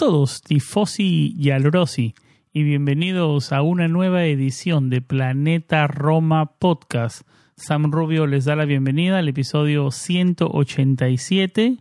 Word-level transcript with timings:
Todos, 0.00 0.40
tifosi 0.40 1.36
y 1.38 1.50
alrosi, 1.50 2.14
y 2.54 2.62
bienvenidos 2.62 3.52
a 3.52 3.60
una 3.60 3.86
nueva 3.86 4.24
edición 4.24 4.88
de 4.88 5.02
Planeta 5.02 5.86
Roma 5.88 6.52
Podcast. 6.58 7.28
Sam 7.54 7.92
Rubio 7.92 8.26
les 8.26 8.46
da 8.46 8.56
la 8.56 8.64
bienvenida 8.64 9.18
al 9.18 9.28
episodio 9.28 9.90
187. 9.90 11.76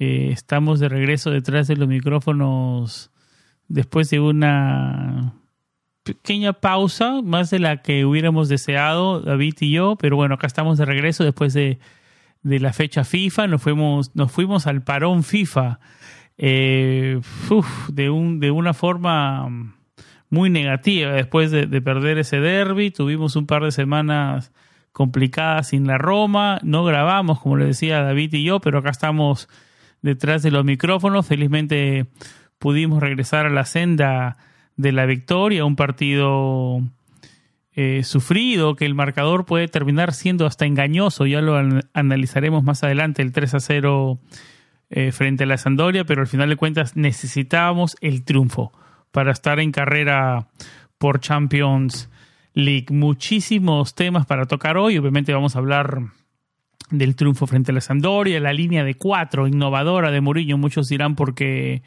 Eh, 0.00 0.28
estamos 0.32 0.80
de 0.80 0.88
regreso 0.88 1.30
detrás 1.30 1.68
de 1.68 1.76
los 1.76 1.86
micrófonos 1.86 3.12
después 3.68 4.10
de 4.10 4.18
una 4.18 5.34
pequeña 6.02 6.52
pausa, 6.52 7.22
más 7.22 7.50
de 7.50 7.60
la 7.60 7.80
que 7.80 8.04
hubiéramos 8.04 8.48
deseado 8.48 9.20
David 9.20 9.54
y 9.60 9.70
yo, 9.70 9.94
pero 9.94 10.16
bueno, 10.16 10.34
acá 10.34 10.48
estamos 10.48 10.78
de 10.78 10.84
regreso 10.84 11.22
después 11.22 11.54
de, 11.54 11.78
de 12.42 12.58
la 12.58 12.72
fecha 12.72 13.04
FIFA, 13.04 13.46
nos 13.46 13.62
fuimos, 13.62 14.16
nos 14.16 14.32
fuimos 14.32 14.66
al 14.66 14.82
parón 14.82 15.22
FIFA 15.22 15.78
eh, 16.38 17.20
de, 17.88 18.10
un, 18.10 18.40
de 18.40 18.50
una 18.50 18.74
forma 18.74 19.48
muy 20.30 20.50
negativa 20.50 21.12
después 21.12 21.50
de, 21.50 21.66
perder 21.80 22.18
ese 22.18 22.40
derby. 22.40 22.90
Tuvimos 22.90 23.36
un 23.36 23.46
par 23.46 23.62
de 23.62 23.72
semanas 23.72 24.52
complicadas 24.92 25.68
sin 25.68 25.86
la 25.86 25.98
Roma. 25.98 26.58
No 26.62 26.84
grabamos, 26.84 27.40
como 27.40 27.56
le 27.56 27.66
decía 27.66 28.02
David 28.02 28.34
y 28.34 28.44
yo, 28.44 28.60
pero 28.60 28.78
acá 28.78 28.90
estamos 28.90 29.48
detrás 30.02 30.42
de 30.42 30.50
los 30.50 30.64
micrófonos. 30.64 31.26
Felizmente 31.26 32.06
pudimos 32.58 33.00
regresar 33.00 33.46
a 33.46 33.50
la 33.50 33.64
senda 33.64 34.36
de 34.76 34.92
la 34.92 35.06
victoria, 35.06 35.64
un 35.64 35.76
partido 35.76 36.82
eh, 37.74 38.02
sufrido, 38.04 38.74
que 38.76 38.86
el 38.86 38.94
marcador 38.94 39.46
puede 39.46 39.68
terminar 39.68 40.12
siendo 40.12 40.46
hasta 40.46 40.66
engañoso, 40.66 41.26
ya 41.26 41.40
lo 41.40 41.56
analizaremos 41.94 42.62
más 42.62 42.82
adelante, 42.82 43.22
el 43.22 43.32
3 43.32 43.54
a 43.54 43.60
0 43.60 44.18
eh, 44.90 45.12
frente 45.12 45.44
a 45.44 45.46
la 45.46 45.58
Sandoria, 45.58 46.04
pero 46.04 46.20
al 46.20 46.26
final 46.26 46.48
de 46.48 46.56
cuentas 46.56 46.96
necesitábamos 46.96 47.96
el 48.00 48.24
triunfo 48.24 48.72
para 49.10 49.32
estar 49.32 49.60
en 49.60 49.72
carrera 49.72 50.48
por 50.98 51.20
Champions 51.20 52.10
League. 52.54 52.86
Muchísimos 52.90 53.94
temas 53.94 54.26
para 54.26 54.46
tocar 54.46 54.76
hoy. 54.76 54.98
Obviamente 54.98 55.32
vamos 55.32 55.56
a 55.56 55.58
hablar 55.58 56.00
del 56.90 57.16
triunfo 57.16 57.46
frente 57.46 57.72
a 57.72 57.74
la 57.74 57.80
Sandoria, 57.80 58.38
la 58.40 58.52
línea 58.52 58.84
de 58.84 58.94
cuatro 58.94 59.46
innovadora 59.46 60.10
de 60.10 60.20
Murillo. 60.20 60.56
Muchos 60.56 60.86
dirán 60.88 61.16
porque 61.16 61.82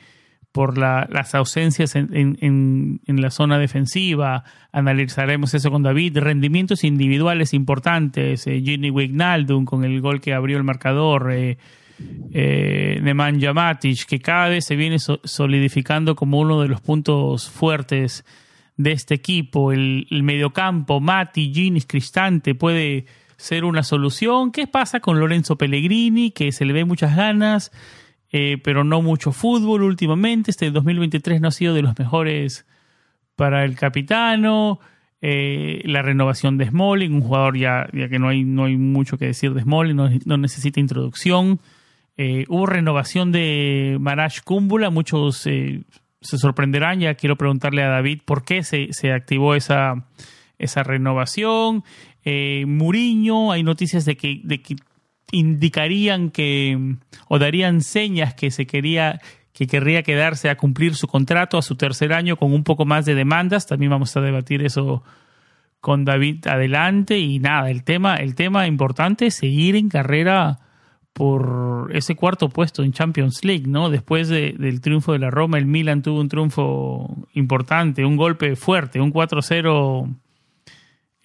por 0.52 0.78
las 0.78 1.36
ausencias 1.36 1.96
en, 1.96 3.00
la 3.08 3.30
zona 3.30 3.60
defensiva. 3.60 4.44
Analizaremos 4.72 5.54
eso 5.54 5.70
con 5.70 5.84
David. 5.84 6.18
Rendimientos 6.18 6.84
individuales 6.84 7.54
importantes. 7.54 8.48
Eh, 8.48 8.62
Gini 8.62 8.90
Wignaldum 8.90 9.66
con 9.66 9.84
el 9.84 10.02
gol 10.02 10.22
que 10.22 10.34
abrió 10.34 10.58
el 10.58 10.64
marcador. 10.64 11.32
Eh, 11.32 11.58
eh, 12.32 13.00
Nemanja 13.02 13.54
Matic, 13.54 14.06
que 14.06 14.20
cada 14.20 14.50
vez 14.50 14.66
se 14.66 14.76
viene 14.76 14.98
solidificando 15.00 16.16
como 16.16 16.40
uno 16.40 16.62
de 16.62 16.68
los 16.68 16.82
puntos 16.82 17.50
fuertes 17.50 18.24
de 18.78 18.92
este 18.92 19.16
equipo. 19.16 19.72
El, 19.72 20.08
mediocampo, 20.24 21.00
Mati, 21.00 21.52
Ginis, 21.54 21.86
Cristante, 21.86 22.56
puede 22.56 23.06
ser 23.38 23.66
una 23.66 23.84
solución. 23.84 24.52
¿Qué 24.52 24.68
pasa 24.68 25.00
con 25.00 25.20
Lorenzo 25.20 25.58
Pellegrini? 25.58 26.32
Que 26.32 26.52
se 26.52 26.66
le 26.66 26.74
ve 26.74 26.86
muchas 26.86 27.16
ganas, 27.16 27.72
eh, 28.32 28.58
pero 28.64 28.84
no 28.84 29.02
mucho 29.02 29.32
fútbol 29.32 29.84
últimamente. 29.84 30.52
Este 30.52 30.72
2023 30.72 31.42
no 31.42 31.48
ha 31.48 31.52
sido 31.52 31.74
de 31.74 31.82
los 31.82 31.98
mejores 31.98 32.66
para 33.36 33.66
el 33.66 33.76
capitano. 33.76 34.80
Eh, 35.22 35.82
la 35.84 36.02
renovación 36.02 36.58
de 36.58 36.68
Smalling, 36.68 37.14
un 37.14 37.22
jugador 37.22 37.58
ya, 37.58 37.90
ya 37.92 38.08
que 38.08 38.20
no 38.20 38.30
hay, 38.30 38.46
no 38.46 38.66
hay 38.66 38.78
mucho 38.78 39.18
que 39.18 39.26
decir 39.26 39.54
de 39.54 39.64
Smalling, 39.64 39.96
no, 39.96 40.10
no 40.26 40.38
necesita 40.38 40.80
introducción. 40.80 41.60
Eh, 42.22 42.44
hubo 42.50 42.66
renovación 42.66 43.32
de 43.32 43.96
Maraj 43.98 44.42
Kumbula, 44.44 44.90
muchos 44.90 45.48
eh, 45.48 45.84
se 46.20 46.38
sorprenderán, 46.38 47.00
ya 47.00 47.14
quiero 47.14 47.38
preguntarle 47.38 47.82
a 47.82 47.88
David 47.88 48.24
por 48.26 48.44
qué 48.44 48.62
se, 48.62 48.90
activó 49.14 49.56
esa, 49.56 50.06
esa 50.58 50.84
renovación. 50.84 51.86
Eh, 52.26 52.66
Muriño, 52.68 53.54
hay 53.54 53.64
noticias 53.64 54.04
de 54.04 54.18
que, 54.18 54.42
de 54.44 54.62
que 54.62 54.76
indicarían 55.32 56.30
que 56.30 56.98
o 57.30 57.40
darían 57.40 57.80
señas 57.80 58.34
que 58.34 58.52
se 58.52 58.68
quería 58.68 59.22
que 59.54 59.68
querría 59.68 60.04
quedarse 60.04 60.50
a 60.50 60.58
cumplir 60.58 60.96
su 60.96 61.08
contrato 61.08 61.58
a 61.58 61.62
su 61.62 61.78
tercer 61.78 62.12
año 62.12 62.36
con 62.36 62.52
un 62.52 62.66
poco 62.66 62.84
más 62.84 63.06
de 63.06 63.16
demandas. 63.16 63.66
También 63.66 63.92
vamos 63.92 64.18
a 64.18 64.22
debatir 64.22 64.62
eso 64.66 65.04
con 65.80 66.04
David 66.04 66.48
adelante 66.48 67.18
y 67.18 67.40
nada, 67.40 67.70
el 67.70 67.86
tema 67.86 68.18
el 68.18 68.36
tema 68.36 68.68
importante 68.68 69.28
es 69.28 69.36
seguir 69.36 69.78
en 69.78 69.88
carrera 69.88 70.60
por 71.20 71.90
ese 71.94 72.16
cuarto 72.16 72.48
puesto 72.48 72.82
en 72.82 72.94
Champions 72.94 73.44
League, 73.44 73.66
¿no? 73.68 73.90
Después 73.90 74.30
del 74.30 74.80
triunfo 74.80 75.12
de 75.12 75.20
la 75.20 75.30
Roma, 75.30 75.58
el 75.58 75.66
Milan 75.66 76.02
tuvo 76.02 76.22
un 76.22 76.30
triunfo 76.30 77.28
importante, 77.34 78.06
un 78.06 78.16
golpe 78.16 78.56
fuerte, 78.56 79.02
un 79.02 79.12
4-0 79.12 80.16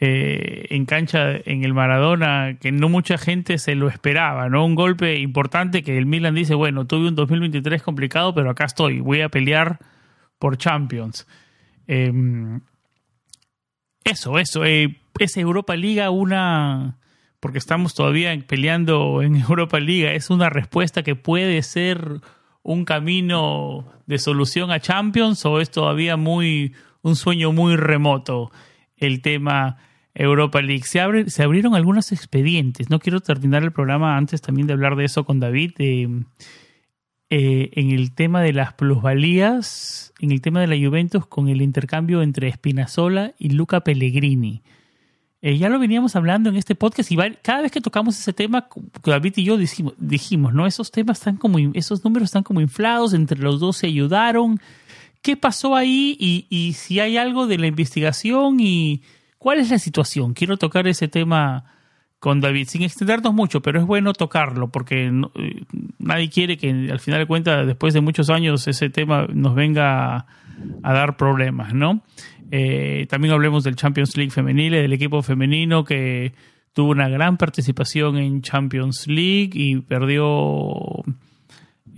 eh, 0.00 0.66
en 0.70 0.84
cancha 0.84 1.36
en 1.36 1.62
el 1.62 1.74
Maradona, 1.74 2.58
que 2.60 2.72
no 2.72 2.88
mucha 2.88 3.18
gente 3.18 3.56
se 3.58 3.76
lo 3.76 3.86
esperaba, 3.86 4.48
¿no? 4.48 4.66
Un 4.66 4.74
golpe 4.74 5.20
importante 5.20 5.84
que 5.84 5.96
el 5.96 6.06
Milan 6.06 6.34
dice, 6.34 6.56
bueno, 6.56 6.88
tuve 6.88 7.06
un 7.06 7.14
2023 7.14 7.80
complicado, 7.80 8.34
pero 8.34 8.50
acá 8.50 8.64
estoy, 8.64 8.98
voy 8.98 9.20
a 9.20 9.28
pelear 9.28 9.78
por 10.40 10.56
Champions. 10.56 11.24
Em, 11.86 12.62
eso, 14.02 14.40
eso, 14.40 14.64
eh, 14.64 14.96
es 15.20 15.36
Europa 15.36 15.76
Liga 15.76 16.10
una 16.10 16.98
porque 17.44 17.58
estamos 17.58 17.92
todavía 17.92 18.34
peleando 18.46 19.20
en 19.20 19.36
Europa 19.48 19.78
Liga, 19.78 20.14
es 20.14 20.30
una 20.30 20.48
respuesta 20.48 21.02
que 21.02 21.14
puede 21.14 21.62
ser 21.62 22.22
un 22.62 22.86
camino 22.86 23.84
de 24.06 24.16
solución 24.16 24.70
a 24.70 24.80
Champions 24.80 25.44
o 25.44 25.60
es 25.60 25.70
todavía 25.70 26.16
muy 26.16 26.72
un 27.02 27.16
sueño 27.16 27.52
muy 27.52 27.76
remoto 27.76 28.50
el 28.96 29.20
tema 29.20 29.76
Europa 30.14 30.62
League. 30.62 30.84
Se, 30.84 31.02
abre, 31.02 31.28
se 31.28 31.42
abrieron 31.42 31.74
algunos 31.74 32.12
expedientes. 32.12 32.88
No 32.88 32.98
quiero 32.98 33.20
terminar 33.20 33.62
el 33.62 33.72
programa 33.72 34.16
antes 34.16 34.40
también 34.40 34.66
de 34.66 34.72
hablar 34.72 34.96
de 34.96 35.04
eso 35.04 35.26
con 35.26 35.38
David. 35.38 35.72
Eh, 35.78 36.08
en 37.28 37.90
el 37.90 38.14
tema 38.14 38.40
de 38.40 38.54
las 38.54 38.72
plusvalías, 38.72 40.14
en 40.18 40.30
el 40.30 40.40
tema 40.40 40.62
de 40.62 40.68
la 40.68 40.76
Juventus 40.76 41.26
con 41.26 41.50
el 41.50 41.60
intercambio 41.60 42.22
entre 42.22 42.50
Spinazzola 42.50 43.34
y 43.38 43.50
Luca 43.50 43.80
Pellegrini. 43.80 44.62
Eh, 45.46 45.58
ya 45.58 45.68
lo 45.68 45.78
veníamos 45.78 46.16
hablando 46.16 46.48
en 46.48 46.56
este 46.56 46.74
podcast 46.74 47.12
y 47.12 47.18
cada 47.42 47.60
vez 47.60 47.70
que 47.70 47.82
tocamos 47.82 48.18
ese 48.18 48.32
tema, 48.32 48.66
David 49.04 49.34
y 49.36 49.44
yo 49.44 49.58
dijimos, 49.58 49.92
dijimos, 49.98 50.54
¿no? 50.54 50.66
Esos 50.66 50.90
temas 50.90 51.18
están 51.18 51.36
como, 51.36 51.58
esos 51.74 52.02
números 52.02 52.28
están 52.28 52.44
como 52.44 52.62
inflados, 52.62 53.12
entre 53.12 53.38
los 53.38 53.60
dos 53.60 53.76
se 53.76 53.88
ayudaron. 53.88 54.58
¿Qué 55.20 55.36
pasó 55.36 55.76
ahí? 55.76 56.16
Y, 56.18 56.46
y 56.48 56.72
si 56.72 56.98
hay 56.98 57.18
algo 57.18 57.46
de 57.46 57.58
la 57.58 57.66
investigación 57.66 58.58
y 58.58 59.02
cuál 59.36 59.58
es 59.58 59.68
la 59.68 59.78
situación. 59.78 60.32
Quiero 60.32 60.56
tocar 60.56 60.88
ese 60.88 61.08
tema 61.08 61.66
con 62.20 62.40
David, 62.40 62.68
sin 62.68 62.82
extendernos 62.82 63.34
mucho, 63.34 63.60
pero 63.60 63.78
es 63.78 63.84
bueno 63.84 64.14
tocarlo 64.14 64.68
porque 64.68 65.12
eh, 65.34 65.62
nadie 65.98 66.30
quiere 66.30 66.56
que 66.56 66.70
al 66.90 67.00
final 67.00 67.20
de 67.20 67.26
cuentas, 67.26 67.66
después 67.66 67.92
de 67.92 68.00
muchos 68.00 68.30
años, 68.30 68.66
ese 68.66 68.88
tema 68.88 69.26
nos 69.30 69.54
venga 69.54 70.24
a 70.82 70.92
dar 70.94 71.18
problemas, 71.18 71.74
¿no? 71.74 72.00
Eh, 72.50 73.06
también 73.08 73.32
hablemos 73.32 73.64
del 73.64 73.76
Champions 73.76 74.16
League 74.16 74.30
femenil, 74.30 74.72
del 74.72 74.92
equipo 74.92 75.22
femenino 75.22 75.84
que 75.84 76.32
tuvo 76.72 76.90
una 76.90 77.08
gran 77.08 77.36
participación 77.36 78.18
en 78.18 78.42
Champions 78.42 79.06
League 79.06 79.50
y 79.54 79.76
perdió 79.80 81.02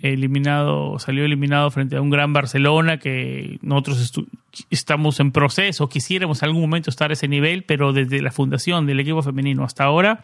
eliminado, 0.02 0.98
salió 0.98 1.24
eliminado 1.24 1.70
frente 1.70 1.96
a 1.96 2.02
un 2.02 2.10
gran 2.10 2.32
Barcelona 2.32 2.98
que 2.98 3.58
nosotros 3.62 4.12
estamos 4.70 5.20
en 5.20 5.32
proceso, 5.32 5.88
quisiéramos 5.88 6.42
en 6.42 6.48
algún 6.48 6.62
momento 6.62 6.90
estar 6.90 7.10
a 7.10 7.14
ese 7.14 7.28
nivel, 7.28 7.64
pero 7.64 7.92
desde 7.92 8.20
la 8.20 8.30
fundación 8.30 8.86
del 8.86 9.00
equipo 9.00 9.22
femenino 9.22 9.64
hasta 9.64 9.84
ahora 9.84 10.22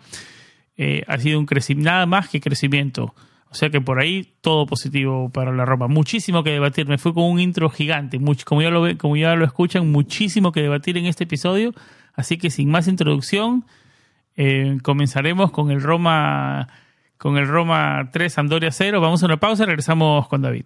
eh, 0.76 1.02
ha 1.06 1.18
sido 1.18 1.38
un 1.38 1.46
crecimiento, 1.46 1.90
nada 1.90 2.06
más 2.06 2.28
que 2.28 2.40
crecimiento. 2.40 3.14
O 3.52 3.54
sea 3.54 3.68
que 3.68 3.82
por 3.82 4.00
ahí 4.00 4.34
todo 4.40 4.64
positivo 4.64 5.28
para 5.28 5.52
la 5.52 5.66
Roma. 5.66 5.86
Muchísimo 5.86 6.42
que 6.42 6.50
debatir. 6.50 6.88
Me 6.88 6.96
fui 6.96 7.12
con 7.12 7.24
un 7.24 7.38
intro 7.38 7.68
gigante. 7.68 8.18
Como, 8.46 8.62
ya 8.62 8.70
lo, 8.70 8.96
como 8.96 9.14
ya 9.14 9.34
lo 9.34 9.44
escuchan, 9.44 9.92
muchísimo 9.92 10.52
que 10.52 10.62
debatir 10.62 10.96
en 10.96 11.04
este 11.04 11.24
episodio. 11.24 11.74
Así 12.14 12.38
que 12.38 12.48
sin 12.48 12.70
más 12.70 12.88
introducción, 12.88 13.66
eh, 14.36 14.78
comenzaremos 14.82 15.50
con 15.50 15.70
el 15.70 15.82
Roma 15.82 16.66
con 17.18 17.36
el 17.36 17.46
Roma 17.46 18.08
3, 18.10 18.32
Sampdoria 18.32 18.70
0. 18.72 19.02
Vamos 19.02 19.22
a 19.22 19.26
una 19.26 19.36
pausa 19.36 19.64
y 19.64 19.66
regresamos 19.66 20.26
con 20.28 20.40
David. 20.40 20.64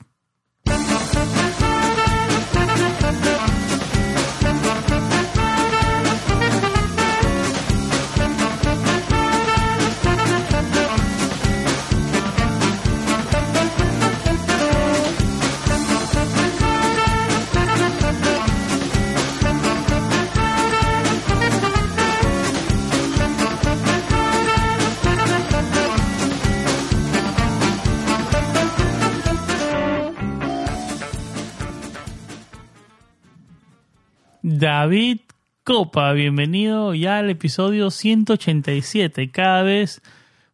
David 34.59 35.19
Copa, 35.65 36.13
bienvenido 36.13 36.95
ya 36.95 37.19
al 37.19 37.29
episodio 37.29 37.91
187, 37.91 39.31
cada 39.31 39.63
vez 39.63 40.01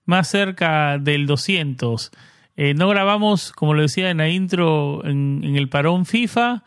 más 0.07 0.29
cerca 0.29 0.99
del 0.99 1.27
200. 1.27 2.11
Eh, 2.57 2.75
no 2.75 2.89
grabamos, 2.89 3.53
como 3.53 3.75
lo 3.75 3.83
decía 3.83 4.11
en 4.11 4.17
la 4.17 4.29
intro, 4.29 5.05
en, 5.05 5.45
el 5.45 5.69
parón 5.69 6.05
FIFA. 6.05 6.65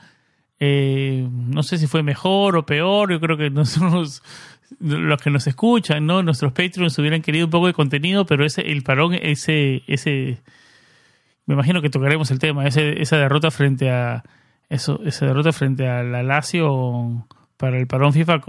Eh, 0.59 1.27
no 1.29 1.63
sé 1.63 1.77
si 1.77 1.87
fue 1.87 2.03
mejor 2.03 2.55
o 2.55 2.65
peor, 2.65 3.11
yo 3.11 3.19
creo 3.19 3.35
que 3.35 3.49
nosotros, 3.49 4.23
los 4.79 5.21
que 5.21 5.29
nos 5.29 5.45
escuchan, 5.47 6.05
¿no? 6.05 6.23
Nuestros 6.23 6.53
Patreons 6.53 6.97
hubieran 6.99 7.21
querido 7.21 7.47
un 7.47 7.51
poco 7.51 7.67
de 7.67 7.73
contenido, 7.73 8.25
pero 8.25 8.45
ese, 8.45 8.61
el 8.61 8.83
parón, 8.83 9.13
ese, 9.13 9.83
ese, 9.87 10.41
me 11.45 11.55
imagino 11.55 11.81
que 11.81 11.89
tocaremos 11.89 12.31
el 12.31 12.39
tema, 12.39 12.65
ese, 12.65 13.01
esa 13.01 13.17
derrota 13.17 13.51
frente 13.51 13.89
a, 13.89 14.23
eso, 14.69 14.99
esa 15.05 15.25
derrota 15.25 15.51
frente 15.51 15.87
a 15.87 16.03
la 16.03 16.23
Lazio 16.23 17.27
para 17.57 17.77
el 17.77 17.87
parón 17.87 18.13
FIFA 18.13 18.41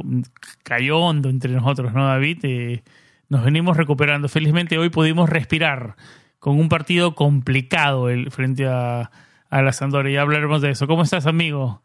cayó 0.63 0.99
hondo 0.99 1.29
entre 1.29 1.53
nosotros, 1.53 1.93
¿no, 1.93 2.07
David? 2.07 2.39
Eh, 2.43 2.83
nos 3.29 3.45
venimos 3.45 3.77
recuperando. 3.77 4.29
Felizmente 4.29 4.79
hoy 4.79 4.91
pudimos 4.91 5.29
respirar 5.29 5.97
con 6.39 6.59
un 6.59 6.69
partido 6.69 7.15
complicado 7.15 8.09
el, 8.09 8.31
frente 8.31 8.67
a, 8.67 9.11
a 9.51 9.63
la 9.63 9.73
Sampdoria. 9.73 10.15
Ya 10.15 10.23
hablaremos 10.23 10.63
de 10.63 10.71
eso. 10.71 10.87
¿Cómo 10.87 11.03
estás, 11.03 11.27
amigo? 11.27 11.83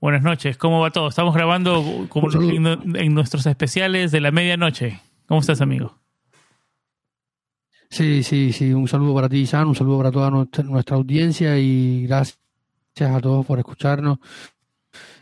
Buenas 0.00 0.22
noches. 0.22 0.56
¿Cómo 0.56 0.80
va 0.80 0.90
todo? 0.90 1.08
Estamos 1.08 1.34
grabando 1.34 2.06
como 2.08 2.28
en, 2.32 3.14
nuestros 3.14 3.44
especiales 3.46 4.10
de 4.10 4.20
la 4.20 4.30
medianoche. 4.30 5.00
¿Cómo 5.26 5.40
estás, 5.40 5.60
amigo? 5.60 5.98
Sí, 7.90 8.22
sí, 8.22 8.52
sí. 8.52 8.72
Un 8.72 8.88
saludo 8.88 9.14
para 9.14 9.28
ti, 9.28 9.44
San. 9.46 9.68
Un 9.68 9.74
saludo 9.74 9.98
para 9.98 10.10
toda 10.10 10.30
nuestra 10.30 10.96
audiencia 10.96 11.58
y 11.58 12.06
gracias 12.06 12.38
a 12.98 13.20
todos 13.20 13.46
por 13.46 13.58
escucharnos 13.58 14.18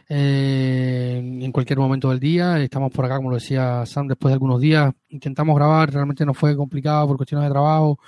eh, 0.08 1.20
en 1.22 1.52
cualquier 1.52 1.78
momento 1.78 2.10
del 2.10 2.18
día. 2.18 2.60
Estamos 2.60 2.90
por 2.90 3.04
acá, 3.04 3.16
como 3.16 3.30
lo 3.30 3.36
decía 3.36 3.84
Sam, 3.86 4.08
después 4.08 4.30
de 4.30 4.34
algunos 4.34 4.60
días. 4.60 4.92
Intentamos 5.10 5.54
grabar, 5.54 5.92
realmente 5.92 6.24
nos 6.26 6.36
fue 6.36 6.56
complicado 6.56 7.06
por 7.06 7.16
cuestiones 7.16 7.46
de 7.46 7.52
trabajo, 7.52 7.98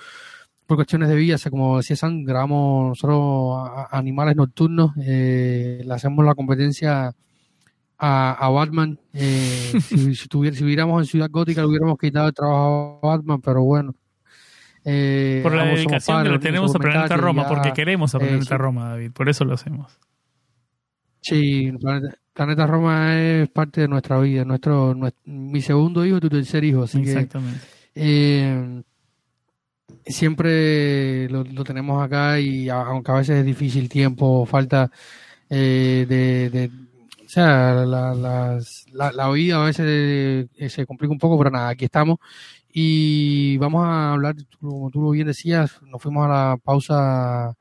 por 0.65 0.77
cuestiones 0.77 1.09
de 1.09 1.15
vida. 1.15 1.35
O 1.35 1.37
sea, 1.37 1.51
como 1.51 1.77
decía 1.77 1.95
Sam, 1.95 2.23
grabamos 2.23 2.89
nosotros 2.89 3.69
animales 3.91 4.35
nocturnos. 4.35 4.91
Eh, 4.97 5.83
le 5.85 5.93
hacemos 5.93 6.25
la 6.25 6.35
competencia 6.35 7.15
a, 7.97 8.49
Batman. 8.49 8.99
Eh, 9.13 9.71
si, 9.87 10.15
si, 10.15 10.27
si 10.27 10.63
viviéramos 10.63 11.01
en 11.01 11.05
Ciudad 11.05 11.29
Gótica, 11.29 11.61
le 11.61 11.67
hubiéramos 11.67 11.97
quitado 11.97 12.27
el 12.27 12.33
trabajo 12.33 12.99
a 13.03 13.07
Batman, 13.07 13.41
pero 13.41 13.63
bueno. 13.63 13.95
Eh, 14.83 15.41
por 15.43 15.53
la 15.53 15.65
dedicación 15.65 16.23
que 16.23 16.29
le 16.29 16.39
tenemos 16.39 16.75
a 16.75 16.79
Planeta 16.79 17.17
Roma, 17.17 17.47
porque 17.47 17.71
queremos 17.73 18.15
a 18.15 18.19
Planeta 18.19 18.57
Roma, 18.57 18.89
David, 18.89 19.11
por 19.11 19.29
eso 19.29 19.45
lo 19.45 19.53
hacemos. 19.53 19.99
Sí, 21.21 21.71
Planeta, 22.33 22.65
Roma 22.65 23.19
es 23.19 23.49
parte 23.49 23.81
de 23.81 23.87
nuestra 23.87 24.19
vida, 24.19 24.43
nuestro, 24.43 24.95
mi 25.25 25.61
segundo 25.61 26.03
hijo 26.03 26.17
y 26.17 26.21
tu 26.21 26.29
tercer 26.29 26.63
hijo, 26.63 26.83
así 26.83 27.01
Exactamente. 27.01 27.59
Eh, 27.93 28.81
siempre 30.05 31.29
lo, 31.29 31.43
tenemos 31.63 32.03
acá 32.03 32.39
y 32.39 32.69
aunque 32.69 33.11
a 33.11 33.15
veces 33.15 33.37
es 33.39 33.45
difícil 33.45 33.87
tiempo, 33.87 34.47
falta 34.47 34.89
eh, 35.47 36.05
de, 36.09 36.71
o 37.23 37.29
sea, 37.29 37.85
la, 37.85 38.15
la, 38.15 39.11
la, 39.11 39.29
vida 39.29 39.61
a 39.61 39.65
veces 39.65 40.49
se 40.69 40.85
complica 40.87 41.11
un 41.11 41.19
poco, 41.19 41.37
pero 41.37 41.51
nada, 41.51 41.69
aquí 41.69 41.85
estamos 41.85 42.17
y 42.73 43.57
vamos 43.57 43.83
a 43.85 44.13
hablar, 44.13 44.35
como 44.59 44.89
tú 44.91 45.11
bien 45.11 45.27
decías, 45.27 45.81
nos 45.83 46.01
fuimos 46.01 46.25
a 46.25 46.29
la 46.29 46.57
pausa 46.63 47.55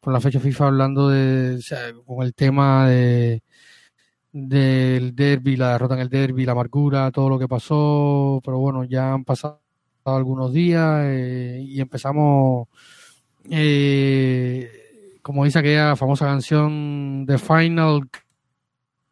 por 0.00 0.12
la 0.12 0.20
fecha 0.20 0.40
FIFA 0.40 0.66
hablando 0.68 1.08
de, 1.08 1.60
con 2.06 2.22
el 2.24 2.34
tema 2.34 2.88
de 2.88 3.42
del 4.32 5.14
derby, 5.14 5.56
la 5.56 5.72
derrota 5.72 5.94
en 5.94 6.00
el 6.00 6.08
derby, 6.08 6.44
la 6.44 6.52
amargura, 6.52 7.10
todo 7.10 7.28
lo 7.28 7.38
que 7.38 7.48
pasó, 7.48 8.40
pero 8.44 8.58
bueno, 8.58 8.84
ya 8.84 9.12
han 9.12 9.24
pasado 9.24 9.60
algunos 10.04 10.52
días 10.52 11.02
eh, 11.04 11.60
y 11.66 11.80
empezamos, 11.80 12.68
eh, 13.50 15.18
como 15.22 15.44
dice 15.44 15.58
aquella 15.58 15.96
famosa 15.96 16.26
canción, 16.26 17.24
The 17.26 17.38
Final 17.38 18.08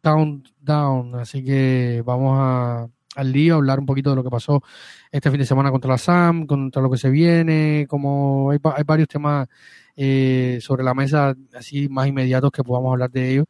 Countdown, 0.01 1.15
así 1.15 1.43
que 1.43 2.01
vamos 2.05 2.37
a, 2.39 2.87
al 3.17 3.31
lío, 3.31 3.55
hablar 3.55 3.79
un 3.79 3.85
poquito 3.85 4.11
de 4.11 4.15
lo 4.15 4.23
que 4.23 4.29
pasó 4.29 4.63
este 5.11 5.29
fin 5.29 5.39
de 5.39 5.45
semana 5.45 5.71
contra 5.71 5.91
la 5.91 5.97
SAM, 5.97 6.45
contra 6.45 6.81
lo 6.81 6.89
que 6.89 6.97
se 6.97 7.09
viene, 7.09 7.85
como 7.89 8.51
hay, 8.51 8.59
varios 8.85 9.07
temas 9.07 9.47
eh, 9.95 10.59
sobre 10.61 10.83
la 10.83 10.93
mesa 10.93 11.35
así 11.55 11.89
más 11.89 12.07
inmediatos 12.07 12.51
que 12.51 12.63
podamos 12.63 12.91
hablar 12.93 13.09
de 13.11 13.31
ellos 13.31 13.45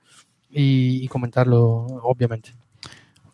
y, 0.49 1.07
comentarlo, 1.09 1.85
obviamente. 2.03 2.53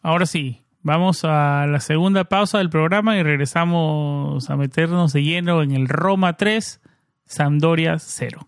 Ahora 0.01 0.25
sí, 0.25 0.63
vamos 0.81 1.23
a 1.23 1.67
la 1.67 1.79
segunda 1.79 2.25
pausa 2.25 2.57
del 2.57 2.69
programa 2.69 3.15
y 3.17 3.23
regresamos 3.23 4.49
a 4.49 4.57
meternos 4.57 5.13
de 5.13 5.23
lleno 5.23 5.61
en 5.61 5.71
el 5.71 5.87
Roma 5.87 6.35
3, 6.35 6.81
Sampdoria 7.25 7.99
0. 7.99 8.47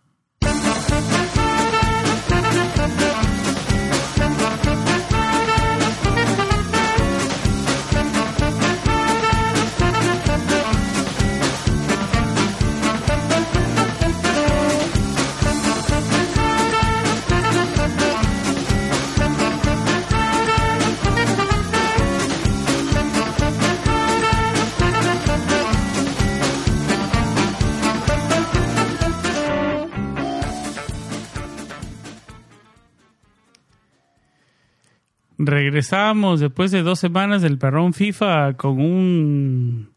Regresamos 35.65 36.39
después 36.39 36.69
de 36.69 36.83
dos 36.83 36.99
semanas 36.99 37.41
del 37.41 37.57
perrón 37.57 37.93
FIFA 37.93 38.53
con 38.53 38.79
un 38.79 39.89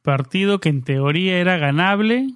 partido 0.00 0.60
que 0.60 0.68
en 0.68 0.82
teoría 0.82 1.40
era 1.40 1.56
ganable. 1.56 2.28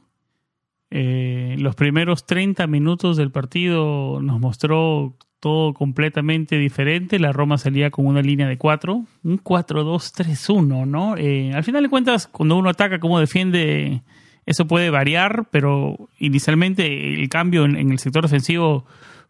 Eh, 0.90 1.54
los 1.60 1.76
primeros 1.76 2.26
30 2.26 2.66
minutos 2.66 3.16
del 3.16 3.30
partido 3.30 4.18
nos 4.20 4.40
mostró 4.40 5.14
todo 5.38 5.74
completamente 5.74 6.58
diferente. 6.58 7.20
La 7.20 7.30
Roma 7.30 7.56
salía 7.56 7.92
con 7.92 8.04
una 8.04 8.20
línea 8.20 8.48
de 8.48 8.58
4, 8.58 9.04
un 9.22 9.38
4-2-3-1, 9.38 10.84
¿no? 10.84 11.16
Eh, 11.16 11.52
al 11.54 11.62
final 11.62 11.84
de 11.84 11.88
cuentas, 11.88 12.26
cuando 12.26 12.56
uno 12.56 12.68
ataca, 12.68 12.98
cómo 12.98 13.20
defiende, 13.20 14.02
eso 14.44 14.66
puede 14.66 14.90
variar, 14.90 15.46
pero 15.52 16.08
inicialmente 16.18 17.14
el 17.14 17.28
cambio 17.28 17.64
en 17.64 17.92
el 17.92 18.00
sector 18.00 18.24
ofensivo 18.24 18.86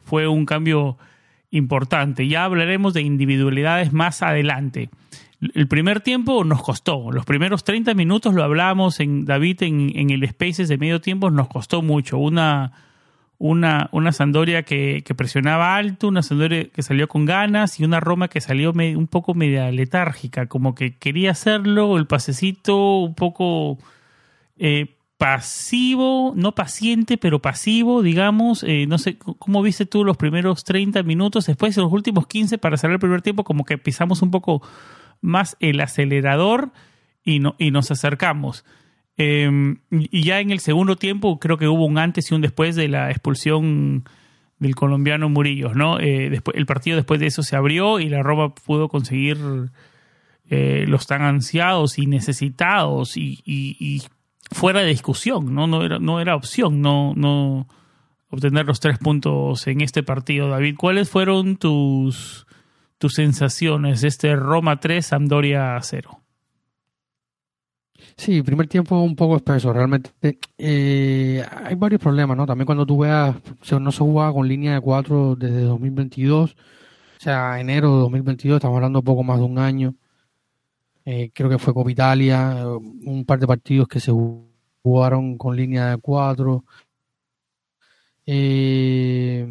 fue 0.07 0.27
un 0.27 0.47
cambio 0.47 0.97
importante. 1.53 2.27
Ya 2.27 2.45
hablaremos 2.45 2.95
de 2.95 3.03
individualidades 3.03 3.93
más 3.93 4.23
adelante. 4.23 4.91
El 5.55 5.69
primer 5.69 6.01
tiempo 6.01 6.45
nos 6.45 6.63
costó. 6.63 7.13
Los 7.13 7.25
primeros 7.25 7.63
30 7.63 7.95
minutos 7.95 8.35
lo 8.35 8.43
hablábamos 8.43 9.01
en 9.01 9.25
David 9.25 9.63
en, 9.63 10.11
el 10.11 10.29
Spaces 10.29 10.69
de 10.69 10.79
medio 10.79 11.01
tiempo, 11.01 11.31
nos 11.31 11.49
costó 11.49 11.83
mucho. 11.83 12.19
Una, 12.19 12.73
una, 13.39 13.89
una 13.93 14.13
Sandoria 14.13 14.63
que, 14.63 15.03
que, 15.05 15.15
presionaba 15.15 15.77
alto, 15.77 16.09
una 16.09 16.23
Sandoria 16.23 16.69
que 16.69 16.83
salió 16.83 17.09
con 17.09 17.25
ganas 17.25 17.81
y 17.81 17.85
una 17.85 18.01
Roma 18.01 18.29
que 18.29 18.41
salió 18.41 18.73
un 18.73 19.09
poco 19.09 19.35
media 19.35 19.71
letárgica, 19.73 20.47
como 20.47 20.77
que 20.77 20.97
quería 20.97 21.33
hacerlo, 21.33 21.99
el 21.99 22.07
pasecito 22.07 23.01
un 23.01 23.15
poco 23.15 23.79
eh, 24.59 24.95
pasivo, 25.23 26.33
no 26.35 26.53
paciente, 26.53 27.17
pero 27.17 27.41
pasivo, 27.41 28.03
digamos. 28.03 28.65
Eh, 28.65 28.87
no 28.89 28.99
sé, 28.99 29.19
¿cómo 29.19 29.63
viste 29.63 29.87
tú 29.87 30.05
los 30.05 30.17
primeros 30.17 30.65
30 30.65 31.05
minutos? 31.05 31.47
Después 31.47 31.77
de 31.77 31.83
los 31.83 31.93
últimos 31.93 32.27
15 32.27 32.59
para 32.59 32.77
cerrar 32.77 32.95
el 32.95 32.99
primer 32.99 33.23
tiempo, 33.23 33.45
como 33.45 33.65
que 33.65 33.79
pisamos 33.79 34.21
un 34.21 34.33
poco 34.33 34.63
más 35.21 35.57
el 35.61 35.81
acelerador 35.81 36.73
y, 37.23 37.39
no, 37.39 37.55
y 37.61 37.71
nos 37.71 37.93
acercamos. 37.93 38.65
Em, 39.17 39.79
y 39.93 40.25
ya 40.25 40.41
en 40.41 40.51
el 40.51 40.59
segundo 40.59 40.97
tiempo 40.97 41.39
creo 41.39 41.57
que 41.57 41.69
hubo 41.69 41.87
un 41.87 41.99
antes 41.99 42.29
y 42.29 42.35
un 42.35 42.41
después 42.41 42.75
de 42.75 42.89
la 42.89 43.13
expulsión 43.13 44.03
del 44.59 44.75
colombiano 44.75 45.29
Murillo, 45.29 45.73
¿no? 45.73 46.01
Eh, 46.01 46.31
después, 46.31 46.57
el 46.57 46.67
partido 46.67 46.97
después 46.97 47.21
de 47.21 47.27
eso 47.27 47.45
se 47.45 47.55
abrió 47.55 48.01
y 48.01 48.09
la 48.09 48.25
Roma 48.25 48.57
pudo 48.57 48.89
conseguir 48.89 49.39
eh, 50.51 50.85
los 50.89 51.07
tan 51.07 51.23
ansiados 51.23 52.01
y 52.01 52.07
necesitados 52.07 53.17
y, 53.17 54.03
fuera 54.53 54.81
de 54.81 54.87
discusión, 54.87 55.55
¿no? 55.55 55.67
No 55.67 55.85
era, 55.85 55.99
no 55.99 56.21
era 56.21 56.37
opción 56.37 56.81
no, 56.81 57.15
no 57.15 57.69
obtener 58.31 58.67
los 58.67 58.81
tres 58.81 58.99
puntos 58.99 59.67
en 59.67 59.81
este 59.83 60.03
partido. 60.03 60.49
David, 60.49 60.77
¿cuáles 60.79 61.11
fueron 61.11 61.57
tus, 61.57 62.47
tus 62.99 63.15
sensaciones 63.15 64.01
de 64.01 64.09
este 64.09 64.37
Roma 64.37 64.81
3, 64.81 65.05
Sampdoria 65.05 65.79
0? 65.81 66.23
Sí, 68.17 68.43
primer 68.43 68.69
tiempo 68.69 69.01
un 69.01 69.17
poco 69.17 69.37
espeso, 69.37 69.73
realmente. 69.73 70.11
Eh, 70.59 71.45
hay 71.65 71.75
varios 71.75 72.01
problemas, 72.01 72.37
¿no? 72.37 72.47
También 72.47 72.67
cuando 72.67 72.87
tú 72.87 72.99
veas, 72.99 73.37
no 73.81 73.93
se 73.93 73.99
jugaba 73.99 74.33
con 74.33 74.49
línea 74.49 74.75
de 74.75 74.81
cuatro 74.81 75.35
desde 75.37 75.63
2022, 75.63 76.53
o 76.53 76.57
sea, 77.19 77.61
enero 77.61 77.95
de 77.95 78.01
2022, 78.03 78.57
estamos 78.57 78.77
hablando 78.77 79.03
poco 79.03 79.23
más 79.23 79.39
de 79.39 79.45
un 79.45 79.59
año. 79.59 79.95
Eh, 81.05 81.31
creo 81.35 81.51
que 81.51 81.59
fue 81.59 81.75
Copa 81.75 81.91
Italia, 81.91 82.67
un 82.67 83.25
par 83.27 83.39
de 83.39 83.47
partidos 83.47 83.89
que 83.89 84.01
se 84.01 84.13
jugaron 84.83 85.37
con 85.39 85.57
línea 85.57 85.91
de 85.91 85.97
cuatro. 85.99 86.65
Eh, 88.27 89.47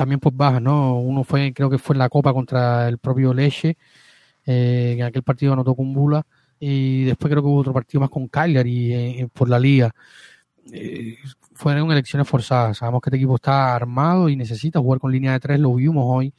también 0.00 0.18
pues 0.20 0.34
baja, 0.34 0.60
¿no? 0.60 0.98
Uno 0.98 1.24
fue, 1.24 1.52
creo 1.52 1.68
que 1.68 1.78
fue 1.78 1.94
en 1.94 1.98
la 1.98 2.08
Copa 2.08 2.32
contra 2.32 2.88
el 2.88 2.96
propio 2.98 3.34
Leche, 3.34 3.76
eh, 4.46 4.94
en 4.96 5.02
aquel 5.02 5.22
partido 5.22 5.52
anotó 5.52 5.74
con 5.74 5.92
Bula 5.92 6.26
y 6.58 7.04
después 7.04 7.30
creo 7.30 7.42
que 7.42 7.48
hubo 7.48 7.58
otro 7.58 7.74
partido 7.74 8.00
más 8.00 8.10
con 8.10 8.28
Cagliari 8.28 8.94
eh, 8.94 9.28
por 9.32 9.48
la 9.50 9.58
liga. 9.58 9.92
Eh, 10.72 11.18
fueron 11.54 11.92
elecciones 11.92 12.26
forzadas. 12.28 12.78
Sabemos 12.78 13.02
que 13.02 13.10
este 13.10 13.18
equipo 13.18 13.36
está 13.36 13.74
armado 13.74 14.30
y 14.30 14.36
necesita 14.36 14.80
jugar 14.80 15.00
con 15.00 15.12
línea 15.12 15.32
de 15.32 15.40
tres, 15.40 15.60
lo 15.60 15.74
vimos 15.74 16.04
hoy, 16.06 16.32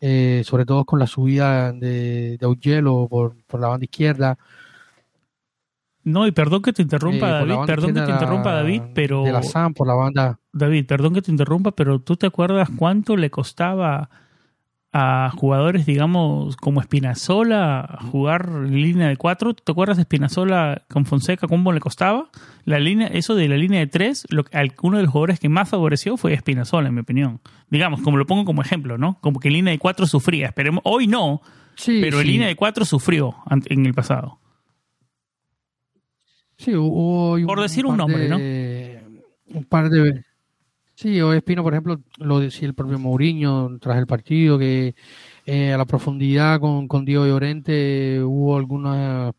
eh, 0.00 0.42
sobre 0.44 0.64
todo 0.64 0.84
con 0.84 0.98
la 0.98 1.06
subida 1.06 1.72
de, 1.72 2.36
de 2.38 2.46
Augello 2.46 3.08
por, 3.08 3.36
por 3.46 3.60
la 3.60 3.68
banda 3.68 3.84
izquierda. 3.84 4.38
No, 6.04 6.26
y 6.26 6.32
perdón 6.32 6.60
que 6.60 6.74
te 6.74 6.82
interrumpa, 6.82 7.30
David, 7.30 7.56
perdón 7.66 7.94
que 7.94 8.02
te 8.02 8.10
interrumpa, 8.10 8.52
David, 8.52 8.82
pero... 8.94 9.24
De 9.24 9.32
la 9.32 9.42
SAM 9.42 9.72
por 9.72 9.86
la 9.86 9.94
banda... 9.94 10.38
David, 10.52 10.86
perdón 10.86 11.14
que 11.14 11.22
te 11.22 11.30
interrumpa, 11.30 11.72
pero 11.72 11.98
¿tú 11.98 12.16
te 12.16 12.26
acuerdas 12.26 12.68
cuánto 12.76 13.16
le 13.16 13.30
costaba 13.30 14.10
a 14.96 15.28
jugadores, 15.36 15.86
digamos, 15.86 16.56
como 16.56 16.80
Espinazola, 16.80 17.98
jugar 18.12 18.48
línea 18.48 19.08
de 19.08 19.16
cuatro. 19.16 19.52
¿Te 19.52 19.72
acuerdas 19.72 19.96
de 19.96 20.02
Espinazola 20.02 20.84
con 20.88 21.04
Fonseca? 21.04 21.48
¿Cómo 21.48 21.72
le 21.72 21.80
costaba? 21.80 22.30
La 22.64 22.78
línea, 22.78 23.08
eso 23.08 23.34
de 23.34 23.48
la 23.48 23.56
línea 23.56 23.80
de 23.80 23.88
tres, 23.88 24.24
lo, 24.30 24.44
uno 24.82 24.98
de 24.98 25.02
los 25.02 25.10
jugadores 25.10 25.40
que 25.40 25.48
más 25.48 25.68
favoreció 25.68 26.16
fue 26.16 26.32
Espinazola, 26.32 26.90
en 26.90 26.94
mi 26.94 27.00
opinión. 27.00 27.40
Digamos, 27.70 28.02
como 28.02 28.18
lo 28.18 28.24
pongo 28.24 28.44
como 28.44 28.62
ejemplo, 28.62 28.96
¿no? 28.96 29.18
Como 29.20 29.40
que 29.40 29.50
línea 29.50 29.72
de 29.72 29.80
cuatro 29.80 30.06
sufría. 30.06 30.46
Esperemos, 30.46 30.80
hoy 30.84 31.08
no, 31.08 31.42
pero 31.84 32.20
en 32.20 32.26
línea 32.28 32.46
de 32.46 32.54
cuatro 32.54 32.84
sufrió 32.84 33.34
en 33.50 33.86
el 33.86 33.94
pasado. 33.94 34.38
Sí, 36.56 36.72
hubo. 36.72 37.36
Por 37.44 37.60
decir 37.60 37.84
un, 37.84 37.96
nombre, 37.96 38.28
¿no? 38.28 38.36
Un 38.36 39.64
par 39.64 39.90
de 39.90 40.24
Sí, 40.96 41.20
o 41.20 41.32
Espino, 41.32 41.62
por 41.64 41.72
ejemplo, 41.72 42.00
lo 42.18 42.38
decía 42.38 42.68
el 42.68 42.74
propio 42.74 42.98
Mourinho 42.98 43.78
tras 43.80 43.98
el 43.98 44.06
partido, 44.06 44.58
que 44.58 44.94
eh, 45.44 45.72
a 45.72 45.78
la 45.78 45.84
profundidad 45.86 46.60
con, 46.60 46.86
con 46.86 47.04
Diego 47.04 47.26
Llorente 47.26 48.22
hubo 48.22 48.56
algunas 48.56 49.34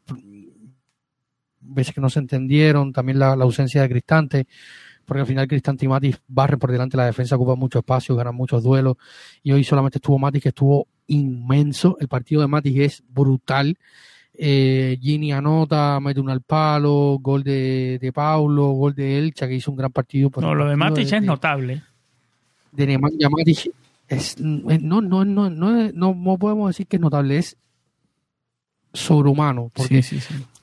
veces 1.62 1.94
que 1.94 2.02
no 2.02 2.10
se 2.10 2.20
entendieron, 2.20 2.94
también 2.94 3.20
la, 3.20 3.34
ausencia 3.34 3.82
de 3.82 3.90
Cristante, 3.90 4.48
porque 5.06 5.22
al 5.22 5.28
final 5.28 5.48
Cristante 5.48 5.86
y 5.86 5.88
Matis 5.88 6.20
barren 6.28 6.60
por 6.60 6.72
delante 6.72 6.98
la 6.98 7.06
defensa, 7.06 7.36
ocupan 7.36 7.60
mucho 7.60 7.80
espacio, 7.80 8.16
ganan 8.16 8.36
muchos 8.36 8.64
duelos, 8.64 8.98
y 9.42 9.52
hoy 9.52 9.64
solamente 9.64 9.98
estuvo 10.00 10.20
Matis, 10.20 10.44
que 10.44 10.50
estuvo 10.50 10.88
inmenso, 11.08 11.98
el 12.00 12.08
partido 12.08 12.42
de 12.42 12.48
Matis 12.48 12.80
es 12.80 13.04
brutal, 13.08 13.78
eh, 14.38 14.98
Gini 15.02 15.32
anota, 15.32 16.00
mete 16.00 16.20
un 16.20 16.30
al 16.30 16.42
palo, 16.42 17.18
gol 17.22 17.44
de, 17.44 17.98
de 18.00 18.14
Paulo, 18.14 18.72
gol 18.72 18.94
de 18.94 19.18
Elcha, 19.18 19.48
que 19.48 19.56
hizo 19.56 19.72
un 19.72 19.78
gran 19.78 19.92
partido. 19.92 20.30
no, 20.38 20.56
lo 20.56 20.68
de 20.68 20.76
Matic 20.76 21.12
es 21.12 21.24
notable. 21.24 21.84
De 22.72 22.88
Nemanja 22.88 23.30
Matic 23.30 23.72
es, 24.08 24.40
no, 24.40 25.02
no, 25.02 25.26
no, 25.26 25.50
no, 25.50 25.92
no, 25.92 26.38
podemos 26.38 26.70
decir 26.70 26.88
que 26.88 26.98
es 26.98 27.02
notable, 27.02 27.38
es 27.38 27.58
sobrehumano. 28.94 29.72
Porque 29.74 30.04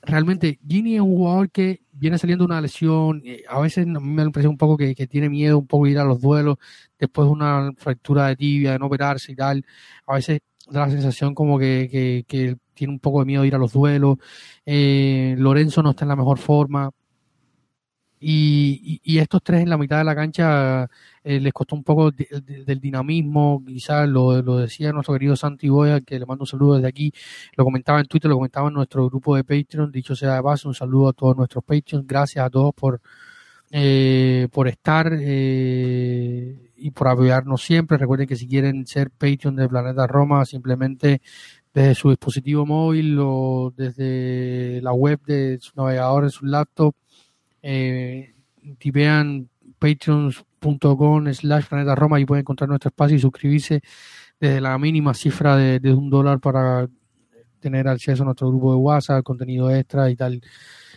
realmente 0.02 0.58
Gini 0.66 0.96
es 0.96 1.00
un 1.00 1.16
jugador 1.16 1.50
que 1.50 1.80
viene 1.92 2.18
saliendo 2.18 2.44
de 2.44 2.52
una 2.52 2.60
lesión, 2.60 3.22
eh, 3.24 3.42
a 3.48 3.60
veces 3.60 3.86
me 3.86 3.94
da 3.94 4.22
la 4.22 4.24
impresión 4.24 4.52
un 4.52 4.58
poco 4.58 4.76
que, 4.76 4.94
que, 4.94 5.06
tiene 5.06 5.28
miedo 5.28 5.58
un 5.58 5.66
poco 5.66 5.86
ir 5.86 5.98
a 5.98 6.04
los 6.04 6.20
duelos, 6.20 6.56
después 6.98 7.26
de 7.26 7.32
una 7.32 7.72
fractura 7.76 8.26
de 8.28 8.36
tibia, 8.36 8.72
de 8.72 8.78
no 8.78 8.86
operarse 8.86 9.32
y 9.32 9.36
tal, 9.36 9.64
a 10.06 10.14
veces 10.14 10.40
da 10.68 10.86
la 10.86 10.90
sensación 10.90 11.34
como 11.34 11.58
que, 11.58 11.88
que, 11.90 12.24
que 12.26 12.56
tiene 12.74 12.92
un 12.92 13.00
poco 13.00 13.20
de 13.20 13.26
miedo 13.26 13.42
de 13.42 13.48
ir 13.48 13.54
a 13.54 13.58
los 13.58 13.72
duelos. 13.72 14.18
Eh, 14.66 15.34
Lorenzo 15.38 15.82
no 15.82 15.90
está 15.90 16.04
en 16.04 16.10
la 16.10 16.16
mejor 16.16 16.38
forma. 16.38 16.90
Y, 18.24 19.00
y, 19.02 19.18
estos 19.18 19.42
tres 19.42 19.62
en 19.62 19.68
la 19.68 19.76
mitad 19.76 19.98
de 19.98 20.04
la 20.04 20.14
cancha 20.14 20.88
eh, 21.24 21.40
les 21.40 21.52
costó 21.52 21.74
un 21.74 21.82
poco 21.82 22.12
del 22.12 22.80
dinamismo, 22.80 23.64
quizás 23.66 24.08
lo, 24.08 24.40
lo, 24.42 24.58
decía 24.58 24.92
nuestro 24.92 25.14
querido 25.14 25.34
Santi 25.34 25.68
Boya, 25.68 26.00
que 26.02 26.20
le 26.20 26.24
mando 26.26 26.44
un 26.44 26.46
saludo 26.46 26.76
desde 26.76 26.86
aquí, 26.86 27.12
lo 27.56 27.64
comentaba 27.64 27.98
en 27.98 28.06
Twitter, 28.06 28.28
lo 28.28 28.36
comentaba 28.36 28.68
en 28.68 28.74
nuestro 28.74 29.08
grupo 29.08 29.34
de 29.34 29.42
Patreon, 29.42 29.90
dicho 29.90 30.14
sea 30.14 30.34
de 30.34 30.40
base, 30.40 30.68
un 30.68 30.74
saludo 30.74 31.08
a 31.08 31.12
todos 31.14 31.36
nuestros 31.36 31.64
Patreons, 31.64 32.06
gracias 32.06 32.46
a 32.46 32.50
todos 32.50 32.72
por, 32.74 33.00
eh, 33.72 34.46
por 34.52 34.68
estar 34.68 35.12
y 35.20 36.90
por 36.92 37.08
apoyarnos 37.08 37.62
siempre, 37.62 37.96
recuerden 37.98 38.28
que 38.28 38.36
si 38.36 38.46
quieren 38.46 38.86
ser 38.86 39.10
Patreon 39.10 39.56
de 39.56 39.68
Planeta 39.68 40.06
Roma, 40.06 40.44
simplemente 40.44 41.22
desde 41.72 41.94
su 41.94 42.10
dispositivo 42.10 42.66
móvil 42.66 43.18
o 43.20 43.72
desde 43.76 44.80
la 44.82 44.92
web 44.92 45.20
de 45.26 45.58
su 45.60 45.72
navegador, 45.76 46.24
en 46.24 46.30
su 46.30 46.44
laptop. 46.44 46.94
Eh, 47.62 48.34
tipean 48.78 49.48
patreon.com 49.78 51.32
slash 51.32 51.66
planeta 51.66 51.94
Roma 51.94 52.20
y 52.20 52.24
pueden 52.24 52.42
encontrar 52.42 52.68
nuestro 52.68 52.88
espacio 52.88 53.16
y 53.16 53.20
suscribirse 53.20 53.80
desde 54.38 54.60
la 54.60 54.76
mínima 54.78 55.14
cifra 55.14 55.56
de, 55.56 55.92
un 55.92 56.10
dólar 56.10 56.40
para 56.40 56.88
tener 57.60 57.88
acceso 57.88 58.22
a 58.22 58.26
nuestro 58.26 58.48
grupo 58.48 58.72
de 58.72 58.78
WhatsApp, 58.78 59.22
contenido 59.24 59.70
extra 59.70 60.10
y 60.10 60.16
tal. 60.16 60.40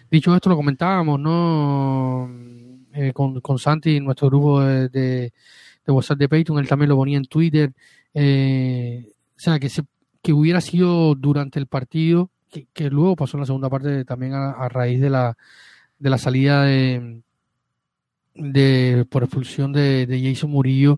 Dicho 0.10 0.36
esto, 0.36 0.50
lo 0.50 0.55
comentábamos, 0.55 1.20
¿no? 1.20 2.29
Eh, 2.94 3.12
con, 3.13 3.39
con 3.41 3.60
Santi 3.60 4.00
nuestro 4.00 4.29
grupo 4.29 4.62
de, 4.62 4.89
de, 4.89 5.32
WhatsApp 5.88 6.17
de 6.17 6.29
Patreon, 6.29 6.60
él 6.60 6.67
también 6.67 6.89
lo 6.89 6.96
ponía 6.96 7.17
en 7.17 7.25
Twitter. 7.25 7.72
Eh, 8.13 9.05
o 9.36 9.39
sea, 9.39 9.60
que 9.60 9.70
se 9.70 9.84
que 10.25 10.34
hubiera 10.34 10.60
sido 10.60 11.13
durante 11.13 11.60
el 11.60 11.67
partido, 11.67 12.32
que, 12.74 12.89
luego 12.89 13.15
pasó 13.15 13.38
en 13.38 13.41
la 13.41 13.46
segunda 13.46 13.70
parte 13.70 14.03
también 14.05 14.34
a, 14.34 14.67
raíz 14.70 15.00
de 15.00 15.12
la, 15.12 15.38
de 16.00 16.10
la 16.10 16.17
salida 16.17 16.63
de, 16.63 17.22
de 18.34 19.05
por 19.08 19.22
expulsión 19.22 19.72
de, 19.72 20.08
de 20.08 20.24
Jason 20.24 20.50
Murillo, 20.50 20.98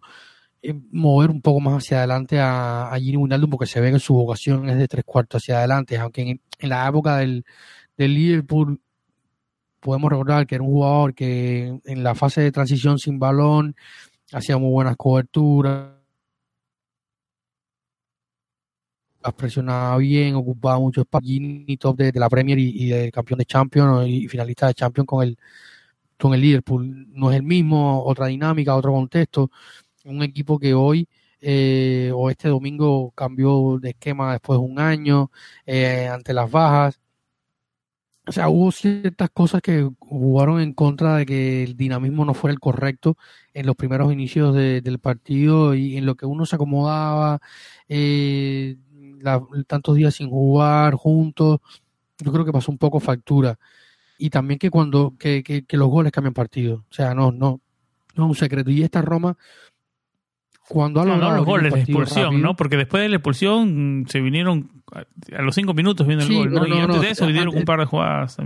eh, 0.62 0.74
mover 0.92 1.30
un 1.30 1.42
poco 1.42 1.60
más 1.60 1.84
hacia 1.84 1.98
adelante 1.98 2.40
a, 2.40 2.88
a 2.88 2.98
Wijnaldum 2.98 3.50
porque 3.50 3.66
se 3.66 3.82
ve 3.82 3.92
que 3.92 4.00
su 4.00 4.14
vocación 4.14 4.70
es 4.70 4.78
de 4.78 4.88
tres 4.88 5.04
cuartos 5.04 5.44
hacia 5.44 5.58
adelante, 5.58 5.98
aunque 5.98 6.22
en, 6.22 6.70
la 6.70 6.88
época 6.88 7.18
del, 7.18 7.44
del 7.98 8.14
Liverpool 8.14 8.80
podemos 9.82 10.10
recordar 10.10 10.48
que 10.48 10.56
era 10.56 10.64
un 10.64 10.72
jugador 10.72 11.14
que 11.14 11.82
en 11.84 12.02
la 12.02 12.16
fase 12.16 12.40
de 12.40 12.54
transición 12.54 12.98
sin 12.98 13.20
balón 13.20 13.76
hacía 14.32 14.58
muy 14.58 14.72
buenas 14.72 14.96
coberturas, 14.96 15.97
presionaba 19.36 19.98
bien, 19.98 20.36
ocupaba 20.36 20.80
mucho 20.80 21.02
espacio, 21.02 21.40
top 21.80 21.98
de, 21.98 22.12
la 22.20 22.30
Premier 22.30 22.60
y, 22.60 22.90
de 22.90 23.12
campeón 23.12 23.40
de 23.40 23.46
Champions 23.46 24.08
y 24.08 24.28
finalista 24.28 24.68
de 24.68 24.74
Champions 24.74 25.08
con 25.08 25.24
el, 25.24 25.38
con 26.18 26.34
el 26.34 26.42
Liverpool. 26.42 27.08
No 27.12 27.32
es 27.32 27.38
el 27.38 27.44
mismo, 27.44 28.04
otra 28.04 28.28
dinámica, 28.28 28.76
otro 28.76 28.94
contexto. 28.94 29.52
Un 30.06 30.24
equipo 30.24 30.60
que 30.60 30.74
hoy 30.74 31.08
eh, 31.42 32.12
o 32.16 32.30
este 32.30 32.50
domingo 32.50 33.12
cambió 33.16 33.78
de 33.80 33.92
esquema 33.92 34.32
después 34.34 34.60
de 34.60 34.66
un 34.66 34.80
año 34.80 35.32
eh, 35.66 36.08
ante 36.08 36.34
las 36.34 36.50
bajas. 36.50 37.00
o 38.26 38.32
sea, 38.32 38.50
hubo 38.50 38.72
ciertas 38.72 39.30
cosas 39.30 39.62
que 39.62 39.90
jugaron 40.00 40.60
en 40.60 40.74
contra 40.74 41.16
de 41.16 41.26
que 41.26 41.64
el 41.64 41.78
dinamismo 41.78 42.26
no 42.26 42.34
fuera 42.34 42.52
el 42.54 42.60
correcto 42.60 43.18
en 43.54 43.66
los 43.66 43.76
primeros 43.76 44.12
inicios 44.12 44.54
del 44.54 45.00
partido 45.00 45.74
y 45.76 45.98
en 45.98 46.06
lo 46.06 46.16
que 46.16 46.26
uno 46.26 46.46
se 46.46 46.56
acomodaba, 46.58 47.40
eh, 47.88 48.78
tantos 49.68 49.96
días 49.96 50.16
sin 50.16 50.30
jugar 50.30 50.94
juntos, 50.96 51.60
yo 52.20 52.32
creo 52.32 52.46
que 52.46 52.52
pasó 52.52 52.72
un 52.72 52.78
poco 52.78 53.00
factura. 53.00 53.58
Y 54.18 54.30
también 54.30 54.58
que 54.60 54.70
cuando 54.70 55.14
que, 55.18 55.44
que, 55.44 55.78
los 55.78 55.90
goles 55.90 56.12
cambian 56.12 56.34
partido. 56.34 56.86
O 56.90 56.94
sea, 56.94 57.14
no, 57.14 57.32
no, 57.32 57.62
no 58.16 58.24
es 58.24 58.30
un 58.30 58.36
secreto. 58.36 58.72
Y 58.72 58.82
esta 58.82 59.02
Roma, 59.02 59.38
cuando 60.68 61.06
no, 61.06 61.18
no, 61.18 61.36
los 61.36 61.46
goles, 61.46 61.72
la 61.72 61.80
expulsión, 61.80 62.42
¿no? 62.42 62.56
Porque 62.56 62.78
después 62.78 63.04
de 63.04 63.10
la 63.10 63.18
expulsión 63.18 64.06
se 64.10 64.20
vinieron 64.20 64.84
a 64.92 65.42
los 65.42 65.54
cinco 65.54 65.74
minutos 65.74 66.08
viendo 66.08 66.26
el 66.26 66.34
gol, 66.34 66.52
¿no? 66.52 66.68
y 66.68 66.80
antes 66.80 67.02
de 67.02 67.10
eso 67.12 67.28
vinieron 67.28 67.56
un 67.56 67.64
par 67.64 67.80
de 67.80 67.86
jugadas 67.86 68.38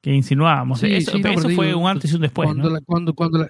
que 0.00 0.14
insinuábamos. 0.14 0.82
eso, 0.82 1.18
fue 1.54 1.74
un 1.74 1.86
antes 1.86 2.10
y 2.12 2.14
un 2.14 2.22
después, 2.22 2.46
cuando 2.46 2.70
¿no? 2.70 2.78
cuando, 2.86 3.14
cuando 3.14 3.46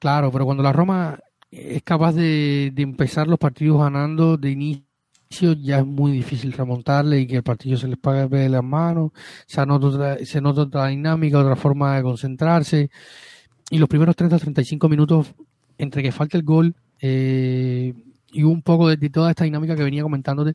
Claro, 0.00 0.32
pero 0.32 0.46
cuando 0.46 0.62
la 0.62 0.72
Roma 0.72 1.20
es 1.50 1.82
capaz 1.82 2.12
de, 2.12 2.70
de 2.74 2.82
empezar 2.82 3.26
los 3.26 3.38
partidos 3.38 3.80
ganando 3.80 4.36
de 4.36 4.50
inicio, 4.50 4.84
ya 5.60 5.78
es 5.78 5.86
muy 5.86 6.12
difícil 6.12 6.52
remontarle 6.52 7.20
y 7.20 7.26
que 7.26 7.36
el 7.36 7.42
partido 7.42 7.76
se 7.76 7.88
les 7.88 7.98
pague 7.98 8.26
de 8.28 8.48
las 8.48 8.64
manos, 8.64 9.12
se 9.46 9.64
nota, 9.66 9.86
otra, 9.86 10.18
se 10.24 10.40
nota 10.40 10.62
otra 10.62 10.86
dinámica, 10.88 11.38
otra 11.38 11.56
forma 11.56 11.96
de 11.96 12.02
concentrarse. 12.02 12.90
Y 13.70 13.78
los 13.78 13.88
primeros 13.88 14.16
30 14.16 14.38
35 14.38 14.88
minutos 14.88 15.34
entre 15.78 16.02
que 16.02 16.12
falta 16.12 16.36
el 16.36 16.42
gol 16.44 16.74
eh, 17.00 17.94
y 18.32 18.42
un 18.42 18.62
poco 18.62 18.88
de, 18.88 19.10
toda 19.10 19.30
esta 19.30 19.44
dinámica 19.44 19.76
que 19.76 19.82
venía 19.82 20.02
comentándote, 20.02 20.54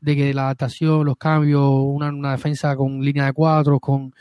de 0.00 0.16
que 0.16 0.34
la 0.34 0.44
adaptación, 0.44 1.04
los 1.04 1.16
cambios, 1.16 1.70
una, 1.70 2.08
una 2.08 2.32
defensa 2.32 2.76
con 2.76 3.02
línea 3.02 3.26
de 3.26 3.32
cuatro, 3.32 3.80
con, 3.80 4.14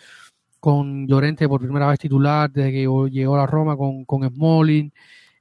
con 0.60 1.08
Llorente 1.08 1.48
por 1.48 1.62
primera 1.62 1.88
vez 1.88 2.00
titular 2.00 2.52
desde 2.52 2.72
que 2.72 2.88
llegó 3.12 3.36
a 3.36 3.40
la 3.40 3.48
Roma, 3.48 3.76
con, 3.76 4.06
con 4.06 4.24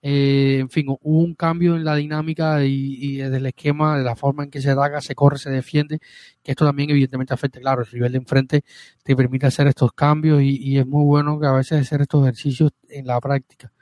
eh, 0.04 0.59
en 0.61 0.68
fin, 0.68 0.87
hubo 0.88 0.99
un 1.21 1.35
cambio 1.35 1.76
en 1.76 1.85
la 1.85 1.94
dinámica 1.94 2.64
y, 2.64 2.97
y 3.00 3.16
del 3.18 3.47
esquema, 3.47 3.97
de 3.97 4.04
la 4.04 4.16
forma 4.16 4.42
en 4.42 4.50
que 4.50 4.61
se 4.61 4.71
ataca, 4.71 5.00
se 5.00 5.14
corre, 5.14 5.38
se 5.38 5.50
defiende, 5.50 6.00
que 6.42 6.50
esto 6.52 6.66
también 6.66 6.90
evidentemente 6.90 7.32
afecta, 7.35 7.61
claro, 7.61 7.82
el 7.82 7.88
nivel 7.92 8.12
de 8.12 8.18
enfrente 8.18 8.64
te 9.04 9.14
permite 9.16 9.47
hacer 9.47 9.68
estos 9.68 9.92
cambios 9.92 10.42
y, 10.42 10.76
es 10.78 10.87
muy 10.87 11.04
bueno 11.04 11.38
que 11.38 11.47
a 11.47 11.52
veces 11.52 11.80
hacer 11.82 12.02
estos 12.02 12.23
ejercicios 12.23 12.73
en 12.88 13.06
la 13.06 13.21
práctica. 13.21 13.73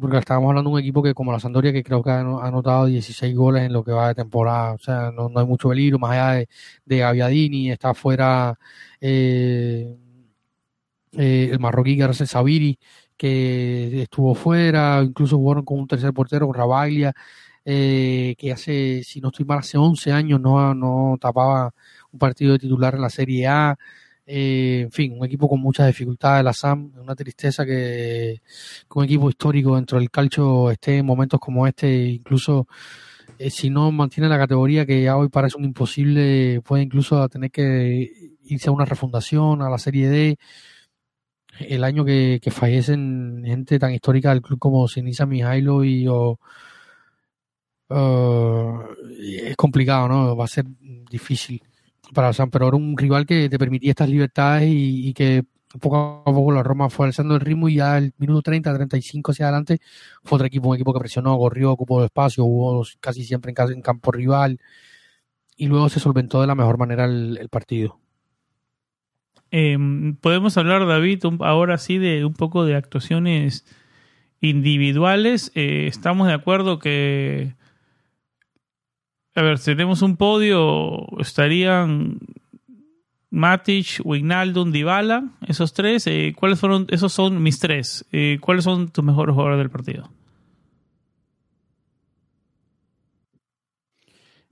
Porque 0.00 0.18
estábamos 0.18 0.50
hablando 0.50 0.70
de 0.70 0.74
un 0.74 0.80
equipo 0.80 1.02
que 1.02 1.14
como 1.14 1.32
la 1.32 1.40
Sandoria 1.40 1.72
que 1.72 1.82
creo 1.82 2.02
que 2.02 2.10
ha 2.10 2.20
anotado 2.20 2.86
16 2.86 3.34
goles 3.36 3.64
en 3.64 3.72
lo 3.72 3.84
que 3.84 3.92
va 3.92 4.08
de 4.08 4.14
temporada, 4.14 4.72
o 4.74 4.78
sea, 4.78 5.12
no, 5.12 5.30
hay 5.34 5.46
mucho 5.46 5.68
peligro, 5.68 5.98
más 5.98 6.12
allá 6.12 6.32
de, 6.32 6.48
de 6.84 6.98
Gaviadini, 6.98 7.70
está 7.70 7.94
fuera 7.94 8.58
eh, 9.00 9.96
eh, 11.12 11.48
el 11.52 11.58
marroquí 11.58 11.96
García 11.96 12.26
Sabiri, 12.26 12.78
que 13.18 14.02
estuvo 14.02 14.34
fuera, 14.34 15.02
incluso 15.04 15.36
jugaron 15.36 15.64
con 15.64 15.80
un 15.80 15.88
tercer 15.88 16.12
portero, 16.14 16.46
con 16.46 16.54
Rabaglia, 16.54 17.14
eh, 17.64 18.34
que 18.38 18.52
hace, 18.52 19.02
si 19.04 19.20
no 19.20 19.28
estoy 19.28 19.44
mal, 19.44 19.58
hace 19.58 19.76
11 19.78 20.12
años 20.12 20.40
no, 20.40 20.74
no 20.74 21.18
tapaba 21.20 21.74
un 22.12 22.18
partido 22.18 22.52
de 22.52 22.60
titular 22.60 22.94
en 22.94 23.02
la 23.02 23.10
Serie 23.10 23.46
A. 23.46 23.78
Eh, 24.26 24.82
en 24.82 24.92
fin, 24.92 25.14
un 25.18 25.24
equipo 25.24 25.48
con 25.48 25.60
muchas 25.60 25.86
dificultades, 25.86 26.44
la 26.44 26.52
SAM, 26.52 26.92
una 27.00 27.14
tristeza 27.14 27.64
que, 27.66 28.42
un 28.94 29.04
equipo 29.04 29.30
histórico 29.30 29.76
dentro 29.76 29.98
del 29.98 30.10
calcio 30.10 30.70
esté 30.70 30.98
en 30.98 31.06
momentos 31.06 31.40
como 31.40 31.66
este, 31.66 32.06
incluso 32.06 32.68
eh, 33.38 33.50
si 33.50 33.70
no 33.70 33.90
mantiene 33.92 34.28
la 34.28 34.38
categoría 34.38 34.84
que 34.86 35.10
hoy 35.10 35.28
parece 35.28 35.56
un 35.56 35.64
imposible, 35.64 36.60
puede 36.62 36.82
incluso 36.82 37.28
tener 37.28 37.50
que 37.50 38.10
irse 38.44 38.68
a 38.68 38.72
una 38.72 38.84
refundación, 38.84 39.62
a 39.62 39.70
la 39.70 39.78
Serie 39.78 40.08
D. 40.08 40.38
El 41.60 41.84
año 41.84 42.04
que, 42.04 42.40
fallecen 42.50 43.42
gente 43.44 43.78
tan 43.78 43.92
histórica 43.92 44.30
del 44.30 44.42
club 44.42 44.58
como 44.58 44.88
Sinisa 44.88 45.26
Mijailo 45.26 45.84
y 45.84 46.06
o, 46.08 46.38
es 47.90 49.56
complicado, 49.56 50.08
¿no? 50.08 50.36
Va 50.36 50.44
a 50.44 50.48
ser 50.48 50.66
difícil 51.10 51.62
para 52.12 52.32
San, 52.32 52.50
pero 52.50 52.68
era 52.68 52.76
un 52.76 52.96
rival 52.96 53.26
que 53.26 53.48
te 53.48 53.58
permitía 53.58 53.90
estas 53.90 54.08
libertades 54.08 54.68
y, 54.70 55.12
que 55.14 55.44
poco 55.80 56.22
a 56.24 56.32
poco 56.32 56.52
la 56.52 56.62
Roma 56.62 56.88
fue 56.88 57.06
alzando 57.06 57.34
el 57.34 57.40
ritmo 57.40 57.68
y 57.68 57.76
ya 57.76 57.98
el 57.98 58.14
minuto 58.18 58.42
30, 58.42 58.74
35 58.74 59.32
hacia 59.32 59.46
adelante 59.46 59.80
fue 60.22 60.36
otro 60.36 60.46
equipo, 60.46 60.68
un 60.68 60.76
equipo 60.76 60.94
que 60.94 61.00
presionó, 61.00 61.36
corrió, 61.38 61.72
ocupó 61.72 62.04
espacio, 62.04 62.44
hubo 62.44 62.84
casi 63.00 63.24
siempre 63.24 63.52
en, 63.56 63.82
campo 63.82 64.10
rival 64.12 64.58
y 65.56 65.66
luego 65.66 65.88
se 65.88 66.00
solventó 66.00 66.40
de 66.40 66.46
la 66.46 66.54
mejor 66.54 66.78
manera 66.78 67.04
el, 67.04 67.48
partido. 67.50 68.00
Em, 69.50 70.14
podemos 70.16 70.56
hablar, 70.56 70.86
David, 70.86 71.24
ahora 71.40 71.78
sí 71.78 71.98
de 71.98 72.24
un 72.24 72.34
poco 72.34 72.64
de 72.64 72.74
actuaciones 72.74 73.64
individuales. 74.40 75.52
Eh, 75.54 75.86
estamos 75.88 76.26
de 76.26 76.34
acuerdo 76.34 76.78
que 76.78 77.54
a 79.38 79.42
ver, 79.42 79.60
tenemos 79.60 80.02
un 80.02 80.16
podio, 80.16 81.06
estarían 81.20 82.18
Matic, 83.30 84.00
Wijnaldum, 84.04 84.72
Dybala, 84.72 85.28
esos 85.46 85.72
tres. 85.72 86.08
Eh, 86.08 86.34
¿Cuáles 86.36 86.58
fueron? 86.58 86.86
Esos 86.90 87.12
son 87.12 87.40
mis 87.40 87.60
tres. 87.60 88.04
Eh, 88.10 88.38
¿Cuáles 88.40 88.64
son 88.64 88.88
tus 88.88 89.04
mejores 89.04 89.34
jugadores 89.34 89.58
del 89.58 89.70
partido? 89.70 90.10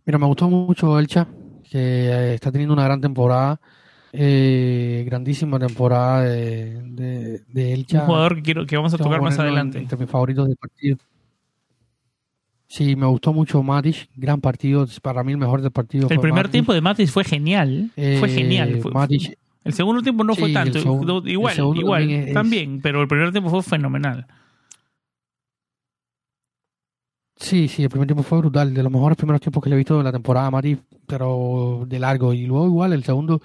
Mira, 0.05 0.19
me 0.19 0.27
gustó 0.27 0.49
mucho 0.49 1.01
Elcha, 1.01 1.27
que 1.69 1.79
eh, 1.79 2.35
está 2.35 2.53
teniendo 2.53 2.73
una 2.73 2.85
gran 2.85 3.01
temporada. 3.01 3.61
Grandísima 5.05 5.59
temporada 5.59 6.23
de, 6.23 7.43
de, 7.49 7.73
Elcha. 7.73 8.01
Un 8.01 8.07
jugador 8.07 8.37
que 8.37 8.43
quiero 8.43 8.67
que 8.67 8.77
vamos 8.77 8.95
a 8.95 8.99
tocar 8.99 9.21
más 9.21 9.39
adelante. 9.39 9.79
Entre 9.79 9.99
mis 9.99 10.09
favoritos 10.09 10.47
del 10.47 10.57
partido. 10.57 10.97
Sí, 12.69 12.97
me 12.97 13.07
gustó 13.07 13.33
mucho 13.33 13.63
Matic, 13.63 14.09
gran 14.17 14.41
partido, 14.41 14.87
para 15.01 15.23
mí 15.23 15.33
el 15.33 15.39
mejor 15.39 15.63
del 15.63 15.71
partido. 15.71 16.09
El 16.11 16.19
primer 16.19 16.49
tiempo 16.49 16.75
de 16.75 16.81
Matic 16.81 17.09
fue 17.09 17.25
genial, 17.25 17.91
fue 17.95 18.29
genial. 18.29 18.81
Matic, 18.93 19.39
el 19.65 19.73
segundo 19.73 20.03
tiempo 20.03 20.25
no 20.25 20.35
fue 20.35 20.53
tanto, 20.53 20.79
igual, 21.27 21.57
igual, 21.77 22.29
también, 22.33 22.81
pero 22.81 23.03
el 23.03 23.09
primer 23.09 23.33
tiempo 23.33 23.51
fue 23.51 23.63
fenomenal. 23.63 24.27
Sí, 27.39 27.69
sí, 27.69 27.83
el 27.83 27.91
primer 27.91 28.07
tiempo 28.09 28.23
fue 28.23 28.39
brutal, 28.39 28.73
de 28.73 28.83
los 28.83 28.91
mejores 28.91 29.17
primeros 29.17 29.43
tiempos 29.43 29.63
que 29.63 29.69
le 29.69 29.77
he 29.77 29.79
visto 29.79 29.99
en 29.99 30.05
la 30.05 30.13
temporada, 30.13 30.51
Matic, 30.51 30.81
pero 31.07 31.85
de 31.87 31.99
largo. 31.99 32.33
Y 32.33 32.47
luego 32.47 32.67
igual, 32.67 32.95
el 32.95 33.05
segundo 33.05 33.43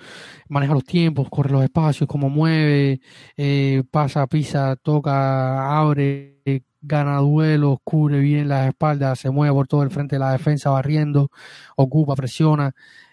maneja 0.47 0.73
los 0.73 0.85
tiempos, 0.85 1.27
corre 1.29 1.51
los 1.51 1.63
espacios, 1.63 2.07
cómo 2.07 2.29
mueve, 2.29 3.01
eh, 3.35 3.83
pasa, 3.91 4.25
pisa, 4.27 4.77
toca, 4.77 5.77
abre, 5.77 6.41
gana 6.81 7.17
duelos, 7.17 7.79
cubre 7.83 8.19
bien 8.19 8.47
las 8.47 8.69
espaldas, 8.69 9.19
se 9.19 9.29
mueve 9.29 9.53
por 9.53 9.67
todo 9.67 9.83
el 9.83 9.91
frente 9.91 10.15
de 10.15 10.19
la 10.19 10.31
defensa, 10.31 10.69
barriendo, 10.69 11.29
ocupa, 11.75 12.15
presiona. 12.15 12.71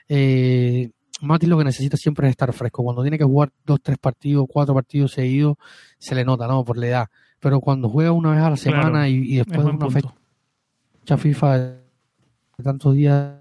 Eh, 0.08 0.90
Mati 1.20 1.46
lo 1.46 1.58
que 1.58 1.64
necesita 1.64 1.96
siempre 1.96 2.28
es 2.28 2.30
estar 2.30 2.52
fresco. 2.52 2.84
Cuando 2.84 3.02
tiene 3.02 3.18
que 3.18 3.24
jugar 3.24 3.50
dos, 3.64 3.80
tres 3.82 3.98
partidos, 3.98 4.46
cuatro 4.48 4.74
partidos 4.74 5.10
seguidos, 5.12 5.56
se 5.98 6.14
le 6.14 6.24
nota, 6.24 6.46
¿no? 6.46 6.64
Por 6.64 6.78
la 6.78 6.86
edad. 6.86 7.08
Pero 7.40 7.60
cuando 7.60 7.88
juega 7.88 8.12
una 8.12 8.30
vez 8.30 8.40
a 8.40 8.50
la 8.50 8.56
semana 8.56 9.08
y, 9.08 9.36
después 9.36 9.64
de 9.64 9.70
una 9.72 9.90
fecha 9.90 10.14
FIFA 11.16 11.58
de 11.58 11.78
tantos 12.62 12.94
días. 12.94 13.34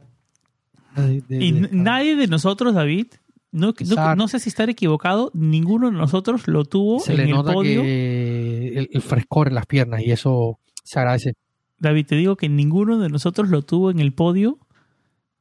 y 1.29 1.51
nadie 1.71 2.15
de 2.15 2.27
nosotros, 2.27 2.73
David, 2.73 3.07
no, 3.51 3.73
no, 4.15 4.27
sé 4.27 4.39
si 4.39 4.49
estar 4.49 4.69
equivocado, 4.69 5.31
ninguno 5.33 5.89
de 5.89 5.97
nosotros 5.97 6.47
lo 6.47 6.65
tuvo 6.65 6.99
se 6.99 7.15
le 7.15 7.27
nota 7.27 7.53
Que 7.61 8.87
el, 8.91 9.01
frescor 9.01 9.47
en 9.47 9.55
las 9.55 9.65
piernas 9.65 10.01
y 10.01 10.11
eso 10.11 10.59
se 10.83 10.99
agradece. 10.99 11.33
David, 11.79 12.07
te 12.07 12.15
digo 12.15 12.35
que 12.35 12.49
ninguno 12.49 12.99
de 12.99 13.09
nosotros 13.09 13.49
lo 13.49 13.61
tuvo 13.61 13.89
en 13.91 13.99
el 13.99 14.13
podio 14.13 14.59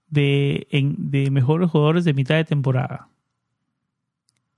de, 0.09 0.67
de 0.71 1.31
mejores 1.31 1.71
jugadores 1.71 2.05
de 2.05 2.15
mitad 2.15 2.37
de 2.37 2.45
temporada. 2.45 3.09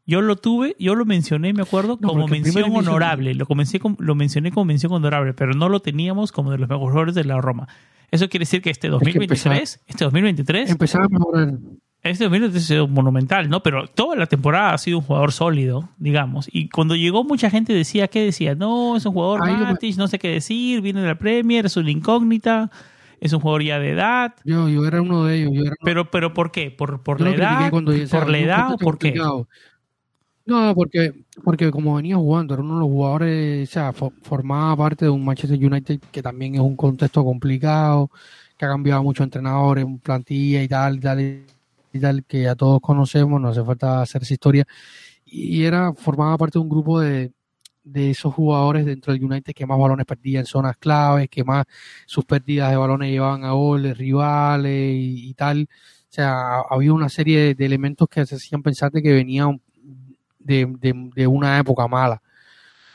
Yo 0.08 0.22
lo 0.22 0.36
tuve, 0.36 0.74
yo 0.78 0.94
lo 0.94 1.04
mencioné, 1.04 1.52
me 1.52 1.62
acuerdo, 1.62 1.98
como 1.98 2.26
mención 2.26 2.74
honorable. 2.74 3.34
Lo, 3.34 3.46
comencé, 3.46 3.78
lo 3.98 4.14
mencioné 4.14 4.50
como 4.50 4.64
mención 4.64 4.90
honorable, 4.92 5.34
pero 5.34 5.52
no 5.52 5.68
lo 5.68 5.80
teníamos 5.80 6.32
como 6.32 6.50
de 6.50 6.58
los 6.58 6.68
mejores 6.68 7.14
de 7.14 7.24
la 7.24 7.40
Roma. 7.40 7.68
Eso 8.10 8.28
quiere 8.30 8.42
decir 8.42 8.62
que 8.62 8.70
este 8.70 8.88
2023, 8.88 9.82
este 9.86 10.04
2023, 10.04 10.70
empezaba 10.70 11.04
a 11.04 11.08
mejorar 11.08 11.58
este 12.02 12.24
2023 12.24 12.64
ha 12.64 12.66
sido 12.66 12.88
monumental, 12.88 13.48
¿no? 13.48 13.62
Pero 13.62 13.86
toda 13.88 14.16
la 14.16 14.26
temporada 14.26 14.72
ha 14.72 14.78
sido 14.78 14.98
un 14.98 15.04
jugador 15.04 15.32
sólido, 15.32 15.88
digamos. 15.98 16.48
Y 16.50 16.68
cuando 16.68 16.94
llegó 16.94 17.24
mucha 17.24 17.50
gente 17.50 17.72
decía, 17.72 18.08
¿qué 18.08 18.24
decía? 18.24 18.54
No, 18.54 18.96
es 18.96 19.04
un 19.04 19.12
jugador 19.12 19.40
Matic, 19.40 19.96
no 19.96 20.08
sé 20.08 20.18
qué 20.18 20.28
decir, 20.28 20.80
viene 20.80 21.00
de 21.00 21.08
la 21.08 21.18
Premier, 21.18 21.66
es 21.66 21.76
una 21.76 21.90
incógnita, 21.90 22.70
es 23.20 23.32
un 23.32 23.40
jugador 23.40 23.62
ya 23.62 23.78
de 23.80 23.90
edad. 23.90 24.34
Yo, 24.44 24.68
yo 24.68 24.86
era 24.86 25.02
uno 25.02 25.24
de 25.24 25.42
ellos. 25.42 25.74
pero, 25.82 26.10
pero 26.10 26.32
¿por 26.32 26.52
qué? 26.52 26.70
¿Por, 26.70 27.02
por 27.02 27.20
la 27.20 27.30
edad? 27.30 27.70
¿Por 27.70 28.30
la 28.30 28.38
edad 28.38 28.72
o 28.72 28.78
por 28.78 28.98
qué? 28.98 29.14
No, 30.48 30.74
porque, 30.74 31.12
porque 31.44 31.70
como 31.70 31.96
venía 31.96 32.16
jugando, 32.16 32.54
era 32.54 32.62
uno 32.62 32.76
de 32.76 32.80
los 32.80 32.88
jugadores, 32.88 33.68
o 33.68 33.72
sea, 33.72 33.92
formaba 33.92 34.74
parte 34.76 35.04
de 35.04 35.10
un 35.10 35.22
Manchester 35.22 35.58
United 35.62 36.00
que 36.10 36.22
también 36.22 36.54
es 36.54 36.62
un 36.62 36.74
contexto 36.74 37.22
complicado, 37.22 38.10
que 38.56 38.64
ha 38.64 38.68
cambiado 38.68 39.02
mucho 39.02 39.22
entrenadores, 39.24 39.84
plantilla 40.02 40.62
y 40.62 40.68
tal, 40.68 40.96
y 40.96 41.00
tal 41.00 41.20
y 41.92 42.00
tal, 42.00 42.24
que 42.24 42.42
ya 42.44 42.54
todos 42.54 42.80
conocemos, 42.80 43.38
no 43.38 43.48
hace 43.48 43.62
falta 43.62 44.00
hacer 44.00 44.22
esa 44.22 44.32
historia. 44.34 44.66
Y 45.26 45.64
era, 45.64 45.92
formaba 45.92 46.38
parte 46.38 46.58
de 46.58 46.62
un 46.62 46.70
grupo 46.70 46.98
de, 47.00 47.32
de 47.84 48.10
esos 48.12 48.32
jugadores 48.34 48.86
dentro 48.86 49.12
del 49.12 49.24
United 49.24 49.52
que 49.54 49.66
más 49.66 49.78
balones 49.78 50.06
perdían 50.06 50.40
en 50.42 50.46
zonas 50.46 50.78
claves, 50.78 51.28
que 51.30 51.44
más 51.44 51.66
sus 52.06 52.24
pérdidas 52.24 52.70
de 52.70 52.76
balones 52.78 53.10
llevaban 53.10 53.44
a 53.44 53.52
goles 53.52 53.98
rivales 53.98 54.94
y, 54.96 55.34
tal. 55.34 55.68
O 56.10 56.12
sea, 56.12 56.60
había 56.70 56.92
una 56.94 57.10
serie 57.10 57.54
de 57.54 57.66
elementos 57.66 58.08
que 58.08 58.20
hacían 58.22 58.62
pensar 58.62 58.90
de 58.92 59.02
que 59.02 59.12
venían 59.12 59.60
de, 60.38 60.66
de, 61.14 61.26
una 61.26 61.58
época 61.58 61.88
mala. 61.88 62.22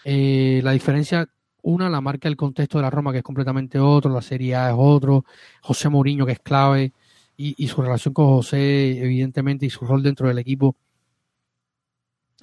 Eh, 0.03 0.62
la 0.63 0.71
diferencia, 0.71 1.27
una, 1.62 1.89
la 1.89 2.01
marca 2.01 2.27
el 2.27 2.36
contexto 2.38 2.77
de 2.77 2.84
la 2.84 2.89
Roma, 2.89 3.12
que 3.12 3.19
es 3.19 3.23
completamente 3.23 3.79
otro, 3.79 4.12
la 4.12 4.21
Serie 4.21 4.56
A 4.56 4.69
es 4.69 4.75
otro, 4.77 5.25
José 5.62 5.89
Mourinho, 5.89 6.25
que 6.25 6.34
es 6.34 6.39
clave, 6.39 6.93
y, 7.38 7.56
y 7.58 7.67
su 7.67 7.82
relación 7.82 8.13
con 8.13 8.27
José, 8.27 9.03
evidentemente, 9.03 9.65
y 9.65 9.69
su 9.69 9.86
rol 9.86 10.03
dentro 10.03 10.27
del 10.27 10.39
equipo 10.39 10.75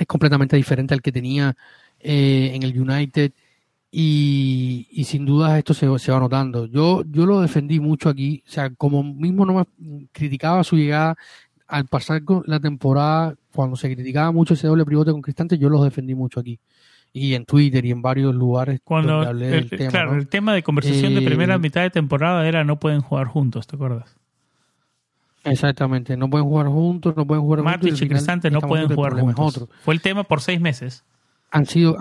es 0.01 0.07
completamente 0.07 0.57
diferente 0.57 0.95
al 0.95 1.03
que 1.03 1.13
tenía 1.13 1.57
eh, 2.01 2.53
en 2.55 2.63
el 2.63 2.81
United 2.81 3.33
y, 3.91 4.89
y, 4.91 5.05
sin 5.05 5.27
duda 5.27 5.59
esto 5.59 5.75
se, 5.75 5.87
se, 5.99 6.13
va 6.13 6.21
notando. 6.21 6.67
Yo, 6.67 7.03
yo 7.11 7.27
lo 7.27 7.41
defendí 7.41 7.81
mucho 7.81 8.09
aquí, 8.09 8.43
o 8.47 8.51
sea, 8.51 8.71
como 8.75 9.03
mismo 9.03 9.45
no 9.45 9.55
me 9.55 10.07
criticaba 10.13 10.65
su 10.65 10.77
llegada 10.77 11.17
al 11.67 11.87
pasar 11.87 12.23
la 12.47 12.61
temporada, 12.61 13.35
cuando 13.55 13.77
se 13.77 13.93
criticaba 13.93 14.33
mucho 14.33 14.55
ese 14.55 14.67
doble 14.67 14.85
pivote 14.85 15.13
con 15.13 15.23
Cristante, 15.23 15.59
yo 15.59 15.69
los 15.69 15.83
defendí 15.83 16.15
mucho 16.15 16.41
aquí. 16.41 16.59
Y 17.13 17.35
en 17.35 17.45
Twitter 17.45 17.85
y 17.85 17.91
en 17.91 18.03
varios 18.03 18.35
lugares 18.35 18.81
cuando 18.85 19.21
hablé 19.21 19.47
el, 19.47 19.69
del 19.69 19.79
tema. 19.79 19.91
Claro, 19.91 20.15
el 20.15 20.29
tema 20.29 20.55
de 20.55 20.63
conversación 20.63 21.15
de 21.15 21.23
primera 21.23 21.57
eh, 21.57 21.59
mitad 21.59 21.83
de 21.83 21.91
temporada 21.91 22.47
era 22.47 22.63
no 22.63 22.79
pueden 22.79 23.01
jugar 23.01 23.27
juntos, 23.27 23.67
¿te 23.67 23.77
acuerdas? 23.77 24.17
Exactamente, 25.43 26.17
no 26.17 26.31
pueden 26.31 26.47
jugar 26.47 26.69
juntos, 26.69 27.17
no 27.17 27.27
pueden 27.27 27.43
jugar 27.43 27.63
juntos. 27.63 28.03
y 28.03 28.09
Cristante 28.09 28.51
no 28.51 28.61
pueden 28.61 28.95
jugar 28.95 29.19
juntos. 29.19 29.69
Fue 29.83 29.95
el 29.95 30.01
tema 30.01 30.25
por 30.25 30.41
seis 30.41 30.61
meses 30.61 31.05
han 31.51 31.67
sido 31.67 31.97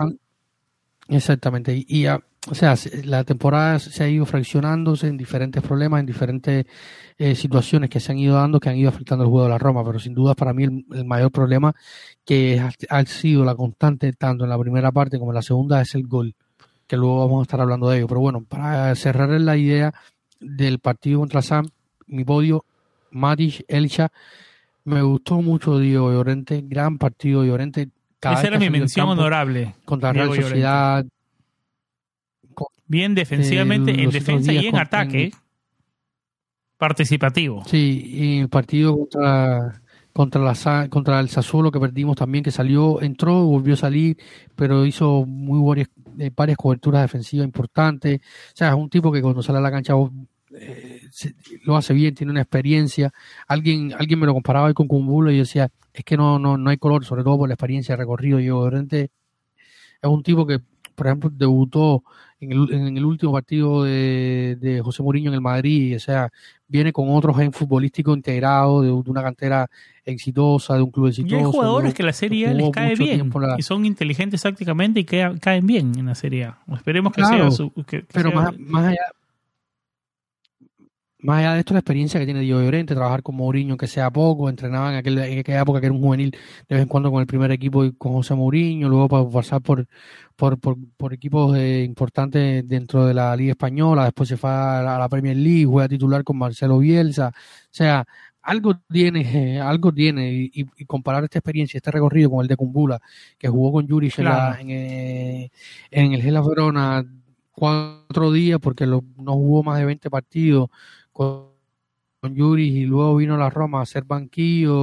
exactamente 1.08 1.84
y, 1.86 2.06
o 2.48 2.54
sea 2.54 2.74
la 3.04 3.22
temporada 3.24 3.78
se 3.78 4.02
ha 4.02 4.08
ido 4.08 4.24
fraccionándose 4.24 5.08
en 5.08 5.18
diferentes 5.18 5.62
problemas 5.62 6.00
en 6.00 6.06
diferentes 6.06 6.66
eh, 7.18 7.34
situaciones 7.34 7.90
que 7.90 8.00
se 8.00 8.12
han 8.12 8.18
ido 8.18 8.36
dando 8.36 8.60
que 8.60 8.70
han 8.70 8.76
ido 8.76 8.88
afectando 8.88 9.24
el 9.24 9.30
juego 9.30 9.44
de 9.44 9.50
la 9.50 9.58
Roma 9.58 9.84
pero 9.84 9.98
sin 9.98 10.14
duda 10.14 10.34
para 10.34 10.54
mí 10.54 10.64
el, 10.64 11.04
mayor 11.04 11.30
problema 11.30 11.74
que 12.24 12.62
ha, 12.88 13.04
sido 13.04 13.44
la 13.44 13.54
constante 13.54 14.12
tanto 14.14 14.44
en 14.44 14.50
la 14.50 14.58
primera 14.58 14.90
parte 14.90 15.18
como 15.18 15.32
en 15.32 15.36
la 15.36 15.42
segunda 15.42 15.82
es 15.82 15.94
el 15.94 16.06
gol 16.06 16.34
que 16.86 16.96
luego 16.96 17.20
vamos 17.20 17.40
a 17.40 17.42
estar 17.42 17.60
hablando 17.60 17.90
de 17.90 17.98
ello 17.98 18.08
pero 18.08 18.20
bueno 18.20 18.42
para 18.48 18.94
cerrar 18.94 19.28
la 19.28 19.56
idea 19.56 19.92
del 20.40 20.78
partido 20.78 21.20
contra 21.20 21.42
Sam 21.42 21.68
mi 22.06 22.24
podio 22.24 22.64
Matic 23.10 23.64
Elcha 23.68 24.10
me 24.84 25.02
gustó 25.02 25.42
mucho 25.42 25.78
Diego 25.78 26.10
Llorente 26.10 26.64
gran 26.66 26.96
partido 26.96 27.44
Llorente 27.44 27.90
esa 28.22 28.46
era 28.48 28.58
mi 28.58 28.68
mención 28.68 29.08
honorable. 29.08 29.74
Contra 29.84 30.12
Real 30.12 30.34
Sociedad. 30.34 31.06
Bien 32.90 33.14
defensivamente, 33.14 34.02
en 34.02 34.10
defensa 34.10 34.52
y 34.52 34.66
en 34.66 34.74
ataque. 34.74 35.30
participativo. 36.76 37.62
Sí, 37.64 38.02
y 38.04 38.38
el 38.40 38.48
partido 38.48 38.96
contra, 38.96 39.80
contra, 40.12 40.42
la, 40.42 40.88
contra 40.88 41.20
el 41.20 41.28
Sassuolo 41.28 41.70
que 41.70 41.78
perdimos 41.78 42.16
también, 42.16 42.42
que 42.42 42.50
salió, 42.50 43.00
entró, 43.00 43.44
volvió 43.44 43.74
a 43.74 43.76
salir, 43.76 44.16
pero 44.56 44.84
hizo 44.84 45.24
muy 45.24 45.64
varias, 45.64 45.88
eh, 46.18 46.32
varias 46.34 46.58
coberturas 46.58 47.02
defensivas 47.02 47.44
importantes. 47.44 48.18
O 48.22 48.56
sea, 48.56 48.70
es 48.70 48.74
un 48.74 48.90
tipo 48.90 49.12
que 49.12 49.22
cuando 49.22 49.40
sale 49.40 49.58
a 49.58 49.62
la 49.62 49.70
cancha 49.70 49.94
eh, 50.58 51.02
lo 51.62 51.76
hace 51.76 51.94
bien, 51.94 52.16
tiene 52.16 52.32
una 52.32 52.42
experiencia. 52.42 53.12
Alguien, 53.46 53.94
alguien 53.96 54.18
me 54.18 54.26
lo 54.26 54.32
comparaba 54.32 54.66
hoy 54.66 54.74
con 54.74 54.88
Kumbulo 54.88 55.30
y 55.30 55.36
yo 55.36 55.44
decía, 55.44 55.70
es 55.94 56.02
que 56.02 56.16
no, 56.16 56.40
no, 56.40 56.58
no 56.58 56.70
hay 56.70 56.78
color, 56.78 57.04
sobre 57.04 57.22
todo 57.22 57.38
por 57.38 57.48
la 57.48 57.54
experiencia 57.54 57.92
de 57.92 57.98
recorrido. 57.98 58.40
Yo, 58.40 58.64
Llorente 58.64 59.12
es 60.02 60.10
un 60.10 60.24
tipo 60.24 60.44
que, 60.44 60.58
por 60.96 61.06
ejemplo, 61.06 61.30
debutó 61.32 62.02
en 62.40 62.52
el, 62.52 62.72
en 62.72 62.96
el 62.96 63.04
último 63.04 63.32
partido 63.32 63.84
de, 63.84 64.56
de, 64.60 64.80
José 64.80 65.02
Mourinho 65.02 65.30
en 65.30 65.34
el 65.34 65.40
Madrid, 65.40 65.96
o 65.96 66.00
sea, 66.00 66.30
viene 66.68 66.92
con 66.92 67.10
otro 67.10 67.34
gen 67.34 67.52
futbolístico 67.52 68.14
integrado, 68.14 68.82
de, 68.82 68.90
una 68.90 69.22
cantera 69.22 69.68
exitosa, 70.04 70.74
de 70.74 70.82
un 70.82 70.90
club 70.90 71.08
exitoso. 71.08 71.34
Y 71.34 71.38
hay 71.38 71.44
jugadores 71.44 71.94
que 71.94 72.02
la 72.02 72.12
Serie 72.12 72.48
A 72.48 72.54
les 72.54 72.70
cae 72.70 72.94
bien, 72.94 73.30
y 73.58 73.62
son 73.62 73.84
inteligentes 73.84 74.42
tácticamente 74.42 75.00
y 75.00 75.04
que 75.04 75.36
caen 75.40 75.66
bien 75.66 75.92
en 75.98 76.06
la 76.06 76.14
Serie 76.14 76.44
A. 76.44 76.58
Esperemos 76.74 77.12
que 77.12 77.24
sea 77.24 77.50
su... 77.50 77.72
pero 78.12 78.32
Más, 78.32 78.58
más 78.58 78.86
allá 78.86 79.02
más 81.22 81.38
allá 81.40 81.54
de 81.54 81.60
esto, 81.60 81.74
la 81.74 81.80
experiencia 81.80 82.18
que 82.18 82.26
tiene 82.26 82.40
Diego 82.40 82.60
Llorente, 82.60 82.94
trabajar 82.94 83.22
con 83.22 83.36
Mourinho, 83.36 83.76
que 83.76 83.86
sea 83.86 84.10
poco, 84.10 84.48
entrenaba 84.48 84.90
en, 84.90 84.96
aquel, 84.96 85.18
en 85.18 85.38
aquella 85.40 85.60
época 85.62 85.80
que 85.80 85.86
era 85.86 85.94
un 85.94 86.00
juvenil 86.00 86.30
de 86.30 86.74
vez 86.74 86.82
en 86.82 86.88
cuando 86.88 87.10
con 87.10 87.20
el 87.20 87.26
primer 87.26 87.50
equipo 87.52 87.84
y 87.84 87.92
con 87.92 88.12
José 88.12 88.34
Mourinho, 88.34 88.88
luego 88.88 89.08
para 89.08 89.28
pasar 89.28 89.60
por, 89.60 89.86
por, 90.36 90.58
por, 90.58 91.12
equipos 91.12 91.58
importantes 91.58 92.66
dentro 92.66 93.04
de 93.06 93.14
la 93.14 93.36
Liga 93.36 93.52
Española, 93.52 94.04
después 94.04 94.28
se 94.28 94.36
fue 94.36 94.50
a 94.50 94.98
la, 94.98 95.08
Premier 95.08 95.36
League, 95.36 95.66
juega 95.66 95.88
titular 95.88 96.24
con 96.24 96.38
Marcelo 96.38 96.78
Bielsa, 96.78 97.28
o 97.28 97.68
sea, 97.70 98.04
algo 98.42 98.74
tiene, 98.90 99.60
algo 99.60 99.92
tiene, 99.92 100.50
y, 100.52 100.64
comparar 100.86 101.24
esta 101.24 101.38
experiencia, 101.38 101.78
este 101.78 101.90
recorrido 101.90 102.30
con 102.30 102.40
el 102.42 102.48
de 102.48 102.56
Cumbula, 102.56 103.00
que 103.38 103.48
jugó 103.48 103.72
con 103.72 103.86
Yuri 103.86 104.10
en, 104.16 104.70
eh, 104.70 105.50
en, 105.90 106.12
el 106.14 106.22
Gela 106.22 106.40
Verona 106.40 107.04
cuatro 107.52 108.32
días 108.32 108.58
porque 108.58 108.86
no 108.86 109.02
jugó 109.16 109.62
más 109.62 109.78
de 109.78 109.84
20 109.84 110.08
partidos 110.08 110.70
con, 111.20 112.34
Yuri 112.34 112.82
y 112.82 112.86
luego 112.86 113.16
vino 113.16 113.36
la 113.36 113.50
Roma 113.50 113.82
a 113.82 113.86
ser 113.86 114.04
banquillo 114.04 114.76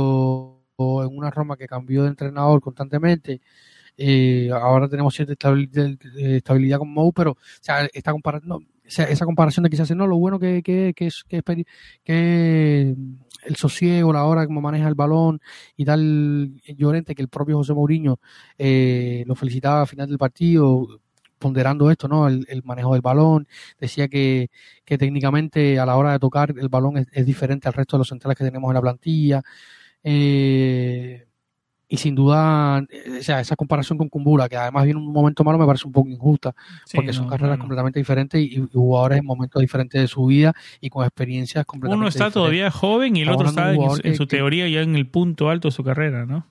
o 0.76 1.04
en 1.04 1.18
una 1.18 1.32
Roma 1.32 1.58
que 1.58 1.68
cambió 1.68 2.04
de 2.04 2.10
entrenador 2.10 2.62
constantemente. 2.62 3.42
Eh, 3.98 4.50
ahora 4.54 4.88
tenemos 4.88 5.16
cierta 5.16 5.34
estabilidad, 5.34 6.80
con 6.80 6.94
Mou, 6.94 7.12
pero 7.14 7.32
o 7.32 7.38
sea, 7.62 7.88
comparación, 8.12 8.68
esa 8.86 9.26
comparación 9.26 9.64
de 9.64 9.70
quizás 9.70 9.90
no, 9.96 10.08
lo 10.08 10.18
bueno 10.18 10.40
que, 10.40 10.62
que, 10.64 10.94
que, 10.96 11.08
es, 11.08 11.24
que, 11.28 11.42
que 12.04 12.96
el 13.44 13.56
sosiego, 13.56 14.14
la 14.14 14.26
hora 14.26 14.46
como 14.46 14.62
maneja 14.62 14.88
el 14.88 14.96
balón 14.96 15.40
y 15.76 15.86
tal, 15.86 16.62
Llorente, 16.78 17.16
que 17.16 17.22
el 17.24 17.30
propio 17.30 17.58
José 17.58 17.74
Mourinho 17.74 18.20
eh, 18.58 19.24
lo 19.28 19.36
felicitaba 19.36 19.82
al 19.82 19.88
final 19.88 20.08
del 20.08 20.18
partido, 20.18 21.02
ponderando 21.38 21.92
esto, 21.92 22.08
¿no? 22.08 22.28
El, 22.28 22.62
manejo 22.64 22.94
del 22.94 23.02
balón. 23.02 23.48
Decía 23.80 24.08
que, 24.08 24.50
que, 24.86 24.98
técnicamente 24.98 25.80
a 25.80 25.86
la 25.86 25.96
hora 25.98 26.14
de 26.14 26.20
tocar 26.20 26.54
el 26.58 26.70
balón 26.70 26.98
es, 27.12 27.26
diferente 27.26 27.68
al 27.68 27.74
resto 27.74 27.98
de 27.98 28.00
los 28.00 28.10
centrales 28.10 28.38
que 28.38 28.44
tenemos 28.44 28.70
en 28.70 28.76
la 28.76 28.82
plantilla. 28.82 29.44
Eh, 30.04 31.28
y 31.90 31.98
sin 31.98 32.16
duda, 32.16 32.80
o 32.80 33.24
sea, 33.24 33.40
esa 33.40 33.56
comparación 33.56 33.98
con 33.98 34.10
Kumbula, 34.10 34.50
que 34.50 34.58
además 34.58 34.84
viene 34.84 35.00
un 35.00 35.12
momento 35.12 35.46
malo, 35.46 35.58
me 35.58 35.66
parece 35.66 35.88
un 35.88 35.94
poco 35.94 36.10
injusta, 36.10 36.54
porque 36.94 37.14
son 37.14 37.30
carreras 37.30 37.58
completamente 37.58 38.00
diferentes 38.00 38.42
y, 38.42 38.68
jugadores 38.74 39.20
en 39.20 39.26
momentos 39.26 39.62
diferentes 39.62 40.02
de 40.02 40.08
su 40.08 40.26
vida 40.26 40.54
y 40.82 40.90
con 40.90 41.06
experiencias 41.06 41.66
completamente 41.66 42.00
Uno 42.00 42.10
está 42.10 42.30
todavía 42.30 42.70
joven 42.72 43.16
y 43.16 43.22
el 43.22 43.30
otro 43.30 43.48
está 43.48 43.74
en, 43.74 44.16
su 44.16 44.28
teoría 44.28 44.68
ya 44.68 44.82
en 44.82 44.98
el 44.98 45.08
punto 45.08 45.50
alto 45.50 45.70
de 45.70 45.72
su 45.72 45.84
carrera, 45.84 46.26
¿no? 46.26 46.46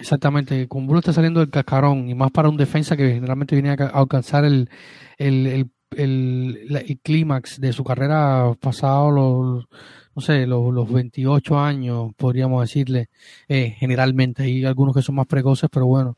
Exactamente, 0.00 0.66
Kumbulo 0.66 1.00
está 1.00 1.12
saliendo 1.12 1.40
del 1.40 1.50
cascarón 1.50 2.08
y 2.08 2.14
más 2.14 2.30
para 2.30 2.48
un 2.48 2.56
defensa 2.56 2.96
que 2.96 3.12
generalmente 3.12 3.54
viene 3.54 3.70
a 3.70 3.74
alcanzar 3.74 4.46
el, 4.46 4.70
el, 5.18 5.68
el, 5.90 6.66
el, 6.70 7.00
clímax 7.02 7.60
de 7.60 7.74
su 7.74 7.84
carrera 7.84 8.50
pasado 8.58 9.10
los, 9.10 9.68
no 10.16 10.22
sé, 10.22 10.46
los, 10.46 10.72
los 10.72 10.90
28 10.90 11.60
años, 11.60 12.12
podríamos 12.16 12.62
decirle, 12.62 13.10
eh, 13.46 13.76
generalmente. 13.78 14.44
Hay 14.44 14.64
algunos 14.64 14.94
que 14.94 15.02
son 15.02 15.16
más 15.16 15.26
precoces, 15.26 15.68
pero 15.70 15.84
bueno, 15.84 16.16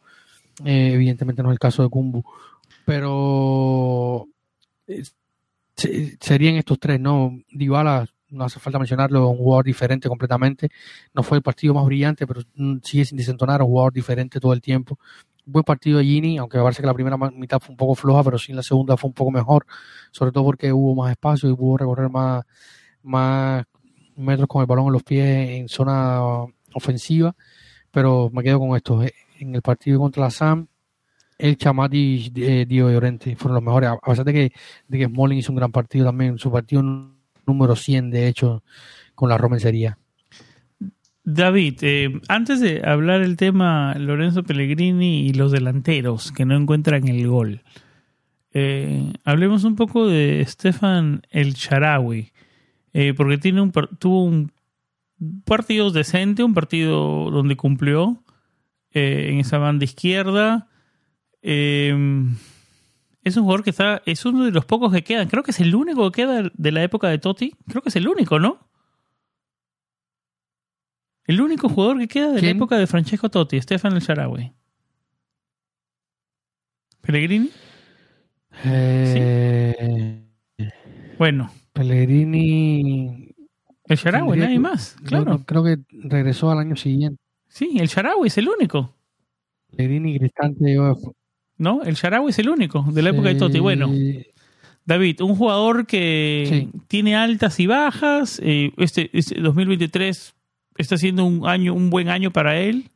eh, 0.64 0.92
evidentemente 0.94 1.42
no 1.42 1.48
es 1.48 1.54
el 1.54 1.58
caso 1.58 1.82
de 1.82 1.88
Kumbu. 1.88 2.22
Pero 2.84 4.28
eh, 4.86 5.02
serían 6.20 6.54
estos 6.54 6.78
tres, 6.78 7.00
¿no? 7.00 7.36
Dybala 7.50 8.06
no 8.32 8.44
hace 8.44 8.58
falta 8.58 8.78
mencionarlo, 8.78 9.28
un 9.28 9.38
jugador 9.38 9.64
diferente 9.64 10.08
completamente. 10.08 10.70
No 11.14 11.22
fue 11.22 11.38
el 11.38 11.42
partido 11.42 11.74
más 11.74 11.84
brillante, 11.84 12.26
pero 12.26 12.42
mm, 12.54 12.78
sigue 12.82 13.04
sin 13.04 13.18
desentonar, 13.18 13.62
un 13.62 13.68
jugador 13.68 13.92
diferente 13.92 14.40
todo 14.40 14.52
el 14.52 14.60
tiempo. 14.60 14.98
Buen 15.44 15.64
partido 15.64 15.98
de 15.98 16.04
Gini, 16.04 16.38
aunque 16.38 16.58
parece 16.58 16.82
que 16.82 16.86
la 16.86 16.94
primera 16.94 17.16
mitad 17.16 17.60
fue 17.60 17.72
un 17.72 17.76
poco 17.76 17.94
floja, 17.94 18.22
pero 18.24 18.38
sí 18.38 18.52
la 18.52 18.62
segunda 18.62 18.96
fue 18.96 19.08
un 19.08 19.14
poco 19.14 19.30
mejor, 19.30 19.66
sobre 20.10 20.32
todo 20.32 20.44
porque 20.44 20.72
hubo 20.72 20.94
más 20.94 21.10
espacio 21.10 21.50
y 21.50 21.56
pudo 21.56 21.78
recorrer 21.78 22.10
más, 22.10 22.44
más 23.02 23.64
metros 24.16 24.48
con 24.48 24.60
el 24.62 24.66
balón 24.66 24.86
en 24.86 24.92
los 24.92 25.02
pies 25.02 25.50
en 25.50 25.68
zona 25.68 26.20
ofensiva. 26.74 27.34
Pero 27.90 28.30
me 28.32 28.42
quedo 28.42 28.58
con 28.58 28.76
esto. 28.76 29.02
En 29.38 29.54
el 29.54 29.62
partido 29.62 30.00
contra 30.00 30.22
la 30.22 30.30
SAM, 30.30 30.68
el 31.38 31.56
Chamati 31.56 32.32
y 32.34 32.42
eh, 32.42 32.66
Diego 32.66 32.90
Llorente 32.90 33.34
fueron 33.36 33.56
los 33.56 33.64
mejores. 33.64 33.90
A 33.90 33.98
pesar 33.98 34.24
de 34.24 34.32
que, 34.32 34.52
de 34.88 34.98
que 34.98 35.06
Smalling 35.06 35.38
hizo 35.38 35.52
un 35.52 35.56
gran 35.56 35.72
partido 35.72 36.06
también, 36.06 36.38
su 36.38 36.50
partido 36.50 36.82
número 37.46 37.76
100, 37.76 38.10
de 38.10 38.28
hecho, 38.28 38.62
con 39.14 39.28
la 39.28 39.38
romencería. 39.38 39.98
David, 41.24 41.78
eh, 41.82 42.20
antes 42.28 42.60
de 42.60 42.82
hablar 42.84 43.22
el 43.22 43.36
tema 43.36 43.94
Lorenzo 43.94 44.42
Pellegrini 44.42 45.26
y 45.28 45.32
los 45.34 45.52
delanteros 45.52 46.32
que 46.32 46.44
no 46.44 46.56
encuentran 46.56 47.06
el 47.06 47.28
gol, 47.28 47.62
eh, 48.54 49.12
hablemos 49.24 49.64
un 49.64 49.76
poco 49.76 50.06
de 50.06 50.44
Stefan 50.46 51.22
El 51.30 51.54
Charawi, 51.54 52.32
eh, 52.92 53.14
porque 53.16 53.38
tiene 53.38 53.62
un, 53.62 53.72
tuvo 53.98 54.24
un 54.24 54.52
partido 55.44 55.90
decente, 55.90 56.44
un 56.44 56.52
partido 56.54 57.30
donde 57.30 57.56
cumplió 57.56 58.22
eh, 58.92 59.28
en 59.30 59.40
esa 59.40 59.58
banda 59.58 59.84
izquierda. 59.84 60.68
Es 63.22 63.36
un 63.36 63.44
jugador 63.44 63.62
que 63.64 63.70
está, 63.70 64.02
es 64.06 64.24
uno 64.24 64.44
de 64.44 64.50
los 64.50 64.64
pocos 64.64 64.92
que 64.92 65.04
quedan. 65.04 65.28
Creo 65.28 65.42
que 65.42 65.52
es 65.52 65.60
el 65.60 65.74
único 65.74 66.10
que 66.10 66.22
queda 66.22 66.50
de 66.52 66.72
la 66.72 66.82
época 66.82 67.08
de 67.08 67.18
Totti. 67.18 67.54
Creo 67.68 67.82
que 67.82 67.88
es 67.88 67.96
el 67.96 68.08
único, 68.08 68.38
¿no? 68.38 68.58
El 71.24 71.40
único 71.40 71.68
jugador 71.68 71.98
que 72.00 72.08
queda 72.08 72.32
de 72.32 72.42
la 72.42 72.50
época 72.50 72.76
de 72.78 72.86
Francesco 72.86 73.28
Totti, 73.30 73.60
Stefan 73.60 73.92
El 73.94 74.00
Sharawi. 74.00 74.52
¿Pellegrini? 77.00 77.50
Eh, 78.64 80.24
Bueno, 81.18 81.50
Pellegrini. 81.72 83.34
el 83.86 83.96
Sharawi, 83.96 84.38
nadie 84.38 84.58
más, 84.58 84.96
claro. 85.04 85.42
creo 85.46 85.64
que 85.64 85.78
regresó 85.90 86.50
al 86.50 86.58
año 86.58 86.76
siguiente. 86.76 87.20
Sí, 87.48 87.76
el 87.78 87.88
Sharawi 87.88 88.26
es 88.28 88.38
el 88.38 88.48
único, 88.48 88.94
Pellegrini, 89.70 90.18
Cristante. 90.18 90.76
¿No? 91.62 91.82
El 91.82 91.94
Sharawi 91.94 92.30
es 92.30 92.38
el 92.38 92.48
único 92.50 92.84
de 92.92 93.00
la 93.02 93.10
época 93.10 93.28
de 93.28 93.36
Totti. 93.36 93.58
Bueno. 93.60 93.90
David, 94.84 95.20
un 95.22 95.36
jugador 95.36 95.86
que 95.86 96.44
Sí. 96.48 96.80
tiene 96.88 97.14
altas 97.16 97.58
y 97.60 97.66
bajas. 97.66 98.40
eh, 98.44 98.72
este, 98.76 99.08
este 99.16 99.40
2023 99.40 100.34
está 100.76 100.96
siendo 100.96 101.24
un 101.24 101.46
año, 101.48 101.72
un 101.72 101.88
buen 101.88 102.08
año 102.08 102.32
para 102.32 102.58
él. 102.58 102.90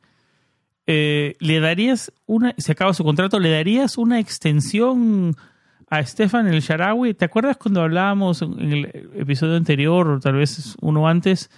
Eh, 0.85 1.35
¿Le 1.39 1.59
darías 1.59 2.11
una, 2.25 2.53
se 2.57 2.71
acaba 2.73 2.93
su 2.93 3.03
contrato, 3.03 3.39
le 3.39 3.51
darías 3.51 3.97
una 3.97 4.19
extensión 4.19 5.35
a 5.89 6.03
Stefan 6.05 6.47
el 6.47 6.61
Sharawi? 6.61 7.13
¿Te 7.13 7.25
acuerdas 7.25 7.55
cuando 7.57 7.81
hablábamos 7.81 8.41
en 8.41 8.71
el 8.73 8.85
episodio 9.15 9.55
anterior, 9.55 10.07
o 10.09 10.19
tal 10.19 10.35
vez 10.35 10.75
uno 10.81 11.07
antes, 11.07 11.49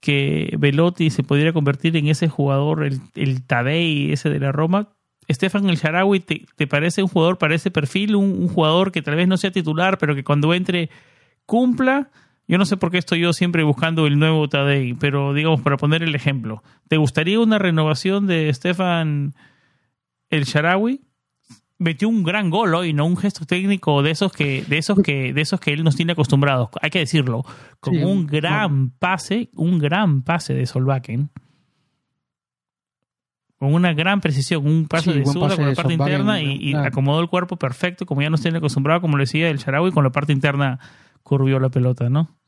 que 0.00 0.54
Velotti 0.58 1.10
se 1.10 1.22
pudiera 1.24 1.52
convertir 1.52 1.96
en 1.96 2.08
ese 2.08 2.28
jugador, 2.28 2.84
el, 2.84 3.00
el 3.14 3.42
Tadei, 3.44 4.12
ese 4.12 4.30
de 4.30 4.38
la 4.40 4.52
Roma? 4.52 4.90
Stefan 5.30 5.68
el 5.68 5.76
Sharawi, 5.76 6.20
¿te, 6.20 6.46
te 6.56 6.66
parece 6.66 7.02
un 7.02 7.08
jugador 7.08 7.38
para 7.38 7.54
ese 7.54 7.70
perfil? 7.70 8.16
Un, 8.16 8.24
un 8.30 8.48
jugador 8.48 8.92
que 8.92 9.02
tal 9.02 9.16
vez 9.16 9.28
no 9.28 9.36
sea 9.36 9.50
titular, 9.50 9.98
pero 9.98 10.14
que 10.14 10.24
cuando 10.24 10.54
entre 10.54 10.90
cumpla. 11.46 12.10
Yo 12.50 12.56
no 12.56 12.64
sé 12.64 12.78
por 12.78 12.90
qué 12.90 12.96
estoy 12.96 13.20
yo 13.20 13.34
siempre 13.34 13.62
buscando 13.62 14.06
el 14.06 14.18
nuevo 14.18 14.48
Tadei, 14.48 14.94
pero 14.94 15.34
digamos, 15.34 15.60
para 15.60 15.76
poner 15.76 16.02
el 16.02 16.14
ejemplo, 16.14 16.62
¿te 16.88 16.96
gustaría 16.96 17.38
una 17.40 17.58
renovación 17.58 18.26
de 18.26 18.50
Stefan 18.54 19.34
el 20.30 20.44
Sharawi? 20.44 21.02
Metió 21.78 22.08
un 22.08 22.24
gran 22.24 22.48
gol 22.48 22.74
hoy, 22.74 22.94
no 22.94 23.04
un 23.04 23.18
gesto 23.18 23.44
técnico 23.44 24.02
de 24.02 24.12
esos 24.12 24.32
que, 24.32 24.64
de 24.66 24.78
esos 24.78 24.98
que, 25.02 25.34
de 25.34 25.40
esos 25.42 25.60
que 25.60 25.74
él 25.74 25.84
nos 25.84 25.94
tiene 25.94 26.12
acostumbrados, 26.12 26.70
hay 26.80 26.88
que 26.88 27.00
decirlo, 27.00 27.44
con 27.80 27.94
Sí, 27.94 28.02
un 28.02 28.22
no. 28.24 28.32
gran 28.32 28.90
pase, 28.98 29.50
un 29.54 29.78
gran 29.78 30.22
pase 30.22 30.54
de 30.54 30.64
Solbakken 30.64 31.28
con 33.58 33.74
una 33.74 33.92
gran 33.92 34.20
precisión, 34.20 34.66
un 34.66 34.86
pase 34.86 35.12
Sí, 35.12 35.18
de 35.18 35.24
pase 35.24 35.56
con 35.56 35.66
la 35.68 35.74
parte 35.74 35.92
interna 35.92 36.40
y, 36.40 36.52
y 36.60 36.72
claro. 36.72 36.88
acomodó 36.88 37.20
el 37.20 37.28
cuerpo 37.28 37.56
perfecto, 37.56 38.06
como 38.06 38.22
ya 38.22 38.30
nos 38.30 38.40
tiene 38.40 38.58
acostumbrado, 38.58 39.00
como 39.00 39.16
le 39.16 39.22
decía 39.22 39.50
el 39.50 39.58
Sharawi, 39.58 39.90
con 39.90 40.04
la 40.04 40.10
parte 40.10 40.32
interna 40.32 40.78
curvió 41.22 41.58
la 41.58 41.68
pelota, 41.68 42.08
¿no? 42.08 42.38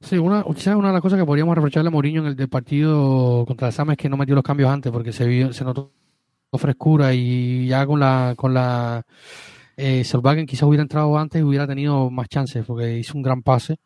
Sí, 0.00 0.16
una, 0.16 0.44
quizás 0.44 0.76
una 0.76 0.88
de 0.88 0.94
las 0.94 1.02
cosas 1.02 1.18
que 1.18 1.24
podríamos 1.26 1.56
reprocharle 1.56 1.88
a 1.88 1.90
Mourinho 1.90 2.20
en 2.22 2.28
el 2.28 2.36
del 2.36 2.48
partido 2.48 3.44
contra 3.46 3.72
Sama 3.72 3.92
es 3.92 3.98
que 3.98 4.08
no 4.08 4.16
metió 4.16 4.34
los 4.34 4.44
cambios 4.44 4.70
antes 4.70 4.92
porque 4.92 5.12
se 5.12 5.26
vio, 5.26 5.52
se 5.52 5.64
notó 5.64 5.92
frescura 6.56 7.12
y 7.14 7.66
ya 7.66 7.84
con 7.84 8.00
la 8.00 8.34
con 8.36 8.54
la 8.54 9.04
eh, 9.76 10.02
quizás 10.46 10.62
hubiera 10.62 10.82
entrado 10.82 11.18
antes 11.18 11.40
y 11.40 11.44
hubiera 11.44 11.66
tenido 11.66 12.10
más 12.10 12.28
chances 12.28 12.64
porque 12.64 12.98
hizo 12.98 13.16
un 13.16 13.22
gran 13.22 13.42
pase 13.42 13.76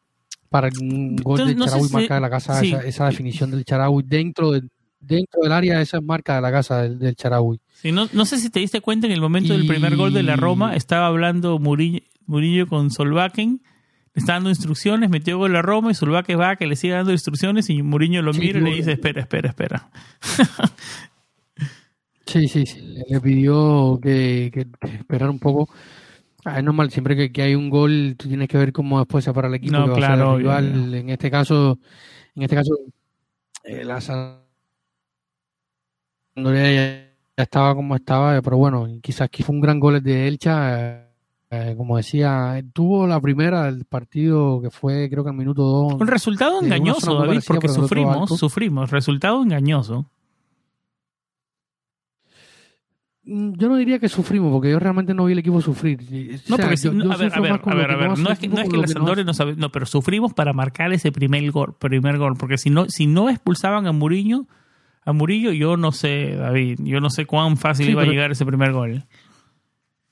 para 0.53 0.69
un 0.81 1.17
gol 1.17 1.41
Entonces, 1.41 1.47
del 1.49 1.57
no 1.57 1.65
Charaui 1.65 1.89
si- 1.89 1.95
marca 1.95 2.15
de 2.15 2.21
la 2.21 2.31
casa 2.31 2.61
sí. 2.61 2.69
esa, 2.69 2.85
esa 2.85 3.07
definición 3.07 3.51
del 3.51 3.65
Charaui 3.65 4.05
dentro 4.07 4.53
del 4.53 4.69
dentro 5.01 5.41
del 5.43 5.51
área 5.51 5.81
esa 5.81 5.97
es 5.97 6.03
marca 6.05 6.37
de 6.37 6.43
la 6.43 6.53
casa 6.53 6.83
del, 6.83 6.99
del 7.01 7.17
Charaui 7.17 7.59
Sí, 7.75 7.91
no, 7.91 8.07
no 8.13 8.25
sé 8.25 8.39
si 8.39 8.51
te 8.51 8.61
diste 8.61 8.81
cuenta 8.81 9.07
en 9.09 9.13
el 9.13 9.21
momento 9.21 9.53
del 9.53 9.67
primer 9.67 9.97
gol 9.97 10.13
de 10.13 10.23
la 10.23 10.37
Roma, 10.37 10.77
estaba 10.77 11.09
hablando 11.09 11.59
Murillo, 11.59 11.99
Murillo 12.27 12.69
con 12.69 12.93
Solbakken, 12.93 13.61
le 14.15 14.21
está 14.21 14.35
dando 14.35 14.51
instrucciones, 14.51 15.11
metió 15.11 15.39
gol 15.39 15.57
a 15.57 15.63
Roma 15.63 15.91
y 15.91 15.95
Solbakken 15.95 16.39
va 16.39 16.55
que 16.55 16.67
le 16.69 16.77
sigue 16.77 16.93
dando 16.95 17.11
instrucciones 17.11 17.69
y 17.71 17.83
Murillo 17.83 18.23
lo 18.23 18.33
Sí, 18.33 18.39
mira 18.41 18.61
y 18.61 18.63
le 18.63 18.75
dice, 18.77 18.93
espera, 18.93 19.23
espera, 19.23 19.49
espera. 19.49 19.91
Sí, 22.27 22.47
sí, 22.49 22.65
sí. 22.67 22.81
Le, 22.81 23.03
le 23.09 23.21
pidió 23.21 23.99
que, 24.03 24.51
que, 24.55 24.67
que 24.81 24.97
esperara 24.97 25.31
un 25.31 25.39
poco. 25.39 25.69
Ah, 26.45 26.59
es 26.59 26.65
normal, 26.65 26.91
siempre 26.91 27.15
que, 27.17 27.31
que 27.31 27.43
hay 27.43 27.55
un 27.55 27.71
gol, 27.71 28.17
tú 28.19 28.29
tienes 28.29 28.49
que 28.49 28.59
ver 28.59 28.73
cómo 28.73 28.99
después 28.99 29.25
se 29.25 29.33
para 29.33 29.49
el 29.49 29.55
equipo 29.55 29.77
No, 29.77 29.85
que 29.85 29.91
va 29.91 29.97
a 29.97 30.01
ser 30.01 30.07
claro, 30.17 30.39
rival. 30.39 30.95
En 30.95 31.11
este 31.11 31.31
caso, 31.31 31.79
en 32.35 32.43
este 32.43 32.57
caso, 32.57 32.77
eh, 33.65 33.85
la 33.85 34.01
ya, 36.35 36.73
ya 36.73 37.13
estaba 37.37 37.75
como 37.75 37.95
estaba, 37.95 38.41
pero 38.43 38.57
bueno, 38.57 38.89
quizás 39.03 39.23
aquí 39.23 39.43
fue 39.43 39.55
un 39.55 39.61
gran 39.61 39.79
gol 39.79 40.03
de 40.03 40.27
Elcha. 40.29 40.81
eh, 40.81 41.13
eh, 41.55 41.75
como 41.77 41.99
decía, 41.99 42.59
eh, 42.59 42.65
tuvo 42.73 43.07
la 43.07 43.21
primera 43.21 43.65
del 43.65 43.85
partido 43.85 44.59
que 44.63 44.71
fue, 44.71 45.11
creo 45.11 45.23
que 45.23 45.29
al 45.29 45.37
minuto 45.37 45.63
dos. 45.63 46.01
Un 46.01 46.07
resultado 46.09 46.63
engañoso, 46.63 47.15
David, 47.19 47.43
porque 47.47 47.69
sufrimos, 47.69 48.31
sufrimos, 48.39 48.91
resultado 48.91 49.43
engañoso. 49.43 50.01
Mm, 50.01 50.07
Yo 53.25 53.69
no 53.69 53.77
diría 53.77 54.01
que 54.01 54.09
sufrimos, 54.09 54.51
porque 54.53 54.71
yo 54.71 54.81
realmente 54.81 55.15
no 55.15 55.25
vi 55.27 55.33
el 55.33 55.39
equipo 55.39 55.61
sufrir. 55.61 56.01
O 56.01 56.51
No, 56.51 56.57
sea, 56.57 56.65
porque 56.65 56.77
si- 56.77 56.89
yo- 56.89 56.93
yo 56.93 57.13
a 57.13 57.17
ver, 57.17 57.33
a 57.33 57.41
ver, 57.41 57.53
a 57.53 57.55
ver, 57.55 57.61
que 57.61 57.71
a 57.71 57.75
no 58.17 58.31
es 58.31 58.39
que, 58.39 58.49
no 58.49 58.57
es 58.57 58.63
que 58.65 58.71
que 58.71 58.95
no 58.99 59.15
no 59.25 59.35
sabe, 59.35 59.55
no, 59.57 59.71
pero 59.71 59.87
sufrimos 59.87 60.33
para 60.35 60.53
marcar 60.53 60.93
ese 60.93 61.13
primer 61.13 61.49
gol, 61.53 61.77
primer 61.79 62.19
gol, 62.19 62.35
porque 62.37 62.59
si 62.59 62.69
no, 62.71 62.89
si 62.89 63.07
no 63.07 63.29
expulsaban 63.31 63.87
a 63.87 63.93
Murillo, 63.93 64.47
a 65.05 65.13
Murillo, 65.13 65.53
yo 65.53 65.77
no 65.77 65.93
sé, 65.93 66.35
David, 66.35 66.81
yo 66.83 67.01
no 67.01 67.11
sé 67.11 67.25
cuán 67.27 67.57
fácil 67.57 67.87
Sí, 67.87 67.93
iba 67.93 68.03
a 68.03 68.05
pero- 68.05 68.13
llegar 68.13 68.33
ese 68.33 68.45
primer 68.45 68.73
gol. 68.73 69.05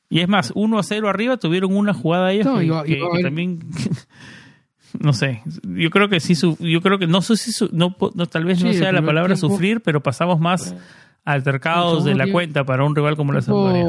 Y 0.08 0.20
es 0.20 0.28
más, 0.28 0.52
1 0.54 0.78
a 0.78 0.82
0 0.84 1.08
arriba 1.08 1.36
tuvieron 1.36 1.76
una 1.76 1.94
jugada 1.94 2.32
ellos 2.32 2.46
No, 2.46 2.58
que, 2.58 2.64
iba- 2.66 2.84
que- 2.84 2.92
iba 2.98 3.06
a 3.06 3.10
que 3.10 3.14
haber- 3.14 3.24
también 3.24 3.58
no 5.00 5.12
sé, 5.12 5.42
yo 5.64 5.90
creo 5.90 6.08
que 6.08 6.20
sí 6.20 6.34
yo 6.58 6.80
creo 6.80 6.98
que 6.98 7.06
no 7.06 7.22
sé 7.22 7.36
si 7.36 7.52
no, 7.72 7.96
no, 8.14 8.26
tal 8.26 8.44
vez 8.44 8.58
no 8.62 8.70
Sí, 8.70 8.76
el 8.76 8.82
sea 8.82 8.92
la 8.92 9.02
palabra 9.02 9.34
tiempo- 9.34 9.48
sufrir, 9.54 9.80
pero 9.80 10.00
pasamos 10.02 10.40
más 10.40 10.74
altercados 11.24 12.04
de 12.04 12.14
la 12.14 12.30
cuenta 12.30 12.64
para 12.64 12.84
un 12.84 12.94
rival 12.94 13.16
como 13.16 13.32
la 13.32 13.42
Sampdoria. 13.42 13.86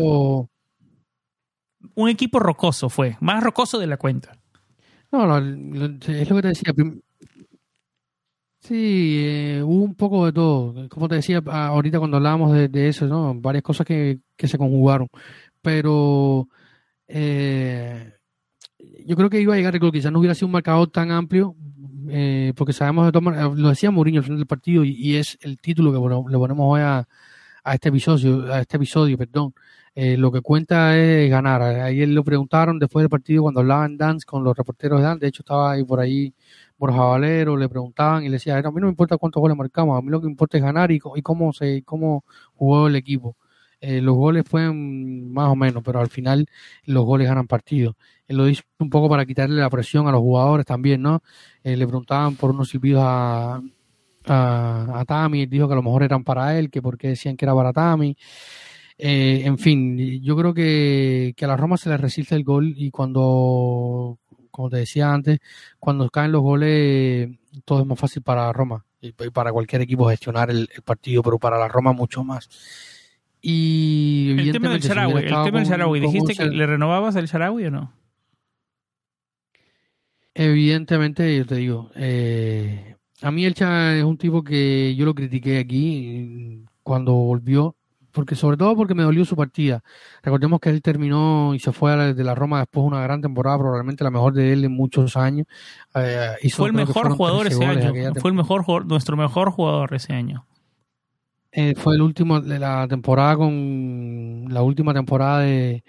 Un 1.96 2.10
equipo 2.10 2.40
rocoso 2.40 2.90
fue, 2.90 3.18
más 3.22 3.44
rocoso 3.44 3.80
de 3.80 3.88
la 3.88 3.98
cuenta. 3.98 4.38
No, 5.12 5.26
no, 5.26 5.38
es 5.38 6.30
lo 6.30 6.36
que 6.36 6.42
te 6.42 6.48
decía. 6.48 6.74
Sí, 8.60 9.24
eh, 9.26 9.64
hubo 9.64 9.84
un 9.84 9.96
poco 9.96 10.26
de 10.26 10.34
todo. 10.34 10.88
Como 10.90 11.08
te 11.08 11.16
decía 11.16 11.42
ah, 11.48 11.68
ahorita 11.68 11.98
cuando 11.98 12.18
hablábamos 12.18 12.54
de, 12.54 12.68
de 12.68 12.88
eso, 12.90 13.08
¿no? 13.08 13.34
Varias 13.34 13.64
cosas 13.64 13.88
que, 13.88 14.20
que 14.38 14.48
se 14.48 14.58
conjugaron. 14.58 15.08
Pero 15.62 16.48
eh, 17.08 18.14
yo 19.06 19.16
creo 19.16 19.30
que 19.30 19.42
iba 19.42 19.54
a 19.54 19.58
llegar 19.58 19.74
el 19.74 19.80
gol. 19.80 19.92
Quizás 19.92 20.12
no 20.12 20.20
hubiera 20.20 20.36
sido 20.36 20.48
un 20.48 20.54
marcador 20.54 20.90
tan 20.90 21.12
amplio, 21.12 21.56
eh, 22.14 22.54
porque 22.58 22.74
sabemos 22.74 23.12
de 23.12 23.22
maneras, 23.22 23.54
lo 23.56 23.70
decía 23.70 23.90
Mourinho 23.90 24.20
al 24.20 24.26
final 24.26 24.40
del 24.40 24.48
partido, 24.48 24.84
y, 24.84 25.16
es 25.16 25.38
el 25.42 25.58
título 25.60 25.94
que 25.94 25.98
bueno, 25.98 26.26
le 26.28 26.38
ponemos 26.38 26.66
hoy 26.68 26.82
a, 26.82 27.08
este 27.74 27.90
episodio, 27.90 28.52
a 28.52 28.60
este 28.62 28.78
episodio, 28.78 29.18
perdón. 29.18 29.54
Eh, 29.96 30.18
lo 30.18 30.32
que 30.32 30.42
cuenta 30.42 30.98
es 30.98 31.30
ganar. 31.30 31.62
Ayer 31.62 32.08
lo 32.10 32.24
preguntaron 32.24 32.80
después 32.80 33.04
del 33.04 33.10
partido 33.10 33.44
cuando 33.44 33.62
hablaban 33.62 33.98
Dance 33.98 34.26
con 34.26 34.44
los 34.44 34.56
reporteros 34.58 35.00
de 35.00 35.06
Dance. 35.06 35.22
De 35.22 35.28
hecho, 35.28 35.42
estaba 35.42 35.72
ahí 35.72 35.84
por 35.84 36.00
ahí 36.00 36.34
Borja 36.78 37.02
Valero, 37.02 37.56
le 37.58 37.70
preguntaban 37.70 38.24
y 38.24 38.28
le 38.28 38.34
decía, 38.34 38.58
a 38.58 38.62
mí 38.72 38.82
no 38.82 38.88
me 38.88 38.90
importa 38.90 39.18
cuántos 39.18 39.40
goles 39.42 39.58
marcamos, 39.58 39.98
a 39.98 40.02
mí 40.02 40.10
lo 40.10 40.20
que 40.22 40.28
importa 40.28 40.58
es 40.58 40.64
ganar 40.64 40.92
y, 40.92 41.00
y 41.16 41.22
cómo 41.22 41.54
se 41.54 41.84
cómo 41.84 42.26
jugó 42.56 42.88
el 42.88 42.96
equipo. 42.96 43.36
Eh, 43.82 44.00
los 44.00 44.16
goles 44.16 44.44
fueron 44.48 45.34
más 45.34 45.50
o 45.50 45.56
menos, 45.56 45.82
pero 45.84 46.00
al 46.00 46.10
final 46.10 46.46
los 46.86 47.04
goles 47.04 47.28
ganan 47.28 47.48
partidos. 47.48 47.96
Él 48.28 48.38
lo 48.38 48.48
hizo 48.48 48.62
un 48.80 48.90
poco 48.90 49.10
para 49.10 49.26
quitarle 49.26 49.60
la 49.60 49.70
presión 49.70 50.08
a 50.08 50.12
los 50.12 50.22
jugadores 50.22 50.66
también, 50.66 51.02
¿no? 51.02 51.22
Eh, 51.64 51.76
le 51.76 51.88
preguntaban 51.88 52.36
por 52.36 52.52
unos 52.52 52.70
silbidos 52.70 53.02
a, 53.04 53.62
a, 54.26 55.00
a 55.00 55.06
Tami, 55.06 55.48
dijo 55.48 55.68
que 55.68 55.74
a 55.74 55.76
lo 55.78 55.84
mejor 55.84 56.04
eran 56.04 56.24
para 56.24 56.58
él, 56.58 56.70
que 56.70 56.82
porque 56.82 57.10
decían 57.10 57.36
que 57.36 57.46
era 57.46 57.56
para 57.56 57.74
Tami. 57.74 58.16
Eh, 58.98 59.42
en 59.46 59.58
fin, 59.58 60.22
yo 60.22 60.36
creo 60.38 60.54
que, 60.54 61.34
que 61.36 61.46
a 61.46 61.48
la 61.48 61.58
Roma 61.58 61.76
se 61.78 61.90
le 61.90 61.98
resiste 61.98 62.36
el 62.36 62.44
gol 62.44 62.74
y 62.78 62.92
cuando, 62.92 64.20
como 64.52 64.70
te 64.70 64.78
decía 64.78 65.12
antes, 65.12 65.40
cuando 65.80 66.08
caen 66.10 66.32
los 66.32 66.42
goles, 66.42 67.30
todo 67.66 67.82
es 67.82 67.88
más 67.88 68.00
fácil 68.00 68.22
para 68.22 68.54
Roma 68.54 68.86
y 69.02 69.12
para 69.14 69.52
cualquier 69.52 69.82
equipo 69.82 70.08
gestionar 70.08 70.52
el 70.52 70.70
partido, 70.86 71.24
pero 71.24 71.40
para 71.40 71.58
la 71.58 71.68
Roma 71.68 71.94
mucho 71.94 72.24
más. 72.24 72.48
Y 73.42 74.36
El 74.38 74.52
tema 74.52 74.70
del 74.70 74.82
Sharawi, 74.82 75.24
el 75.24 75.44
tema 75.44 75.60
del 75.60 75.68
Sharawi, 75.68 76.00
¿dijiste 76.00 76.36
que 76.36 76.46
le 76.46 76.66
renovabas 76.68 77.16
el 77.16 77.26
Sharawi 77.26 77.66
o 77.66 77.72
no? 77.72 77.94
Evidentemente, 80.34 81.36
yo 81.36 81.46
te 81.46 81.56
digo, 81.56 81.92
eh, 81.96 82.96
a 83.22 83.32
mí 83.32 83.46
el 83.46 83.54
Cha 83.54 83.96
es 83.96 84.04
un 84.04 84.18
tipo 84.18 84.44
que 84.44 84.96
yo 84.96 85.06
lo 85.06 85.14
critiqué 85.14 85.60
aquí 85.60 86.64
cuando 86.84 87.14
volvió, 87.14 87.76
porque 88.12 88.36
sobre 88.36 88.58
todo 88.58 88.76
porque 88.76 88.96
me 88.96 89.04
dolió 89.04 89.26
su 89.26 89.36
partida. 89.36 89.84
Recordemos 90.24 90.60
que 90.60 90.70
él 90.70 90.82
terminó 90.82 91.54
y 91.54 91.60
se 91.60 91.72
fue 91.72 92.14
de 92.14 92.24
la 92.24 92.36
Roma 92.36 92.60
después 92.60 92.84
de 92.84 92.88
una 92.88 93.02
gran 93.02 93.22
temporada, 93.22 93.58
probablemente 93.58 94.04
la 94.04 94.12
mejor 94.12 94.34
de 94.34 94.54
él 94.54 94.64
en 94.64 94.72
muchos 94.72 95.18
años. 95.18 95.48
Eh, 95.96 96.50
fue 96.54 96.68
el 96.68 96.74
mejor 96.74 97.10
jugador 97.12 97.48
ese 97.48 97.66
año. 97.66 97.94
Fue 98.20 98.32
el 98.32 98.38
mejor 98.38 98.86
nuestro 98.86 99.18
mejor 99.18 99.52
jugador 99.52 99.94
ese 99.94 100.14
año. 100.14 100.46
Eh, 101.54 101.76
fue 101.76 101.96
el 101.96 102.02
último 102.02 102.40
de 102.40 102.60
la 102.60 102.88
temporada 102.88 103.36
con 103.38 104.46
la 104.50 104.62
última 104.64 104.94
temporada 104.94 105.40
de 105.40 105.84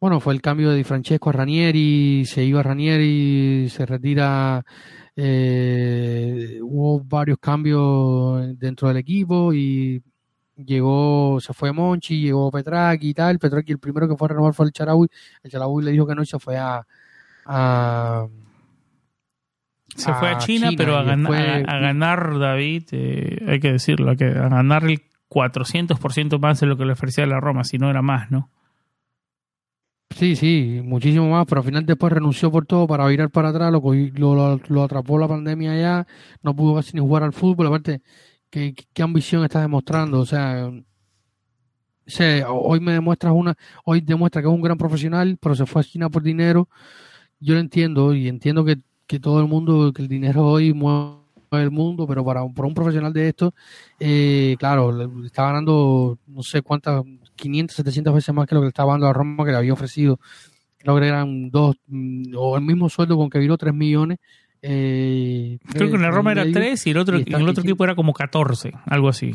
bueno, 0.00 0.20
fue 0.20 0.34
el 0.34 0.42
cambio 0.42 0.70
de 0.70 0.76
Di 0.76 0.84
Francesco 0.84 1.30
a 1.30 1.32
Ranieri, 1.32 2.24
se 2.26 2.44
iba 2.44 2.62
Ranieri, 2.62 3.68
se 3.70 3.86
retira 3.86 4.64
eh, 5.16 6.58
hubo 6.62 7.00
varios 7.00 7.38
cambios 7.38 8.58
dentro 8.58 8.88
del 8.88 8.98
equipo 8.98 9.52
y 9.54 10.02
llegó, 10.56 11.38
se 11.40 11.54
fue 11.54 11.72
Monchi, 11.72 12.20
llegó 12.20 12.50
Petraki 12.50 13.10
y 13.10 13.14
tal. 13.14 13.38
Petraki 13.38 13.72
el 13.72 13.78
primero 13.78 14.08
que 14.08 14.16
fue 14.16 14.26
a 14.26 14.28
renovar 14.30 14.54
fue 14.54 14.66
el 14.66 14.72
Charaui. 14.72 15.08
El 15.42 15.50
Charaui 15.50 15.84
le 15.84 15.92
dijo 15.92 16.06
que 16.06 16.14
no 16.14 16.22
y 16.22 16.26
se 16.26 16.38
fue 16.38 16.56
a, 16.58 16.86
se 19.96 20.12
fue 20.14 20.28
a 20.28 20.38
China, 20.38 20.70
pero 20.76 20.96
a, 20.96 21.02
ganar 21.04 22.38
David, 22.38 22.84
eh, 22.92 23.44
hay 23.48 23.60
que 23.60 23.72
decirlo, 23.72 24.16
que 24.16 24.26
a 24.26 24.48
ganar 24.48 24.84
el 24.84 25.02
400% 25.28 26.38
más 26.38 26.60
de 26.60 26.66
lo 26.66 26.76
que 26.76 26.84
le 26.84 26.92
ofrecía 26.92 27.26
la 27.26 27.40
Roma, 27.40 27.64
si 27.64 27.78
no 27.78 27.90
era 27.90 28.02
más, 28.02 28.30
¿no? 28.30 28.50
Sí, 30.14 30.36
sí, 30.36 30.80
muchísimo 30.84 31.28
más, 31.28 31.46
pero 31.46 31.60
al 31.60 31.66
final 31.66 31.84
después 31.84 32.12
renunció 32.12 32.50
por 32.50 32.64
todo 32.64 32.86
para 32.86 33.06
virar 33.06 33.30
para 33.30 33.50
atrás, 33.50 33.72
lo, 33.72 33.82
lo, 33.82 34.60
lo 34.68 34.82
atrapó 34.82 35.18
la 35.18 35.28
pandemia 35.28 35.72
allá, 35.72 36.06
no 36.42 36.54
pudo 36.54 36.76
casi 36.76 36.92
ni 36.94 37.00
jugar 37.00 37.22
al 37.22 37.32
fútbol, 37.32 37.66
aparte 37.66 38.00
¿Qué, 38.50 39.02
ambición 39.02 39.44
estás 39.44 39.62
demostrando? 39.62 40.20
O 40.20 40.26
sea, 40.26 40.70
hoy 42.48 42.80
me 42.80 42.92
demuestras 42.92 43.34
una, 43.34 43.54
hoy 43.84 44.00
demuestra 44.00 44.40
que 44.40 44.48
es 44.48 44.54
un 44.54 44.62
gran 44.62 44.78
profesional, 44.78 45.36
pero 45.40 45.54
se 45.54 45.66
fue 45.66 45.82
a 45.82 45.84
China 45.84 46.08
por 46.08 46.22
dinero. 46.22 46.68
Yo 47.38 47.54
lo 47.54 47.60
entiendo 47.60 48.14
y 48.14 48.28
entiendo 48.28 48.64
que, 48.64 48.78
todo 49.20 49.40
el 49.40 49.46
mundo, 49.46 49.92
que 49.92 50.02
el 50.02 50.08
dinero 50.08 50.44
hoy 50.46 50.72
mueve 50.72 51.16
el 51.52 51.70
mundo, 51.70 52.06
pero 52.06 52.24
para, 52.24 52.42
un 52.42 52.74
profesional 52.74 53.12
de 53.12 53.28
esto, 53.28 53.54
eh, 53.98 54.56
claro, 54.58 55.24
está 55.24 55.44
ganando 55.44 56.18
no 56.26 56.42
sé 56.42 56.62
cuántas, 56.62 57.02
500, 57.36 57.76
700 57.76 58.14
veces 58.14 58.34
más 58.34 58.46
que 58.46 58.54
lo 58.54 58.60
que 58.60 58.66
le 58.66 58.68
estaba 58.68 58.92
dando 58.92 59.06
a 59.06 59.12
Roma 59.12 59.44
que 59.44 59.52
le 59.52 59.58
había 59.58 59.72
ofrecido. 59.72 60.18
Creo 60.78 60.98
que 60.98 61.06
eran 61.06 61.50
dos, 61.50 61.76
mm, 61.86 62.34
o 62.36 62.56
el 62.56 62.64
mismo 62.64 62.88
sueldo 62.88 63.16
con 63.16 63.30
que 63.30 63.38
viró 63.38 63.56
3 63.56 63.74
millones 63.74 64.18
eh, 64.62 65.58
Creo 65.70 65.90
que 65.90 65.96
en 65.96 66.02
la 66.02 66.10
Roma 66.10 66.32
era 66.32 66.44
3 66.50 66.86
y 66.86 66.90
el 66.90 66.98
otro, 66.98 67.18
en 67.18 67.32
el 67.32 67.48
otro 67.48 67.62
equipo 67.62 67.84
era 67.84 67.94
como 67.94 68.12
14, 68.12 68.72
algo 68.86 69.08
así. 69.08 69.32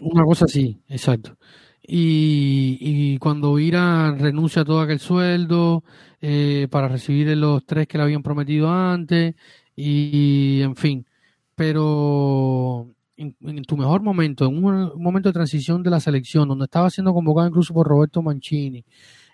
Una 0.00 0.24
cosa 0.24 0.46
así, 0.46 0.80
exacto. 0.88 1.36
Y, 1.82 2.78
y 2.80 3.18
cuando 3.18 3.58
Ira 3.58 4.12
renuncia 4.12 4.62
a 4.62 4.64
todo 4.64 4.80
aquel 4.80 4.98
sueldo 4.98 5.84
eh, 6.20 6.68
para 6.70 6.88
recibir 6.88 7.36
los 7.36 7.64
tres 7.64 7.86
que 7.86 7.98
le 7.98 8.04
habían 8.04 8.22
prometido 8.22 8.70
antes, 8.70 9.34
y 9.76 10.60
en 10.62 10.76
fin. 10.76 11.06
Pero 11.54 12.88
en, 13.16 13.62
tu 13.64 13.76
mejor 13.76 14.02
momento, 14.02 14.46
en 14.46 14.64
un, 14.64 14.92
momento 14.96 15.28
de 15.28 15.32
transición 15.32 15.82
de 15.82 15.90
la 15.90 16.00
selección, 16.00 16.48
donde 16.48 16.64
estaba 16.66 16.90
siendo 16.90 17.12
convocado 17.14 17.48
incluso 17.48 17.74
por 17.74 17.86
Roberto 17.88 18.22
Mancini, 18.22 18.84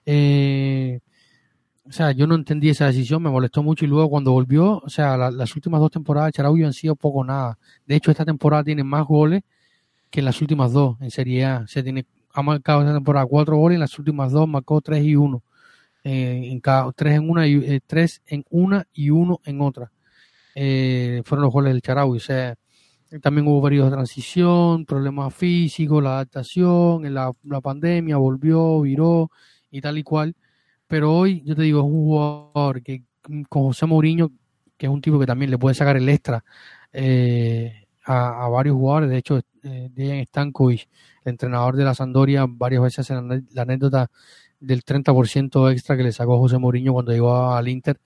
eh, 0.06 1.00
o 1.86 1.92
sea, 1.92 2.12
yo 2.12 2.26
no 2.26 2.34
entendí 2.34 2.70
esa 2.70 2.86
decisión, 2.86 3.22
me 3.22 3.30
molestó 3.30 3.62
mucho 3.62 3.84
y 3.84 3.88
luego 3.88 4.08
cuando 4.08 4.32
volvió, 4.32 4.78
o 4.78 4.88
sea, 4.88 5.18
las 5.18 5.54
últimas 5.54 5.80
dos 5.80 5.90
temporadas 5.90 6.28
de 6.28 6.32
Charaui 6.32 6.64
han 6.64 6.72
sido 6.72 6.96
poco 6.96 7.22
nada. 7.24 7.58
De 7.86 7.94
hecho, 7.96 8.10
esta 8.10 8.24
temporada 8.24 8.64
tiene 8.64 8.84
más 8.84 9.06
goles 9.06 9.42
que 10.10 10.20
en 10.20 10.26
las 10.26 10.40
últimas 10.40 10.72
dos 10.72 10.96
en 11.00 11.10
Serie 11.10 11.44
A. 11.44 11.64
O 11.64 11.82
tiene, 11.82 12.06
ha 12.32 12.42
marcado 12.42 12.80
esta 12.80 12.94
temporada 12.94 13.26
cuatro 13.26 13.56
goles, 13.56 13.76
en 13.76 13.80
las 13.80 13.98
últimas 13.98 14.32
dos 14.32 14.48
marcó 14.48 14.80
tres 14.80 15.04
y 15.04 15.14
uno. 15.16 15.42
Eh, 16.04 16.50
en 16.52 16.60
cada, 16.60 16.92
tres 16.92 17.14
en 17.14 17.30
una 17.30 17.46
y 17.46 17.54
eh, 17.56 17.80
tres 17.86 18.22
en 18.26 18.44
una 18.50 18.86
y 18.92 19.10
uno 19.10 19.40
en 19.44 19.60
otra. 19.60 19.90
Eh, 20.54 21.22
fueron 21.24 21.44
los 21.44 21.52
goles 21.52 21.72
del 21.72 21.82
Charaui. 21.82 22.18
O 22.18 22.20
sea, 22.20 22.54
también 23.22 23.46
hubo 23.48 23.62
periodos 23.62 23.90
de 23.90 23.96
transición, 23.96 24.84
problemas 24.84 25.34
físicos, 25.34 26.02
la 26.02 26.14
adaptación, 26.16 27.06
en 27.06 27.14
la, 27.14 27.32
la 27.44 27.60
pandemia, 27.60 28.16
volvió, 28.18 28.80
viró 28.82 29.30
y 29.70 29.80
tal 29.80 29.98
y 29.98 30.02
cual 30.02 30.36
pero 30.86 31.12
hoy 31.12 31.42
yo 31.44 31.56
te 31.56 31.62
digo, 31.62 31.80
es 31.80 31.86
un 31.86 32.04
jugador 32.04 32.82
que 32.82 33.02
con 33.48 33.64
José 33.64 33.86
Mourinho, 33.86 34.30
que 34.76 34.86
es 34.86 34.92
un 34.92 35.00
tipo 35.00 35.18
que 35.18 35.26
también 35.26 35.50
le 35.50 35.58
puede 35.58 35.74
sacar 35.74 35.96
el 35.96 36.08
extra 36.08 36.44
eh, 36.92 37.86
a, 38.04 38.48
varios 38.48 38.76
jugadores. 38.76 39.10
De 39.10 39.16
hecho, 39.18 39.40
eh, 39.62 39.88
Dejan 39.92 40.24
Stankovic, 40.26 40.88
el 41.24 41.30
entrenador 41.30 41.76
de 41.76 41.84
la 41.84 41.94
Sandoria, 41.94 42.46
varias 42.48 42.82
veces 42.82 42.98
hace 43.00 43.14
la, 43.14 43.62
anécdota 43.62 44.10
del 44.64 44.84
30% 44.84 45.70
extra 45.72 45.96
que 45.96 46.02
le 46.02 46.12
sacó 46.12 46.38
José 46.38 46.58
Mourinho 46.58 46.92
cuando 46.92 47.12
llegó 47.12 47.52
al 47.54 47.68
Inter. 47.68 47.98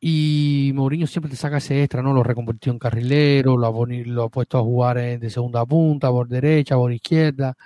Y 0.00 0.72
Mourinho 0.74 1.06
siempre 1.06 1.30
te 1.30 1.36
saca 1.36 1.56
ese 1.58 1.82
extra, 1.82 2.02
¿no? 2.02 2.12
Lo 2.12 2.22
reconvirtió 2.22 2.70
en 2.72 2.78
carrilero, 2.78 3.56
lo 3.56 3.66
ha, 3.66 3.86
lo 4.06 4.24
ha 4.24 4.28
puesto 4.28 4.58
a 4.58 4.62
jugar 4.62 4.98
de 5.18 5.30
segunda 5.30 5.64
punta, 5.64 6.10
por 6.10 6.28
derecha, 6.28 6.76
por 6.76 6.92
izquierda. 6.92 7.56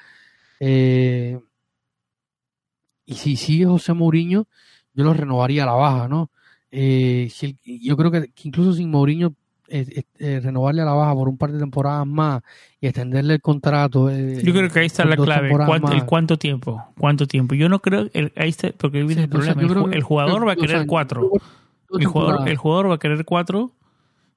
Eh, 0.60 1.38
y 3.06 3.14
si 3.14 3.36
sigue 3.36 3.64
José 3.66 3.92
Mourinho, 3.94 4.46
yo 4.94 5.04
lo 5.04 5.14
renovaría 5.14 5.64
a 5.64 5.66
la 5.66 5.72
baja, 5.72 6.08
¿no? 6.08 6.30
Eh, 6.70 7.30
yo 7.64 7.96
creo 7.96 8.10
que, 8.10 8.30
incluso 8.44 8.74
sin 8.74 8.90
Mourinho, 8.90 9.34
eh, 9.70 10.02
eh, 10.18 10.40
renovarle 10.42 10.82
a 10.82 10.84
la 10.86 10.92
baja 10.92 11.14
por 11.14 11.28
un 11.28 11.36
par 11.36 11.52
de 11.52 11.58
temporadas 11.58 12.06
más 12.06 12.42
y 12.80 12.86
extenderle 12.86 13.34
el 13.34 13.40
contrato. 13.40 14.10
yo 14.10 14.52
creo 14.52 14.70
que 14.70 14.80
ahí 14.80 14.86
está 14.86 15.04
la 15.04 15.16
clave. 15.16 15.50
¿Cuánto, 15.50 15.92
el 15.92 16.04
cuánto 16.04 16.38
tiempo? 16.38 16.84
¿Cuánto 16.98 17.26
tiempo? 17.26 17.54
Yo 17.54 17.68
no 17.68 17.80
creo, 17.80 18.08
el, 18.12 18.32
ahí 18.36 18.48
está, 18.48 18.72
porque 18.76 19.02
viene 19.02 19.22
el 19.22 19.28
problema. 19.28 19.60
El, 19.92 20.02
jugador 20.02 20.46
va 20.46 20.52
a 20.52 20.56
querer 20.56 20.86
cuatro. 20.86 21.30
El 21.98 22.06
jugador, 22.06 22.48
el 22.48 22.56
jugador 22.56 22.90
va 22.90 22.94
a 22.94 22.98
querer 22.98 23.24
cuatro. 23.24 23.72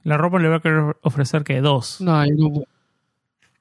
La 0.03 0.17
ropa 0.17 0.39
le 0.39 0.49
va 0.49 0.57
a 0.57 0.59
querer 0.61 0.97
ofrecer 1.01 1.43
que 1.43 1.61
dos. 1.61 2.01
No, 2.01 2.25
no, 2.25 2.63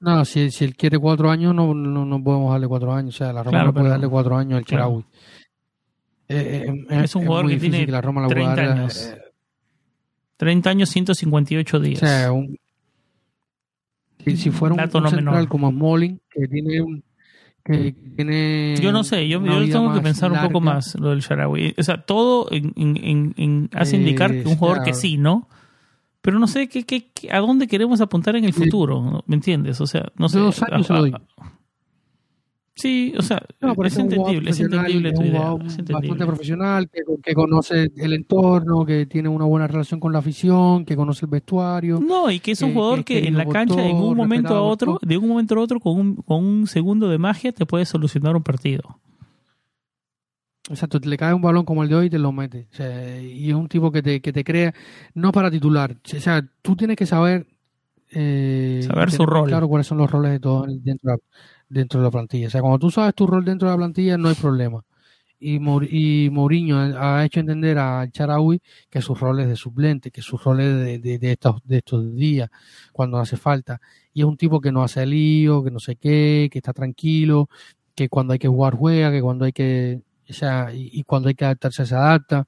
no, 0.01 0.25
si, 0.25 0.49
si 0.49 0.65
él 0.65 0.75
quiere 0.75 0.97
cuatro 0.97 1.29
años, 1.29 1.53
no, 1.53 1.73
no, 1.75 2.05
no 2.05 2.23
podemos 2.23 2.51
darle 2.51 2.67
cuatro 2.67 2.91
años. 2.91 3.15
O 3.15 3.17
sea, 3.17 3.31
la 3.31 3.43
Roma 3.43 3.63
no 3.63 3.73
puede 3.73 3.89
darle 3.89 4.07
cuatro 4.07 4.35
años 4.35 4.63
al. 4.71 5.05
Eh, 6.27 6.65
eh, 6.89 7.03
es 7.03 7.15
un 7.15 7.25
jugador 7.25 7.49
que 7.49 7.57
tiene 7.57 7.85
que 7.85 7.91
la 7.91 8.01
Roma 8.01 8.27
30 8.27 8.61
años. 8.61 9.13
30 10.41 10.69
años, 10.71 10.89
158 10.89 11.79
días. 11.79 12.01
O 12.01 12.05
sea, 12.07 12.31
un, 12.31 12.57
si, 14.25 14.49
fuera 14.49 14.73
un, 14.73 14.81
un 14.81 15.09
central 15.09 15.47
como 15.47 15.69
Smolin, 15.69 16.19
que 16.31 16.47
tiene 16.47 16.81
un, 16.81 17.03
que 17.63 17.93
tiene 18.15 18.75
yo 18.81 18.91
no 18.91 19.03
sé, 19.03 19.27
yo, 19.27 19.39
yo 19.45 19.71
tengo 19.71 19.93
que 19.93 20.01
pensar 20.01 20.31
un 20.31 20.41
poco 20.41 20.59
más 20.59 20.95
lo 20.95 21.11
del 21.11 21.19
Sharawi. 21.19 21.75
O 21.77 21.83
sea, 21.83 22.01
todo 22.01 22.47
en, 22.49 22.73
en, 22.75 23.35
en, 23.37 23.69
hace 23.73 23.97
indicar 23.97 24.31
que 24.31 24.47
un 24.47 24.55
jugador 24.55 24.81
que 24.81 24.95
sí, 24.95 25.17
¿no? 25.19 25.47
pero 26.23 26.39
no 26.39 26.47
sé 26.47 26.67
qué, 26.67 26.85
qué, 26.85 27.05
a 27.31 27.39
dónde 27.39 27.67
queremos 27.67 28.01
apuntar 28.01 28.35
en 28.35 28.45
el 28.45 28.53
futuro, 28.53 29.23
¿me 29.27 29.35
entiendes? 29.35 29.79
O 29.79 29.85
sea, 29.85 30.11
no 30.15 30.27
sé. 30.27 30.39
Dos 30.39 30.63
años 30.63 30.89
Sí, 32.73 33.13
o 33.17 33.21
sea, 33.21 33.43
es, 33.83 33.97
entendible, 33.97 34.49
es 34.49 34.59
entendible 34.59 35.11
tu 35.11 35.23
idea. 35.23 35.51
Bastante 35.51 36.25
profesional, 36.25 36.89
que, 36.89 37.01
que, 37.21 37.33
conoce 37.33 37.91
el 37.97 38.13
entorno, 38.13 38.85
que 38.85 39.05
tiene 39.05 39.27
una 39.29 39.45
buena 39.45 39.67
relación 39.67 39.99
con 39.99 40.13
la 40.13 40.19
afición, 40.19 40.85
que 40.85 40.95
conoce 40.95 41.25
el 41.25 41.31
vestuario. 41.31 41.99
No, 41.99 42.31
y 42.31 42.39
que 42.39 42.51
es 42.51 42.61
un 42.61 42.73
jugador 42.73 43.03
que, 43.03 43.27
en 43.27 43.37
la 43.37 43.45
cancha, 43.45 43.85
en 43.85 43.97
un 43.97 44.15
momento 44.15 44.55
a 44.55 44.61
otro, 44.61 44.99
de 45.01 45.17
un 45.17 45.27
momento 45.27 45.55
a 45.55 45.59
otro, 45.59 45.79
con 45.79 45.99
un, 45.99 46.15
con 46.15 46.43
un 46.43 46.67
segundo 46.67 47.09
de 47.09 47.17
magia, 47.17 47.51
te 47.51 47.65
puede 47.65 47.85
solucionar 47.85 48.35
un 48.35 48.43
partido. 48.43 48.99
Exacto, 50.69 50.99
le 51.03 51.17
cae 51.17 51.33
un 51.33 51.41
balón 51.41 51.65
como 51.65 51.83
el 51.83 51.89
de 51.89 51.95
hoy 51.95 52.05
y 52.05 52.09
te 52.09 52.19
lo 52.19 52.31
mete. 52.31 52.67
y 53.21 53.49
es 53.49 53.55
un 53.55 53.67
tipo 53.67 53.91
que 53.91 54.01
te, 54.01 54.21
que 54.21 54.31
te 54.31 54.43
crea, 54.43 54.73
no 55.13 55.31
para 55.31 55.51
titular. 55.51 55.97
O 56.05 56.19
sea, 56.19 56.47
tú 56.61 56.75
tienes 56.75 56.95
que 56.95 57.05
saber. 57.05 57.47
Eh, 58.09 58.81
saber 58.87 59.11
su 59.11 59.25
rol. 59.25 59.49
Claro, 59.49 59.67
cuáles 59.67 59.87
son 59.87 59.97
los 59.97 60.09
roles 60.09 60.31
de 60.31 60.39
todos 60.39 60.67
dentro, 60.83 61.17
dentro 61.71 61.99
de 61.99 62.05
la 62.05 62.11
plantilla. 62.11 62.47
O 62.47 62.49
sea, 62.49 62.61
cuando 62.61 62.79
tú 62.79 62.91
sabes 62.91 63.15
tu 63.15 63.27
rol 63.27 63.45
dentro 63.45 63.67
de 63.67 63.73
la 63.73 63.77
plantilla, 63.77 64.17
no 64.17 64.29
hay 64.29 64.35
problema. 64.35 64.83
Y, 65.39 65.55
y 65.55 66.29
Mourinho 66.29 66.77
ha 66.77 67.25
hecho 67.25 67.39
entender 67.39 67.79
a 67.79 68.07
Charaui 68.11 68.61
que 68.89 69.01
sus 69.01 69.19
roles 69.19 69.47
de 69.47 69.55
suplente, 69.55 70.11
que 70.11 70.21
sus 70.21 70.43
roles 70.43 70.67
de, 70.75 70.99
de, 70.99 71.17
de, 71.17 71.31
estos, 71.31 71.61
de 71.63 71.77
estos 71.77 72.15
días, 72.15 72.49
cuando 72.91 73.17
hace 73.17 73.37
falta. 73.37 73.81
Y 74.13 74.21
es 74.21 74.25
un 74.25 74.37
tipo 74.37 74.61
que 74.61 74.71
no 74.71 74.83
hace 74.83 75.05
lío, 75.05 75.63
que 75.63 75.71
no 75.71 75.79
sé 75.79 75.95
qué, 75.95 76.49
que 76.51 76.59
está 76.59 76.73
tranquilo, 76.73 77.49
que 77.95 78.09
cuando 78.09 78.33
hay 78.33 78.39
que 78.39 78.47
jugar 78.47 78.75
juega, 78.75 79.11
que 79.11 79.21
cuando 79.21 79.45
hay 79.45 79.51
que 79.53 80.01
o 80.31 80.33
sea, 80.33 80.69
y, 80.73 81.03
cuando 81.03 81.29
hay 81.29 81.35
que 81.35 81.45
adaptarse 81.45 81.85
se 81.85 81.95
adapta. 81.95 82.47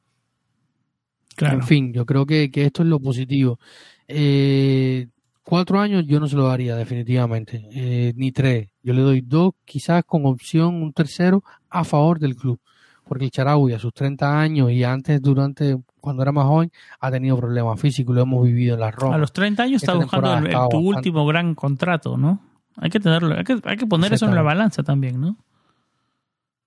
Claro. 1.36 1.56
En 1.56 1.64
fin, 1.64 1.94
yo 1.94 2.06
creo 2.06 2.26
que, 2.26 2.50
esto 2.54 2.84
es 2.84 2.88
lo 2.88 3.00
positivo. 3.00 3.60
Eh, 4.08 5.08
cuatro 5.44 5.80
años 5.80 6.06
yo 6.08 6.20
no 6.20 6.28
se 6.28 6.36
lo 6.36 6.48
daría 6.48 6.76
definitivamente, 6.76 7.68
eh, 7.74 8.14
ni 8.16 8.32
tres. 8.32 8.70
Yo 8.84 8.94
le 8.94 9.02
doy 9.02 9.22
dos, 9.22 9.54
quizás 9.66 10.04
con 10.06 10.26
opción 10.26 10.76
un 10.76 10.94
tercero 10.94 11.44
a 11.70 11.84
favor 11.84 12.20
del 12.20 12.36
club. 12.36 12.60
Porque 13.06 13.26
el 13.26 13.32
Charaui 13.32 13.74
a 13.74 13.80
sus 13.80 13.94
30 13.94 14.40
años 14.40 14.72
y 14.72 14.84
antes, 14.84 15.22
durante, 15.22 15.78
cuando 16.00 16.22
era 16.22 16.32
más 16.32 16.46
joven, 16.46 16.72
ha 17.00 17.12
tenido 17.12 17.38
problemas 17.38 17.80
físicos, 17.80 18.16
lo 18.16 18.22
hemos 18.22 18.44
vivido 18.46 18.76
en 18.76 18.82
la 18.82 18.92
Roma. 18.92 19.16
A 19.16 19.18
los 19.18 19.34
30 19.34 19.64
años 19.64 19.84
está 19.84 19.94
buscando 19.96 20.70
tu 20.70 20.78
último 20.78 21.26
gran 21.26 21.56
contrato, 21.56 22.18
¿no? 22.18 22.42
Hay 22.78 22.90
que 22.90 23.00
tenerlo, 23.00 23.36
hay 23.36 23.44
que, 23.44 23.60
hay 23.64 23.78
que 23.78 23.86
poner 23.86 24.14
eso 24.14 24.26
en 24.26 24.36
la 24.36 24.42
balanza 24.42 24.84
también, 24.84 25.20
¿no? 25.20 25.38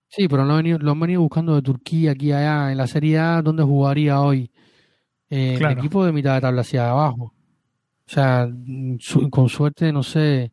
Sí, 0.08 0.28
pero 0.28 0.44
lo 0.44 0.52
han, 0.52 0.58
venido, 0.58 0.78
lo 0.78 0.92
han 0.92 1.00
venido 1.00 1.20
buscando 1.20 1.54
de 1.54 1.62
Turquía, 1.62 2.12
aquí 2.12 2.32
allá, 2.32 2.70
en 2.70 2.78
la 2.78 2.86
Serie 2.86 3.18
A, 3.18 3.42
¿dónde 3.42 3.64
jugaría 3.64 4.20
hoy? 4.20 4.50
Eh, 5.28 5.58
El 5.60 5.72
equipo 5.72 6.04
de 6.04 6.12
mitad 6.12 6.34
de 6.34 6.40
tabla 6.40 6.60
hacia 6.60 6.90
abajo. 6.90 7.34
O 8.06 8.10
sea, 8.10 8.48
con 9.30 9.48
suerte, 9.48 9.92
no 9.92 10.04
sé, 10.04 10.52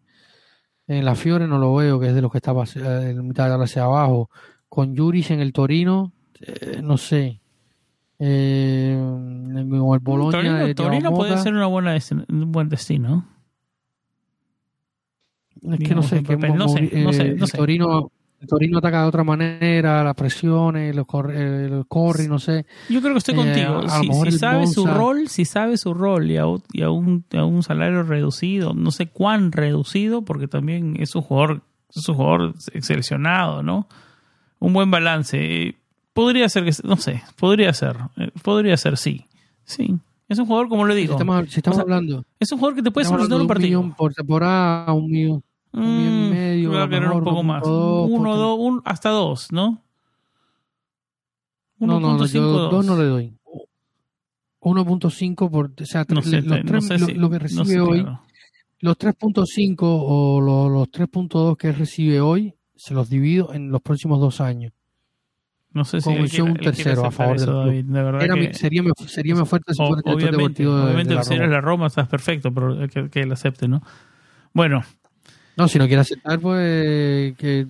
en 0.88 1.06
la 1.06 1.16
Fiore 1.16 1.48
no 1.48 1.58
lo 1.58 1.74
veo, 1.76 2.00
que 2.00 2.08
es 2.08 2.16
de 2.16 2.22
los 2.22 2.32
que 2.32 2.38
estaba 2.38 2.64
eh, 2.64 3.10
en 3.12 3.28
mitad 3.28 3.56
de 3.58 3.64
hacia 3.64 3.84
abajo. 3.84 4.30
Con 4.68 4.96
Juris 4.98 5.32
en 5.32 5.40
el 5.40 5.54
Torino, 5.54 6.14
eh, 6.42 6.82
no 6.84 6.98
sé. 6.98 7.40
Eh, 8.20 8.92
el 8.94 9.66
Bologna 9.66 10.32
Torino, 10.32 10.58
de 10.58 10.76
Torino 10.76 11.12
puede 11.14 11.38
ser 11.38 11.54
una 11.54 11.68
buena 11.68 11.98
un 12.30 12.52
buen 12.52 12.70
destino. 12.70 13.28
Es 15.62 15.80
que 15.80 15.96
no 15.96 16.04
sé, 16.04 16.24
que 16.24 16.36
no, 16.36 16.68
sé, 16.68 16.82
no 16.94 17.14
sé, 17.14 17.36
no 17.36 17.48
sé. 17.48 17.58
Torino 17.58 18.12
el 18.44 18.50
Torino 18.50 18.80
ataca 18.80 19.04
de 19.04 19.08
otra 19.08 19.24
manera, 19.24 20.04
las 20.04 20.16
presiones, 20.16 20.94
los 20.94 21.06
corre, 21.06 21.66
el 21.66 21.86
corre, 21.88 22.28
no 22.28 22.40
sé. 22.40 22.66
Yo 22.90 23.00
creo 23.00 23.14
que 23.14 23.20
estoy 23.20 23.36
contigo. 23.36 23.88
si, 23.88 24.32
si 24.32 24.38
sabe 24.38 24.68
su 24.68 24.86
rol, 24.86 25.30
si 25.30 25.46
sabe 25.46 25.78
su 25.78 25.94
rol 25.94 26.30
y 26.30 26.36
a, 26.36 26.44
y 26.74 26.82
a, 26.82 26.90
un, 26.90 27.24
a, 27.32 27.46
un, 27.46 27.64
salario 27.64 28.04
reducido, 28.04 28.74
no 28.74 28.92
sé 28.92 29.08
cuán 29.08 29.54
reducido, 29.54 30.24
porque 30.24 30.50
también 30.50 30.98
es 31.00 31.16
un 31.16 31.22
jugador, 31.22 31.62
es 31.96 32.10
un 32.10 32.16
jugador 32.16 32.54
seleccionado, 32.82 33.64
¿no? 33.64 33.88
Un 34.60 34.74
buen 34.74 34.92
balance. 34.92 35.78
Podría 36.12 36.50
ser 36.50 36.66
que, 36.66 36.72
no 36.84 36.98
sé, 36.98 37.24
podría 37.38 37.72
ser, 37.72 37.96
eh, 38.18 38.30
podría 38.42 38.76
ser, 38.76 38.98
sí, 38.98 39.26
sí. 39.64 39.98
Es 40.28 40.38
un 40.38 40.48
jugador, 40.48 40.68
como 40.68 40.86
le 40.86 40.96
digo. 40.96 41.18
Si 41.48 41.60
estamos, 41.60 41.80
hablando. 41.80 42.26
Es 42.42 42.52
un 42.52 42.58
jugador 42.58 42.76
que 42.76 42.84
te 42.84 42.92
puede 42.92 43.08
solucionar 43.08 43.40
un 43.40 43.48
partido. 43.48 43.80
Un 43.80 43.86
millón 43.86 43.96
por 43.96 44.14
temporada, 44.14 44.92
un 44.92 45.10
millón. 45.10 45.44
Un 45.74 45.98
millón 45.98 46.14
y 46.14 46.28
mm, 46.28 46.30
medio. 46.30 46.70
Voy 46.70 46.82
a 46.82 46.90
querer 46.90 47.10
un 47.10 47.24
poco 47.24 47.44
más. 47.44 47.64
Uno, 47.66 48.36
dos, 48.36 48.58
un, 48.60 48.82
hasta 48.86 49.10
dos, 49.10 49.52
¿no? 49.52 49.84
No, 51.80 52.00
no, 52.00 52.18
no, 52.18 52.26
yo 52.26 52.70
dos 52.70 52.86
no 52.86 52.98
le 52.98 53.06
doy. 53.06 53.34
1.5 54.64 55.52
por, 55.52 55.72
o 55.80 55.86
sea, 55.86 56.06
los 56.08 56.24
tres, 56.24 56.46
lo, 57.18 57.30
que 57.30 57.40
recibe 57.40 57.82
hoy, 57.82 58.06
los 58.80 58.98
3.5 58.98 59.78
o 59.82 60.40
los, 60.40 60.72
los 60.72 60.90
3.2 60.90 61.58
que 61.58 61.72
recibe 61.74 62.22
hoy, 62.22 62.56
se 62.76 62.94
los 62.94 63.10
divido 63.10 63.54
en 63.54 63.72
los 63.72 63.82
próximos 63.82 64.22
dos 64.22 64.40
años. 64.40 64.72
No 65.72 65.86
sé 65.86 66.02
si 66.02 66.42
un 66.42 66.56
tercero 66.56 67.06
a 67.06 67.12
favor 67.12 67.36
eso, 67.36 67.52
David, 67.52 67.86
de 67.86 68.04
verdad 68.04 68.24
Era 68.24 68.36
que, 68.36 68.54
sería, 68.54 68.84
sería 69.08 69.36
más 69.36 69.50
fuerte 69.50 69.74
si 69.74 69.84
fuera 69.84 70.02
obviamente, 70.06 70.68
obviamente 70.68 71.16
de 71.16 71.24
si 71.24 71.34
eres 71.34 71.50
la 71.50 71.62
Roma 71.62 71.88
estás 71.88 72.08
perfecto, 72.08 72.54
pero 72.54 72.88
que, 72.88 73.10
que 73.10 73.22
él 73.22 73.32
acepte, 73.32 73.68
¿no? 73.68 73.82
Bueno, 74.54 74.84
no, 75.56 75.68
si 75.68 75.78
no 75.78 75.88
quiere 75.88 76.02
aceptar, 76.02 76.40
pues 76.40 77.36
que 77.38 77.68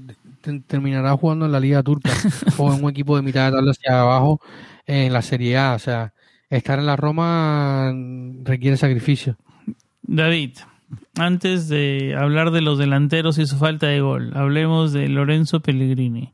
terminará 0.67 1.15
jugando 1.17 1.45
en 1.45 1.51
la 1.51 1.59
Liga 1.59 1.83
Turca 1.83 2.11
o 2.57 2.73
en 2.73 2.83
un 2.83 2.89
equipo 2.89 3.15
de 3.15 3.21
mitad 3.21 3.45
de 3.45 3.57
tabla 3.57 3.71
hacia 3.71 4.01
abajo 4.01 4.41
en 4.85 5.11
la 5.13 5.21
Serie 5.21 5.57
A. 5.57 5.73
O 5.73 5.79
sea, 5.79 6.13
estar 6.49 6.79
en 6.79 6.85
la 6.85 6.95
Roma 6.95 7.93
requiere 8.43 8.77
sacrificio. 8.77 9.37
David, 10.01 10.57
antes 11.17 11.67
de 11.69 12.15
hablar 12.17 12.51
de 12.51 12.61
los 12.61 12.77
delanteros 12.77 13.37
y 13.37 13.45
su 13.45 13.57
falta 13.57 13.87
de 13.87 14.01
gol, 14.01 14.31
hablemos 14.35 14.93
de 14.93 15.07
Lorenzo 15.07 15.61
Pellegrini. 15.61 16.33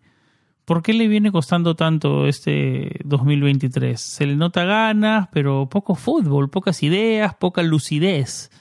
¿Por 0.65 0.83
qué 0.83 0.93
le 0.93 1.07
viene 1.07 1.31
costando 1.31 1.75
tanto 1.75 2.27
este 2.27 2.99
2023? 3.03 3.99
Se 3.99 4.27
le 4.27 4.35
nota 4.35 4.65
ganas, 4.65 5.27
pero 5.31 5.67
poco 5.67 5.95
fútbol, 5.95 6.51
pocas 6.51 6.83
ideas, 6.83 7.33
poca 7.33 7.63
lucidez 7.63 8.51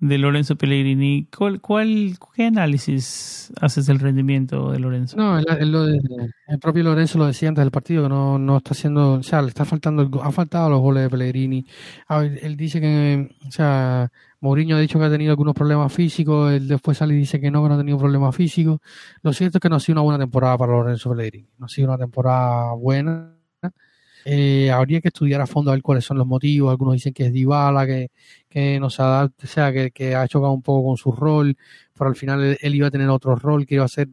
de 0.00 0.16
Lorenzo 0.16 0.56
Pellegrini. 0.56 1.28
¿Cuál, 1.36 1.60
cuál, 1.60 2.16
qué 2.34 2.46
análisis 2.46 3.52
haces 3.60 3.86
del 3.86 3.98
rendimiento 3.98 4.72
de 4.72 4.78
Lorenzo? 4.78 5.16
No, 5.16 5.38
el, 5.38 6.58
propio 6.60 6.82
Lorenzo 6.82 7.18
lo 7.18 7.26
decía 7.26 7.50
antes 7.50 7.62
del 7.62 7.70
partido, 7.70 8.04
que 8.04 8.08
no, 8.08 8.38
no 8.38 8.56
está 8.56 8.70
haciendo, 8.70 9.14
o 9.14 9.22
sea, 9.22 9.42
le 9.42 9.48
está 9.48 9.64
faltando, 9.64 10.22
ha 10.22 10.32
faltado 10.32 10.70
los 10.70 10.80
goles 10.80 11.04
de 11.04 11.10
Pellegrini. 11.10 11.66
él 12.08 12.56
dice 12.56 12.80
que, 12.80 13.36
o 13.46 13.50
sea, 13.50 14.10
Mourinho 14.40 14.76
ha 14.76 14.80
dicho 14.80 14.98
que 14.98 15.04
ha 15.04 15.10
tenido 15.10 15.32
algunos 15.32 15.54
problemas 15.54 15.92
físicos, 15.92 16.50
él 16.52 16.66
después 16.66 16.96
sale 16.96 17.14
y 17.14 17.18
dice 17.18 17.38
que 17.38 17.50
no, 17.50 17.62
que 17.62 17.68
no 17.68 17.74
ha 17.74 17.78
tenido 17.78 17.98
problemas 17.98 18.34
físicos. 18.34 18.80
Lo 19.22 19.34
cierto 19.34 19.58
es 19.58 19.62
que 19.62 19.68
no 19.68 19.76
ha 19.76 19.80
sido 19.80 19.96
una 19.96 20.02
buena 20.02 20.18
temporada 20.18 20.56
para 20.56 20.72
Lorenzo 20.72 21.10
Pellegrini, 21.10 21.48
no 21.58 21.66
ha 21.66 21.68
sido 21.68 21.88
una 21.88 21.98
temporada 21.98 22.72
buena 22.72 23.39
eh, 24.24 24.70
habría 24.70 25.00
que 25.00 25.08
estudiar 25.08 25.40
a 25.40 25.46
fondo 25.46 25.70
a 25.70 25.74
ver 25.74 25.82
cuáles 25.82 26.04
son 26.04 26.18
los 26.18 26.26
motivos. 26.26 26.70
Algunos 26.70 26.94
dicen 26.94 27.12
que 27.12 27.26
es 27.26 27.32
Dybala, 27.32 27.86
que, 27.86 28.10
que 28.48 28.78
no 28.80 28.90
se 28.90 29.02
adapta, 29.02 29.44
o 29.44 29.48
sea, 29.48 29.72
que, 29.72 30.14
ha 30.14 30.28
chocado 30.28 30.52
un 30.52 30.62
poco 30.62 30.88
con 30.88 30.96
su 30.96 31.12
rol, 31.12 31.56
pero 31.96 32.10
al 32.10 32.16
final 32.16 32.58
él, 32.60 32.74
iba 32.74 32.88
a 32.88 32.90
tener 32.90 33.08
otro 33.08 33.36
rol, 33.36 33.66
que 33.66 33.76
iba 33.76 33.84
a 33.84 33.88
ser 33.88 34.08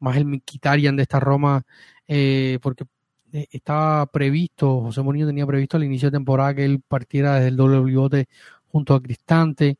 más 0.00 0.16
el 0.16 0.24
Mikitarian 0.26 0.96
de 0.96 1.02
esta 1.02 1.20
Roma, 1.20 1.62
eh, 2.08 2.58
porque 2.62 2.84
eh, 3.32 3.46
estaba 3.50 4.06
previsto, 4.06 4.80
José 4.82 5.02
Mourinho 5.02 5.26
tenía 5.26 5.46
previsto 5.46 5.76
al 5.76 5.84
inicio 5.84 6.08
de 6.08 6.16
temporada 6.16 6.54
que 6.54 6.64
él 6.64 6.80
partiera 6.86 7.36
desde 7.36 7.48
el 7.48 7.56
doble 7.56 7.80
bigote 7.80 8.28
junto 8.68 8.94
a 8.94 9.02
Cristante 9.02 9.76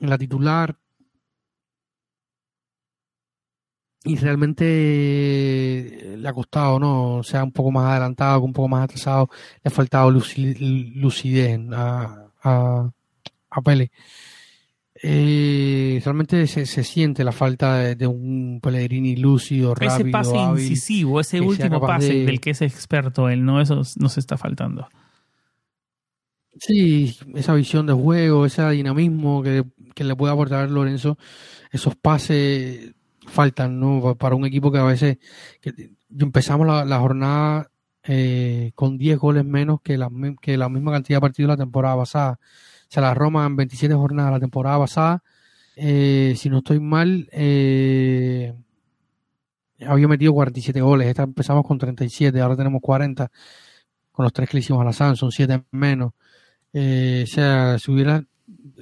en 0.00 0.10
la 0.10 0.18
titular, 0.18 0.76
y 4.04 4.16
realmente 4.16 4.64
eh, 4.64 6.16
le 6.16 6.28
ha 6.28 6.32
costado, 6.32 6.78
¿no? 6.78 7.16
O 7.16 7.22
sea, 7.22 7.44
un 7.44 7.52
poco 7.52 7.70
más 7.70 7.90
adelantado, 7.90 8.40
un 8.40 8.52
poco 8.52 8.68
más 8.68 8.84
atrasado, 8.84 9.28
le 9.62 9.68
ha 9.68 9.70
faltado 9.70 10.10
lucidez 10.10 11.60
a, 11.72 12.26
a, 12.42 12.90
a 13.50 13.62
Pele. 13.62 13.90
Eh, 15.04 16.00
realmente 16.04 16.46
se, 16.46 16.64
se, 16.64 16.84
siente 16.84 17.24
la 17.24 17.32
falta 17.32 17.78
de, 17.78 18.06
un 18.06 18.60
Pellegrini 18.62 19.16
lúcido, 19.16 19.74
rápido, 19.74 19.94
Ese 19.96 20.10
pase 20.10 20.36
incisivo, 20.36 21.20
ese 21.20 21.40
último 21.40 21.80
pase 21.80 22.24
del 22.24 22.40
que 22.40 22.50
es 22.50 22.62
experto 22.62 23.28
él, 23.28 23.44
¿no? 23.44 23.60
Eso 23.60 23.82
nos 23.96 24.18
está 24.18 24.36
faltando. 24.36 24.88
Sí, 26.56 27.16
esa 27.34 27.54
visión 27.54 27.86
de 27.86 27.94
juego, 27.94 28.46
ese 28.46 28.68
dinamismo 28.70 29.42
que, 29.42 29.64
que 29.94 30.04
le 30.04 30.14
puede 30.14 30.32
aportar 30.32 30.70
Lorenzo, 30.70 31.18
esos 31.72 31.96
pases 31.96 32.94
faltan, 33.32 33.80
¿no? 33.80 34.14
Para 34.16 34.36
un 34.36 34.44
equipo 34.44 34.70
que 34.70 34.78
a 34.78 34.84
veces 34.84 35.18
empezamos 36.16 36.66
la, 36.66 36.98
jornada 36.98 37.70
eh, 38.04 38.72
con 38.74 38.98
10 38.98 39.18
goles 39.18 39.44
menos 39.44 39.80
que 39.82 39.96
la, 39.96 40.10
que 40.40 40.56
la 40.56 40.68
misma 40.68 40.92
cantidad 40.92 41.16
de 41.16 41.22
partidos 41.22 41.48
la 41.48 41.56
temporada 41.56 41.96
pasada. 41.96 42.38
O 42.42 42.86
sea, 42.88 43.02
la 43.02 43.14
Roma 43.14 43.46
en 43.46 43.56
27 43.56 43.94
jornadas 43.94 44.32
la 44.32 44.40
temporada 44.40 44.78
pasada, 44.78 45.22
eh, 45.76 46.34
si 46.36 46.50
no 46.50 46.58
estoy 46.58 46.78
mal, 46.78 47.28
eh, 47.32 48.54
había 49.86 50.08
metido 50.08 50.32
47 50.34 50.80
goles. 50.80 51.08
Esta 51.08 51.22
empezamos 51.22 51.66
con 51.66 51.78
37, 51.78 52.38
ahora 52.40 52.56
tenemos 52.56 52.82
40 52.82 53.30
con 54.12 54.24
los 54.24 54.32
tres 54.32 54.48
que 54.50 54.58
le 54.58 54.60
hicimos 54.60 54.82
a 54.82 54.84
la 54.84 54.92
San, 54.92 55.16
son 55.16 55.32
7 55.32 55.64
menos. 55.70 56.12
o 56.74 57.26
sea, 57.26 57.78
si 57.78 57.90
hubiera 57.90 58.22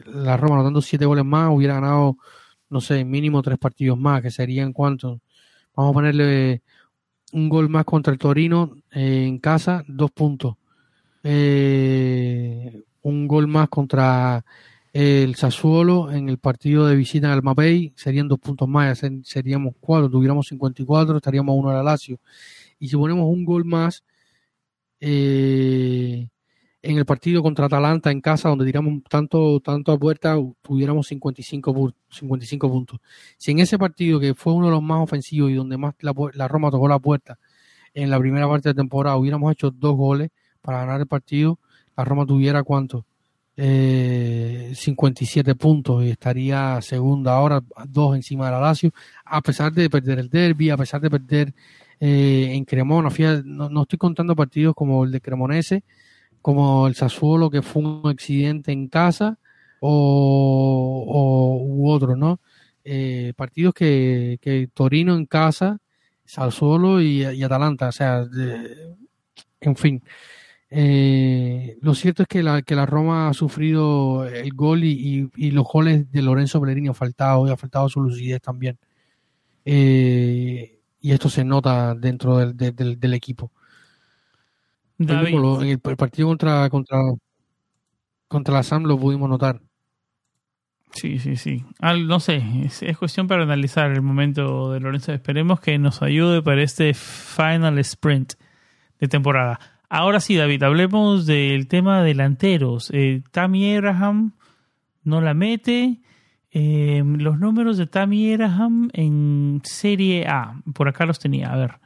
la 0.07 0.36
Roma 0.36 0.57
anotando 0.57 0.82
7 0.82 1.05
goles 1.07 1.24
más, 1.24 1.51
hubiera 1.51 1.74
ganado 1.74 2.16
no 2.70 2.80
sé, 2.80 3.04
mínimo 3.04 3.42
tres 3.42 3.58
partidos 3.58 3.98
más, 3.98 4.22
que 4.22 4.30
serían 4.30 4.72
cuántos. 4.72 5.20
Vamos 5.74 5.90
a 5.90 5.94
ponerle 5.94 6.62
un 7.32 7.48
gol 7.48 7.68
más 7.68 7.84
contra 7.84 8.12
el 8.12 8.18
Torino 8.18 8.76
eh, 8.92 9.26
en 9.26 9.38
casa, 9.38 9.84
dos 9.86 10.10
puntos. 10.10 10.56
Eh, 11.22 12.82
un 13.02 13.28
gol 13.28 13.46
más 13.48 13.68
contra 13.68 14.44
el 14.92 15.34
Sassuolo 15.36 16.10
en 16.10 16.28
el 16.28 16.38
partido 16.38 16.86
de 16.86 16.96
visita 16.96 17.32
el 17.32 17.42
Mapei, 17.42 17.92
serían 17.96 18.28
dos 18.28 18.38
puntos 18.40 18.68
más, 18.68 19.00
seríamos 19.24 19.74
cuatro, 19.80 20.10
tuviéramos 20.10 20.48
54, 20.48 21.16
estaríamos 21.16 21.56
uno 21.56 21.70
al 21.70 21.84
Lazio. 21.84 22.18
Y 22.78 22.88
si 22.88 22.96
ponemos 22.96 23.26
un 23.26 23.44
gol 23.44 23.64
más, 23.64 24.04
eh, 25.00 26.28
en 26.83 26.97
el 26.97 27.05
partido 27.05 27.43
contra 27.43 27.66
Atalanta 27.66 28.11
en 28.11 28.20
casa, 28.20 28.49
donde 28.49 28.64
tiramos 28.64 29.03
tanto, 29.09 29.61
tanto 29.61 29.93
a 29.93 29.99
puerta, 29.99 30.37
tuviéramos 30.62 31.07
55, 31.09 31.95
55 32.09 32.70
puntos. 32.70 33.01
Si 33.37 33.51
en 33.51 33.59
ese 33.59 33.78
partido, 33.78 34.18
que 34.18 34.35
fue 34.35 34.55
uno 34.55 34.66
de 34.66 34.72
los 34.72 34.83
más 34.83 35.03
ofensivos 35.03 35.51
y 35.51 35.55
donde 35.55 35.76
más 35.76 35.95
la, 36.01 36.49
Roma 36.49 36.70
tocó 36.70 36.89
la 36.89 36.99
puerta 36.99 37.39
en 37.93 38.09
la 38.09 38.18
primera 38.18 38.49
parte 38.49 38.70
de 38.70 38.74
temporada, 38.74 39.16
hubiéramos 39.16 39.53
hecho 39.53 39.70
dos 39.70 39.95
goles 39.97 40.31
para 40.62 40.78
ganar 40.81 41.01
el 41.01 41.07
partido, 41.07 41.59
la 41.97 42.05
Roma 42.05 42.24
tuviera 42.24 42.62
cuánto? 42.62 43.05
Eh, 43.57 44.72
57 44.74 45.55
puntos 45.55 46.03
y 46.03 46.11
estaría 46.11 46.81
segunda 46.81 47.35
ahora, 47.35 47.62
dos 47.89 48.16
encima 48.16 48.47
de 48.47 48.53
la 48.53 48.61
Lazio, 48.61 48.91
a 49.24 49.43
pesar 49.43 49.72
de 49.72 49.91
perder 49.91 50.18
el 50.18 50.31
derby, 50.31 50.70
a 50.70 50.78
pesar 50.78 51.01
de 51.03 51.11
perder 51.11 51.53
eh, 51.99 52.53
en 52.53 52.64
Cremona. 52.64 53.11
No 53.45 53.83
estoy 53.83 53.99
contando 53.99 54.35
partidos 54.35 54.74
como 54.74 55.05
el 55.05 55.12
de 55.12 55.20
Cremonese, 55.20 55.85
como 56.43 56.86
el 56.86 56.95
Sassuolo 56.95 57.51
que 57.51 57.62
fue 57.62 57.82
un 57.82 58.09
accidente 58.09 58.72
en 58.72 58.88
casa 58.88 59.38
o, 59.80 61.61
u 61.66 61.91
otro, 61.91 62.16
¿no? 62.16 62.41
Eh, 62.84 63.32
partidos 63.36 63.74
que, 63.74 64.38
que, 64.41 64.68
Torino 64.72 65.14
en 65.14 65.26
casa, 65.26 65.78
Sassuolo 66.24 67.01
y, 67.01 67.24
y 67.26 67.43
Atalanta, 67.43 67.88
o 67.88 67.93
sea, 67.93 68.26
en 69.61 69.76
fin, 69.76 70.03
Eh, 70.72 71.78
lo 71.82 71.95
cierto 71.95 72.22
es 72.22 72.28
que 72.28 72.43
la, 72.45 72.62
que 72.62 72.76
la 72.76 72.86
Roma 72.86 73.28
ha 73.28 73.34
sufrido 73.34 74.24
el 74.26 74.53
gol 74.53 74.84
y, 74.84 75.28
y, 75.36 75.51
los 75.51 75.66
goles 75.66 76.11
de 76.12 76.22
Lorenzo 76.22 76.61
Bellerini 76.61 76.88
han 76.88 76.95
faltado 76.95 77.47
y 77.49 77.51
ha 77.51 77.57
faltado 77.57 77.88
su 77.88 78.01
lucidez 78.01 78.41
también. 78.41 78.78
Eh, 79.64 80.78
y 81.01 81.12
esto 81.12 81.28
se 81.28 81.45
nota 81.45 81.95
dentro 81.95 82.38
del, 82.38 82.57
del 83.01 83.14
equipo. 83.14 83.51
En 85.01 85.68
el, 85.68 85.78
partido 85.78 86.28
contra, 86.28 86.68
contra, 86.68 86.98
contra 88.28 88.55
la 88.55 88.62
SAM 88.62 88.84
lo 88.84 88.98
pudimos 88.98 89.28
notar. 89.28 89.61
Sí, 90.92 91.18
sí, 91.18 91.36
sí. 91.36 91.64
no 91.80 92.20
sé, 92.20 92.42
es, 92.64 92.82
es, 92.82 92.98
cuestión 92.98 93.28
para 93.28 93.44
analizar 93.44 93.90
el 93.92 94.03
momento 94.03 94.72
de 94.72 94.80
Lorenzo. 94.80 95.12
Esperemos 95.12 95.61
que 95.61 95.78
nos 95.78 96.03
ayude 96.03 96.42
para 96.42 96.62
este 96.62 96.94
final 96.94 97.78
sprint 97.78 98.34
de 98.98 99.09
temporada. 99.09 99.61
Ahora 99.88 100.20
sí, 100.20 100.36
David, 100.36 100.62
hablemos 100.62 101.26
del 101.26 101.66
tema 101.68 102.03
delanteros. 102.03 102.90
Eh, 102.92 103.22
Tammy 103.30 103.74
Abraham 103.74 104.32
no 105.03 105.20
la 105.20 105.34
mete. 105.34 106.01
Eh, 106.53 107.03
los 107.05 107.38
números 107.38 107.78
de 107.78 107.86
Tammy 107.86 108.32
Abraham 108.32 108.90
en 108.92 109.62
Serie 109.64 110.26
A. 110.26 110.61
Por 110.74 110.88
acá 110.88 111.07
los 111.07 111.18
tenía, 111.18 111.53
a 111.53 111.57
ver. 111.57 111.78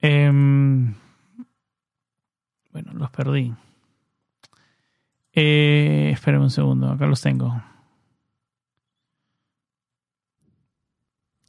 Em, 0.00 0.94
bueno, 2.72 2.92
los 2.94 3.10
perdí. 3.10 3.52
Eh, 5.32 6.10
esperen 6.12 6.40
un 6.40 6.50
segundo, 6.50 6.90
acá 6.90 7.06
los 7.06 7.20
tengo. 7.20 7.62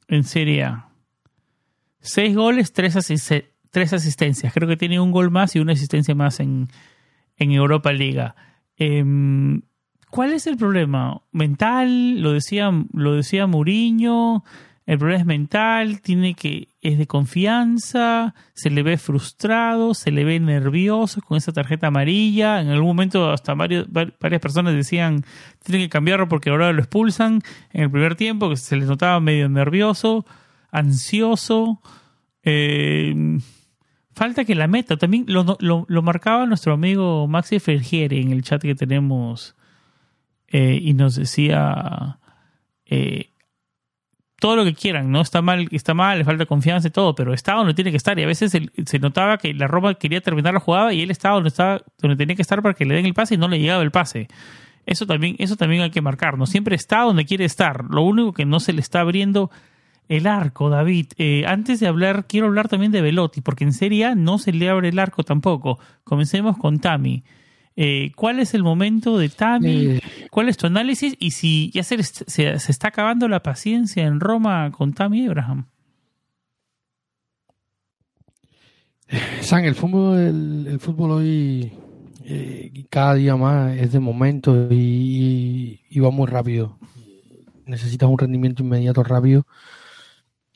En 0.08 0.24
Serie 0.24 0.64
A. 0.64 0.88
Seis 2.00 2.34
goles, 2.34 2.72
tres, 2.72 2.96
asistencias 2.96 3.52
tres 3.72 3.92
asistencias. 3.92 4.52
Creo 4.52 4.68
que 4.68 4.76
tiene 4.76 5.00
un 5.00 5.10
gol 5.10 5.30
más 5.30 5.56
y 5.56 5.58
una 5.58 5.72
asistencia 5.72 6.14
más 6.14 6.38
en, 6.38 6.68
Europa 7.38 7.92
Liga. 7.92 8.36
Em, 8.76 9.62
¿Cuál 10.10 10.32
es 10.32 10.46
el 10.46 10.56
problema? 10.56 11.22
¿Mental? 11.32 12.20
Lo 12.20 12.32
decía, 12.32 12.70
lo 12.92 13.14
decía 13.14 13.48
Mourinho. 13.48 14.44
El 14.84 14.98
problema 14.98 15.20
es 15.20 15.26
mental, 15.26 16.00
tiene 16.00 16.34
que, 16.34 16.68
es 16.80 16.98
de 16.98 17.06
confianza, 17.06 18.34
se 18.52 18.68
le 18.68 18.82
ve 18.82 18.98
frustrado, 18.98 19.94
se 19.94 20.10
le 20.10 20.24
ve 20.24 20.40
nervioso 20.40 21.20
con 21.20 21.38
esa 21.38 21.52
tarjeta 21.52 21.86
amarilla. 21.86 22.60
En 22.60 22.68
algún 22.68 22.88
momento 22.88 23.30
hasta 23.30 23.54
varias 23.54 24.40
personas 24.40 24.74
decían 24.74 25.24
tiene 25.62 25.84
que 25.84 25.88
cambiarlo 25.88 26.28
porque 26.28 26.50
ahora 26.50 26.72
lo 26.72 26.80
expulsan 26.80 27.42
en 27.72 27.82
el 27.82 27.90
primer 27.90 28.16
tiempo, 28.16 28.50
que 28.50 28.56
se 28.56 28.76
les 28.76 28.88
notaba 28.88 29.20
medio 29.20 29.48
nervioso, 29.48 30.26
ansioso. 30.72 31.80
Eh, 32.42 33.14
falta 34.14 34.44
que 34.44 34.54
la 34.54 34.66
meta. 34.66 34.96
También 34.96 35.24
lo, 35.28 35.56
lo, 35.60 36.02
marcaba 36.02 36.46
nuestro 36.46 36.72
amigo 36.72 37.26
Maxi 37.28 37.60
Fergieri 37.60 38.20
en 38.20 38.32
el 38.32 38.42
chat 38.42 38.62
que 38.62 38.74
tenemos 38.74 39.54
eh, 40.48 40.78
y 40.82 40.94
nos 40.94 41.14
decía 41.14 42.18
eh, 42.84 43.31
todo 44.42 44.56
lo 44.56 44.64
que 44.64 44.74
quieran, 44.74 45.12
¿no? 45.12 45.20
Está 45.20 45.40
mal, 45.40 45.68
está 45.70 45.94
mal, 45.94 46.18
le 46.18 46.24
falta 46.24 46.46
confianza 46.46 46.88
y 46.88 46.90
todo, 46.90 47.14
pero 47.14 47.32
está 47.32 47.52
donde 47.52 47.74
tiene 47.74 47.92
que 47.92 47.96
estar. 47.96 48.18
Y 48.18 48.24
a 48.24 48.26
veces 48.26 48.50
se, 48.50 48.98
notaba 48.98 49.38
que 49.38 49.54
la 49.54 49.68
Roma 49.68 49.94
quería 49.94 50.20
terminar 50.20 50.52
la 50.52 50.58
jugada 50.58 50.92
y 50.92 51.00
él 51.00 51.12
estaba 51.12 51.36
donde, 51.36 51.50
estaba 51.50 51.80
donde 52.00 52.16
tenía 52.16 52.34
que 52.34 52.42
estar 52.42 52.60
para 52.60 52.74
que 52.74 52.84
le 52.84 52.96
den 52.96 53.06
el 53.06 53.14
pase 53.14 53.36
y 53.36 53.38
no 53.38 53.46
le 53.46 53.60
llegaba 53.60 53.84
el 53.84 53.92
pase. 53.92 54.26
Eso 54.84 55.06
también, 55.06 55.36
eso 55.38 55.54
también 55.54 55.82
hay 55.82 55.90
que 55.90 56.00
marcar, 56.00 56.38
¿no? 56.38 56.46
Siempre 56.46 56.74
está 56.74 57.02
donde 57.02 57.24
quiere 57.24 57.44
estar. 57.44 57.84
Lo 57.84 58.02
único 58.02 58.32
que 58.32 58.44
no 58.44 58.58
se 58.58 58.72
le 58.72 58.80
está 58.80 58.98
abriendo 58.98 59.52
el 60.08 60.26
arco, 60.26 60.70
David. 60.70 61.12
Eh, 61.18 61.44
antes 61.46 61.78
de 61.78 61.86
hablar, 61.86 62.26
quiero 62.26 62.48
hablar 62.48 62.66
también 62.66 62.90
de 62.90 63.00
Velotti, 63.00 63.42
porque 63.42 63.62
en 63.62 63.72
Serie 63.72 64.06
A 64.06 64.16
no 64.16 64.38
se 64.38 64.52
le 64.52 64.68
abre 64.68 64.88
el 64.88 64.98
arco 64.98 65.22
tampoco. 65.22 65.78
Comencemos 66.02 66.58
con 66.58 66.80
Tami. 66.80 67.22
Eh, 67.76 68.12
¿Cuál 68.16 68.38
es 68.40 68.54
el 68.54 68.62
momento 68.62 69.18
de 69.18 69.28
Tami? 69.28 69.86
Eh. 69.86 70.00
¿Cuál 70.30 70.48
es 70.48 70.56
tu 70.56 70.66
análisis? 70.66 71.16
Y 71.18 71.32
si 71.32 71.70
ya 71.70 71.82
se, 71.82 72.02
se, 72.02 72.52
está 72.52 72.88
acabando 72.88 73.28
la 73.28 73.42
paciencia 73.42 74.04
en 74.04 74.20
Roma 74.20 74.70
con 74.72 74.92
Tami 74.92 75.26
Abraham. 75.26 75.66
San, 79.40 79.64
el 79.64 79.74
fútbol, 79.74 80.66
el, 80.66 80.80
fútbol 80.80 81.10
hoy 81.10 81.72
cada 82.88 83.14
día 83.14 83.36
más 83.36 83.76
es 83.76 83.92
de 83.92 84.00
momento 84.00 84.68
y, 84.70 85.80
y, 85.90 86.00
va 86.00 86.10
muy 86.10 86.26
rápido. 86.26 86.78
Necesitas 87.66 88.08
un 88.08 88.18
rendimiento 88.18 88.62
inmediato 88.62 89.02
rápido 89.02 89.46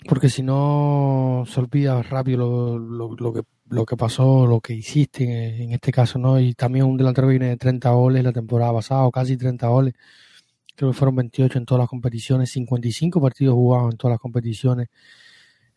porque 0.07 0.29
si 0.29 0.43
no 0.43 1.45
se 1.47 1.61
olvida 1.61 2.03
rápido 2.03 2.79
lo, 2.79 3.33
que, 3.33 3.43
lo 3.69 3.85
que 3.85 3.97
pasó, 3.97 4.47
lo 4.47 4.61
que 4.61 4.75
hiciste 4.75 5.63
en, 5.63 5.73
este 5.73 5.93
caso, 5.93 6.19
¿no? 6.19 6.39
Y 6.41 6.55
también 6.55 6.85
un 6.87 6.97
delantero 6.97 7.29
viene 7.29 7.49
de 7.49 7.57
30 7.57 7.91
goles 7.91 8.25
la 8.25 8.33
temporada 8.33 8.73
pasada, 8.73 9.09
casi 9.13 9.37
30 9.37 9.67
goles. 9.69 9.95
Creo 10.77 10.91
que 10.93 10.97
fueron 10.99 11.17
28 11.17 11.59
en 11.59 11.67
todas 11.67 11.81
las 11.81 11.89
competiciones, 11.89 12.51
55 12.51 13.21
partidos 13.21 13.55
jugados 13.55 13.93
en 13.93 13.99
todas 13.99 14.15
las 14.15 14.21
competiciones. 14.21 14.89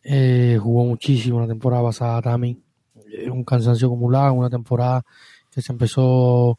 Eh, 0.02 0.58
jugó 0.60 0.84
muchísimo 0.84 1.40
la 1.40 1.46
temporada 1.48 1.82
pasada 1.82 2.22
también. 2.22 2.62
Un 3.30 3.44
cansancio 3.44 3.88
acumulado, 3.88 4.32
una 4.34 4.50
temporada 4.50 5.02
que 5.50 5.62
se 5.62 5.72
empezó 5.72 6.58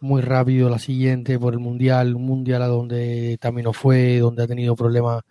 muy 0.00 0.22
rápido 0.22 0.68
la 0.68 0.78
siguiente 0.78 1.38
por 1.38 1.54
el 1.54 1.60
Mundial, 1.60 2.14
un 2.16 2.26
Mundial 2.26 2.62
a 2.62 2.66
donde 2.66 3.38
también 3.40 3.64
no 3.64 3.72
fue, 3.72 4.18
donde 4.18 4.42
ha 4.44 4.46
tenido 4.46 4.74
problemas 4.76 5.22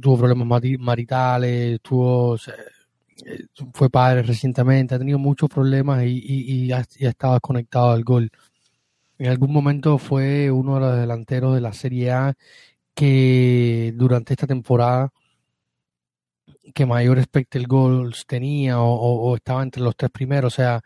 tuvo 0.00 0.18
problemas 0.18 0.62
maritales, 0.78 1.80
tuvo, 1.82 2.36
eh, 2.36 2.40
fue 3.74 3.90
padre 3.90 4.22
recientemente, 4.22 4.94
ha 4.94 4.98
tenido 4.98 5.18
muchos 5.18 5.48
problemas 5.48 6.04
y, 6.04 6.20
y, 6.66 6.72
ha, 6.72 6.80
estado 6.98 7.34
desconectado 7.34 7.90
al 7.90 8.04
gol. 8.04 8.30
En 9.18 9.28
algún 9.28 9.52
momento 9.52 9.98
fue 9.98 10.50
uno 10.50 10.74
de 10.76 10.80
los 10.80 10.96
delanteros 10.96 11.54
de 11.54 11.60
la 11.60 11.72
Serie 11.72 12.12
A 12.12 12.34
que 12.94 13.92
durante 13.96 14.34
esta 14.34 14.46
temporada 14.46 15.12
que 16.74 16.86
mayor 16.86 17.18
expected 17.18 17.64
goals 17.66 18.26
tenía 18.26 18.80
o, 18.80 19.36
estaba 19.36 19.62
entre 19.62 19.82
los 19.82 19.96
tres 19.96 20.10
primeros, 20.10 20.54
o 20.54 20.56
sea, 20.56 20.82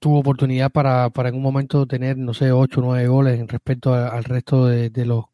tuvo 0.00 0.20
oportunidad 0.20 0.70
para, 0.70 1.10
para 1.10 1.30
en 1.30 1.36
un 1.36 1.42
momento 1.42 1.86
tener, 1.86 2.16
no 2.18 2.34
sé, 2.34 2.52
ocho 2.52 2.80
o 2.80 2.84
nueve 2.84 3.08
goles 3.08 3.40
en 3.40 3.48
respecto 3.48 3.94
al 3.94 4.24
resto 4.24 4.66
de, 4.66 4.90
de 4.90 5.06
los 5.06 5.24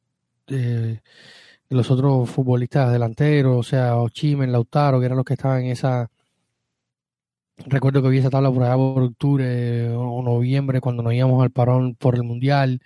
los 1.68 1.90
otros 1.90 2.30
futbolistas 2.30 2.92
delanteros, 2.92 3.56
o 3.56 3.62
sea, 3.62 3.96
Ochimen, 3.96 4.52
Lautaro, 4.52 5.00
que 5.00 5.06
eran 5.06 5.16
los 5.16 5.24
que 5.24 5.34
estaban 5.34 5.64
en 5.64 5.70
esa. 5.72 6.10
Recuerdo 7.66 8.02
que 8.02 8.08
había 8.08 8.20
esa 8.20 8.30
tabla 8.30 8.50
por 8.50 8.62
allá 8.62 8.76
por 8.76 9.02
octubre 9.02 9.90
o 9.90 10.22
noviembre 10.22 10.80
cuando 10.80 11.02
nos 11.02 11.14
íbamos 11.14 11.42
al 11.42 11.50
parón 11.50 11.94
por 11.94 12.14
el 12.14 12.22
Mundial. 12.22 12.80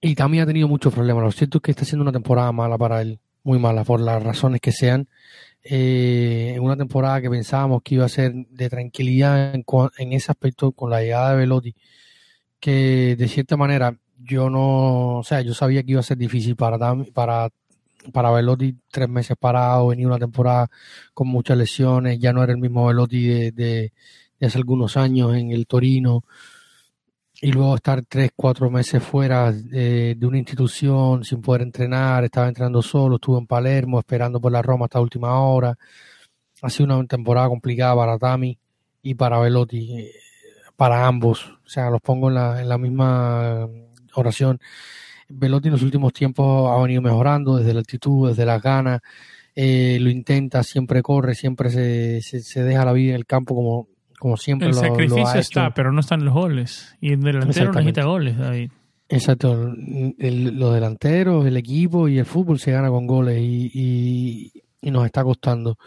Y 0.00 0.14
también 0.14 0.44
ha 0.44 0.46
tenido 0.46 0.68
muchos 0.68 0.92
problemas. 0.94 1.22
Lo 1.24 1.32
cierto 1.32 1.58
es 1.58 1.62
que 1.62 1.70
está 1.72 1.84
siendo 1.84 2.02
una 2.02 2.12
temporada 2.12 2.52
mala 2.52 2.78
para 2.78 3.02
él, 3.02 3.18
muy 3.42 3.58
mala, 3.58 3.84
por 3.84 4.00
las 4.00 4.22
razones 4.22 4.60
que 4.60 4.72
sean. 4.72 5.08
Eh, 5.62 6.58
una 6.60 6.76
temporada 6.76 7.20
que 7.20 7.30
pensábamos 7.30 7.82
que 7.82 7.96
iba 7.96 8.04
a 8.04 8.08
ser 8.08 8.32
de 8.34 8.70
tranquilidad 8.70 9.54
en, 9.54 9.64
en 9.98 10.12
ese 10.12 10.30
aspecto 10.30 10.72
con 10.72 10.90
la 10.90 11.00
llegada 11.02 11.32
de 11.32 11.36
Velotti, 11.38 11.74
que 12.60 13.16
de 13.16 13.28
cierta 13.28 13.56
manera 13.56 13.98
yo 14.18 14.50
no, 14.50 15.18
o 15.18 15.24
sea, 15.24 15.40
yo 15.42 15.54
sabía 15.54 15.82
que 15.82 15.92
iba 15.92 16.00
a 16.00 16.04
ser 16.04 16.18
difícil 16.18 16.56
para 16.56 16.78
para 17.14 17.50
para 18.12 18.30
Velotti 18.30 18.76
tres 18.90 19.08
meses 19.08 19.36
parado, 19.38 19.88
venir 19.88 20.06
una 20.06 20.18
temporada 20.18 20.68
con 21.14 21.28
muchas 21.28 21.56
lesiones, 21.58 22.18
ya 22.18 22.32
no 22.32 22.42
era 22.42 22.52
el 22.52 22.58
mismo 22.58 22.86
Velotti 22.86 23.26
de, 23.26 23.52
de, 23.52 23.92
hace 24.40 24.58
algunos 24.58 24.96
años 24.96 25.34
en 25.34 25.50
el 25.50 25.66
Torino, 25.66 26.24
y 27.40 27.52
luego 27.52 27.76
estar 27.76 28.02
tres, 28.06 28.30
cuatro 28.34 28.70
meses 28.70 29.02
fuera 29.02 29.52
de, 29.52 30.16
una 30.22 30.38
institución 30.38 31.24
sin 31.24 31.42
poder 31.42 31.62
entrenar, 31.62 32.24
estaba 32.24 32.48
entrenando 32.48 32.82
solo, 32.82 33.16
estuvo 33.16 33.38
en 33.38 33.46
Palermo 33.46 33.98
esperando 33.98 34.40
por 34.40 34.52
la 34.52 34.62
Roma 34.62 34.86
hasta 34.86 35.00
última 35.00 35.38
hora, 35.40 35.76
ha 36.62 36.70
sido 36.70 36.86
una 36.86 37.06
temporada 37.06 37.48
complicada 37.48 37.94
para 37.96 38.18
Tami 38.18 38.58
y 39.02 39.14
para 39.14 39.38
Velotti, 39.38 40.10
para 40.76 41.06
ambos, 41.06 41.46
o 41.64 41.68
sea, 41.68 41.90
los 41.90 42.00
pongo 42.00 42.28
en 42.28 42.34
la, 42.34 42.60
en 42.60 42.68
la 42.68 42.78
misma 42.78 43.68
oración. 44.20 44.60
Velotti 45.28 45.68
en 45.68 45.72
los 45.72 45.82
últimos 45.82 46.12
tiempos 46.12 46.70
ha 46.70 46.80
venido 46.82 47.02
mejorando 47.02 47.56
desde 47.56 47.72
la 47.72 47.80
altitud, 47.80 48.28
desde 48.28 48.46
las 48.46 48.62
ganas, 48.62 49.00
eh, 49.54 49.98
lo 50.00 50.10
intenta, 50.10 50.62
siempre 50.62 51.02
corre, 51.02 51.34
siempre 51.34 51.70
se, 51.70 52.20
se, 52.20 52.62
deja 52.62 52.84
la 52.84 52.92
vida 52.92 53.10
en 53.10 53.16
el 53.16 53.26
campo 53.26 53.54
como, 53.54 53.88
como 54.18 54.36
siempre 54.36 54.68
el 54.68 54.74
sacrificio 54.74 55.40
está, 55.40 55.74
pero 55.74 55.92
no 55.92 56.00
están 56.00 56.24
los 56.24 56.34
goles. 56.34 56.96
Y 57.00 57.12
el 57.12 57.20
delantero 57.20 57.72
necesita 57.72 58.04
goles, 58.04 58.38
David. 58.38 58.70
Exacto, 59.08 59.74
los 60.18 60.74
delanteros, 60.74 61.46
el 61.46 61.56
equipo 61.56 62.08
y 62.08 62.18
el 62.18 62.26
fútbol 62.26 62.58
se 62.58 62.72
gana 62.72 62.88
con 62.90 63.06
goles 63.06 63.38
y, 63.40 64.52
y 64.80 64.90
nos 64.90 65.06
está 65.06 65.24
costando 65.24 65.78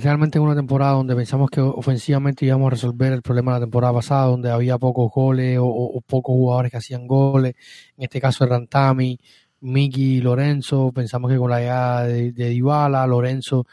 realmente 0.00 0.38
en 0.38 0.44
una 0.44 0.54
temporada 0.54 0.92
donde 0.92 1.16
pensamos 1.16 1.50
que 1.50 1.60
ofensivamente 1.60 2.46
íbamos 2.46 2.68
a 2.68 2.70
resolver 2.70 3.12
el 3.12 3.22
problema 3.22 3.54
de 3.54 3.60
la 3.60 3.66
temporada 3.66 3.94
pasada, 3.94 4.26
donde 4.26 4.50
había 4.50 4.78
pocos 4.78 5.10
goles 5.12 5.58
o, 5.60 6.00
pocos 6.06 6.34
jugadores 6.34 6.70
que 6.70 6.78
hacían 6.78 7.06
goles. 7.06 7.54
En 7.96 8.04
este 8.04 8.20
caso 8.20 8.44
eran 8.44 8.66
Tami, 8.68 9.18
Miki, 9.60 10.20
Lorenzo. 10.20 10.92
Pensamos 10.92 11.30
que 11.30 11.38
con 11.38 11.50
la 11.50 11.60
llegada 11.60 12.06
de, 12.06 12.32
de 12.32 12.54
Lorenzo 13.08 13.66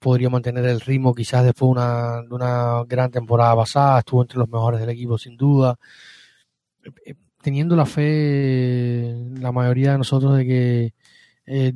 podría 0.00 0.30
mantener 0.30 0.64
el 0.66 0.80
ritmo 0.80 1.14
quizás 1.14 1.44
después 1.44 1.68
de 1.68 1.72
una, 1.72 2.22
de 2.22 2.34
una 2.34 2.84
gran 2.88 3.10
temporada 3.10 3.54
pasada, 3.56 4.00
estuvo 4.00 4.22
entre 4.22 4.38
los 4.38 4.48
mejores 4.48 4.80
del 4.80 4.90
equipo 4.90 5.16
sin 5.18 5.36
duda. 5.36 5.78
Eh, 7.04 7.14
teniendo 7.42 7.76
la 7.76 7.86
fe, 7.86 9.14
la 9.38 9.52
mayoría 9.52 9.92
de 9.92 9.98
nosotros, 9.98 10.36
de 10.36 10.46
que 10.46 10.94
eh, 11.46 11.72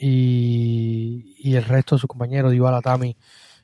y, 0.00 1.36
y, 1.38 1.56
el 1.56 1.64
resto 1.64 1.94
de 1.94 2.00
sus 2.00 2.08
compañeros, 2.08 2.52
Dybala, 2.52 2.80
Tami 2.80 3.16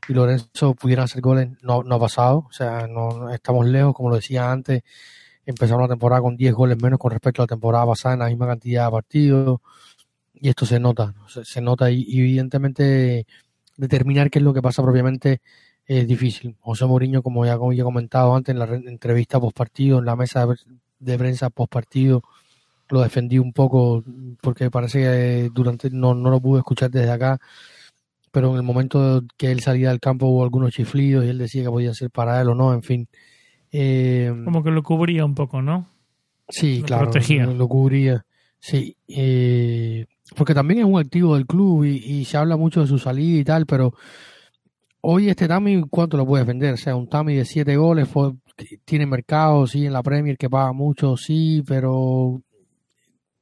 y 0.09 0.12
Lorenzo, 0.12 0.74
pudieran 0.74 1.05
hacer 1.05 1.22
goles, 1.22 1.49
no, 1.62 1.82
no 1.82 1.95
ha 1.95 2.01
pasado. 2.01 2.47
O 2.49 2.53
sea, 2.53 2.87
no 2.87 3.30
estamos 3.30 3.66
lejos, 3.66 3.95
como 3.95 4.11
lo 4.11 4.16
decía 4.16 4.53
antes, 4.53 4.82
empezamos 5.47 5.82
la 5.82 5.89
temporada 5.89 6.20
con 6.20 6.37
10 6.37 6.53
goles 6.55 6.82
menos 6.82 6.99
con 6.99 7.11
respecto 7.12 7.43
a 7.43 7.45
la 7.45 7.49
temporada 7.49 7.87
pasada 7.87 8.14
en 8.14 8.20
la 8.20 8.28
misma 8.28 8.47
cantidad 8.49 8.87
de 8.87 8.91
partidos 8.91 9.61
y 10.34 10.49
esto 10.51 10.66
se 10.66 10.78
nota, 10.78 11.14
se, 11.45 11.61
nota 11.61 11.91
y, 11.91 12.05
evidentemente 12.20 13.26
determinar 13.76 14.30
qué 14.30 14.39
es 14.39 14.45
lo 14.45 14.53
que 14.53 14.62
pasa 14.62 14.82
propiamente 14.82 15.41
es 15.87 16.07
difícil. 16.07 16.57
José 16.61 16.84
Mourinho, 16.87 17.22
como 17.22 17.47
ya, 17.47 17.57
como 17.57 17.72
he 17.72 17.82
comentado 17.82 18.34
antes 18.34 18.53
en 18.53 18.59
la 18.59 18.66
entrevista 18.66 19.41
post 19.41 19.57
partido, 19.57 20.01
en 20.01 20.05
la 20.05 20.16
mesa 20.16 20.47
de 20.99 21.18
prensa 21.18 21.49
post 21.51 21.72
partido, 21.72 22.22
lo 22.89 23.03
defendí 23.03 23.39
un 23.39 23.53
poco 23.53 24.05
porque 24.41 24.70
parece 24.70 25.01
que 25.01 25.51
durante 25.53 25.91
no, 25.91 26.14
no 26.14 26.30
lo 26.30 26.41
pude 26.41 26.61
escuchar 26.61 26.91
desde 26.91 27.11
acá, 27.11 27.39
pero 28.30 28.51
en 28.51 28.57
el 28.57 28.62
momento 28.62 29.22
que 29.37 29.51
él 29.51 29.61
salía 29.61 29.91
del 29.91 30.01
campo 30.01 30.26
hubo 30.26 30.45
algunos 30.45 30.72
chiflidos 30.72 31.24
y 31.24 31.28
él 31.28 31.39
decía 31.39 31.62
que 31.62 31.70
podía 31.70 31.95
ser 31.95 32.11
para 32.11 32.41
él 32.41 32.49
o 32.51 32.55
no, 32.55 32.72
en 32.72 32.82
fin. 32.82 33.09
Eh, 33.72 34.32
como 34.45 34.62
que 34.62 34.70
lo 34.70 34.82
cubría 34.82 35.24
un 35.24 35.34
poco, 35.34 35.62
¿no? 35.62 35.89
Sí, 36.49 36.82
claro, 36.82 37.11
lo 37.55 37.68
cubría. 37.68 38.24
Sí, 38.59 38.97
eh, 39.09 40.07
porque 40.37 40.55
también 40.55 40.80
es 40.80 40.87
un 40.87 40.99
activo 40.99 41.34
del 41.34 41.47
club 41.47 41.84
y, 41.84 42.24
se 42.24 42.37
habla 42.37 42.57
mucho 42.57 42.80
de 42.80 42.87
su 42.87 42.99
salida 42.99 43.41
y 43.41 43.45
tal, 43.45 43.66
pero 43.66 43.95
hoy 45.01 45.28
este 45.28 45.47
Tami, 45.49 45.84
¿cuánto 45.89 46.16
lo 46.16 46.26
puede 46.26 46.45
vender? 46.45 46.74
O 46.74 46.76
sea, 46.76 46.97
un 46.97 47.09
Tami 47.09 47.34
de 47.37 47.45
siete 47.45 47.76
goles 47.76 48.09
tiene 48.84 49.07
mercado, 49.07 49.66
sí, 49.66 49.87
en 49.87 49.93
la 49.93 50.03
Premier 50.03 50.37
que 50.37 50.51
paga 50.51 50.72
mucho, 50.72 51.16
sí, 51.16 51.62
pero 51.66 52.43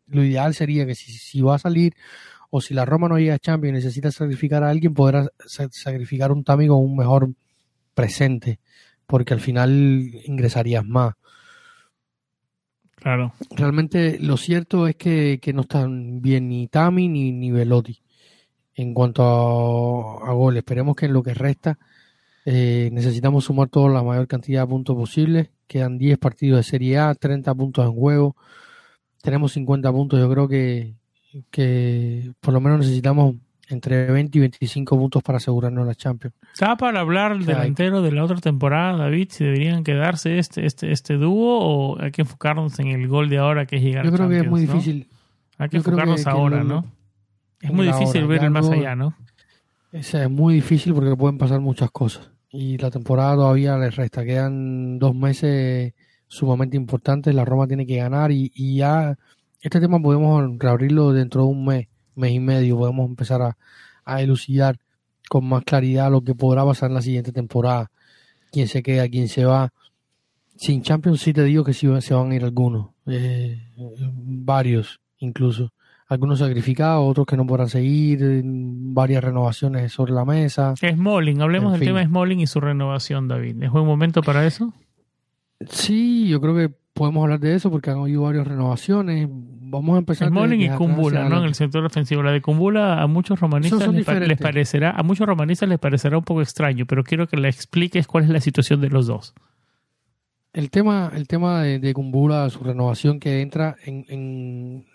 lo 0.07 0.25
ideal 0.25 0.55
sería 0.55 0.87
que 0.87 0.95
si, 0.95 1.41
va 1.41 1.57
a 1.57 1.59
salir 1.59 1.95
o 2.51 2.61
si 2.61 2.75
la 2.75 2.85
Roma 2.85 3.09
no 3.09 3.19
llega 3.19 3.35
a 3.35 3.39
Champions 3.39 3.73
y 3.73 3.85
necesita 3.85 4.11
sacrificar 4.11 4.63
a 4.63 4.71
alguien, 4.71 4.95
podrá 4.95 5.29
sacrificar 5.47 6.31
un 6.31 6.45
Tami 6.45 6.69
con 6.69 6.79
un 6.79 6.97
mejor 6.97 7.33
presente, 7.95 8.61
porque 9.07 9.35
al 9.35 9.41
final 9.41 10.11
ingresarías 10.25 10.85
más. 10.85 11.15
Claro. 12.95 13.35
Realmente 13.51 14.19
lo 14.19 14.37
cierto 14.37 14.87
es 14.87 14.97
que, 14.97 15.41
no 15.53 15.63
están 15.63 16.23
bien 16.23 16.49
ni 16.49 16.69
Tami 16.69 17.09
ni, 17.09 17.33
ni 17.33 17.51
Velotti 17.51 18.01
en 18.75 18.95
cuanto 18.95 19.23
a, 19.23 20.33
goles. 20.33 20.59
Esperemos 20.59 20.97
que 20.97 21.07
en 21.07 21.13
lo 21.13 21.23
que 21.23 21.35
resta 21.35 21.79
eh, 22.45 22.91
necesitamos 22.93 23.45
sumar 23.45 23.69
toda 23.69 23.91
la 23.91 24.03
mayor 24.03 24.27
cantidad 24.27 24.63
de 24.63 24.69
puntos 24.69 24.97
posibles. 24.97 25.51
Quedan 25.67 25.99
10 25.99 26.19
partidos 26.19 26.59
de 26.59 26.63
Serie 26.63 26.99
A, 26.99 27.15
30 27.15 27.55
puntos 27.55 27.85
en 27.85 27.93
juego. 27.93 28.37
Tenemos 29.25 29.53
50 29.53 29.91
puntos. 29.91 30.21
Yo 30.21 30.31
creo 30.31 30.47
que, 30.47 30.93
que 31.51 32.31
por 32.41 32.53
lo 32.53 32.61
menos 32.61 32.81
necesitamos 32.81 33.37
entre 33.71 34.05
20 34.05 34.37
y 34.37 34.41
25 34.43 34.99
puntos 34.99 35.23
para 35.23 35.39
asegurarnos 35.39 35.87
la 35.87 35.95
Champions. 35.95 36.37
¿Estaba 36.53 36.77
para 36.77 37.01
hablar 37.01 37.33
el 37.33 37.47
delantero 37.47 38.03
de 38.03 38.13
la 38.13 38.23
otra 38.23 38.37
temporada, 38.37 38.99
David? 38.99 39.29
Si 39.31 39.43
deberían 39.43 39.83
quedarse 39.83 40.39
este, 40.39 40.67
este, 40.67 40.93
este 40.93 41.15
dúo 41.15 41.59
o 41.59 41.99
hay 42.03 42.11
que 42.11 42.21
enfocarnos 42.21 42.79
en 42.81 42.89
el 42.89 43.09
gol 43.09 43.31
de 43.31 43.39
ahora 43.39 43.65
que 43.65 43.77
es 43.77 43.83
llegar 43.83 44.05
Yo 44.05 44.13
creo 44.13 44.29
que 44.29 44.41
es 44.41 44.47
muy 44.47 44.61
difícil. 44.61 45.09
Hay 45.57 45.71
que 45.71 45.79
enfocarnos 45.79 46.27
ahora, 46.27 46.63
¿no? 46.63 46.85
Es 47.63 47.73
muy 47.73 47.87
difícil 47.87 48.27
ver 48.27 48.45
el 48.45 48.51
más 48.51 48.69
allá, 48.69 48.95
¿no? 48.95 49.17
Es, 49.91 50.13
es 50.13 50.29
muy 50.29 50.53
difícil 50.53 50.93
porque 50.93 51.17
pueden 51.17 51.39
pasar 51.39 51.61
muchas 51.61 51.91
cosas. 51.91 52.31
Y 52.51 52.77
la 52.77 52.91
temporada 52.91 53.37
todavía 53.37 53.79
les 53.79 53.97
resta. 53.97 54.23
Quedan 54.23 54.99
dos 54.99 55.15
meses 55.15 55.95
sumamente 56.35 56.77
importantes. 56.77 57.35
La 57.35 57.45
Roma 57.45 57.67
tiene 57.67 57.87
que 57.87 57.97
ganar 57.97 58.33
y, 58.33 58.53
y 58.55 58.77
ya 58.77 59.17
este 59.61 59.81
tema 59.81 60.01
podemos 60.01 60.59
reabrirlo 60.59 61.13
dentro 61.13 61.43
de 61.43 61.49
un 61.49 61.65
mes 61.65 61.89
mes 62.17 62.33
y 62.33 62.41
medio 62.41 62.77
podemos 62.77 63.09
empezar 63.09 63.43
a, 63.43 63.57
a 64.05 64.23
elucidar 64.23 64.79
con 65.29 65.47
más 65.47 65.65
claridad 65.65 66.11
lo 66.11 66.23
que 66.23 66.35
podrá 66.35 66.65
pasar 66.65 66.91
en 66.91 66.95
la 66.95 67.03
siguiente 67.03 67.33
temporada, 67.33 67.91
quién 68.53 68.69
se 68.69 68.83
queda, 68.83 69.09
quién 69.09 69.29
se 69.29 69.45
va. 69.45 69.73
Sin 70.57 70.83
Champions 70.83 71.21
sí 71.21 71.33
te 71.33 71.43
digo 71.43 71.65
que 71.65 71.73
sí 71.73 71.89
se 72.01 72.15
van 72.15 72.31
a 72.31 72.35
ir 72.35 72.45
algunos, 72.45 72.91
eh, 73.07 73.59
varios 74.07 75.01
incluso. 75.19 75.73
Algunos 76.07 76.41
sacrificados, 76.41 77.09
otros 77.09 77.27
que 77.27 77.37
no 77.37 77.47
podrán 77.47 77.71
seguir, 77.71 78.43
varias 78.45 79.25
renovaciones 79.25 79.91
sobre 79.91 80.13
la 80.13 80.27
mesa. 80.27 80.75
Smalling, 80.77 81.41
hablemos 81.41 81.73
del 81.73 81.81
tema 81.81 82.01
de 82.01 82.07
Smalling 82.07 82.41
y 82.41 82.47
su 82.47 82.61
renovación, 82.61 83.27
David. 83.27 83.63
¿Es 83.63 83.71
buen 83.71 83.87
momento 83.87 84.23
para 84.23 84.47
eso? 84.47 84.75
Sí, 85.69 86.29
yo 86.29 86.41
creo 86.41 86.55
que 86.55 86.75
podemos 86.95 87.25
hablar 87.25 87.41
de 87.41 87.55
eso 87.55 87.71
porque 87.71 87.91
han 87.91 87.99
habido 87.99 88.23
varias 88.23 88.47
renovaciones. 88.47 89.29
Vamos 89.31 89.97
a 89.97 89.99
empezar. 89.99 90.29
Smalling 90.29 90.63
y 90.63 90.69
Kumbula, 90.71 91.29
¿no? 91.29 91.39
En 91.39 91.45
el 91.45 91.55
sector 91.55 91.85
ofensivo. 91.85 92.23
La 92.23 92.33
de 92.33 92.41
Kumbula 92.41 93.03
a 93.03 93.07
muchos 93.07 93.41
romanistas 93.41 93.89
les, 93.89 94.39
parecerá, 94.39 94.93
a 94.93 95.03
muchos 95.03 95.27
romanistas 95.27 95.69
les 95.69 95.79
parecerá 95.79 96.17
un 96.17 96.25
poco 96.25 96.41
extraño, 96.41 96.87
pero 96.87 97.03
quiero 97.03 97.27
que 97.27 97.37
le 97.37 97.49
expliques 97.49 98.07
cuál 98.07 98.25
es 98.25 98.31
la 98.31 98.41
situación 98.41 98.81
de 98.81 98.89
los 98.89 99.07
dos. 99.07 99.35
El 100.53 100.71
tema, 100.71 101.11
el 101.13 101.27
tema 101.27 101.63
de, 101.63 101.81
de 101.81 101.93
Kumbula, 101.93 102.49
su 102.49 102.63
renovación 102.63 103.19
que 103.19 103.41
entra 103.41 103.75
en, 103.85 104.87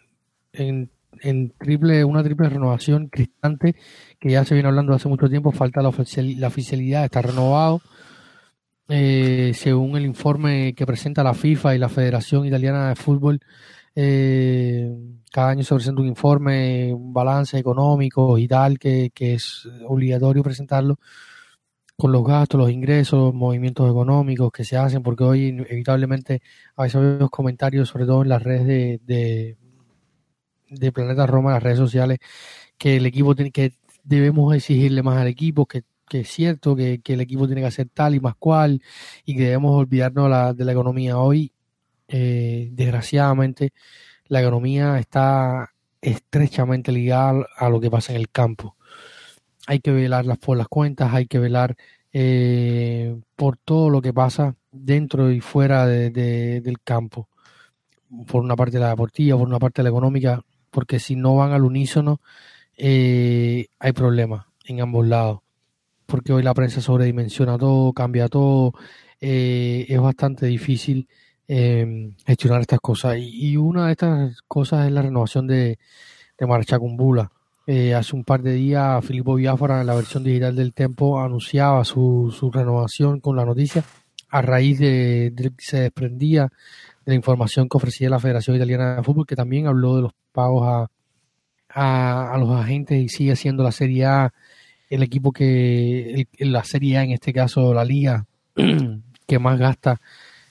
en, 0.53 0.89
en, 1.22 1.53
triple, 1.60 2.05
una 2.05 2.24
triple 2.24 2.47
renovación 2.47 3.07
cristante 3.07 3.76
que 4.20 4.32
ya 4.32 4.45
se 4.45 4.53
viene 4.53 4.70
hablando 4.70 4.93
hace 4.93 5.10
mucho 5.10 5.28
tiempo, 5.28 5.51
falta 5.51 5.82
la, 5.82 5.91
la 6.38 6.47
oficialidad, 6.47 7.03
está 7.03 7.22
renovado 7.22 7.82
eh, 8.89 9.51
según 9.53 9.95
el 9.95 10.05
informe 10.05 10.73
que 10.73 10.85
presenta 10.85 11.23
la 11.23 11.35
FIFA 11.35 11.75
y 11.75 11.77
la 11.77 11.89
Federación 11.89 12.45
Italiana 12.47 12.89
de 12.89 12.95
Fútbol, 12.95 13.39
eh, 13.95 14.91
cada 15.31 15.49
año 15.51 15.63
se 15.63 15.75
presenta 15.75 16.01
un 16.01 16.07
informe, 16.07 16.91
un 16.93 17.13
balance 17.13 17.57
económico 17.57 18.37
y 18.39 18.47
tal, 18.47 18.79
que, 18.79 19.11
es 19.15 19.67
obligatorio 19.87 20.41
presentarlo 20.43 20.97
con 21.95 22.11
los 22.11 22.23
gastos, 22.23 22.59
los 22.59 22.71
ingresos, 22.71 23.33
movimientos 23.33 23.89
económicos 23.89 24.51
que 24.51 24.63
se 24.63 24.77
hacen, 24.77 25.03
porque 25.03 25.23
hoy 25.23 25.47
inevitablemente 25.47 26.41
a 26.75 26.83
veces 26.83 27.01
veo 27.01 27.29
comentarios, 27.29 27.89
sobre 27.89 28.05
todo 28.05 28.23
en 28.23 28.29
las 28.29 28.41
redes 28.41 28.65
de, 28.65 29.01
de, 29.05 29.57
de 30.69 30.91
Planeta 30.91 31.27
Roma, 31.27 31.51
las 31.51 31.63
redes 31.63 31.77
sociales, 31.77 32.19
que 32.77 32.97
el 32.97 33.05
equipo 33.05 33.35
tiene 33.35 33.51
que 33.51 33.73
debemos 34.03 34.55
exigirle 34.55 35.03
más 35.03 35.17
al 35.17 35.27
equipo, 35.27 35.65
que 35.67 35.83
que 36.10 36.22
es 36.22 36.30
cierto 36.30 36.76
que, 36.76 37.01
el 37.05 37.22
equipo 37.22 37.47
tiene 37.47 37.62
que 37.62 37.68
hacer 37.68 37.89
tal 37.93 38.16
y 38.16 38.20
más 38.20 38.36
cual 38.36 38.82
y 39.26 39.36
que 39.36 39.43
debemos 39.43 39.78
olvidarnos 39.78 40.57
de 40.57 40.66
la 40.66 40.72
economía. 40.72 41.18
Hoy, 41.18 41.53
eh, 42.07 42.70
desgraciadamente, 42.74 43.72
la 44.28 44.41
economía 44.41 44.99
está 44.99 45.72
estrechamente 46.01 46.91
ligada 46.91 47.45
a 47.57 47.70
lo 47.70 47.80
que 47.80 47.91
pasa 47.91 48.14
en 48.14 48.20
el 48.20 48.30
campo. 48.30 48.76
Hay 49.68 49.80
que 49.80 49.91
velar 49.91 50.26
por 50.39 50.57
las 50.57 50.68
cuentas, 50.68 51.14
hay 51.14 51.28
que 51.28 51.39
velar 51.39 51.76
eh, 52.12 53.16
por 53.36 53.57
todo 53.57 53.89
lo 53.89 54.01
que 54.01 54.14
pasa 54.14 54.55
dentro 54.72 55.32
y 55.32 55.41
fuera 55.41 55.86
del 55.86 56.80
campo. 56.84 57.30
Por 58.28 58.41
una 58.43 58.55
parte 58.55 58.80
la 58.80 58.89
deportiva, 58.89 59.38
por 59.38 59.47
una 59.47 59.60
parte 59.60 59.84
la 59.84 59.89
económica, 59.89 60.41
porque 60.72 60.99
si 60.99 61.16
no 61.16 61.36
van 61.36 61.51
al 61.51 61.64
unísono, 61.64 62.22
eh, 62.78 63.68
hay 63.80 63.91
problemas 63.91 64.47
en 64.66 64.82
ambos 64.82 65.05
lados 65.07 65.41
porque 66.10 66.34
hoy 66.34 66.43
la 66.43 66.53
prensa 66.53 66.82
sobredimensiona 66.82 67.57
todo, 67.57 67.93
cambia 67.93 68.28
todo, 68.28 68.74
eh, 69.22 69.86
es 69.88 69.99
bastante 69.99 70.47
difícil 70.47 71.07
eh, 71.47 72.12
gestionar 72.26 72.62
estas 72.62 72.80
cosas. 72.80 73.18
Y, 73.20 73.57
una 73.57 73.88
de 73.88 73.91
estas 73.93 74.41
cosas 74.47 74.88
es 74.88 74.91
la 74.91 75.01
renovación 75.01 75.47
de, 75.47 75.80
de 76.38 76.45
Marchacumbula. 76.45 77.32
Eh, 77.68 77.93
hace 77.93 78.16
un 78.16 78.24
par 78.24 78.41
de 78.41 78.53
días 78.53 79.05
Filippo 79.05 79.36
Biafara 79.36 79.82
en 79.82 79.88
la 79.88 79.95
versión 79.95 80.24
digital 80.24 80.55
del 80.55 80.74
Tempo 80.74 81.20
anunciaba 81.20 81.86
su, 81.86 82.34
su 82.36 82.51
renovación 82.51 83.20
con 83.20 83.36
la 83.36 83.45
noticia 83.45 83.84
a 84.32 84.41
raíz 84.41 84.80
de, 84.80 85.32
que 85.36 85.51
se 85.60 85.82
desprendía 85.82 86.43
de 87.05 87.12
la 87.12 87.16
información 87.16 87.70
que 87.70 87.78
ofrecía 87.78 88.10
la 88.10 88.20
Federación 88.20 88.55
Italiana 88.55 88.95
de 88.95 89.03
Fútbol, 89.03 89.28
que 89.28 89.36
también 89.36 89.68
habló 89.68 89.95
de 89.95 90.01
los 90.03 90.14
pagos 90.32 90.68
a, 90.68 90.88
a, 91.70 92.34
a 92.34 92.38
los 92.38 92.49
agentes 92.51 92.99
y 92.99 93.10
sigue 93.10 93.36
siendo 93.36 93.64
la 93.64 93.72
Serie 93.72 94.05
A 94.05 94.34
el 94.89 95.03
equipo 95.03 95.31
que, 95.31 96.27
la 96.39 96.63
Serie 96.63 96.97
A 96.97 97.03
en 97.03 97.11
este 97.11 97.31
caso, 97.31 97.73
la 97.73 97.85
liga, 97.85 98.25
que 99.27 99.39
más 99.39 99.59
gasta 99.59 100.01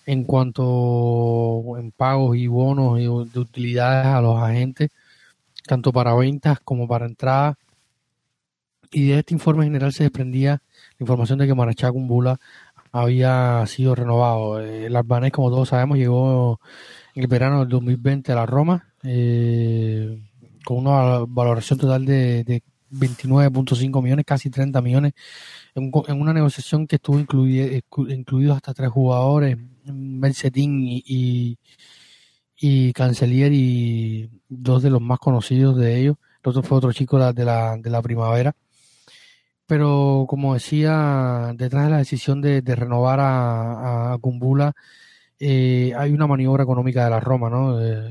en 0.06 0.24
cuanto 0.24 1.76
en 1.78 1.90
pagos 1.90 2.36
y 2.36 2.46
bonos 2.46 2.98
y 2.98 3.02
de 3.02 3.40
utilidades 3.40 4.06
a 4.06 4.20
los 4.22 4.40
agentes, 4.40 4.90
tanto 5.66 5.92
para 5.92 6.14
ventas 6.14 6.60
como 6.60 6.88
para 6.88 7.06
entradas. 7.06 7.56
Y 8.90 9.08
de 9.08 9.18
este 9.18 9.34
informe 9.34 9.64
general 9.64 9.92
se 9.92 10.04
desprendía 10.04 10.62
la 10.98 11.00
información 11.00 11.38
de 11.38 11.46
que 11.46 11.54
Marachá 11.54 11.92
Cumbula 11.92 12.40
había 12.90 13.66
sido 13.66 13.94
renovado. 13.94 14.60
El 14.60 14.96
albanés, 14.96 15.32
como 15.32 15.50
todos 15.50 15.68
sabemos, 15.68 15.98
llegó 15.98 16.58
en 17.14 17.22
el 17.22 17.28
verano 17.28 17.60
del 17.60 17.68
2020 17.68 18.32
a 18.32 18.36
la 18.36 18.46
Roma 18.46 18.88
eh, 19.02 20.22
con 20.64 20.78
una 20.78 21.24
valoración 21.26 21.78
total 21.78 22.06
de 22.06 22.62
29.5 22.90 24.02
millones, 24.02 24.24
casi 24.26 24.50
30 24.50 24.80
millones, 24.80 25.12
en, 25.74 25.92
una 26.20 26.32
negociación 26.32 26.86
que 26.86 26.96
estuvo 26.96 27.18
incluido 27.18 28.54
hasta 28.54 28.74
tres 28.74 28.90
jugadores, 28.90 29.56
Mercetín 29.84 30.82
y, 30.82 31.02
y, 31.06 31.58
y, 32.56 32.92
Cancelier 32.92 33.52
y 33.52 34.30
dos 34.48 34.82
de 34.82 34.90
los 34.90 35.00
más 35.00 35.18
conocidos 35.18 35.76
de 35.76 36.00
ellos. 36.00 36.16
El 36.42 36.50
otro 36.50 36.62
fue 36.62 36.78
otro 36.78 36.92
chico 36.92 37.18
de 37.32 37.44
la, 37.44 37.76
de 37.76 37.90
la 37.90 38.02
primavera. 38.02 38.54
Pero 39.66 40.24
como 40.28 40.54
decía, 40.54 41.52
detrás 41.54 41.84
de 41.84 41.90
la 41.90 41.98
decisión 41.98 42.40
de, 42.40 42.62
renovar 42.62 43.20
a, 43.20 44.14
a 44.14 44.18
eh, 45.38 45.92
hay 45.96 46.12
una 46.12 46.26
maniobra 46.26 46.64
económica 46.64 47.04
de 47.04 47.10
la 47.10 47.20
Roma, 47.20 47.50
¿no? 47.50 47.80
Eh, 47.80 48.10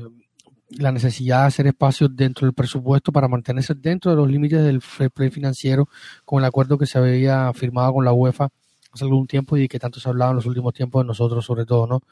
la 0.70 0.92
necesidad 0.92 1.42
de 1.42 1.46
hacer 1.46 1.66
espacios 1.66 2.14
dentro 2.14 2.46
del 2.46 2.54
presupuesto 2.54 3.12
para 3.12 3.28
mantenerse 3.28 3.74
dentro 3.74 4.10
de 4.10 4.16
los 4.16 4.30
límites 4.30 4.62
del 4.62 4.82
fair 4.82 5.10
play 5.10 5.30
financiero 5.30 5.88
con 6.24 6.40
el 6.40 6.44
acuerdo 6.44 6.76
que 6.76 6.86
se 6.86 6.98
había 6.98 7.52
firmado 7.54 7.94
con 7.94 8.04
la 8.04 8.12
UEFA 8.12 8.48
hace 8.92 9.04
algún 9.04 9.26
tiempo 9.26 9.56
y 9.56 9.68
que 9.68 9.78
tanto 9.78 10.00
se 10.00 10.08
ha 10.08 10.10
hablado 10.10 10.32
en 10.32 10.36
los 10.36 10.46
últimos 10.46 10.74
tiempos 10.74 11.02
de 11.02 11.06
nosotros 11.06 11.44
sobre 11.44 11.64
todo, 11.64 11.86
¿no? 11.86 12.02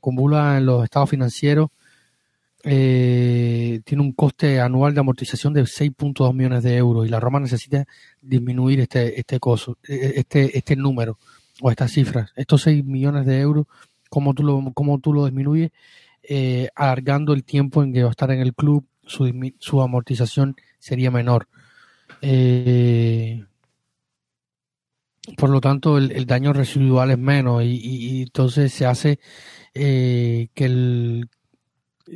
Bula 0.00 0.56
en 0.56 0.66
los 0.66 0.84
estados 0.84 1.10
financieros 1.10 1.70
eh, 2.64 3.80
tiene 3.84 4.02
un 4.02 4.12
coste 4.12 4.60
anual 4.60 4.94
de 4.94 5.00
amortización 5.00 5.52
de 5.52 5.62
6.2 5.62 6.34
millones 6.34 6.62
de 6.62 6.76
euros 6.76 7.06
y 7.06 7.10
la 7.10 7.20
Roma 7.20 7.40
necesita 7.40 7.84
disminuir 8.20 8.80
este 8.80 9.18
este 9.18 9.38
costo, 9.38 9.78
este 9.82 10.56
este 10.56 10.76
número 10.76 11.18
o 11.60 11.70
estas 11.70 11.92
cifras, 11.92 12.32
estos 12.36 12.62
6 12.62 12.84
millones 12.84 13.26
de 13.26 13.40
euros, 13.40 13.66
¿cómo 14.08 14.34
tú 14.34 14.42
lo, 14.42 14.72
cómo 14.74 14.98
tú 14.98 15.12
lo 15.12 15.24
disminuyes? 15.24 15.70
Eh, 16.28 16.68
alargando 16.74 17.32
el 17.32 17.42
tiempo 17.42 17.82
en 17.82 17.92
que 17.92 18.02
va 18.02 18.08
a 18.08 18.10
estar 18.10 18.30
en 18.30 18.40
el 18.40 18.54
club, 18.54 18.86
su, 19.08 19.52
su 19.58 19.80
amortización 19.80 20.56
sería 20.78 21.10
menor. 21.10 21.48
Eh, 22.20 23.44
por 25.36 25.50
lo 25.50 25.60
tanto, 25.60 25.98
el, 25.98 26.26
daño 26.26 26.52
residual 26.52 27.10
es 27.10 27.18
menos 27.18 27.62
y, 27.64 28.22
entonces 28.22 28.72
se 28.72 28.86
hace 28.86 29.20
eh, 29.74 30.48
que 30.54 30.64
el, 30.64 31.28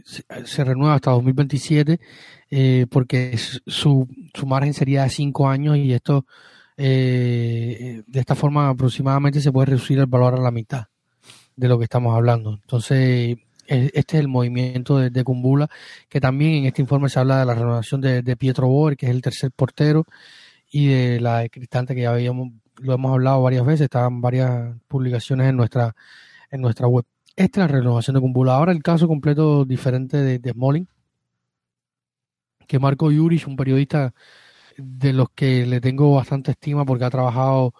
se, 0.04 0.64
renueva 0.64 0.94
hasta 0.94 1.10
2027 1.10 2.00
eh, 2.50 2.86
porque 2.90 3.36
su, 3.36 4.08
su 4.34 4.46
margen 4.46 4.72
sería 4.72 5.04
de 5.04 5.10
5 5.10 5.48
años 5.48 5.76
y 5.76 5.92
esto 5.92 6.26
de 6.74 8.02
esta 8.12 8.34
forma 8.34 8.70
aproximadamente 8.70 9.40
se 9.40 9.52
puede 9.52 9.66
reducir 9.66 9.98
el 9.98 10.06
valor 10.06 10.34
a 10.34 10.42
la 10.42 10.50
mitad 10.50 10.86
de 11.54 11.68
lo 11.68 11.78
que 11.78 11.84
estamos 11.84 12.16
hablando. 12.16 12.54
Entonces, 12.54 13.36
este 13.66 14.16
es 14.16 14.20
el 14.20 14.28
movimiento 14.28 14.98
de, 14.98 15.10
de 15.10 15.24
Kumbula, 15.24 15.68
que 16.08 16.20
también 16.20 16.54
en 16.54 16.64
este 16.66 16.82
informe 16.82 17.08
se 17.08 17.18
habla 17.20 17.40
de 17.40 17.46
la 17.46 17.54
renovación 17.54 18.00
de, 18.00 18.36
Pietro 18.36 18.68
Boer, 18.68 18.96
que 18.96 19.06
es 19.06 19.12
el 19.12 19.22
tercer 19.22 19.50
portero, 19.52 20.04
y 20.70 20.88
de 20.88 21.20
la 21.20 21.40
de 21.40 21.50
Cristante, 21.50 21.94
que 21.94 22.02
ya 22.02 22.12
habíamos, 22.12 22.50
lo 22.78 22.94
hemos 22.94 23.12
hablado 23.12 23.42
varias 23.42 23.64
veces, 23.66 23.82
estaban 23.82 24.20
varias 24.20 24.74
publicaciones 24.88 25.48
en 25.48 25.56
nuestra, 25.56 25.94
en 26.50 26.60
nuestra 26.60 26.86
web. 26.86 27.04
Esta 27.36 27.64
es 27.64 27.70
la 27.70 27.78
renovación 27.78 28.14
de 28.14 28.20
Kumbula. 28.20 28.54
Ahora 28.54 28.72
el 28.72 28.82
caso 28.82 29.08
completo 29.08 29.64
diferente 29.64 30.18
de, 30.18 30.38
de 30.38 30.52
que 32.66 32.78
Marco 32.78 33.10
Jurich, 33.10 33.46
un 33.46 33.56
periodista 33.56 34.14
de 34.76 35.12
los 35.12 35.28
que 35.34 35.66
le 35.66 35.80
tengo 35.80 36.14
bastante 36.14 36.52
estima 36.52 36.84
porque 36.84 37.04
ha 37.04 37.10
trabajado 37.10 37.74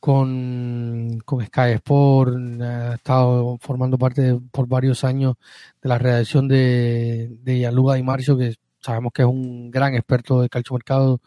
con, 0.00 1.18
con 1.24 1.44
Sky 1.44 1.72
Sport, 1.74 2.36
ha 2.62 2.94
estado 2.94 3.58
formando 3.60 3.98
parte 3.98 4.38
por 4.50 4.68
varios 4.68 5.04
años 5.04 5.36
de 5.82 5.88
la 5.88 5.98
redacción 5.98 6.48
de, 6.48 7.28
de 7.42 7.60
Yaluga 7.60 7.94
Di 7.94 8.02
Marcio, 8.02 8.36
que 8.36 8.54
sabemos 8.80 9.12
que 9.12 9.22
es 9.22 9.28
un 9.28 9.70
gran 9.70 9.94
experto 9.94 10.40
de 10.40 10.48
calcio 10.48 10.74
mercado 10.74 11.20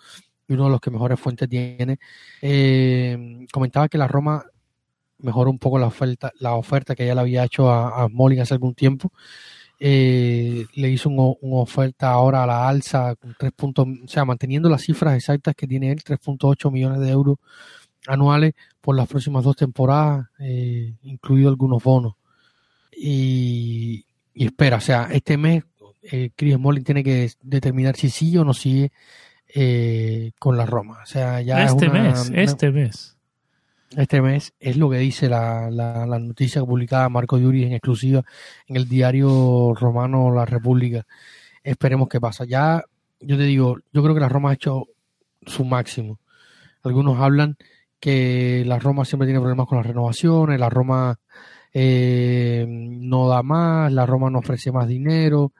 y 0.47 0.53
uno 0.53 0.65
de 0.65 0.71
los 0.71 0.81
que 0.81 0.91
mejores 0.91 1.19
fuentes 1.19 1.49
tiene. 1.49 1.99
Eh, 2.41 3.45
comentaba 3.51 3.89
que 3.89 3.97
la 3.97 4.07
Roma 4.07 4.45
mejoró 5.19 5.51
un 5.51 5.59
poco 5.59 5.77
la 5.79 5.87
oferta, 5.87 6.31
la 6.39 6.55
oferta 6.55 6.95
que 6.95 7.03
ella 7.03 7.15
le 7.15 7.21
había 7.21 7.43
hecho 7.43 7.69
a, 7.69 8.03
a 8.03 8.09
hace 8.41 8.53
algún 8.53 8.73
tiempo. 8.73 9.11
Eh, 9.83 10.67
le 10.75 10.89
hizo 10.89 11.09
una 11.09 11.57
oferta 11.57 12.11
ahora 12.11 12.43
a 12.43 12.47
la 12.47 12.69
alza 12.69 13.15
con 13.15 13.35
3 13.37 13.51
puntos, 13.53 13.87
o 14.03 14.07
sea, 14.07 14.25
manteniendo 14.25 14.69
las 14.69 14.83
cifras 14.83 15.15
exactas 15.15 15.55
que 15.55 15.67
tiene 15.67 15.91
él, 15.91 16.03
3.8 16.03 16.71
millones 16.71 16.99
de 16.99 17.09
euros 17.09 17.37
anuales 18.07 18.53
por 18.79 18.95
las 18.95 19.07
próximas 19.07 19.43
dos 19.43 19.55
temporadas, 19.55 20.27
eh, 20.39 20.93
incluido 21.03 21.49
algunos 21.49 21.83
bonos. 21.83 22.15
Y, 22.95 24.05
espera, 24.33 24.77
o 24.77 24.81
sea, 24.81 25.07
este 25.11 25.37
mes 25.37 25.63
eh, 26.03 26.31
Chris 26.35 26.55
Smalling 26.55 26.83
tiene 26.83 27.03
que 27.03 27.31
determinar 27.41 27.95
si 27.95 28.09
sigue 28.09 28.39
o 28.39 28.43
no 28.43 28.53
sigue 28.53 28.91
eh, 29.53 30.31
con 30.39 30.57
la 30.57 30.65
Roma. 30.65 30.99
O 31.03 31.05
sea, 31.05 31.41
ya 31.41 31.63
este 31.63 31.89
mes, 31.89 32.31
este 32.33 32.71
mes. 32.71 33.17
Este 33.97 34.21
mes 34.21 34.53
es 34.59 34.77
lo 34.77 34.89
que 34.89 34.97
dice 34.99 35.27
la, 35.27 35.69
la, 35.69 36.05
la 36.05 36.17
noticia 36.17 36.63
publicada 36.63 37.09
Marco 37.09 37.37
Yuri 37.37 37.65
en 37.65 37.73
exclusiva 37.73 38.23
en 38.67 38.77
el 38.77 38.87
diario 38.87 39.73
romano 39.75 40.33
La 40.33 40.45
República. 40.45 41.05
Esperemos 41.61 42.07
que 42.07 42.21
pasa. 42.21 42.45
Ya, 42.45 42.85
yo 43.19 43.37
te 43.37 43.43
digo, 43.43 43.79
yo 43.91 44.01
creo 44.01 44.15
que 44.15 44.21
la 44.21 44.29
Roma 44.29 44.51
ha 44.51 44.53
hecho 44.53 44.87
su 45.45 45.65
máximo. 45.65 46.19
Algunos 46.83 47.19
hablan 47.19 47.57
que 48.01 48.63
la 48.65 48.79
Roma 48.79 49.05
siempre 49.05 49.27
tiene 49.27 49.39
problemas 49.39 49.67
con 49.67 49.77
las 49.77 49.87
renovaciones, 49.87 50.59
la 50.59 50.69
Roma 50.69 51.17
eh, 51.71 52.65
no 52.67 53.29
da 53.29 53.43
más, 53.43 53.93
la 53.93 54.05
Roma 54.05 54.29
no 54.29 54.39
ofrece 54.39 54.71
más 54.71 54.87
dinero, 54.87 55.53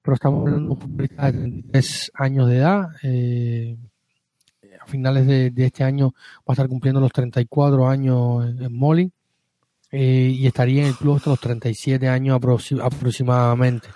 pero 0.00 0.14
estamos 0.14 0.40
hablando 0.40 0.68
de 0.68 0.74
un 0.74 0.80
futbolista 0.80 1.26
de 1.26 1.32
33 1.32 2.12
años 2.14 2.48
de 2.48 2.56
edad. 2.56 2.88
Eh, 3.02 3.76
a 4.80 4.86
finales 4.86 5.26
de, 5.26 5.52
este 5.56 5.84
año 5.84 6.14
va 6.38 6.44
a 6.48 6.52
estar 6.52 6.68
cumpliendo 6.68 7.00
los 7.00 7.12
34 7.12 7.88
años 7.88 8.48
en, 8.48 8.62
en 8.62 9.12
eh, 9.92 10.32
y 10.38 10.46
estaría 10.46 10.82
en 10.82 10.88
el 10.88 10.94
club 10.94 11.16
hasta 11.16 11.30
los 11.30 11.40
37 11.40 12.08
años 12.08 12.40
aproximadamente. 12.80 13.88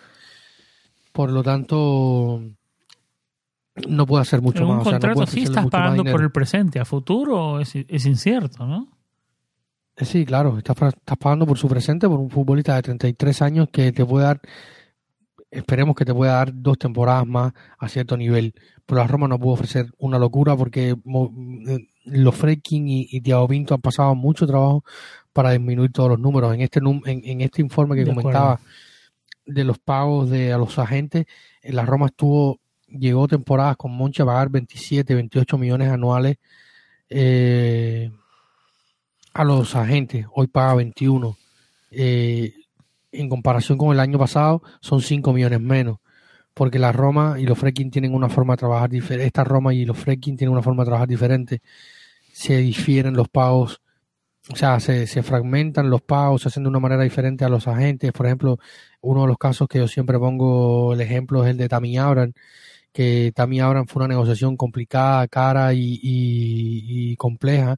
Por 1.13 1.31
lo 1.31 1.45
tanto, 1.45 2.43
no 3.89 4.07
puede 4.07 4.23
hacer 4.23 4.41
mucho 4.41 4.67
más. 4.67 4.87
Un 4.87 4.93
contrato 4.93 5.27
sí 5.27 5.43
estás 5.43 5.67
pagando 5.69 6.05
por 6.05 6.23
el 6.23 6.31
presente, 6.31 6.79
a 6.79 6.85
futuro 6.85 7.61
es, 7.61 7.75
incierto, 7.75 8.67
¿no? 8.67 8.89
Eh, 9.97 10.05
sí, 10.05 10.25
claro, 10.25 10.59
estás, 10.59 10.77
estás 10.77 11.19
pagando 11.19 11.47
por 11.47 11.59
su 11.59 11.69
presente 11.69 12.09
por 12.09 12.19
un 12.19 12.31
futbolista 12.31 12.75
de 12.77 12.83
33 12.83 13.43
años 13.43 13.69
que 13.71 13.93
te 13.93 14.05
puede 14.05 14.27
dar, 14.27 14.41
esperemos 15.51 15.95
que 15.95 16.05
te 16.05 16.15
pueda 16.15 16.33
dar 16.35 16.51
dos 16.53 16.79
temporadas 16.79 17.27
más 17.27 17.53
a 17.79 17.89
cierto 17.89 18.17
nivel. 18.17 18.55
Pero 18.87 19.01
la 19.01 19.07
Roma 19.07 19.29
no 19.29 19.39
pudo 19.39 19.55
ofrecer 19.55 19.87
una 19.99 20.19
locura 20.19 20.57
porque 20.57 20.91
eh, 20.91 21.89
los 22.05 22.35
Freaking 22.35 22.89
y, 22.89 23.07
y 23.11 23.21
Thiago 23.21 23.49
Pinto 23.49 23.75
han 23.75 23.81
pasado 23.81 24.15
mucho 24.15 24.47
trabajo 24.47 24.85
para 25.33 25.51
disminuir 25.51 25.91
todos 25.93 26.11
los 26.11 26.19
números. 26.21 26.55
En 26.55 26.61
este, 26.61 26.81
en, 26.81 27.41
este 27.41 27.61
informe 27.61 27.97
que 27.97 28.07
comentaba 28.07 28.61
de 29.47 29.65
los 29.65 29.79
pagos 29.79 30.31
de 30.31 30.53
a 30.53 30.59
los 30.59 30.79
agentes, 30.79 31.27
eh, 31.63 31.73
la 31.73 31.85
Roma 31.85 32.07
estuvo 32.07 32.61
llegó 32.99 33.29
temporadas 33.29 33.77
con 33.77 33.93
Monchi 33.93 34.23
a 34.23 34.27
pagar 34.27 34.51
27, 34.51 35.15
28 35.15 35.59
millones 35.59 35.89
anuales 35.91 36.37
eh, 37.11 38.11
a 39.33 39.45
los 39.45 39.75
agentes. 39.75 40.27
Hoy 40.35 40.47
paga 40.47 40.75
21. 40.75 41.37
Eh, 41.91 42.55
en 43.13 43.29
comparación 43.29 43.79
con 43.79 43.93
el 43.93 44.01
año 44.01 44.19
pasado, 44.19 44.63
son 44.81 45.01
5 45.01 45.33
millones 45.33 45.61
menos. 45.61 45.99
Porque 46.55 46.79
la 46.79 46.93
Roma 46.93 47.37
y 47.39 47.47
los 47.47 47.59
Freaking 47.59 47.91
tienen 47.91 48.15
una 48.15 48.29
forma 48.29 48.55
de 48.55 48.59
trabajar 48.59 48.91
diferente. 48.91 49.27
Esta 49.27 49.45
Roma 49.45 49.75
y 49.75 49.85
los 49.85 49.99
Freaking 49.99 50.37
tienen 50.37 50.53
una 50.53 50.63
forma 50.63 50.85
de 50.85 50.87
trabajar 50.87 51.09
diferente. 51.09 51.63
Se 52.33 52.57
difieren 52.59 53.15
los 53.15 53.29
pagos 53.29 53.81
o 54.51 54.57
sea, 54.57 54.79
se, 54.79 55.07
se, 55.07 55.23
fragmentan 55.23 55.89
los 55.89 56.03
pagos, 56.03 56.43
se 56.43 56.49
hacen 56.49 56.65
de 56.65 56.69
una 56.69 56.79
manera 56.79 57.03
diferente 57.03 57.45
a 57.45 57.49
los 57.49 57.67
agentes. 57.67 58.13
Por 58.13 58.27
ejemplo, 58.27 58.59
uno 59.01 59.23
de 59.23 59.29
los 59.29 59.39
casos 59.39 59.69
que 59.69 59.79
yo 59.79 59.89
siempre 59.89 60.19
pongo 60.19 60.93
el 60.93 61.01
ejemplo 61.01 61.45
es 61.45 61.51
el 61.51 61.57
de 61.57 61.69
Tammy 61.69 61.97
Abraham, 61.97 62.35
que 62.95 63.33
también 63.35 63.65
Abraham 63.65 63.87
fue 63.89 64.05
una 64.05 64.15
negociación 64.15 64.57
complicada, 64.57 65.27
cara 65.27 65.73
y, 65.75 67.17
compleja. 67.17 67.77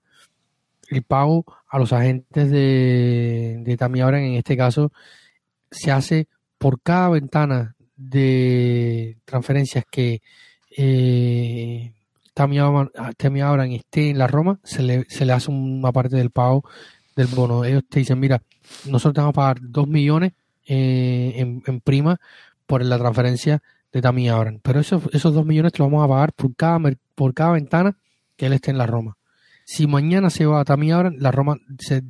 El 0.91 1.03
pago 1.03 1.47
a 1.69 1.79
los 1.79 1.93
agentes 1.95 2.51
de, 2.51 3.62
de 3.64 3.77
Tammy 3.79 4.03
Abraham, 4.03 4.25
en 4.25 4.35
este 4.35 4.59
caso, 4.59 4.93
se 5.71 5.91
hace 5.91 6.29
por 6.59 6.83
cada 6.83 7.09
ventana 7.09 7.75
de 7.97 9.17
transferencias 9.25 9.85
que 9.91 10.21
eh, 10.77 11.95
Tammy 12.35 12.59
Abraham, 12.59 13.73
esté 13.73 14.11
en 14.11 14.19
la 14.19 14.27
Roma, 14.27 14.61
se 14.64 14.83
le, 14.83 15.07
se 15.09 15.25
le 15.25 15.33
hace 15.33 15.51
una 15.51 15.93
parte 15.93 16.17
del 16.17 16.31
pago 16.31 16.62
del 17.17 17.29
bono. 17.29 17.64
Ellos 17.64 17.85
te 17.89 18.01
dicen, 18.01 18.21
mira, 18.21 18.43
nosotros 18.85 19.14
te 19.14 19.21
vamos 19.23 19.33
a 19.33 19.41
pagar 19.41 19.59
2 19.62 19.89
millones 19.89 20.33
eh, 20.67 21.33
en, 21.37 21.62
en 21.67 21.81
prima 21.81 22.21
por 22.67 22.85
la 22.85 22.99
transferencia 22.99 23.62
de 23.93 24.03
Tammy 24.03 24.28
Abraham. 24.28 24.61
Pero 24.62 24.80
esos, 24.80 25.03
esos 25.12 25.34
dos 25.34 25.47
millones 25.47 25.72
te 25.72 25.78
los 25.78 25.91
vamos 25.91 26.05
a 26.05 26.09
pagar 26.09 26.32
por 26.32 26.55
cada, 26.55 26.78
por 27.14 27.34
cada 27.34 27.53
ventana 27.53 27.97
que 28.37 28.47
él 28.47 28.53
esté 28.53 28.70
en 28.70 28.78
la 28.78 28.87
Roma. 28.87 29.16
Si 29.64 29.87
mañana 29.87 30.30
se 30.30 30.47
va 30.47 30.61
a 30.61 30.64
Tammy 30.64 30.93
Abraham, 30.93 31.16
la 31.18 31.32
Roma 31.32 31.57
se, 31.78 32.03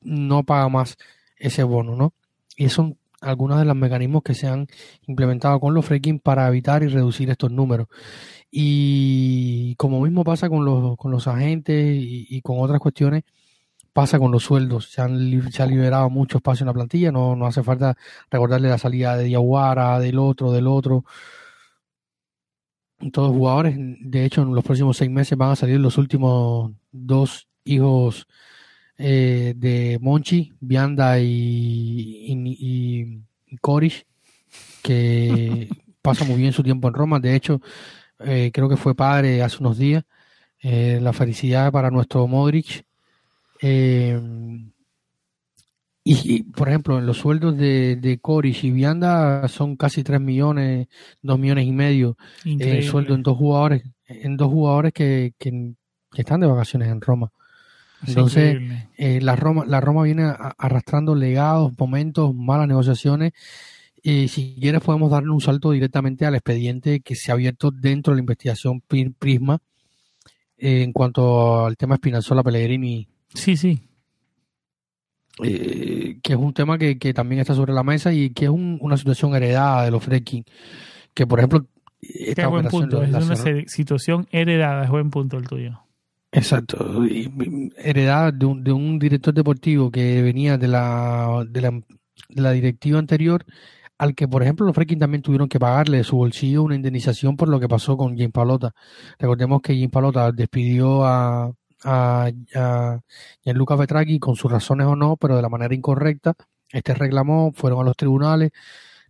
no 0.00 0.44
paga 0.44 0.68
más 0.68 0.96
ese 1.36 1.62
bono, 1.62 1.96
¿no? 1.96 2.14
Y 2.56 2.68
son 2.68 2.98
algunos 3.20 3.58
de 3.58 3.64
los 3.64 3.76
mecanismos 3.76 4.22
que 4.22 4.34
se 4.34 4.46
han 4.46 4.66
implementado 5.06 5.58
con 5.60 5.74
los 5.74 5.84
fracking 5.84 6.20
para 6.20 6.46
evitar 6.48 6.82
y 6.82 6.88
reducir 6.88 7.30
estos 7.30 7.50
números. 7.50 7.88
Y 8.50 9.74
como 9.76 10.00
mismo 10.00 10.24
pasa 10.24 10.48
con 10.48 10.64
los, 10.64 10.96
con 10.96 11.10
los 11.10 11.26
agentes 11.26 11.96
y, 12.00 12.40
con 12.42 12.60
otras 12.60 12.80
cuestiones, 12.80 13.24
pasa 13.98 14.20
con 14.20 14.30
los 14.30 14.44
sueldos. 14.44 14.92
Se, 14.92 15.00
han, 15.02 15.50
se 15.50 15.60
ha 15.60 15.66
liberado 15.66 16.08
mucho 16.08 16.38
espacio 16.38 16.62
en 16.62 16.68
la 16.68 16.72
plantilla, 16.72 17.10
no, 17.10 17.34
no 17.34 17.46
hace 17.46 17.64
falta 17.64 17.96
recordarle 18.30 18.68
la 18.68 18.78
salida 18.78 19.16
de 19.16 19.24
Diaguara, 19.24 19.98
del 19.98 20.20
otro, 20.20 20.52
del 20.52 20.68
otro. 20.68 21.04
Todos 23.12 23.32
jugadores, 23.32 23.74
de 23.76 24.24
hecho, 24.24 24.42
en 24.42 24.54
los 24.54 24.62
próximos 24.62 24.96
seis 24.96 25.10
meses 25.10 25.36
van 25.36 25.50
a 25.50 25.56
salir 25.56 25.80
los 25.80 25.98
últimos 25.98 26.70
dos 26.92 27.48
hijos 27.64 28.28
eh, 28.98 29.54
de 29.56 29.98
Monchi, 30.00 30.52
Vianda 30.60 31.18
y, 31.18 32.24
y, 32.28 33.56
Corish, 33.60 34.06
que 34.80 35.68
pasa 36.02 36.24
muy 36.24 36.36
bien 36.36 36.52
su 36.52 36.62
tiempo 36.62 36.86
en 36.86 36.94
Roma. 36.94 37.18
De 37.18 37.34
hecho, 37.34 37.60
eh, 38.20 38.52
creo 38.54 38.68
que 38.68 38.76
fue 38.76 38.94
padre 38.94 39.42
hace 39.42 39.56
unos 39.58 39.76
días. 39.76 40.04
Eh, 40.60 41.00
la 41.02 41.12
felicidad 41.12 41.72
para 41.72 41.90
nuestro 41.90 42.28
Modric. 42.28 42.86
Y, 46.10 46.42
por 46.44 46.68
ejemplo, 46.68 46.98
en 46.98 47.04
los 47.04 47.18
sueldos 47.18 47.56
de, 47.56 47.96
de 47.96 48.18
Corish 48.18 48.64
y 48.64 48.70
Vianda 48.70 49.46
son 49.48 49.76
casi 49.76 50.02
3 50.02 50.20
millones, 50.20 50.88
2 51.22 51.38
millones 51.38 51.66
y 51.66 51.72
medio. 51.72 52.16
el 52.44 52.82
sueldo 52.84 53.14
en 53.14 53.22
dos 53.22 53.36
jugadores, 53.36 53.82
en 54.06 54.36
dos 54.36 54.48
jugadores 54.48 54.92
que, 54.94 55.34
que 55.38 55.74
están 56.16 56.40
de 56.40 56.46
vacaciones 56.46 56.88
en 56.88 57.00
Roma. 57.00 57.30
Entonces, 58.06 58.58
eh, 58.96 59.20
la, 59.20 59.34
Roma, 59.36 59.64
la 59.66 59.80
Roma 59.80 60.04
viene 60.04 60.32
arrastrando 60.56 61.14
legados, 61.14 61.72
momentos, 61.78 62.34
malas 62.34 62.68
negociaciones. 62.68 63.32
Y 64.02 64.28
si 64.28 64.56
quieres, 64.60 64.80
podemos 64.80 65.10
darle 65.10 65.30
un 65.30 65.40
salto 65.40 65.72
directamente 65.72 66.24
al 66.24 66.36
expediente 66.36 67.00
que 67.00 67.16
se 67.16 67.30
ha 67.30 67.34
abierto 67.34 67.70
dentro 67.70 68.12
de 68.12 68.16
la 68.16 68.20
investigación 68.20 68.80
Prisma 68.80 69.58
eh, 70.56 70.82
en 70.82 70.92
cuanto 70.92 71.66
al 71.66 71.76
tema 71.76 71.96
Spinazzola 71.96 72.42
Pellegrini. 72.42 73.08
Sí, 73.34 73.56
sí. 73.56 73.82
Eh, 75.42 76.18
que 76.22 76.32
es 76.32 76.38
un 76.38 76.52
tema 76.52 76.78
que, 76.78 76.96
también 77.14 77.40
está 77.40 77.54
sobre 77.54 77.72
la 77.72 77.82
mesa 77.82 78.12
y 78.12 78.30
que 78.30 78.46
es 78.46 78.50
una 78.50 78.96
situación 78.96 79.34
heredada 79.34 79.84
de 79.84 79.90
los 79.90 80.02
fracking. 80.02 80.44
Que, 81.14 81.26
por 81.26 81.38
ejemplo, 81.38 81.66
esta 82.00 82.48
buen 82.48 82.66
punto. 82.66 83.02
Es 83.02 83.10
una 83.10 83.36
situación 83.66 84.26
heredada, 84.30 84.84
es 84.84 84.90
buen 84.90 85.10
punto 85.10 85.36
el 85.36 85.46
tuyo. 85.46 85.80
Exacto, 86.30 87.02
heredada 87.78 88.32
de 88.32 88.44
un, 88.44 88.62
de 88.62 88.70
un 88.70 88.98
director 88.98 89.32
deportivo 89.32 89.90
que 89.90 90.20
venía 90.20 90.58
de 90.58 90.68
la, 90.68 91.42
de 91.48 91.60
la, 91.62 91.70
de 91.70 92.42
la 92.42 92.52
directiva 92.52 92.98
anterior, 92.98 93.46
al 93.96 94.14
que, 94.14 94.28
por 94.28 94.42
ejemplo, 94.42 94.66
los 94.66 94.74
Freaking 94.74 94.98
también 94.98 95.22
tuvieron 95.22 95.48
que 95.48 95.58
pagarle 95.58 95.98
de 95.98 96.04
su 96.04 96.16
bolsillo 96.16 96.62
una 96.62 96.74
indemnización 96.74 97.36
por 97.36 97.48
lo 97.48 97.58
que 97.58 97.66
pasó 97.66 97.96
con 97.96 98.14
Jim 98.14 98.30
Palota. 98.30 98.72
Recordemos 99.18 99.62
que 99.62 99.74
Jim 99.74 99.90
Palota 99.90 100.30
despidió 100.30 101.02
a, 101.04 101.50
a, 101.84 102.30
Gianluca 103.44 103.76
Petraghi 103.76 104.18
con 104.18 104.36
sus 104.36 104.50
razones 104.50 104.86
o 104.86 104.96
no, 104.96 105.16
pero 105.16 105.36
de 105.36 105.42
la 105.42 105.48
manera 105.48 105.74
incorrecta. 105.74 106.34
Este 106.70 106.94
reclamó, 106.94 107.52
fueron 107.54 107.80
a 107.80 107.84
los 107.84 107.96
tribunales. 107.96 108.50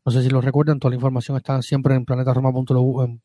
No 0.04 0.12
sé 0.12 0.22
si 0.22 0.30
lo 0.30 0.40
recuerdan, 0.40 0.78
toda 0.78 0.90
la 0.90 0.96
información 0.96 1.36
está 1.36 1.60
siempre 1.62 1.94
en 1.94 2.04
planetaroma.net 2.04 3.18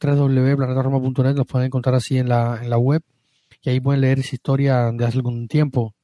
www.planetaroma.net 0.00 1.36
los 1.36 1.46
pueden 1.46 1.66
encontrar 1.66 1.94
así 1.94 2.18
en 2.18 2.28
la, 2.28 2.60
en 2.62 2.70
la 2.70 2.78
web 2.78 3.02
y 3.62 3.70
ahí 3.70 3.80
pueden 3.80 4.02
leer 4.02 4.18
esa 4.18 4.34
historia 4.34 4.92
de 4.92 5.04
hace 5.04 5.16
algún 5.18 5.48
tiempo. 5.48 5.94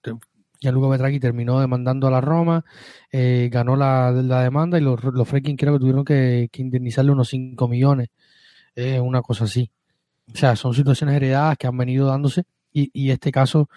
Gianluca 0.60 0.90
Petraghi 0.90 1.20
terminó 1.20 1.60
demandando 1.60 2.06
a 2.06 2.10
la 2.10 2.20
Roma, 2.20 2.64
eh, 3.12 3.48
ganó 3.50 3.76
la, 3.76 4.10
la, 4.12 4.42
demanda 4.42 4.78
y 4.78 4.82
los, 4.82 5.02
los 5.04 5.28
creo 5.28 5.74
que 5.74 5.78
tuvieron 5.78 6.04
que, 6.04 6.48
indemnizarle 6.54 7.12
unos 7.12 7.28
5 7.28 7.68
millones, 7.68 8.08
una 9.02 9.22
cosa 9.22 9.44
así. 9.44 9.70
O 10.32 10.36
sea, 10.36 10.56
son 10.56 10.74
situaciones 10.74 11.16
heredadas 11.16 11.56
que 11.58 11.66
han 11.66 11.76
venido 11.76 12.06
dándose 12.06 12.44
y, 12.72 12.90
y 12.92 13.10
este 13.10 13.32
caso 13.32 13.68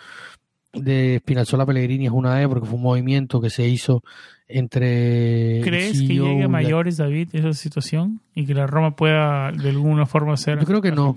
de 0.74 1.20
Spinazzola 1.20 1.66
Pellegrini 1.66 2.08
es 2.08 2.12
una 2.12 2.36
de 2.36 2.48
porque 2.48 2.68
fue 2.68 2.78
un 2.78 2.84
movimiento 2.84 3.40
que 3.40 3.50
se 3.50 3.68
hizo 3.68 4.04
entre 4.48 5.62
¿Crees 5.64 6.02
que 6.02 6.08
llegue 6.08 6.44
a 6.44 6.48
mayores 6.48 6.98
David 6.98 7.30
esa 7.34 7.54
situación 7.54 8.22
y 8.36 8.46
que 8.46 8.54
la 8.54 8.68
Roma 8.68 8.96
pueda 8.96 9.52
de 9.52 9.70
alguna 9.70 10.06
forma 10.06 10.36
ser 10.38 10.60
Yo 10.60 10.66
creo 10.66 10.82
que 10.82 10.92
no. 10.92 11.16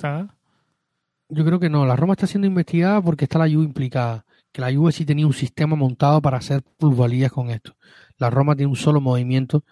Yo 1.28 1.44
creo 1.44 1.58
que 1.58 1.68
no, 1.68 1.86
la 1.86 1.96
Roma 1.96 2.12
está 2.12 2.28
siendo 2.28 2.46
investigada 2.46 3.02
porque 3.02 3.24
está 3.24 3.40
la 3.40 3.48
Juve 3.48 3.64
implicada, 3.64 4.24
que 4.52 4.60
la 4.60 4.72
Juve 4.72 4.92
sí 4.92 5.04
tenía 5.04 5.26
un 5.26 5.32
sistema 5.32 5.74
montado 5.74 6.22
para 6.22 6.38
hacer 6.38 6.62
plusvalías 6.78 7.32
con 7.32 7.50
esto. 7.50 7.74
La 8.16 8.30
Roma 8.30 8.54
tiene 8.54 8.70
un 8.70 8.76
solo 8.76 9.00
movimiento 9.00 9.64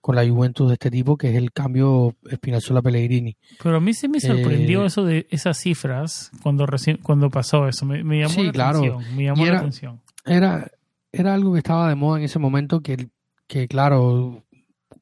con 0.00 0.16
la 0.16 0.26
Juventus 0.26 0.68
de 0.68 0.74
este 0.74 0.90
tipo, 0.90 1.16
que 1.16 1.30
es 1.30 1.36
el 1.36 1.52
cambio 1.52 2.16
Spinazzola 2.30 2.82
Pellegrini. 2.82 3.36
Pero 3.62 3.76
a 3.76 3.80
mí 3.80 3.92
se 3.92 4.08
me 4.08 4.20
sorprendió 4.20 4.82
eh, 4.82 4.86
eso 4.86 5.04
de 5.04 5.26
esas 5.30 5.58
cifras 5.58 6.30
cuando 6.42 6.66
recién 6.66 6.98
cuando 7.02 7.30
pasó 7.30 7.68
eso. 7.68 7.84
Me, 7.84 7.98
llamó 8.18 8.42
la 8.52 8.68
atención. 8.68 9.16
Me 9.16 9.24
llamó 9.24 9.42
era, 9.44 9.52
la 9.52 9.58
atención. 9.60 10.00
Era, 10.24 10.70
era 11.12 11.34
algo 11.34 11.52
que 11.52 11.58
estaba 11.58 11.88
de 11.88 11.94
moda 11.94 12.18
en 12.18 12.24
ese 12.24 12.38
momento 12.38 12.80
que, 12.80 13.08
que 13.46 13.68
claro, 13.68 14.44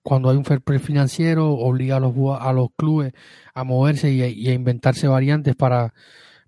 cuando 0.03 0.30
hay 0.30 0.36
un 0.36 0.44
fair 0.44 0.61
play 0.61 0.78
financiero, 0.78 1.51
obliga 1.53 1.96
a 1.96 2.01
los, 2.01 2.14
a 2.40 2.53
los 2.53 2.68
clubes 2.76 3.12
a 3.55 3.64
moverse 3.64 4.11
y 4.11 4.49
a, 4.49 4.53
inventarse 4.53 5.07
variantes 5.07 5.55
para, 5.55 5.92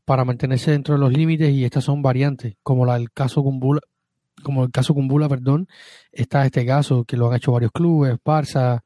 para 0.05 0.25
mantenerse 0.25 0.71
dentro 0.71 0.95
de 0.95 1.01
los 1.01 1.13
límites 1.13 1.51
y 1.51 1.65
estas 1.65 1.85
son 1.85 2.03
variantes, 2.03 2.55
como 2.63 2.87
la 2.87 2.95
del 2.95 3.13
caso 3.13 3.43
como 4.43 4.65
el 4.65 4.71
caso 4.71 4.95
Kumbula, 4.95 5.29
perdón, 5.29 5.69
está 6.13 6.45
este 6.47 6.67
caso 6.67 7.05
que 7.05 7.17
lo 7.17 7.29
han 7.31 7.37
hecho 7.37 7.53
varios 7.53 7.73
clubes, 7.73 8.19
Barça, 8.25 8.83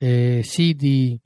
eh, 0.00 0.42
City, 0.44 1.20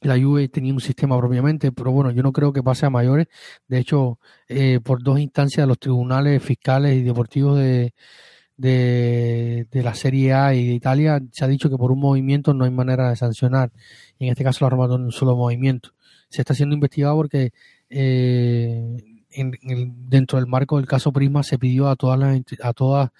la 0.00 0.18
Juve 0.18 0.48
tenía 0.48 0.72
un 0.72 0.80
sistema 0.80 1.18
propiamente, 1.18 1.72
pero 1.72 1.90
bueno, 1.92 2.10
yo 2.12 2.22
no 2.22 2.32
creo 2.32 2.52
que 2.52 2.62
pase 2.62 2.86
a 2.86 2.90
mayores. 2.90 3.26
De 3.66 3.78
hecho, 3.78 4.18
eh, 4.48 4.80
por 4.82 5.02
dos 5.02 5.18
instancias 5.18 5.66
los 5.66 5.78
tribunales 5.78 6.42
fiscales 6.42 6.96
y 6.96 7.02
deportivos 7.02 7.58
de, 7.58 7.94
de, 8.58 9.66
la 9.72 9.94
Serie 9.94 10.32
A 10.34 10.54
y 10.54 10.66
de 10.66 10.74
Italia 10.74 11.20
se 11.32 11.44
ha 11.44 11.48
dicho 11.48 11.70
que 11.70 11.76
por 11.76 11.92
un 11.92 12.00
movimiento 12.00 12.54
no 12.54 12.64
hay 12.64 12.70
manera 12.70 13.08
de 13.10 13.16
sancionar. 13.16 13.72
en 14.18 14.28
este 14.28 14.44
caso 14.44 14.64
la 14.64 14.70
Roma 14.70 14.86
en 14.86 15.02
un 15.02 15.12
solo 15.12 15.36
movimiento. 15.36 15.90
Se 16.28 16.42
está 16.42 16.54
siendo 16.54 16.74
investigado 16.74 17.16
porque 17.16 17.52
eh, 17.88 18.96
dentro 19.64 20.38
del 20.38 20.46
marco 20.46 20.76
del 20.76 20.86
caso 20.86 21.12
Prisma 21.12 21.42
se 21.42 21.58
pidió 21.58 21.88
a 21.88 21.96
todas 21.96 22.18
las, 22.18 22.40
a 22.62 22.72
todas 22.72 23.10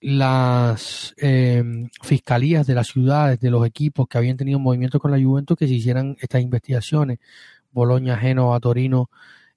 las 0.00 1.14
em, 1.16 1.88
fiscalías 2.02 2.66
de 2.66 2.74
las 2.74 2.88
ciudades, 2.88 3.38
de 3.40 3.50
los 3.50 3.66
equipos 3.66 4.08
que 4.08 4.18
habían 4.18 4.36
tenido 4.36 4.58
movimientos 4.58 5.00
con 5.00 5.10
la 5.10 5.22
Juventus, 5.22 5.56
que 5.56 5.68
se 5.68 5.74
hicieran 5.74 6.16
estas 6.20 6.42
investigaciones. 6.42 7.18
Boloña, 7.70 8.18
Génova, 8.18 8.58
Torino, 8.60 9.10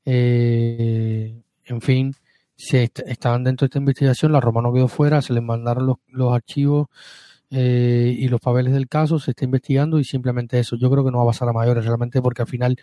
eh, 0.05 1.41
en 1.65 1.81
fin, 1.81 2.15
se 2.55 2.91
estaban 3.07 3.43
dentro 3.43 3.65
de 3.65 3.67
esta 3.67 3.79
investigación, 3.79 4.31
la 4.31 4.39
Roma 4.39 4.61
no 4.61 4.71
quedó 4.71 4.87
fuera, 4.87 5.21
se 5.21 5.33
les 5.33 5.43
mandaron 5.43 5.87
los, 5.87 5.97
los 6.07 6.33
archivos 6.33 6.87
eh, 7.49 8.15
y 8.17 8.27
los 8.27 8.39
papeles 8.39 8.73
del 8.73 8.87
caso, 8.87 9.19
se 9.19 9.31
está 9.31 9.45
investigando 9.45 9.99
y 9.99 10.03
simplemente 10.03 10.59
eso. 10.59 10.75
Yo 10.75 10.89
creo 10.89 11.03
que 11.03 11.11
no 11.11 11.17
va 11.17 11.23
a 11.23 11.27
pasar 11.27 11.49
a 11.49 11.53
mayores 11.53 11.85
realmente 11.85 12.21
porque 12.21 12.41
al 12.41 12.47
final 12.47 12.77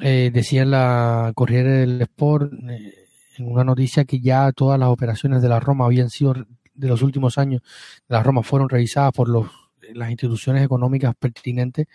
eh, 0.00 0.30
decía 0.32 0.64
la 0.64 1.32
Corriere 1.34 1.70
del 1.70 2.02
Sport 2.02 2.52
eh, 2.68 2.94
en 3.38 3.52
una 3.52 3.64
noticia 3.64 4.04
que 4.04 4.20
ya 4.20 4.52
todas 4.52 4.78
las 4.78 4.88
operaciones 4.88 5.42
de 5.42 5.48
la 5.48 5.60
Roma 5.60 5.86
habían 5.86 6.10
sido 6.10 6.34
de 6.74 6.88
los 6.88 7.02
últimos 7.02 7.38
años 7.38 7.62
de 8.08 8.14
la 8.14 8.22
Roma 8.22 8.42
fueron 8.42 8.68
revisadas 8.68 9.12
por 9.12 9.28
los, 9.28 9.46
las 9.92 10.10
instituciones 10.10 10.64
económicas 10.64 11.14
pertinentes 11.16 11.86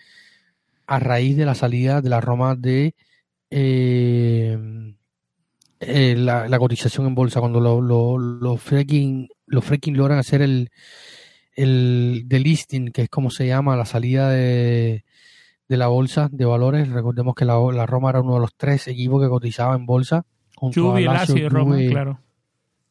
a 0.86 0.98
raíz 0.98 1.36
de 1.36 1.46
la 1.46 1.54
salida 1.54 2.02
de 2.02 2.10
la 2.10 2.20
Roma 2.20 2.54
de 2.54 2.94
eh, 3.50 4.58
eh, 5.80 6.14
la, 6.16 6.58
cotización 6.58 7.06
en 7.06 7.14
bolsa. 7.14 7.40
Cuando 7.40 7.60
los 7.60 7.82
lo, 7.82 8.18
lo 8.18 8.56
fracking 8.56 9.28
los 9.46 9.64
fracking 9.64 9.96
logran 9.96 10.18
hacer 10.18 10.42
el 10.42 10.70
el 11.56 12.26
listing 12.28 12.90
que 12.90 13.02
es 13.02 13.08
como 13.08 13.30
se 13.30 13.46
llama 13.46 13.76
la 13.76 13.84
salida 13.84 14.30
de, 14.30 15.04
de 15.68 15.76
la 15.76 15.88
bolsa 15.88 16.28
de 16.30 16.44
valores. 16.44 16.88
Recordemos 16.90 17.34
que 17.34 17.44
la, 17.44 17.58
la, 17.72 17.86
Roma 17.86 18.10
era 18.10 18.20
uno 18.20 18.34
de 18.34 18.40
los 18.40 18.54
tres 18.56 18.88
equipos 18.88 19.22
que 19.22 19.28
cotizaba 19.28 19.74
en 19.74 19.86
bolsa. 19.86 20.24
Junto 20.56 20.94
a 20.94 21.24
Roma, 21.48 21.76
claro. 21.90 22.20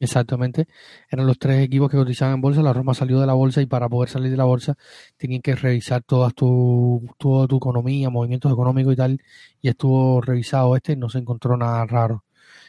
Exactamente. 0.04 0.68
Eran 1.10 1.26
los 1.26 1.40
tres 1.40 1.64
equipos 1.64 1.90
que 1.90 1.96
cotizaban 1.96 2.36
en 2.36 2.42
bolsa. 2.42 2.62
La 2.62 2.74
Roma 2.74 2.94
salió 2.94 3.22
de 3.22 3.26
la 3.26 3.34
bolsa 3.34 3.62
y 3.62 3.68
para 3.68 3.88
poder 3.88 4.10
salir 4.10 4.32
de 4.32 4.38
la 4.38 4.44
bolsa 4.44 4.76
tenían 5.16 5.42
que 5.42 5.56
revisar 5.56 6.04
toda 6.04 6.30
tu, 6.32 7.08
toda 7.18 7.48
tu 7.48 7.56
economía, 7.56 8.10
movimientos 8.10 8.52
económicos 8.52 8.94
y 8.94 8.96
tal. 8.98 9.22
Y 9.62 9.70
estuvo 9.70 10.20
revisado 10.20 10.76
este 10.76 10.94
y 10.94 10.96
no 10.98 11.10
se 11.10 11.20
encontró 11.20 11.56
nada 11.56 11.86
raro. 11.86 12.26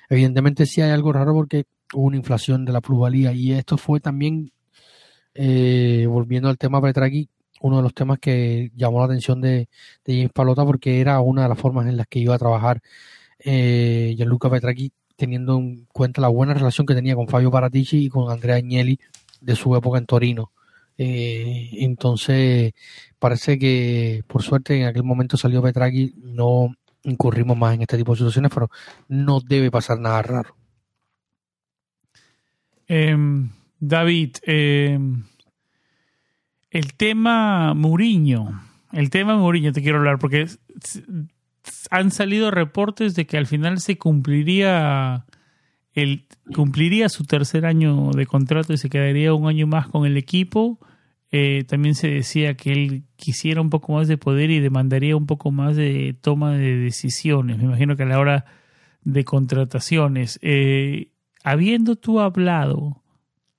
Evidentemente 0.09 0.65
sí 0.67 0.81
hay 0.81 0.93
algo 0.93 1.13
raro 1.13 1.35
porque 1.35 1.65
hubo 1.93 2.07
una 2.07 2.17
inflación 2.17 2.65
de 2.65 2.73
la 2.73 2.81
plusvalía 2.81 3.33
y 3.33 3.53
esto 3.53 3.79
fue 3.79 3.99
también, 3.99 4.53
eh, 5.35 6.07
volviendo 6.09 6.49
al 6.49 6.59
tema 6.59 6.81
Petragui, 6.81 7.29
uno 7.61 7.79
de 7.79 7.83
los 7.83 7.95
temas 7.95 8.19
que 8.19 8.71
llamó 8.75 8.99
la 9.01 9.07
atención 9.07 9.41
de, 9.41 9.69
James 10.07 10.31
Palota 10.33 10.65
porque 10.65 11.01
era 11.01 11.21
una 11.21 11.45
de 11.45 11.49
las 11.49 11.59
formas 11.59 11.87
en 11.87 11.97
las 11.97 12.07
que 12.07 12.19
iba 12.19 12.35
a 12.35 12.39
trabar 12.39 12.81
eh, 13.39 14.15
Gianluca 14.17 14.51
Petraghi 14.51 14.93
teniendo 15.17 15.57
en 15.59 15.87
cuenta 15.93 16.21
la 16.21 16.29
buena 16.29 16.55
relación 16.55 16.87
que 16.87 16.95
tenía 16.95 17.15
con 17.15 17.29
Fabio 17.29 17.51
Paratici 17.51 18.07
y 18.07 18.09
con 18.09 18.31
Andrea 18.31 18.57
Agnelli 18.57 18.99
de 19.41 19.57
su 19.57 19.75
época 19.77 19.99
en 19.99 20.07
Torino. 20.07 20.53
Eh, 20.97 21.71
entonces, 21.79 22.73
parece 23.19 23.59
que 23.59 24.23
por 24.27 24.43
suerte 24.43 24.81
en 24.81 24.87
aquel 24.87 25.03
momento 25.05 25.37
salió 25.37 25.63
Petraghi, 25.63 26.15
no 26.19 26.75
incurrimos 27.03 27.57
más 27.57 27.75
en 27.75 27.83
este 27.83 27.97
tipo 27.97 28.13
de 28.13 28.19
situaciones, 28.19 28.51
pero 28.53 28.71
no 29.09 29.41
debe 29.41 29.71
pasar 29.71 29.99
nada 29.99 30.23
raro. 30.23 30.57
Em, 32.87 33.51
David, 33.81 34.37
em, 34.43 35.25
el 36.75 36.95
tema 36.95 37.73
Muriño, 37.73 38.61
el 38.91 39.09
tema 39.09 39.37
Muriño 39.37 39.73
te 39.73 39.81
quiero 39.81 39.99
hablar 39.99 40.19
porque 40.19 40.49
han 41.91 42.11
salido 42.11 42.51
reportes 42.51 43.15
de 43.15 43.27
que 43.27 43.39
al 43.39 43.47
final 43.47 43.79
se 43.79 43.97
cumpliría 43.97 45.25
el 45.93 46.27
cumpliría 46.53 47.09
su 47.09 47.25
tercer 47.25 47.65
año 47.65 48.11
de 48.11 48.27
contrato 48.27 48.73
y 48.73 48.77
se 48.77 48.91
quedaría 48.91 49.33
un 49.35 49.47
año 49.47 49.69
más 49.69 49.87
con 49.87 50.05
el 50.05 50.17
equipo. 50.17 50.81
Eh, 51.31 51.63
también 51.69 51.95
se 51.95 52.09
decía 52.09 52.55
que 52.55 52.73
él 52.73 53.05
quisiera 53.15 53.61
un 53.61 53.71
poco 53.71 53.93
más 53.93 54.09
de 54.09 54.19
poder 54.19 54.51
y 54.51 54.59
demandaría 54.59 55.17
un 55.17 55.27
poco 55.27 55.53
más 55.53 55.77
de 55.77 56.17
toma 56.21 56.57
de 56.57 56.77
decisiones. 56.77 57.57
Me 57.57 57.65
imagino 57.65 57.95
que 57.95 58.03
a 58.03 58.07
la 58.07 58.19
hora 58.19 58.47
de 59.05 59.25
contrataciones, 59.25 60.41
eh, 60.43 61.13
habiendo 61.45 61.95
tú 61.95 62.19
hablado 62.19 63.04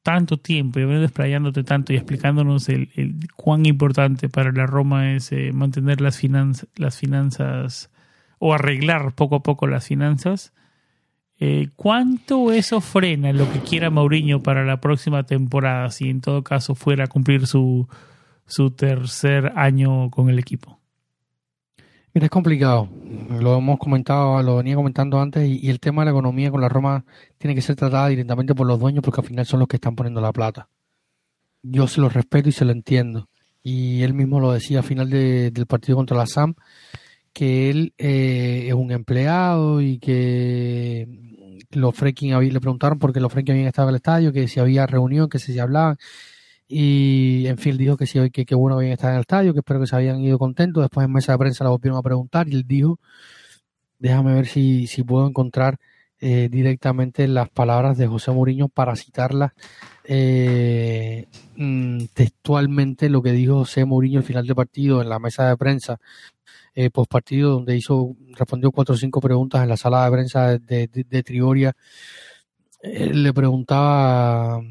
tanto 0.06 0.38
tiempo 0.38 0.78
y 0.78 0.84
habiendo 0.84 1.02
desplayándote 1.02 1.64
tanto 1.64 1.92
y 1.92 1.96
explicándonos 1.96 2.70
el, 2.70 2.90
cuán 3.36 3.66
importante 3.66 4.30
para 4.30 4.52
la 4.52 4.68
Roma 4.68 5.14
es 5.14 5.32
eh, 5.32 5.52
mantener 5.52 6.00
las, 6.00 6.22
las 6.76 7.00
finanzas 7.00 7.90
o 8.38 8.54
arreglar 8.54 9.16
poco 9.16 9.38
a 9.38 9.42
poco 9.42 9.66
las 9.66 9.88
finanzas, 9.88 10.54
eh, 11.40 11.70
¿Cuánto 11.76 12.52
eso 12.54 12.80
frena 12.82 13.34
lo 13.34 13.52
que 13.52 13.60
quiera 13.60 13.90
Mauriño 13.90 14.44
para 14.44 14.64
la 14.64 14.80
próxima 14.80 15.24
temporada, 15.24 15.90
si 15.90 16.10
en 16.10 16.22
todo 16.22 16.44
caso 16.44 16.76
fuera 16.76 17.06
a 17.06 17.08
cumplir 17.08 17.48
su, 17.48 17.90
su 18.46 18.72
tercer 18.72 19.52
año 19.56 20.12
con 20.12 20.30
el 20.30 20.38
equipo? 20.38 20.80
Mira, 22.16 22.28
es 22.28 22.32
complicado. 22.32 22.88
Lo 23.42 23.58
hemos 23.58 23.78
comentado, 23.78 24.42
lo 24.42 24.56
venía 24.56 24.76
comentando 24.76 25.20
antes, 25.20 25.50
y, 25.50 25.70
el 25.70 25.82
tema 25.82 26.02
de 26.02 26.06
la 26.06 26.12
economía 26.12 26.50
con 26.50 26.62
la 26.62 26.70
Roma 26.70 27.04
tiene 27.38 27.54
que 27.54 27.62
ser 27.62 27.76
tratada 27.76 28.08
directamente 28.08 28.56
por 28.56 28.66
los 28.66 28.80
dueños, 28.80 29.04
porque 29.04 29.20
al 29.20 29.28
final 29.28 29.46
son 29.46 29.60
los 29.60 29.68
que 29.68 29.76
están 29.76 29.98
poniendo 29.98 30.22
la 30.22 30.32
plata. 30.32 30.70
Yo 31.62 31.88
se 31.88 32.00
lo 32.00 32.08
respeto 32.08 32.48
y 32.48 32.54
se 32.54 32.64
lo 32.64 32.72
entiendo. 32.72 33.28
Y 33.62 34.02
él 34.04 34.14
mismo 34.14 34.40
lo 34.40 34.54
decía 34.54 34.78
al 34.78 34.86
final 34.86 35.10
del 35.10 35.66
partido 35.68 35.98
contra 35.98 36.16
la 36.16 36.26
SAM, 36.26 36.56
que 37.34 37.70
él 37.70 37.94
eh, 37.98 38.68
es 38.68 38.74
un 38.74 38.92
empleado 38.92 39.82
y 39.82 40.00
que 40.00 41.10
los 41.72 41.94
Freaking 41.96 42.40
le 42.40 42.62
preguntaron 42.62 42.98
por 42.98 43.12
qué 43.12 43.20
los 43.20 43.34
Freaking 43.34 43.56
habían 43.56 43.68
estado 43.68 43.90
en 43.90 43.96
el 43.96 43.98
estadio, 43.98 44.32
que 44.32 44.48
si 44.48 44.62
había 44.62 44.88
reunión, 44.88 45.28
que 45.28 45.40
si 45.40 45.54
se 45.54 45.60
hablaban. 45.60 45.98
Y 46.68 47.46
en 47.48 47.58
fin, 47.58 47.78
dijo 47.78 47.96
que 47.98 48.08
sí, 48.08 48.20
que 48.32 48.46
qué 48.46 48.56
bueno 48.56 48.78
habían 48.78 48.94
estado 48.94 49.12
en 49.12 49.16
el 49.18 49.22
estadio, 49.22 49.54
que 49.54 49.60
espero 49.60 49.80
que 49.80 49.88
se 49.88 49.96
habían 49.96 50.20
ido 50.22 50.40
contentos. 50.40 50.84
Después 50.84 51.06
en 51.06 51.14
mesa 51.14 51.34
de 51.34 51.38
prensa 51.38 51.64
la 51.64 51.70
volvieron 51.70 52.00
a 52.00 52.02
preguntar 52.02 52.48
y 52.48 52.56
él 52.56 52.64
dijo, 52.68 53.00
déjame 54.00 54.34
ver 54.34 54.48
si, 54.48 54.88
si 54.88 55.04
puedo 55.04 55.28
encontrar 55.28 55.80
eh, 56.20 56.48
directamente 56.50 57.28
las 57.28 57.50
palabras 57.50 57.98
de 57.98 58.08
José 58.08 58.32
Mourinho 58.32 58.70
para 58.70 58.96
citarlas 58.96 59.52
eh, 60.06 61.28
mm, 61.58 62.06
textualmente 62.14 63.10
lo 63.10 63.22
que 63.22 63.34
dijo 63.34 63.60
José 63.60 63.84
Mourinho 63.84 64.20
al 64.20 64.26
final 64.26 64.48
del 64.48 64.56
partido 64.56 65.02
en 65.02 65.10
la 65.10 65.20
mesa 65.20 65.50
de 65.50 65.58
prensa 65.58 66.00
eh, 66.74 66.90
post 66.90 67.12
partido 67.12 67.52
donde 67.52 67.76
hizo 67.76 68.16
respondió 68.32 68.72
cuatro 68.72 68.96
o 68.96 68.98
cinco 68.98 69.20
preguntas 69.20 69.62
en 69.62 69.68
la 69.68 69.76
sala 69.76 70.06
de 70.06 70.12
prensa 70.12 70.58
de, 70.58 70.88
de, 70.88 71.24
Trioria. 71.24 71.76
le 72.82 73.34
preguntaba, 73.34 74.62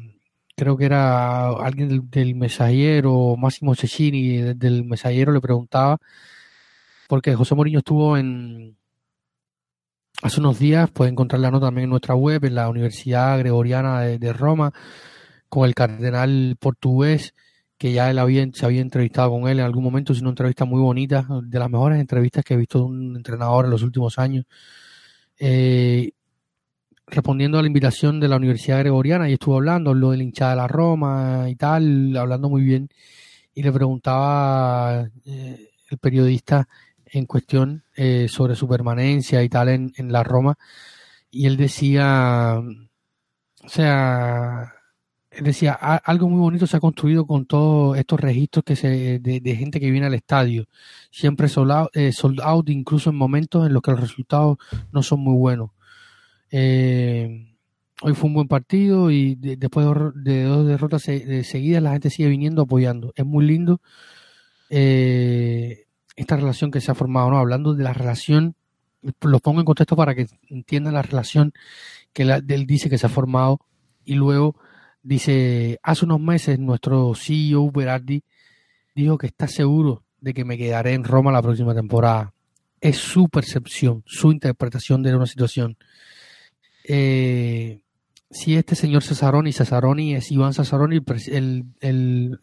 creo 0.55 0.77
que 0.77 0.85
era 0.85 1.49
alguien 1.49 2.09
del, 2.09 2.35
mensajero, 2.35 3.35
Máximo 3.37 3.75
Cecchini, 3.75 4.53
del 4.55 4.85
mensajero, 4.85 5.31
le 5.31 5.41
preguntaba, 5.41 5.97
porque 7.07 7.35
José 7.35 7.55
Mourinho 7.55 7.79
estuvo 7.79 8.17
en 8.17 8.77
hace 10.21 10.39
unos 10.39 10.59
días, 10.59 10.89
puede 10.91 11.11
encontrar 11.11 11.41
la 11.41 11.51
nota 11.51 11.67
también 11.67 11.85
en 11.85 11.89
nuestra 11.91 12.15
web, 12.15 12.43
en 12.45 12.55
la 12.55 12.69
Universidad 12.69 13.37
Gregoriana 13.39 14.01
de 14.01 14.33
Roma, 14.33 14.73
con 15.49 15.65
el 15.67 15.75
cardenal 15.75 16.55
portugués 16.59 17.33
que 17.77 17.91
ya 17.91 18.09
él 18.09 18.19
había, 18.19 18.47
se 18.53 18.65
había 18.65 18.81
entrevistado 18.81 19.31
con 19.31 19.47
él 19.47 19.59
en 19.59 19.65
algún 19.65 19.83
momento, 19.83 20.13
es 20.13 20.21
una 20.21 20.29
entrevista 20.29 20.65
muy 20.65 20.81
bonita, 20.81 21.27
de 21.43 21.59
las 21.59 21.69
mejores 21.69 21.99
entrevistas 21.99 22.43
que 22.43 22.53
he 22.53 22.57
visto 22.57 22.79
de 22.79 22.85
un 22.85 23.15
entrenador 23.17 23.65
en 23.65 23.71
los 23.71 23.83
últimos 23.83 24.17
años. 24.17 24.45
Eh, 25.37 26.11
respondiendo 27.07 27.59
a 27.59 27.61
la 27.61 27.67
invitación 27.67 28.19
de 28.19 28.27
la 28.27 28.37
Universidad 28.37 28.79
Gregoriana, 28.79 29.29
y 29.29 29.33
estuvo 29.33 29.55
hablando, 29.55 29.93
lo 29.93 30.11
del 30.11 30.21
hinchada 30.21 30.51
de 30.51 30.57
la 30.57 30.67
Roma 30.67 31.45
y 31.49 31.55
tal, 31.55 32.15
hablando 32.17 32.49
muy 32.49 32.63
bien, 32.63 32.89
y 33.53 33.63
le 33.63 33.71
preguntaba 33.71 35.07
eh, 35.25 35.69
el 35.89 35.97
periodista 35.99 36.67
en 37.05 37.25
cuestión 37.25 37.83
eh, 37.95 38.27
sobre 38.29 38.55
su 38.55 38.67
permanencia 38.67 39.43
y 39.43 39.49
tal 39.49 39.69
en, 39.69 40.11
la 40.11 40.23
Roma, 40.23 40.57
y 41.31 41.45
él 41.45 41.57
decía, 41.57 42.59
o 43.63 43.69
sea, 43.69 44.73
decía, 45.41 45.73
algo 45.73 46.29
muy 46.29 46.39
bonito 46.39 46.67
se 46.67 46.77
ha 46.77 46.79
construido 46.79 47.25
con 47.25 47.45
todos 47.45 47.97
estos 47.97 48.19
registros 48.19 48.63
que 48.65 48.75
se, 48.75 49.19
de, 49.19 49.55
gente 49.55 49.79
que 49.79 49.91
viene 49.91 50.07
al 50.07 50.13
estadio. 50.13 50.65
Siempre 51.11 51.49
sold 51.49 51.89
eh, 51.93 52.11
out, 52.43 52.69
incluso 52.69 53.09
en 53.09 53.17
momentos 53.17 53.65
en 53.65 53.73
los 53.73 53.81
que 53.81 53.91
los 53.91 53.99
resultados 53.99 54.57
no 54.91 55.03
son 55.03 55.19
muy 55.19 55.37
buenos. 55.37 55.71
Eh, 56.57 57.53
hoy 58.01 58.13
fue 58.13 58.29
un 58.29 58.33
buen 58.35 58.47
partido 58.47 59.11
y 59.11 59.35
después 59.35 59.85
de, 60.15 60.43
dos 60.43 60.65
derrotas 60.65 61.01
seguidas 61.03 61.83
la 61.83 61.91
gente 61.91 62.09
sigue 62.09 62.29
viniendo 62.29 62.61
apoyando. 62.61 63.11
Es 63.15 63.25
muy 63.25 63.45
lindo 63.45 63.81
eh, 64.69 65.85
esta 66.15 66.37
relación 66.37 66.71
que 66.71 66.79
se 66.79 66.91
ha 66.91 66.95
formado, 66.95 67.29
¿no? 67.29 67.39
Hablando 67.39 67.73
de 67.73 67.83
la 67.83 67.93
relación, 67.93 68.55
lo 69.21 69.39
pongo 69.39 69.59
en 69.59 69.65
contexto 69.65 69.95
para 69.95 70.15
que 70.15 70.27
entiendan 70.49 70.93
la 70.93 71.01
relación 71.01 71.53
que 72.13 72.23
él 72.23 72.65
dice 72.65 72.89
que 72.89 72.97
se 72.97 73.07
ha 73.07 73.09
formado 73.09 73.59
y 74.05 74.15
luego 74.15 74.55
Dice, 75.05 75.79
hace 75.83 76.03
unos 76.03 76.19
meses 76.19 76.57
nuestro 76.57 77.13
CEO 77.13 77.69
Berardi 77.69 78.23
dijo 78.95 79.19
que 79.19 79.27
está 79.27 79.47
seguro 79.47 80.03
de 80.19 80.33
que 80.33 80.43
me 80.43 80.57
quedaré 80.57 80.93
en 80.93 81.03
Roma 81.03 81.31
la 81.31 81.43
próxima 81.43 81.75
temporada. 81.75 82.33
Es 82.81 82.97
su 82.97 83.29
percepción, 83.29 84.01
su 84.07 84.31
interpretación 84.31 85.03
de 85.03 85.15
una 85.15 85.27
situación. 85.27 85.77
Eh, 86.87 87.79
si 88.29 88.55
este 88.55 88.75
señor 88.75 89.03
Cesaroni, 89.03 89.53
Cesaroni 89.53 90.15
es 90.15 90.31
Iván 90.31 90.53
Cesaroni, 90.53 91.01
el, 91.31 92.39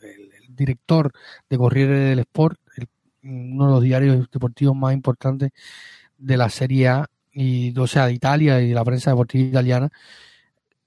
director 0.49 1.13
de 1.49 1.59
Corriere 1.59 1.99
del 1.99 2.21
Sport, 2.21 2.59
uno 3.25 3.67
de 3.67 3.73
los 3.73 3.83
diarios 3.83 4.31
deportivos 4.31 4.77
más 4.77 4.95
importantes 4.95 5.51
de 6.19 6.37
la 6.37 6.49
Serie 6.49 6.89
A, 6.89 7.07
y, 7.33 7.77
o 7.79 7.87
sea, 7.87 8.07
de 8.07 8.15
Italia 8.15 8.61
y 8.61 8.69
de 8.69 8.75
la 8.75 8.85
prensa 8.85 9.11
deportiva 9.11 9.49
italiana, 9.49 9.91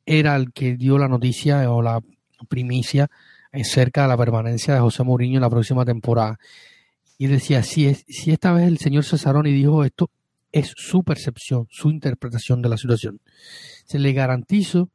era 0.06 0.36
el 0.36 0.52
que 0.54 0.76
dio 0.76 0.98
la 0.98 1.08
noticia 1.08 1.72
o 1.72 1.82
la 1.82 2.02
primicia 2.48 3.10
acerca 3.52 4.04
de 4.04 4.10
la 4.10 4.18
permanencia 4.18 4.74
de 4.74 4.80
José 4.82 5.04
Mourinho 5.04 5.38
en 5.38 5.42
la 5.42 5.50
próxima 5.50 5.86
temporada. 5.86 6.38
Y 7.18 7.28
decía, 7.28 7.64
si, 7.64 7.88
es, 7.88 8.06
si 8.08 8.32
esta 8.32 8.52
vez 8.52 8.68
el 8.68 8.78
señor 8.78 9.06
Cesaroni 9.06 9.52
dijo 9.52 9.84
esto, 9.84 10.10
es 10.56 10.74
su 10.78 11.04
percepción, 11.04 11.68
su 11.70 11.90
interpretación 11.90 12.62
de 12.62 12.70
la 12.70 12.78
situación. 12.78 13.20
Se 13.84 14.00
le 14.00 14.14
garantizo 14.14 14.90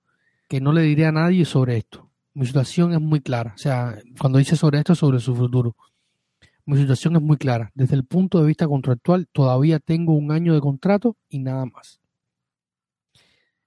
que 0.48 0.58
no 0.58 0.72
le 0.72 0.80
diré 0.80 1.04
a 1.04 1.12
nadie 1.12 1.44
sobre 1.44 1.76
esto. 1.76 2.10
Mi 2.32 2.46
situación 2.46 2.94
es 2.94 3.00
muy 3.00 3.20
clara. 3.20 3.52
O 3.56 3.58
sea, 3.58 3.98
cuando 4.18 4.38
dice 4.38 4.56
sobre 4.56 4.78
esto, 4.78 4.94
sobre 4.94 5.20
su 5.20 5.36
futuro. 5.36 5.76
Mi 6.64 6.78
situación 6.78 7.14
es 7.16 7.22
muy 7.22 7.36
clara. 7.36 7.70
Desde 7.74 7.94
el 7.94 8.06
punto 8.06 8.40
de 8.40 8.46
vista 8.46 8.66
contractual, 8.66 9.28
todavía 9.30 9.80
tengo 9.80 10.14
un 10.14 10.32
año 10.32 10.54
de 10.54 10.60
contrato 10.60 11.18
y 11.28 11.40
nada 11.40 11.66
más. 11.66 12.00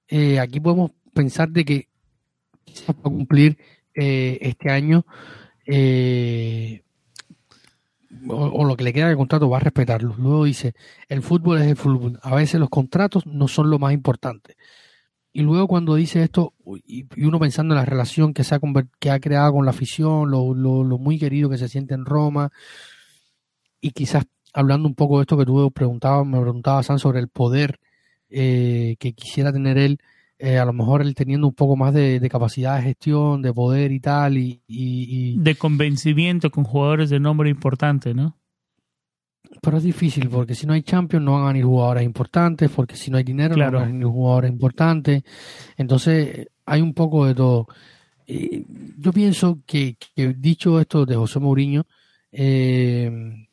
Eh, 0.08 0.40
aquí 0.40 0.60
podemos 0.60 0.92
pensar 1.14 1.50
de 1.50 1.64
que 1.64 1.90
quizás 2.64 2.96
va 2.96 3.02
a 3.02 3.04
cumplir 3.04 3.60
eh, 3.94 4.40
este 4.42 4.72
año 4.72 5.06
eh, 5.68 6.82
o, 8.30 8.66
lo 8.66 8.76
que 8.76 8.84
le 8.84 8.94
queda 8.94 9.10
de 9.10 9.16
contrato 9.16 9.50
va 9.50 9.58
a 9.58 9.62
respetarlo. 9.62 10.16
Luego 10.18 10.46
dice, 10.46 10.74
el 11.10 11.22
fútbol 11.22 11.62
es 11.62 11.68
el 11.68 11.76
fútbol. 11.76 12.20
A 12.22 12.36
veces 12.36 12.60
los 12.60 12.70
contratos 12.70 13.26
no 13.26 13.48
son 13.48 13.70
lo 13.70 13.80
más 13.80 13.94
importante. 13.94 14.56
Y 15.32 15.42
luego 15.42 15.68
cuando 15.68 15.96
dice 15.96 16.24
esto, 16.24 16.54
y, 16.86 17.06
uno 17.26 17.40
pensando 17.40 17.74
en 17.74 17.80
la 17.80 17.86
relación 17.86 18.34
que, 18.34 18.44
se 18.44 18.56
ha, 18.56 18.60
que 19.00 19.12
ha 19.12 19.20
creado 19.20 19.54
con 19.54 19.66
la 19.66 19.72
afición, 19.72 20.30
lo, 20.30 20.54
lo, 20.54 20.98
muy 20.98 21.18
querido 21.18 21.50
que 21.50 21.58
se 21.58 21.70
siente 21.70 21.96
en 21.96 22.06
Roma, 22.06 22.52
y 23.82 23.92
quizás 23.92 24.26
hablando 24.54 24.88
un 24.88 24.96
poco 24.96 25.18
de 25.18 25.24
esto 25.24 25.38
que 25.38 25.46
tú 25.46 25.72
preguntabas, 25.72 26.26
me 26.26 26.40
preguntabas, 26.40 26.86
San, 26.86 27.00
sobre 27.00 27.20
el 27.20 27.28
poder 27.30 27.80
eh, 28.30 28.96
que 29.00 29.14
quisiera 29.14 29.52
tener 29.52 29.78
él 29.78 30.00
eh, 30.46 30.60
a 30.60 30.66
lo 30.66 30.74
mejor 30.74 31.02
él 31.02 31.16
teniendo 31.16 31.48
un 31.48 31.54
poco 31.54 31.78
más 31.78 31.94
de, 31.94 32.20
capacidad 32.30 32.76
de 32.76 32.84
gestión, 32.84 33.42
de 33.42 33.54
poder 33.54 33.94
y 33.94 34.02
tal. 34.02 34.38
Y, 34.38 35.38
De 35.38 35.56
convencimiento 35.56 36.52
con 36.52 36.66
jugadores 36.66 37.10
de 37.10 37.22
nombre 37.22 37.50
importante, 37.50 38.14
¿no? 38.14 38.38
pero 39.62 39.78
es 39.78 39.84
difícil 39.84 40.28
porque 40.30 40.56
si 40.56 40.66
no 40.66 40.74
hay 40.74 40.82
Champions 40.82 41.24
no 41.24 41.34
van 41.34 41.44
a 41.44 41.48
venir 41.48 41.64
jugadores 41.64 42.04
importantes, 42.04 42.70
porque 42.72 42.98
si 42.98 43.10
no 43.10 43.18
hay 43.18 43.24
dinero 43.24 43.56
Claro. 43.56 43.72
no 43.72 43.78
van 43.80 43.88
a 43.88 43.92
venir 43.92 44.08
jugadores 44.08 44.52
importantes. 44.52 45.24
Entonces 45.78 46.48
hay 46.66 46.82
un 46.82 46.94
poco 46.94 47.26
de 47.26 47.36
todo. 47.36 47.68
Eh, 48.28 48.66
yo 48.98 49.14
pienso 49.14 49.62
que, 49.66 49.96
que 50.16 50.34
dicho 50.34 50.78
esto 50.82 51.06
de 51.06 51.16
José 51.16 51.40
Mourinho, 51.40 51.86
eh, 52.34 53.48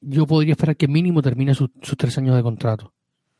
yo 0.00 0.26
podría 0.26 0.52
esperar 0.52 0.76
que 0.76 0.88
mínimo 0.88 1.20
termine 1.20 1.52
sus, 1.54 1.68
sus 1.82 1.98
tres 1.98 2.16
años 2.16 2.34
de 2.36 2.42
contrato. 2.42 2.93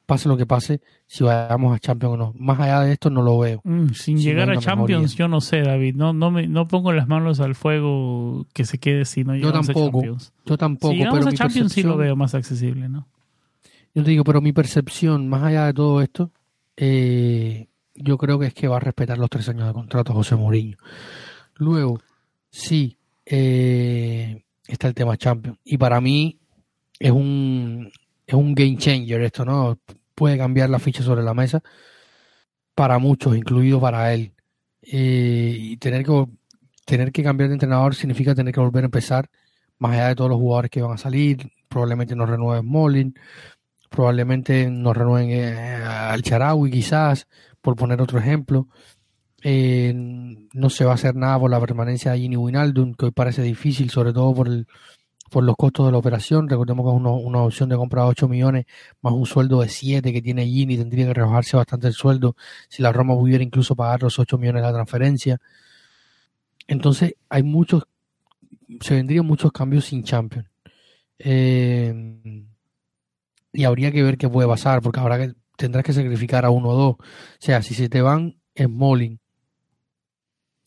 Pase 0.07 0.29
lo 0.29 0.37
que 0.37 0.45
pase, 0.45 0.83
si 1.07 1.25
vayamos 1.25 1.75
a 1.75 1.79
Champions 1.79 2.15
o 2.15 2.17
no. 2.19 2.35
Más 2.37 2.61
allá 2.61 2.81
de 2.81 2.93
esto 2.93 3.09
no 3.09 3.23
lo 3.23 3.39
veo. 3.39 3.63
Mm, 3.65 3.89
sin 3.95 4.19
llegar 4.19 4.49
no 4.49 4.59
a 4.59 4.63
Champions, 4.63 5.03
mejoría. 5.03 5.17
yo 5.17 5.29
no 5.29 5.41
sé, 5.41 5.63
David. 5.63 5.95
No, 5.95 6.13
no, 6.13 6.31
me, 6.31 6.47
no 6.47 6.69
pongo 6.69 6.93
las 6.93 7.09
manos 7.09 7.41
al 7.41 7.55
fuego 7.55 8.47
que 8.53 8.65
se 8.65 8.79
quede 8.79 9.07
si 9.07 9.25
no 9.25 9.35
Yo 9.35 9.47
llegamos 9.47 9.67
tampoco, 9.67 9.87
a 9.87 9.93
Champions. 9.93 10.33
Yo 10.45 10.59
tampoco, 10.59 10.93
si 10.93 10.99
llegamos 10.99 11.19
pero 11.19 11.29
a 11.29 11.31
mi 11.31 11.37
Champions 11.39 11.73
sí 11.73 11.83
lo 11.83 11.97
veo 11.97 12.17
más 12.17 12.35
accesible, 12.35 12.89
¿no? 12.89 13.09
Yo 13.95 14.03
te 14.03 14.11
digo, 14.11 14.25
pero 14.25 14.41
mi 14.41 14.53
percepción, 14.53 15.29
más 15.29 15.43
allá 15.45 15.67
de 15.67 15.73
todo 15.73 16.03
esto, 16.03 16.31
eh, 16.77 17.69
yo 17.95 18.19
creo 18.19 18.39
que 18.39 18.47
es 18.47 18.55
que 18.55 18.69
va 18.69 18.77
a 18.77 18.81
respetar 18.81 19.19
los 19.19 19.31
tres 19.31 19.49
años 19.49 19.67
de 19.69 19.73
contrato 19.73 20.13
José 20.13 20.37
Mourinho. 20.37 20.77
Luego, 21.55 22.01
sí, 22.51 22.99
eh, 23.25 24.43
está 24.67 24.89
el 24.89 24.95
tema 24.95 25.17
Champions. 25.17 25.59
Y 25.65 25.79
para 25.79 26.01
mí 26.01 26.39
es 26.99 27.13
un, 27.13 27.91
es 28.27 28.35
un 28.35 28.55
game 28.55 28.77
changer 28.77 29.23
esto, 29.23 29.45
¿no? 29.45 29.79
Puede 30.15 30.39
cambiar 30.39 30.71
la 30.71 30.79
ficha 30.79 31.03
sobre 31.03 31.23
la 31.23 31.35
mesa 31.35 31.63
para 32.75 32.99
muchos, 32.99 33.37
incluido 33.37 33.81
para 33.81 34.13
él. 34.15 34.33
Eh, 34.83 35.57
y 35.59 35.77
tener 35.79 36.05
que, 36.05 36.27
tener 36.85 37.13
que 37.13 37.23
cambiar 37.23 37.49
de 37.49 37.55
entrenador 37.55 37.95
significa 37.95 38.35
tener 38.35 38.53
que 38.55 38.61
volver 38.61 38.85
a 38.85 38.87
empezar, 38.87 39.31
más 39.79 39.93
allá 39.93 40.09
de 40.09 40.15
todos 40.17 40.31
los 40.31 40.39
jugadores 40.39 40.71
que 40.71 40.83
van 40.83 40.93
a 40.95 40.99
salir. 40.99 41.51
Probablemente 41.69 42.15
no 42.17 42.27
renueve 42.27 42.61
Smolin, 42.61 43.15
probablemente 43.91 44.71
nos 44.71 44.97
renueven 44.97 45.31
eh, 45.31 45.55
al 45.85 46.23
Charaui 46.23 46.71
quizás, 46.71 47.29
por 47.61 47.77
poner 47.77 48.01
otro 48.01 48.19
ejemplo. 48.19 48.69
Eh, 49.43 49.93
no 49.95 50.71
se 50.71 50.85
va 50.85 50.93
a 50.93 50.95
hacer 50.95 51.15
nada 51.17 51.39
por 51.39 51.51
la 51.51 51.61
permanencia 51.61 52.13
de 52.13 52.19
Gini 52.19 52.37
Wijnaldum, 52.37 52.95
que 52.95 53.07
hoy 53.07 53.11
parece 53.13 53.43
difícil, 53.43 53.91
sobre 53.91 54.13
todo 54.13 54.35
por, 54.35 54.49
el, 54.49 54.67
por 55.35 55.43
los 55.43 55.57
costos 55.57 55.85
de 55.87 55.91
la 55.91 55.99
operación. 55.99 56.49
Recordemos 56.49 56.87
que 56.87 56.97
es 56.97 57.03
una 57.03 57.43
opción 57.43 57.69
de 57.69 57.75
compra 57.77 58.03
de 58.03 58.09
8 58.11 58.29
millones, 58.29 58.67
más 59.03 59.13
un 59.15 59.27
sueldo 59.27 59.63
de 59.63 59.69
7 59.69 60.13
que 60.13 60.23
tiene 60.23 60.47
Gini, 60.47 60.79
tendría 60.79 61.07
que 61.07 61.15
rebajarse 61.15 61.57
bastante 61.57 61.89
el 61.89 61.93
sueldo 61.93 62.37
si 62.69 62.85
la 62.85 62.93
Roma 62.93 63.15
pudiera 63.15 63.43
incluso 63.43 63.75
pagar 63.75 64.01
los 64.05 64.17
8 64.21 64.39
millones 64.39 64.63
de 64.63 64.69
la 64.69 64.73
transferencia. 64.73 65.41
Entonces, 66.69 67.17
hay 67.29 67.43
muchos, 67.43 67.83
se 68.81 68.95
vendrían 68.95 69.27
muchos 69.27 69.51
cambios 69.51 69.87
sin 69.87 70.05
Champions. 70.05 70.49
Eh, 71.19 72.45
y 73.53 73.65
habría 73.65 73.91
que 73.91 74.05
ver 74.05 74.17
qué 74.17 74.29
puede 74.29 74.47
pasar, 74.47 74.83
porque 74.83 75.01
habrá 75.01 75.19
que 75.19 75.35
tendrás 75.57 75.85
que 75.85 75.93
sacrificar 75.93 76.45
a 76.45 76.51
uno 76.51 76.69
o 76.69 76.77
dos. 76.77 76.95
O 76.95 77.05
sea, 77.41 77.61
si 77.63 77.75
se 77.75 77.89
te 77.89 78.03
van 78.03 78.37
Smolin, 78.57 79.19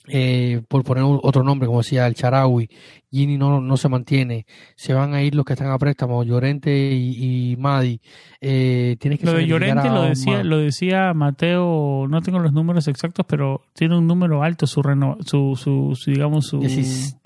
eh, 0.08 0.62
por 0.68 0.84
poner 0.84 1.04
otro 1.06 1.44
nombre, 1.44 1.68
como 1.68 1.80
decía 1.80 2.08
el 2.08 2.16
Charawi, 2.16 2.70
Gini 3.12 3.38
no, 3.38 3.62
no 3.62 3.78
se 3.78 3.90
mantiene, 3.90 4.46
se 4.76 4.94
van 4.94 5.14
a 5.14 5.22
ir 5.22 5.36
los 5.36 5.46
que 5.46 5.54
están 5.54 5.72
a 5.72 5.78
préstamo, 5.78 6.24
Llorente 6.24 6.92
y, 6.94 7.52
y 7.52 7.56
Madi. 7.58 8.02
Eh, 8.42 8.98
tienes 9.00 9.20
que 9.20 9.26
Lo 9.26 9.34
de 9.34 9.48
Llorente 9.48 9.90
lo 9.90 10.04
decía, 10.04 10.44
lo 10.44 10.58
decía 10.58 11.14
Mateo, 11.14 12.08
no 12.10 12.22
tengo 12.22 12.40
los 12.40 12.54
números 12.54 12.88
exactos, 12.88 13.26
pero 13.28 13.62
tiene 13.74 13.98
un 13.98 14.08
número 14.08 14.44
alto 14.44 14.68
su 14.68 14.82
reno, 14.82 15.18
su, 15.26 15.56
su, 15.56 15.96
su, 15.96 16.12
digamos 16.12 16.48
su 16.48 16.62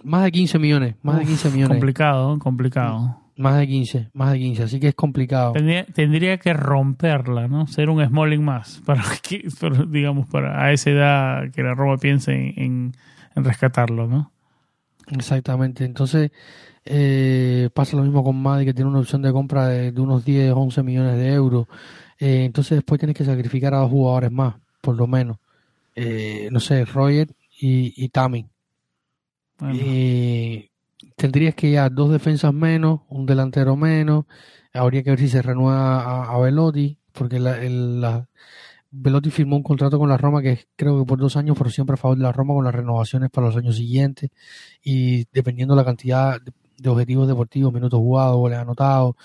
más 0.03 0.23
de 0.23 0.31
15 0.31 0.59
millones, 0.59 0.95
más 1.03 1.19
de 1.19 1.25
15 1.25 1.49
millones, 1.49 1.69
complicado, 1.69 2.39
complicado. 2.39 3.20
Más 3.37 3.57
de 3.57 3.67
15, 3.67 4.09
más 4.13 4.31
de 4.31 4.39
15, 4.39 4.63
así 4.63 4.79
que 4.79 4.89
es 4.89 4.95
complicado. 4.95 5.53
Tendría, 5.53 5.85
tendría 5.85 6.37
que 6.37 6.53
romperla, 6.53 7.47
¿no? 7.47 7.67
Ser 7.67 7.89
un 7.89 8.05
Smalling 8.05 8.43
más 8.43 8.81
para 8.85 9.03
que, 9.21 9.47
para, 9.59 9.85
digamos, 9.85 10.27
para 10.27 10.63
a 10.63 10.71
esa 10.71 10.89
edad 10.89 11.51
que 11.51 11.63
la 11.63 11.73
Roma 11.73 11.97
piense 11.97 12.31
en, 12.33 12.53
en, 12.57 12.91
en 13.35 13.43
rescatarlo, 13.43 14.07
¿no? 14.07 14.31
Exactamente. 15.07 15.83
Entonces, 15.85 16.31
eh, 16.85 17.69
pasa 17.73 17.97
lo 17.97 18.03
mismo 18.03 18.23
con 18.23 18.41
Madi, 18.41 18.65
que 18.65 18.73
tiene 18.73 18.89
una 18.89 18.99
opción 18.99 19.21
de 19.21 19.31
compra 19.31 19.67
de, 19.67 19.91
de 19.91 20.01
unos 20.01 20.23
10, 20.25 20.53
11 20.53 20.83
millones 20.83 21.17
de 21.17 21.33
euros. 21.33 21.67
Eh, 22.19 22.43
entonces, 22.45 22.77
después 22.77 22.99
tienes 22.99 23.15
que 23.15 23.25
sacrificar 23.25 23.73
a 23.73 23.79
dos 23.79 23.89
jugadores 23.89 24.31
más, 24.31 24.55
por 24.81 24.95
lo 24.95 25.07
menos. 25.07 25.37
Eh, 25.95 26.47
no 26.51 26.59
sé, 26.59 26.85
Roger 26.85 27.27
y, 27.59 27.93
y 28.03 28.09
Tami. 28.09 28.47
Bueno, 29.59 29.75
Eh, 29.79 30.69
tendrías 31.15 31.55
que 31.55 31.71
ya 31.71 31.89
dos 31.89 32.11
defensas 32.11 32.53
menos, 32.53 33.01
un 33.09 33.25
delantero 33.25 33.75
menos. 33.75 34.25
Habría 34.73 35.03
que 35.03 35.11
ver 35.11 35.19
si 35.19 35.29
se 35.29 35.41
renueva 35.41 36.01
a, 36.01 36.35
a 36.35 36.39
Velotti, 36.39 36.97
porque 37.13 37.39
la, 37.39 37.57
el- 37.63 38.01
la- 38.01 38.27
Velotti 38.91 39.31
firmó 39.31 39.55
un 39.57 39.63
contrato 39.63 39.97
con 39.99 40.09
la 40.09 40.17
Roma 40.17 40.41
que 40.41 40.65
creo 40.75 40.99
que 40.99 41.05
por 41.07 41.19
dos 41.19 41.37
años, 41.37 41.57
pero 41.57 41.69
siempre 41.69 41.93
a 41.95 41.97
favor 41.97 42.17
de 42.17 42.23
la 42.23 42.31
Roma 42.33 42.53
con 42.53 42.65
las 42.65 42.75
renovaciones 42.75 43.29
para 43.31 43.47
los 43.47 43.57
años 43.57 43.75
siguientes. 43.77 44.29
Y 44.83 45.25
dependiendo 45.33 45.75
la 45.75 45.85
cantidad 45.85 46.41
de, 46.41 46.51
de 46.77 46.89
objetivos 46.89 47.27
deportivos, 47.27 47.73
minutos 47.73 47.99
jugados, 47.99 48.37
goles 48.37 48.59
anotados. 48.59 49.15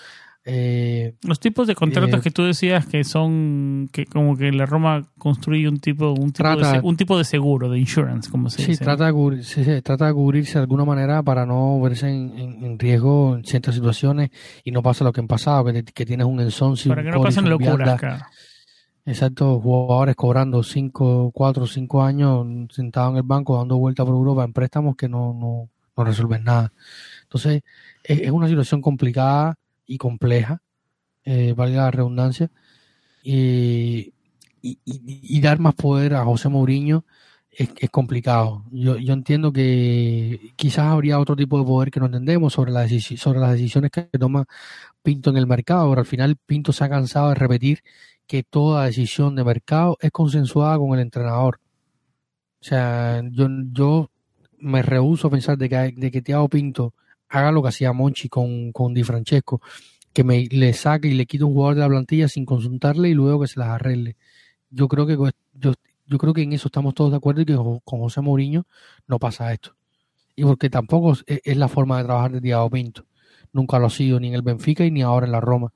Eh, 0.49 1.15
los 1.23 1.41
tipos 1.41 1.67
de 1.67 1.75
contratos 1.75 2.19
eh, 2.21 2.23
que 2.23 2.31
tú 2.31 2.43
decías 2.43 2.85
que 2.87 3.03
son 3.03 3.89
que 3.91 4.05
como 4.05 4.37
que 4.37 4.51
la 4.53 4.65
Roma 4.65 5.05
construye 5.17 5.67
un 5.67 5.79
tipo 5.79 6.11
un 6.11 6.31
tipo, 6.31 6.47
de, 6.49 6.55
Trata- 6.55 6.81
un 6.83 6.95
tipo 6.95 7.17
de 7.17 7.25
seguro, 7.25 7.69
de 7.69 7.77
insurance, 7.79 8.31
como 8.31 8.49
se 8.49 8.61
Sí, 8.61 8.71
dice. 8.71 8.85
trata 8.85 9.07
de, 9.07 9.11
cubrir- 9.13 9.43
sí, 9.43 9.63
sí, 9.65 9.81
trata 9.81 10.07
de 10.07 10.13
cubrirse 10.13 10.53
de 10.53 10.59
alguna 10.61 10.85
manera 10.85 11.21
para 11.21 11.45
no 11.45 11.81
verse 11.81 12.07
en, 12.09 12.37
en- 12.39 12.63
en 12.63 12.79
riesgo 12.79 13.35
en 13.35 13.43
ciertas 13.43 13.75
situaciones 13.75 14.29
y 14.63 14.71
no 14.71 14.81
pasa 14.81 15.03
lo 15.03 15.11
que 15.11 15.19
han 15.19 15.27
pasado, 15.27 15.65
que, 15.65 15.83
que 15.83 16.05
tienes 16.05 16.25
un 16.25 16.39
Ensonsi, 16.39 16.87
para 16.89 17.03
que 17.03 17.11
no 17.11 17.21
pasen 17.21 17.49
locuras, 17.49 18.01
exacto, 19.05 19.59
jugadores 19.59 20.15
cobrando 20.15 20.63
5, 20.63 21.31
4, 21.33 21.65
5 21.67 22.03
años 22.03 22.45
sentados 22.71 23.11
en 23.11 23.17
el 23.17 23.23
banco 23.23 23.57
dando 23.57 23.77
vuelta 23.77 24.03
por 24.05 24.13
Europa 24.15 24.43
en 24.43 24.53
préstamos 24.53 24.95
que 24.95 25.07
no, 25.09 25.33
no, 25.33 25.69
no 25.95 26.03
resuelven 26.03 26.43
nada. 26.43 26.71
Entonces, 27.23 27.61
es, 28.03 28.21
es 28.21 28.31
una 28.31 28.47
situación 28.47 28.81
complicada 28.81 29.55
y 29.87 29.97
compleja, 29.97 30.61
eh, 31.25 31.53
valga 31.55 31.83
la 31.83 31.91
redundancia, 31.91 32.51
y, 33.23 34.13
y, 34.61 35.41
dar 35.41 35.59
más 35.59 35.75
poder 35.75 36.13
a 36.15 36.23
José 36.25 36.49
Mourinho 36.49 37.05
es, 37.51 37.69
complicado. 37.89 38.65
Yo, 38.71 38.97
yo 38.97 39.13
entiendo 39.13 39.51
que 39.51 40.53
quizás 40.55 40.85
habría 40.87 41.19
otro 41.19 41.35
tipo 41.35 41.57
de 41.59 41.65
poder 41.65 41.91
que 41.91 41.99
no 41.99 42.05
entendemos 42.07 42.53
sobre, 42.53 42.71
la 42.71 42.85
decisi- 42.85 43.17
sobre 43.17 43.39
las 43.39 43.51
decisiones 43.53 43.91
que 43.91 44.03
toma 44.19 44.45
Pinto 45.03 45.29
en 45.31 45.37
el 45.37 45.47
mercado, 45.47 45.89
pero 45.89 46.01
al 46.01 46.07
final 46.07 46.37
Pinto 46.45 46.73
se 46.73 46.83
ha 46.83 46.89
cansado 46.89 47.29
de 47.29 47.35
repetir 47.35 47.83
que 48.27 48.43
toda 48.43 48.85
decisión 48.85 49.35
de 49.35 49.43
mercado 49.43 49.97
es 50.01 50.11
consensuada 50.11 50.77
con 50.77 50.93
el 50.93 50.99
entrenador. 51.01 51.59
O 52.61 52.63
sea, 52.63 53.21
yo, 53.31 53.47
yo 53.71 54.11
me 54.59 54.81
rehuso 54.81 55.27
a 55.27 55.31
pensar 55.31 55.57
de 55.57 55.69
que, 55.69 55.93
de 55.95 56.11
que 56.11 56.21
Thiago 56.21 56.49
Pinto 56.49 56.93
haga 57.29 57.51
lo 57.51 57.61
que 57.61 57.69
hacía 57.69 57.93
Monchi 57.93 58.29
con, 58.29 58.71
con 58.71 58.93
Di 58.93 59.03
Francesco, 59.03 59.61
que 60.13 60.23
me 60.23 60.45
le 60.45 60.73
saque 60.73 61.07
y 61.07 61.13
le 61.13 61.25
quite 61.25 61.43
un 61.43 61.53
jugador 61.53 61.75
de 61.75 61.81
la 61.81 61.87
plantilla 61.87 62.27
sin 62.27 62.45
consultarle 62.45 63.09
y 63.09 63.13
luego 63.13 63.41
que 63.41 63.47
se 63.47 63.59
las 63.59 63.69
arregle. 63.69 64.15
Yo 64.69 64.87
creo 64.87 65.05
que 65.05 65.15
yo, 65.53 65.73
yo 66.07 66.17
creo 66.17 66.33
que 66.33 66.41
en 66.41 66.53
eso 66.53 66.69
estamos 66.69 66.93
todos 66.93 67.11
de 67.11 67.17
acuerdo 67.17 67.41
y 67.41 67.45
que 67.45 67.55
con 67.55 67.81
José 67.83 68.21
Mourinho 68.21 68.65
no 69.07 69.19
pasa 69.19 69.51
esto. 69.53 69.75
Y 70.35 70.43
porque 70.43 70.69
tampoco 70.69 71.13
es, 71.25 71.57
la 71.57 71.67
forma 71.67 71.97
de 71.97 72.05
trabajar 72.05 72.31
de 72.31 72.41
Thiago 72.41 72.69
Pinto. 72.69 73.05
Nunca 73.51 73.79
lo 73.79 73.87
ha 73.87 73.89
sido 73.89 74.19
ni 74.19 74.27
en 74.27 74.35
el 74.35 74.41
Benfica 74.41 74.85
y 74.85 74.91
ni 74.91 75.01
ahora 75.01 75.25
en 75.25 75.31
la 75.31 75.41
Roma. 75.41 75.73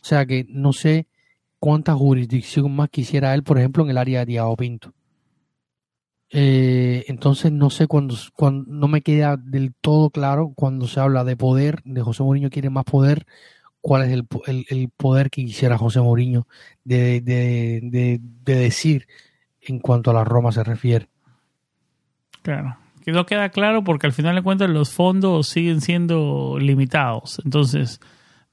O 0.00 0.04
sea 0.04 0.24
que 0.24 0.46
no 0.48 0.72
sé 0.72 1.06
cuánta 1.58 1.94
jurisdicción 1.94 2.74
más 2.74 2.90
quisiera 2.90 3.34
él, 3.34 3.42
por 3.42 3.58
ejemplo, 3.58 3.84
en 3.84 3.90
el 3.90 3.98
área 3.98 4.20
de 4.20 4.26
Thiago 4.26 4.56
Pinto. 4.56 4.94
Eh, 6.30 7.04
entonces 7.08 7.50
no 7.52 7.70
sé 7.70 7.86
cuando, 7.86 8.14
cuando 8.34 8.70
no 8.70 8.86
me 8.88 9.00
queda 9.00 9.36
del 9.38 9.72
todo 9.80 10.10
claro 10.10 10.52
cuando 10.54 10.86
se 10.86 11.00
habla 11.00 11.24
de 11.24 11.36
poder, 11.36 11.80
de 11.84 12.02
José 12.02 12.22
Mourinho 12.22 12.50
quiere 12.50 12.68
más 12.70 12.84
poder, 12.84 13.26
cuál 13.80 14.02
es 14.04 14.12
el, 14.12 14.26
el- 14.46 14.66
el 14.68 14.88
poder 14.94 15.30
que 15.30 15.44
quisiera 15.44 15.78
José 15.78 16.00
Mourinho 16.00 16.46
de, 16.84 17.20
de, 17.22 17.80
de, 17.82 18.20
de 18.20 18.54
decir 18.54 19.06
en 19.62 19.78
cuanto 19.78 20.10
a 20.10 20.14
la 20.14 20.24
Roma 20.24 20.52
se 20.52 20.64
refiere. 20.64 21.08
Claro. 22.42 22.76
Que 23.04 23.12
no 23.12 23.24
queda 23.26 23.48
claro 23.48 23.82
porque 23.84 24.06
al 24.06 24.12
final 24.12 24.34
de 24.36 24.42
cuentas 24.42 24.68
los 24.68 24.90
fondos 24.92 25.48
siguen 25.48 25.80
siendo 25.80 26.58
limitados. 26.58 27.40
Entonces, 27.44 28.00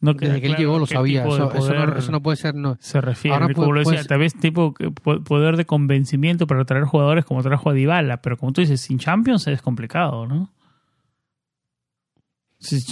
no 0.05 0.15
queda 0.15 0.29
Desde 0.33 0.41
que 0.41 0.47
él 0.47 0.51
claro 0.53 0.59
llegó 0.61 0.79
lo 0.79 0.85
sabía, 0.85 1.21
eso, 1.25 1.29
eso 1.35 1.43
no, 1.43 1.49
poder 1.85 1.97
eso 1.97 2.11
no 2.11 2.21
puede 2.21 2.37
ser, 2.37 2.55
no, 2.55 2.77
se 2.79 3.01
refiere. 3.01 3.33
Ahora 3.35 3.53
como 3.53 3.67
puede- 3.67 3.83
lo 3.83 3.89
decía, 3.89 3.99
puede- 4.03 4.07
tal 4.07 4.19
vez 4.19 4.33
tipo 4.35 4.73
poder 5.25 5.57
de 5.57 5.65
convencimiento 5.65 6.47
para 6.47 6.63
traer 6.65 6.85
jugadores 6.85 7.25
como 7.25 7.43
trajo 7.43 7.69
a 7.69 7.73
Dybala, 7.73 8.21
pero 8.21 8.37
como 8.37 8.53
tú 8.53 8.61
dices, 8.61 8.79
sin 8.81 8.97
Champions 8.99 9.45
es 9.47 9.61
complicado, 9.61 10.25
¿no? 10.27 10.51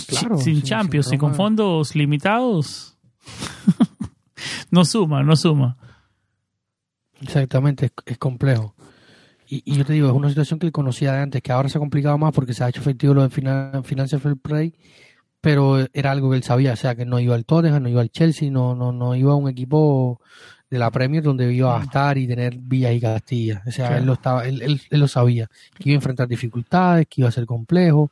Claro, 0.07 0.38
sin 0.38 0.56
sin- 0.57 0.64
Champions 0.64 1.07
sin 1.07 1.15
y 1.15 1.18
con 1.18 1.34
fondos 1.34 1.95
limitados, 1.95 2.98
no 4.72 4.85
suma, 4.85 5.23
no 5.23 5.35
suma. 5.35 5.77
Exactamente, 7.22 7.85
es, 7.88 7.91
es 8.06 8.18
complejo. 8.18 8.76
Y, 9.48 9.61
y 9.65 9.77
yo 9.77 9.85
te 9.85 9.94
digo, 9.94 10.07
es 10.07 10.14
una 10.14 10.30
situación 10.30 10.60
que 10.60 10.65
él 10.68 10.72
conocía 10.72 11.14
de 11.14 11.19
antes, 11.22 11.41
que 11.41 11.52
ahora 11.52 11.69
se 11.69 11.77
ha 11.77 11.80
complicado 11.80 12.18
más 12.18 12.34
porque 12.34 12.53
se 12.53 12.64
ha 12.64 12.69
hecho 12.69 12.81
efectivo 12.81 13.14
lo 13.14 13.22
de 13.23 13.30
finan- 13.30 13.84
Financial 13.84 14.19
Fair 14.22 14.35
Play, 14.38 14.73
pero 15.44 15.86
era 15.91 16.11
algo 16.11 16.30
que 16.30 16.38
él 16.38 16.44
sabía, 16.44 16.72
o 16.72 16.78
sea, 16.78 16.95
que 16.95 17.03
no 17.03 17.20
iba 17.20 17.36
al 17.36 17.44
Tottenham, 17.44 17.84
no 17.84 17.90
iba 17.90 17.99
al 17.99 18.10
Chelsea, 18.10 18.49
no, 18.49 18.76
no, 18.76 18.94
no 18.94 19.14
iba 19.14 19.34
a 19.34 19.36
un 19.36 19.49
equipo 19.49 20.22
de 20.70 20.80
la 20.80 20.90
Premier 20.90 21.22
donde 21.22 21.53
iba 21.53 21.76
a 21.76 21.80
mm. 21.80 21.84
estar 21.84 22.18
y 22.18 22.28
tener 22.28 22.56
Villas 22.57 22.94
y 22.94 23.02
Castilla. 23.02 23.61
O 23.68 23.72
sea, 23.72 23.98
él 23.98 24.06
lo 24.06 24.14
estaba, 24.14 24.48
él, 24.48 24.61
él, 24.61 24.80
lo 24.90 25.10
sabía, 25.10 25.49
que 25.78 25.90
iba 25.90 25.95
a 25.95 25.99
enfrentar 25.99 26.30
dificultades, 26.30 27.07
que 27.10 27.20
iba 27.20 27.28
a 27.28 27.34
ser 27.34 27.45
complejo. 27.45 28.10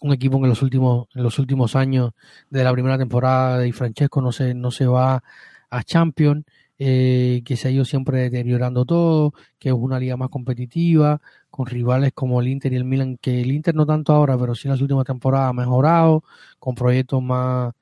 Un 0.00 0.14
equipo 0.14 0.38
que 0.38 0.44
en 0.44 0.48
los 0.48 0.62
últimos, 0.62 1.08
en 1.14 1.24
los 1.24 1.38
últimos 1.38 1.76
años 1.76 2.12
de 2.48 2.64
la 2.64 2.72
primera 2.72 2.96
temporada 2.96 3.58
de 3.58 3.70
Francesco 3.74 4.22
no 4.22 4.32
se, 4.32 4.54
no 4.54 4.70
se 4.70 4.86
va 4.86 5.22
a 5.68 5.84
Champions, 5.84 6.46
eh, 6.78 7.42
que 7.44 7.58
se 7.58 7.68
ha 7.68 7.70
ido 7.70 7.84
siempre 7.84 8.22
deteriorando 8.22 8.86
todo, 8.86 9.34
que 9.58 9.68
es 9.68 9.74
una 9.74 10.00
liga 10.00 10.16
más 10.16 10.30
competitiva, 10.30 11.20
con 11.56 11.66
rivales 11.66 12.12
como 12.14 12.40
el 12.40 12.48
Inter 12.48 12.72
y 12.72 12.76
el 12.76 12.84
Milan, 12.84 13.16
que 13.18 13.40
el 13.40 13.50
Inter 13.50 13.74
no 13.74 13.86
tanto 13.86 14.12
ahora, 14.12 14.38
pero 14.38 14.54
sí 14.54 14.68
en 14.68 14.72
las 14.72 14.80
últimas 14.80 15.06
temporadas 15.06 15.50
ha 15.50 15.52
mejorado, 15.52 16.22
con 16.58 16.74
proyectos 16.74 17.22
más, 17.22 17.74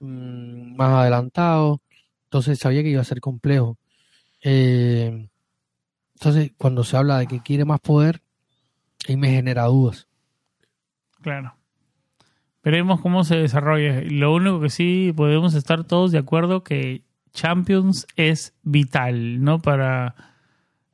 mm, 0.00 0.76
más 0.76 0.90
adelantados. 1.02 1.80
Entonces 2.24 2.58
sabía 2.58 2.82
que 2.82 2.90
iba 2.90 3.00
a 3.02 3.04
ser 3.04 3.20
complejo. 3.20 3.76
Eh, 4.42 5.28
entonces, 6.14 6.52
cuando 6.56 6.84
se 6.84 6.96
habla 6.96 7.18
de 7.18 7.26
que 7.26 7.40
quiere 7.40 7.64
más 7.64 7.80
poder, 7.80 8.22
ahí 9.08 9.16
me 9.16 9.30
genera 9.30 9.64
dudas. 9.64 10.08
Claro. 11.20 11.54
Veremos 12.64 13.00
cómo 13.00 13.24
se 13.24 13.36
desarrolla. 13.36 14.00
Lo 14.02 14.34
único 14.34 14.60
que 14.60 14.70
sí 14.70 15.12
podemos 15.16 15.54
estar 15.54 15.84
todos 15.84 16.12
de 16.12 16.18
acuerdo 16.18 16.62
que 16.62 17.02
Champions 17.32 18.06
es 18.16 18.54
vital, 18.62 19.42
¿no? 19.42 19.58
Para 19.58 20.31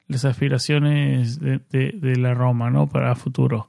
las 0.08 0.24
aspiraciones 0.24 1.38
de, 1.38 2.16
la 2.16 2.34
Roma, 2.34 2.70
¿no? 2.70 2.88
Para 2.88 3.14
futuro. 3.14 3.68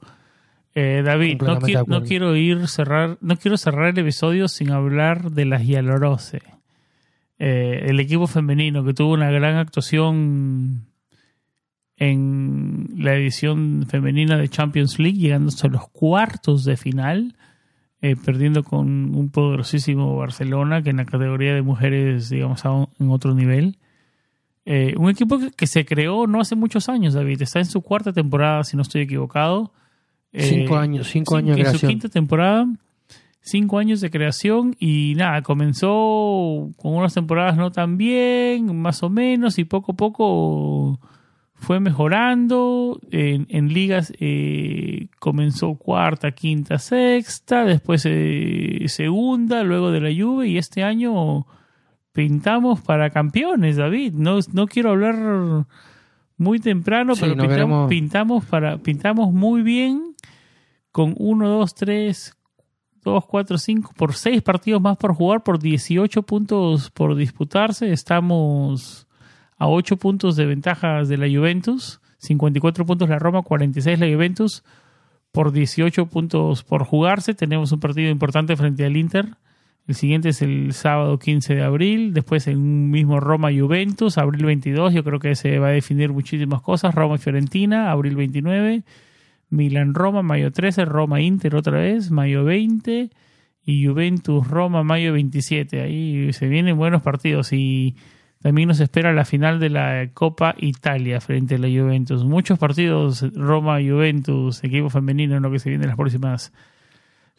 Eh, 0.74 1.02
David, 1.04 1.42
no, 1.42 1.58
no, 1.86 2.02
quiero 2.02 2.36
ir 2.36 2.66
cerrar, 2.68 3.18
no 3.20 3.36
quiero 3.36 3.56
cerrar 3.56 3.88
el 3.88 3.98
episodio 3.98 4.48
sin 4.48 4.70
hablar 4.70 5.30
de 5.30 5.44
las 5.44 5.62
Giallorose. 5.62 6.42
Eh, 7.38 7.86
el 7.88 8.00
equipo 8.00 8.26
femenino 8.26 8.84
que 8.84 8.94
tuvo 8.94 9.12
una 9.12 9.30
gran 9.30 9.56
actuación 9.56 10.86
en 11.96 12.88
la 12.96 13.14
edición 13.14 13.86
femenina 13.88 14.38
de 14.38 14.48
Champions 14.48 14.98
League, 14.98 15.18
llegando 15.18 15.48
hasta 15.48 15.68
los 15.68 15.88
cuartos 15.88 16.64
de 16.64 16.76
final, 16.76 17.34
eh, 18.00 18.16
perdiendo 18.16 18.64
con 18.64 19.14
un 19.14 19.30
poderosísimo 19.30 20.16
Barcelona, 20.16 20.82
que 20.82 20.90
en 20.90 20.96
la 20.96 21.04
categoría 21.04 21.54
de 21.54 21.60
mujeres, 21.60 22.30
digamos, 22.30 22.62
en 22.64 23.10
otro 23.10 23.34
nivel. 23.34 23.76
Eh, 24.72 24.94
un 24.96 25.10
equipo 25.10 25.38
que, 25.56 25.66
se 25.66 25.84
creó 25.84 26.28
no 26.28 26.40
hace 26.40 26.54
muchos 26.54 26.88
años, 26.88 27.14
David. 27.14 27.42
Está 27.42 27.58
en 27.58 27.64
su 27.64 27.82
cuarta 27.82 28.12
temporada, 28.12 28.62
si 28.62 28.76
no 28.76 28.82
estoy 28.82 29.02
equivocado. 29.02 29.72
cinco 30.32 30.76
años, 30.76 31.08
cinco 31.08 31.36
años 31.36 31.56
de 31.56 31.62
En 31.62 31.78
su 31.78 31.86
quinta 31.86 32.08
temporada 32.08 32.66
cinco 33.40 33.78
años 33.78 34.00
de 34.00 34.10
creación 34.10 34.76
y 34.78 35.14
nada, 35.16 35.42
comenzó 35.42 36.70
con 36.76 36.94
unas 36.94 37.14
temporadas 37.14 37.56
no 37.56 37.72
tan 37.72 37.96
bien, 37.96 38.76
más 38.76 39.02
o 39.02 39.10
menos, 39.10 39.58
y 39.58 39.64
poco 39.64 39.92
a 39.92 39.96
poco 39.96 41.00
fue 41.54 41.80
mejorando. 41.80 43.00
En, 43.10 43.72
ligas 43.72 44.12
eh, 44.18 45.08
comenzó 45.18 45.74
cuarta, 45.74 46.32
quinta, 46.32 46.78
sexta, 46.78 47.64
después 47.64 48.04
eh, 48.06 48.84
segunda, 48.86 49.62
luego 49.62 49.90
de 49.90 50.00
la 50.00 50.10
lluvia, 50.10 50.50
y 50.50 50.58
este 50.58 50.82
año 50.82 51.46
pintamos 52.12 52.80
para 52.80 53.10
campeones, 53.10 53.76
David. 53.76 54.14
No, 54.14 54.38
no 54.52 54.66
quiero 54.66 54.90
hablar 54.90 55.66
muy 56.36 56.58
temprano, 56.58 57.14
pero 57.18 57.36
pintamos, 57.36 57.88
pintamos, 57.88 58.44
para, 58.44 58.78
pintamos 58.78 59.32
muy 59.32 59.62
bien 59.62 60.14
con 60.92 61.14
uno, 61.18 61.48
dos, 61.48 61.74
tres, 61.74 62.36
2, 63.02 63.24
4, 63.26 63.58
5, 63.58 63.92
por 63.96 64.14
6 64.14 64.42
partidos 64.42 64.80
más 64.80 64.96
por 64.96 65.14
jugar, 65.14 65.42
por 65.42 65.58
18 65.58 66.22
puntos 66.22 66.90
por 66.90 67.16
disputarse. 67.16 67.92
Estamos 67.92 69.06
a 69.56 69.68
8 69.68 69.96
puntos 69.96 70.36
de 70.36 70.46
ventajas 70.46 71.08
de 71.08 71.16
la 71.16 71.26
Juventus, 71.26 72.00
54 72.18 72.84
puntos 72.84 73.08
la 73.08 73.18
Roma, 73.18 73.42
46 73.42 73.98
la 73.98 74.06
Juventus, 74.06 74.64
por 75.32 75.52
18 75.52 76.06
puntos 76.06 76.62
por 76.62 76.84
jugarse. 76.84 77.34
Tenemos 77.34 77.72
un 77.72 77.80
partido 77.80 78.10
importante 78.10 78.56
frente 78.56 78.84
al 78.84 78.96
Inter. 78.96 79.36
El 79.90 79.96
siguiente 79.96 80.28
es 80.28 80.40
el 80.40 80.72
sábado 80.72 81.18
15 81.18 81.56
de 81.56 81.64
abril, 81.64 82.14
después 82.14 82.46
en 82.46 82.92
mismo 82.92 83.18
Roma-Juventus, 83.18 84.18
abril 84.18 84.44
22, 84.44 84.94
yo 84.94 85.02
creo 85.02 85.18
que 85.18 85.34
se 85.34 85.58
va 85.58 85.66
a 85.66 85.72
definir 85.72 86.12
muchísimas 86.12 86.62
cosas, 86.62 86.94
Roma 86.94 87.18
Fiorentina, 87.18 87.90
abril 87.90 88.14
29, 88.14 88.84
Milan-Roma, 89.48 90.22
mayo 90.22 90.52
13, 90.52 90.84
Roma-Inter 90.84 91.56
otra 91.56 91.80
vez, 91.80 92.12
mayo 92.12 92.44
20 92.44 93.10
y 93.64 93.84
Juventus-Roma, 93.84 94.84
mayo 94.84 95.12
27. 95.12 95.80
Ahí 95.80 96.32
se 96.34 96.46
vienen 96.46 96.76
buenos 96.76 97.02
partidos 97.02 97.52
y 97.52 97.96
también 98.40 98.68
nos 98.68 98.78
espera 98.78 99.12
la 99.12 99.24
final 99.24 99.58
de 99.58 99.70
la 99.70 100.10
Copa 100.14 100.54
Italia 100.56 101.20
frente 101.20 101.56
a 101.56 101.58
la 101.58 101.66
Juventus. 101.66 102.24
Muchos 102.24 102.60
partidos 102.60 103.22
Roma-Juventus, 103.34 104.62
equipo 104.62 104.88
femenino 104.88 105.36
en 105.36 105.42
lo 105.42 105.50
que 105.50 105.58
se 105.58 105.68
viene 105.68 105.82
en 105.82 105.88
las 105.88 105.96
próximas 105.96 106.52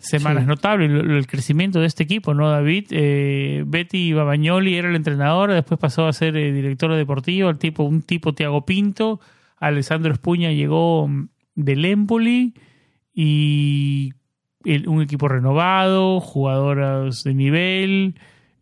semanas. 0.01 0.45
Notable 0.45 0.85
el, 0.85 1.27
crecimiento 1.27 1.79
de 1.79 1.87
este 1.87 2.03
equipo, 2.03 2.33
¿no, 2.33 2.49
David? 2.49 2.87
Eh, 2.91 3.63
Betty 3.65 4.13
Babagnoli 4.13 4.75
era 4.75 4.89
el 4.89 4.95
entrenador, 4.95 5.51
después 5.51 5.79
pasó 5.79 6.07
a 6.07 6.13
ser 6.13 6.35
eh, 6.37 6.51
director 6.51 6.93
deportivo, 6.95 7.49
el 7.49 7.57
tipo, 7.57 7.83
un 7.83 8.01
tipo 8.01 8.33
Tiago 8.33 8.65
Pinto. 8.65 9.19
Alessandro 9.57 10.11
Espuña 10.11 10.51
llegó 10.51 11.09
del 11.55 11.85
Empoli 11.85 12.55
y 13.13 14.13
un 14.87 15.01
equipo 15.01 15.27
renovado, 15.27 16.19
jugadoras 16.19 17.23
de 17.23 17.33
nivel, 17.33 18.15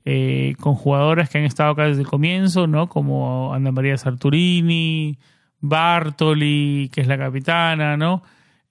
eh, 0.05 0.55
con 0.59 0.75
jugadoras 0.75 1.29
que 1.29 1.37
han 1.37 1.45
estado 1.45 1.71
acá 1.71 1.85
desde 1.85 2.01
el 2.01 2.07
comienzo, 2.07 2.67
¿no? 2.67 2.89
Como 2.89 3.53
Ana 3.53 3.71
María 3.71 3.97
Sarturini, 3.97 5.19
Bartoli, 5.59 6.89
que 6.93 7.01
es 7.01 7.07
la 7.07 7.17
capitana, 7.17 7.97
¿no? 7.97 8.23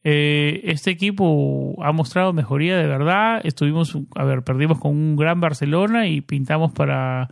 Eh, 0.04 0.60
este 0.64 0.90
equipo 0.90 1.76
ha 1.82 1.92
mostrado 1.92 2.32
mejoría 2.32 2.76
de 2.76 2.86
verdad. 2.86 3.40
Estuvimos, 3.44 3.96
a 4.14 4.24
ver, 4.24 4.42
perdimos 4.42 4.78
con 4.78 4.92
un 4.92 5.16
gran 5.16 5.40
Barcelona 5.40 6.06
y 6.06 6.20
pintamos 6.20 6.72
para 6.72 7.28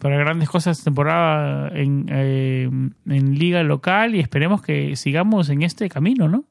para 0.00 0.16
grandes 0.16 0.48
cosas 0.48 0.82
temporada 0.82 1.68
en, 1.74 2.06
eh, 2.10 2.70
en 3.06 3.38
liga 3.38 3.62
local 3.62 4.14
y 4.14 4.20
esperemos 4.20 4.62
que 4.62 4.96
sigamos 4.96 5.50
en 5.50 5.62
este 5.62 5.90
camino, 5.90 6.26
¿no? 6.26 6.46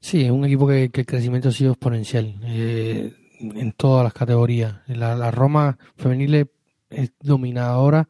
Sí, 0.00 0.24
es 0.24 0.30
un 0.30 0.44
equipo 0.46 0.66
que, 0.66 0.84
el 0.84 1.06
crecimiento 1.06 1.50
ha 1.50 1.52
sido 1.52 1.72
exponencial 1.72 2.34
eh, 2.44 3.12
en 3.40 3.72
todas 3.72 4.04
las 4.04 4.14
categorías. 4.14 4.76
La, 4.86 5.30
Roma 5.30 5.78
femenil 5.96 6.48
es 6.88 7.12
dominadora 7.20 8.08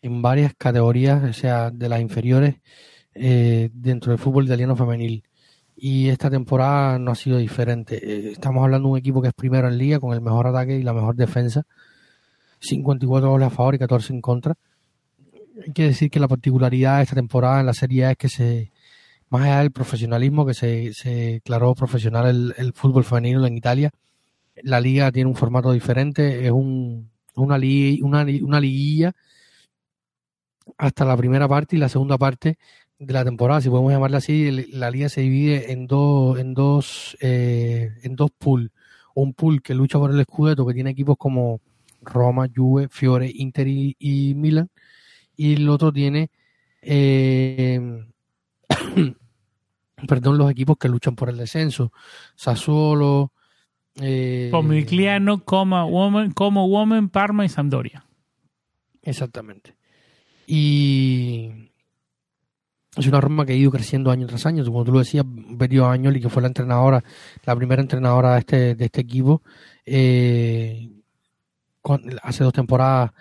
en 0.00 0.22
varias 0.22 0.54
categorías, 0.54 1.24
o 1.24 1.32
sea, 1.32 1.72
de 1.72 1.88
las 1.88 2.00
inferiores 2.00 2.60
eh, 3.14 3.68
dentro 3.74 4.12
del 4.12 4.20
fútbol 4.20 4.44
italiano 4.44 4.76
femenil. 4.76 5.24
Y 5.76 6.08
esta 6.08 6.30
temporada 6.30 6.98
no 6.98 7.10
ha 7.10 7.14
sido 7.14 7.38
diferente. 7.38 8.30
estamos 8.30 8.62
hablando 8.62 8.88
de 8.88 8.92
un 8.92 8.98
equipo 8.98 9.20
que 9.20 9.28
es 9.28 9.34
primero 9.34 9.68
en 9.68 9.78
liga 9.78 9.98
con 9.98 10.14
el 10.14 10.20
mejor 10.20 10.46
ataque 10.46 10.78
y 10.78 10.82
la 10.82 10.92
mejor 10.92 11.16
defensa 11.16 11.66
54 12.60 13.30
goles 13.30 13.46
a 13.46 13.50
favor 13.50 13.74
y 13.74 13.78
14 13.78 14.12
en 14.12 14.20
contra. 14.20 14.54
Hay 15.64 15.72
que 15.72 15.84
decir 15.84 16.10
que 16.10 16.20
la 16.20 16.28
particularidad 16.28 16.98
de 16.98 17.02
esta 17.04 17.14
temporada 17.14 17.60
en 17.60 17.66
la 17.66 17.74
Serie 17.74 18.06
A 18.06 18.10
es 18.12 18.16
que 18.16 18.28
se, 18.28 18.72
más 19.28 19.42
allá 19.42 19.60
del 19.60 19.70
profesionalismo, 19.70 20.46
que 20.46 20.54
se, 20.54 20.92
se 20.92 21.10
declaró 21.34 21.74
profesional 21.74 22.54
el, 22.56 22.72
fútbol 22.72 23.04
femenino 23.04 23.46
en 23.46 23.56
Italia, 23.56 23.90
la 24.62 24.80
liga 24.80 25.12
tiene 25.12 25.28
un 25.28 25.36
formato 25.36 25.72
diferente, 25.72 26.46
es 26.46 26.52
un, 26.52 27.10
una, 27.34 27.56
una, 27.56 28.26
una 28.42 28.60
liguilla 28.60 29.12
hasta 30.78 31.04
la 31.04 31.16
primera 31.16 31.46
parte 31.46 31.76
y 31.76 31.78
la 31.78 31.88
segunda 31.88 32.16
parte 32.16 32.58
de 32.98 33.12
la 33.12 33.24
temporada, 33.24 33.60
si 33.60 33.68
podemos 33.68 33.92
llamarla 33.92 34.18
así, 34.18 34.66
la 34.72 34.90
liga 34.90 35.08
se 35.08 35.22
divide 35.22 35.72
en 35.72 35.86
dos, 35.86 36.38
en 36.38 36.54
dos, 36.54 37.16
eh, 37.20 37.92
en 38.02 38.16
dos 38.16 38.30
pools. 38.38 38.70
Un 39.14 39.34
pool 39.34 39.62
que 39.62 39.74
lucha 39.74 39.98
por 39.98 40.10
el 40.10 40.20
escudeto, 40.20 40.66
que 40.66 40.74
tiene 40.74 40.90
equipos 40.90 41.16
como 41.18 41.60
Roma, 42.00 42.48
Juve, 42.54 42.88
Fiore, 42.88 43.30
Inter 43.32 43.66
y, 43.68 44.34
Milan. 44.36 44.70
Y 45.36 45.54
el 45.54 45.68
otro 45.68 45.92
tiene, 45.92 46.30
eh, 46.82 47.80
perdón, 50.08 50.38
los 50.38 50.50
equipos 50.50 50.76
que 50.78 50.88
luchan 50.88 51.14
por 51.14 51.28
el 51.28 51.36
descenso. 51.36 51.92
Sassuolo. 52.34 53.32
Eh, 54.00 54.48
como 54.50 54.70
Woman, 55.86 56.32
como 56.32 56.68
Woman, 56.68 57.08
Parma 57.08 57.44
y 57.44 57.48
Sampdoria. 57.48 58.04
Exactamente. 59.02 59.76
Y 60.46 61.70
es 62.96 63.06
una 63.06 63.20
Roma 63.20 63.44
que 63.44 63.52
ha 63.52 63.56
ido 63.56 63.70
creciendo 63.70 64.10
año 64.10 64.26
tras 64.26 64.46
año. 64.46 64.64
Como 64.64 64.84
tú 64.84 64.92
lo 64.92 65.00
decías, 65.00 65.24
Betty 65.26 65.78
Añoli, 65.78 66.20
que 66.20 66.28
fue 66.28 66.42
la 66.42 66.48
entrenadora, 66.48 67.02
la 67.44 67.56
primera 67.56 67.82
entrenadora 67.82 68.34
de 68.34 68.38
este, 68.40 68.74
de 68.74 68.84
este 68.84 69.00
equipo, 69.00 69.42
eh, 69.84 70.90
hace 72.22 72.44
dos 72.44 72.52
temporadas 72.52 73.12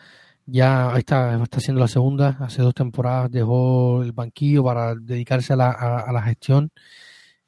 ya 0.46 0.94
está, 0.98 1.42
está 1.42 1.58
haciendo 1.58 1.82
la 1.82 1.88
segunda, 1.88 2.38
hace 2.42 2.62
dos 2.62 2.74
temporadas 2.74 3.32
dejó 3.32 4.04
el 4.04 4.12
banquillo 4.12 4.64
para 4.64 4.96
dedicarse 4.96 5.54
a 5.54 5.56
la, 5.56 5.72
a, 5.72 6.12
la 6.12 6.22
gestión. 6.22 6.72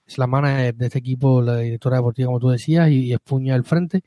Es 0.07 0.17
la 0.17 0.27
manager 0.27 0.75
de 0.75 0.85
este 0.85 0.99
equipo, 0.99 1.41
la 1.41 1.57
directora 1.57 1.97
deportiva, 1.97 2.27
como 2.27 2.39
tú 2.39 2.49
decías, 2.49 2.89
y, 2.89 3.05
y 3.05 3.13
Espuña 3.13 3.55
al 3.55 3.65
frente, 3.65 4.03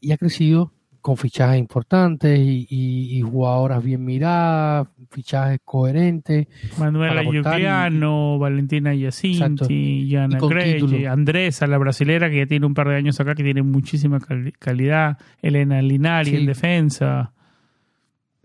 y 0.00 0.12
ha 0.12 0.16
crecido 0.16 0.72
con 1.00 1.16
fichajes 1.16 1.58
importantes 1.58 2.38
y, 2.38 2.66
y, 2.68 3.18
y 3.18 3.20
jugadoras 3.22 3.82
bien 3.82 4.04
miradas, 4.04 4.88
fichajes 5.10 5.60
coherentes. 5.64 6.46
Manuela 6.78 7.22
Giuliano, 7.22 8.38
Valentina 8.38 8.94
Giacinti, 8.94 10.06
Gianna 10.08 10.38
Grey, 10.40 11.06
Andresa, 11.06 11.66
la 11.66 11.78
brasilera 11.78 12.30
que 12.30 12.38
ya 12.38 12.46
tiene 12.46 12.66
un 12.66 12.74
par 12.74 12.88
de 12.88 12.96
años 12.96 13.18
acá, 13.20 13.34
que 13.34 13.42
tiene 13.42 13.62
muchísima 13.62 14.20
cal 14.20 14.52
calidad, 14.58 15.18
Elena 15.42 15.80
Linari 15.82 16.30
sí. 16.30 16.36
en 16.36 16.46
defensa. 16.46 17.32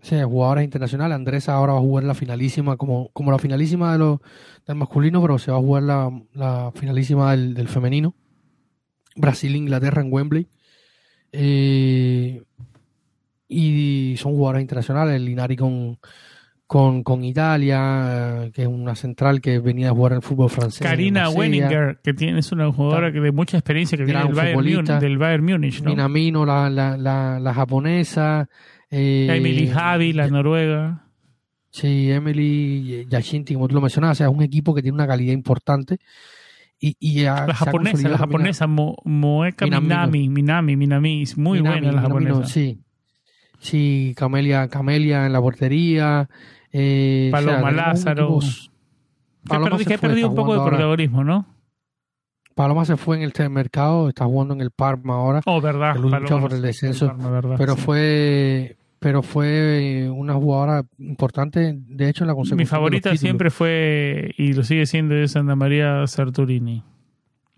Sí, 0.00 0.16
jugadoras 0.22 0.64
internacionales. 0.64 1.16
Andresa 1.16 1.54
ahora 1.54 1.72
va 1.72 1.78
a 1.78 1.82
jugar 1.82 2.04
la 2.04 2.14
finalísima, 2.14 2.76
como, 2.76 3.10
como 3.12 3.32
la 3.32 3.38
finalísima 3.38 3.92
de 3.92 3.98
lo, 3.98 4.22
del 4.66 4.76
masculino, 4.76 5.20
pero 5.20 5.38
se 5.38 5.50
va 5.50 5.56
a 5.56 5.60
jugar 5.60 5.82
la, 5.82 6.10
la 6.32 6.72
finalísima 6.74 7.32
del, 7.32 7.54
del 7.54 7.68
femenino. 7.68 8.14
Brasil-Inglaterra 9.16 10.02
en 10.02 10.12
Wembley. 10.12 10.46
Eh, 11.32 12.42
y 13.48 14.16
son 14.18 14.32
jugadores 14.32 14.62
internacionales, 14.62 15.20
Linari 15.20 15.56
con, 15.56 15.98
con, 16.66 17.02
con 17.02 17.24
Italia, 17.24 18.44
eh, 18.44 18.50
que 18.52 18.62
es 18.62 18.68
una 18.68 18.94
central 18.94 19.40
que 19.40 19.58
venía 19.58 19.90
a 19.90 19.92
jugar 19.92 20.14
el 20.14 20.22
fútbol 20.22 20.50
francés. 20.50 20.86
Karina 20.86 21.30
Wenninger, 21.30 22.00
que 22.02 22.14
tiene, 22.14 22.40
es 22.40 22.52
una 22.52 22.72
jugadora 22.72 23.12
que 23.12 23.20
de 23.20 23.32
mucha 23.32 23.56
experiencia 23.58 23.96
que 23.96 24.04
viene 24.04 24.22
del 24.24 24.34
Bayern, 24.34 24.56
Munich, 24.56 24.86
del 24.86 25.18
Bayern 25.18 25.44
Múnich. 25.44 25.82
¿no? 25.82 25.90
Minamino, 25.90 26.44
la, 26.44 26.68
la, 26.68 26.96
la, 26.96 27.38
la 27.38 27.54
japonesa. 27.54 28.48
Eh, 28.90 29.28
Emily 29.30 29.68
Javi, 29.68 30.12
la 30.12 30.28
noruega. 30.28 31.02
Sí, 31.70 32.10
Emily 32.10 33.06
Yashinti, 33.08 33.52
como 33.54 33.68
tú 33.68 33.74
lo 33.74 33.82
mencionabas, 33.82 34.16
o 34.16 34.18
sea, 34.18 34.26
es 34.28 34.32
un 34.32 34.42
equipo 34.42 34.74
que 34.74 34.80
tiene 34.80 34.94
una 34.94 35.06
calidad 35.06 35.34
importante. 35.34 35.98
Y, 36.78 36.96
y 37.00 37.22
la 37.22 37.54
japonesa, 37.54 38.08
la 38.08 38.18
japonesa, 38.18 38.66
Mo, 38.66 38.96
Moeka 39.04 39.66
Minami, 39.66 40.28
Minami, 40.28 40.76
Minami, 40.76 41.22
es 41.22 41.36
muy 41.36 41.58
Minami, 41.58 41.80
buena 41.80 41.92
la 41.92 42.02
japonesa. 42.02 42.44
Sí, 42.44 42.80
sí, 43.58 44.14
Camelia, 44.16 44.68
Camelia 44.68 45.26
en 45.26 45.32
la 45.32 45.40
portería. 45.40 46.28
Eh, 46.72 47.28
Paloma 47.32 47.58
o 47.58 47.60
sea, 47.60 47.70
Lázaro. 47.72 48.38
Paloma 49.48 49.78
que, 49.78 49.98
perdió 49.98 50.28
un 50.28 50.34
poco 50.34 50.54
de 50.54 50.68
protagonismo, 50.68 51.24
¿no? 51.24 51.46
Paloma 52.54 52.84
se 52.84 52.96
fue 52.96 53.22
en 53.22 53.30
el 53.30 53.50
mercado, 53.50 54.08
está 54.08 54.24
jugando 54.24 54.54
en 54.54 54.62
el 54.62 54.70
Parma 54.70 55.14
ahora. 55.14 55.42
Oh, 55.44 55.60
verdad. 55.60 55.96
Luchó 55.96 56.40
por 56.40 56.52
el 56.52 56.62
descenso. 56.62 57.04
El 57.06 57.10
Parma, 57.12 57.30
verdad, 57.30 57.54
pero 57.58 57.74
sí. 57.76 57.82
fue 57.82 58.76
pero 58.98 59.22
fue 59.22 60.10
una 60.12 60.34
jugadora 60.34 60.84
importante, 60.98 61.76
de 61.76 62.08
hecho, 62.08 62.24
en 62.24 62.28
la 62.28 62.34
consecución. 62.34 62.58
Mi 62.58 62.66
favorita 62.66 63.16
siempre 63.16 63.50
fue, 63.50 64.34
y 64.36 64.52
lo 64.54 64.64
sigue 64.64 64.86
siendo, 64.86 65.14
es 65.14 65.36
Ana 65.36 65.54
María 65.54 66.06
Sarturini. 66.06 66.82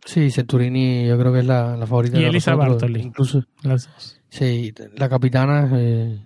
Sí, 0.05 0.31
Sarturini 0.31 1.07
yo 1.07 1.19
creo 1.19 1.33
que 1.33 1.41
es 1.41 1.47
la, 1.47 1.77
la 1.77 1.87
favorita 1.87 2.19
y 2.19 2.23
de 2.23 2.29
Elisa 2.29 2.55
Bartoli. 2.55 3.01
Incluso, 3.01 3.45
Las 3.63 3.87
dos. 3.87 4.18
Sí, 4.31 4.73
la 4.97 5.09
capitana 5.09 5.71
eh, 5.75 6.21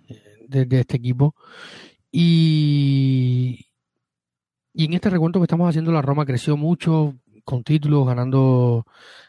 de, 0.48 0.80
este 0.80 0.96
equipo. 0.96 1.34
Y, 2.10 3.66
y 4.74 4.84
en 4.84 4.92
este 4.94 5.10
recuento 5.10 5.38
que 5.38 5.44
estamos 5.44 5.68
haciendo, 5.68 5.92
la 5.92 6.02
Roma 6.02 6.26
creció 6.26 6.56
mucho 6.56 7.14
con 7.44 7.64
títulos, 7.64 8.06
ganando 8.06 8.86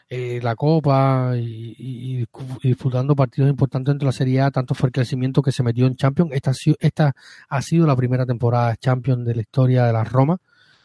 eh, 0.08 0.40
la 0.42 0.54
Copa 0.54 1.32
y, 1.36 2.26
disputando 2.62 3.16
partidos 3.16 3.50
importantes 3.50 3.92
dentro 3.92 4.06
de 4.06 4.08
la 4.10 4.16
Serie 4.16 4.40
A, 4.42 4.50
tanto 4.50 4.74
fue 4.74 4.88
el 4.88 4.92
crecimiento 4.92 5.42
que 5.42 5.52
se 5.52 5.62
metió 5.62 5.86
en 5.86 5.96
Champions. 5.96 6.32
Esta, 6.32 6.52
esta 6.78 7.14
ha 7.48 7.62
sido 7.62 7.86
la 7.86 7.96
primera 7.96 8.26
temporada 8.26 8.76
Champions 8.76 9.24
de 9.24 9.34
la 9.34 9.40
historia 9.40 9.84
de 9.86 9.92
la 9.92 10.04
Roma, 10.04 10.38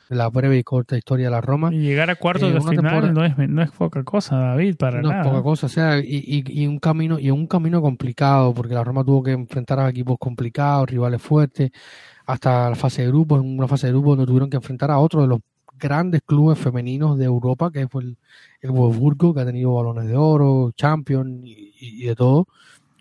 la 0.09 0.27
breve 0.29 0.57
y 0.57 0.63
corta 0.63 0.97
historia 0.97 1.27
de 1.27 1.31
la 1.31 1.41
Roma. 1.41 1.73
Y 1.73 1.79
llegar 1.79 2.09
a 2.09 2.15
cuartos 2.15 2.49
eh, 2.49 2.53
de 2.53 2.61
final 2.61 3.13
no 3.13 3.23
es, 3.23 3.37
no 3.37 3.61
es 3.61 3.71
poca 3.71 4.03
cosa, 4.03 4.37
David, 4.37 4.75
para 4.75 5.01
no 5.01 5.09
nada. 5.09 5.21
No 5.21 5.29
es 5.29 5.33
poca 5.33 5.43
cosa, 5.43 5.67
o 5.67 5.69
sea, 5.69 5.99
y, 5.99 6.43
y, 6.47 6.67
un 6.67 6.79
camino, 6.79 7.19
y 7.19 7.29
un 7.29 7.45
camino 7.45 7.79
complicado, 7.81 8.53
porque 8.53 8.73
la 8.73 8.83
Roma 8.83 9.03
tuvo 9.03 9.21
que 9.21 9.31
enfrentar 9.31 9.79
a 9.79 9.87
equipos 9.87 10.17
complicados, 10.19 10.89
rivales 10.89 11.21
fuertes, 11.21 11.71
hasta 12.25 12.71
la 12.71 12.75
fase 12.75 13.03
de 13.03 13.09
grupos, 13.09 13.43
en 13.43 13.57
una 13.57 13.67
fase 13.67 13.87
de 13.87 13.93
grupos 13.93 14.17
donde 14.17 14.27
tuvieron 14.27 14.49
que 14.49 14.57
enfrentar 14.57 14.89
a 14.89 14.97
otro 14.97 15.21
de 15.21 15.27
los 15.27 15.39
grandes 15.77 16.21
clubes 16.25 16.57
femeninos 16.57 17.17
de 17.17 17.25
Europa, 17.25 17.71
que 17.71 17.87
fue 17.87 18.03
el, 18.03 18.17
el 18.61 18.71
Wolfsburgo, 18.71 19.33
que 19.33 19.41
ha 19.41 19.45
tenido 19.45 19.75
balones 19.75 20.07
de 20.07 20.15
oro, 20.15 20.71
Champions 20.75 21.41
y, 21.45 21.73
y, 21.79 22.05
de 22.07 22.15
todo. 22.15 22.47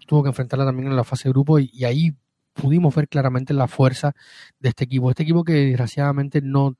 Tuvo 0.06 0.22
que 0.22 0.28
enfrentarla 0.28 0.66
también 0.66 0.88
en 0.88 0.96
la 0.96 1.04
fase 1.04 1.28
de 1.28 1.32
grupo 1.32 1.58
y, 1.58 1.70
y, 1.72 1.84
ahí 1.84 2.14
pudimos 2.52 2.94
ver 2.94 3.08
claramente 3.08 3.54
la 3.54 3.66
fuerza 3.66 4.14
de 4.60 4.68
este 4.70 4.84
equipo. 4.84 5.10
Este 5.10 5.22
equipo 5.22 5.44
que 5.44 5.52
desgraciadamente 5.52 6.40
no 6.42 6.76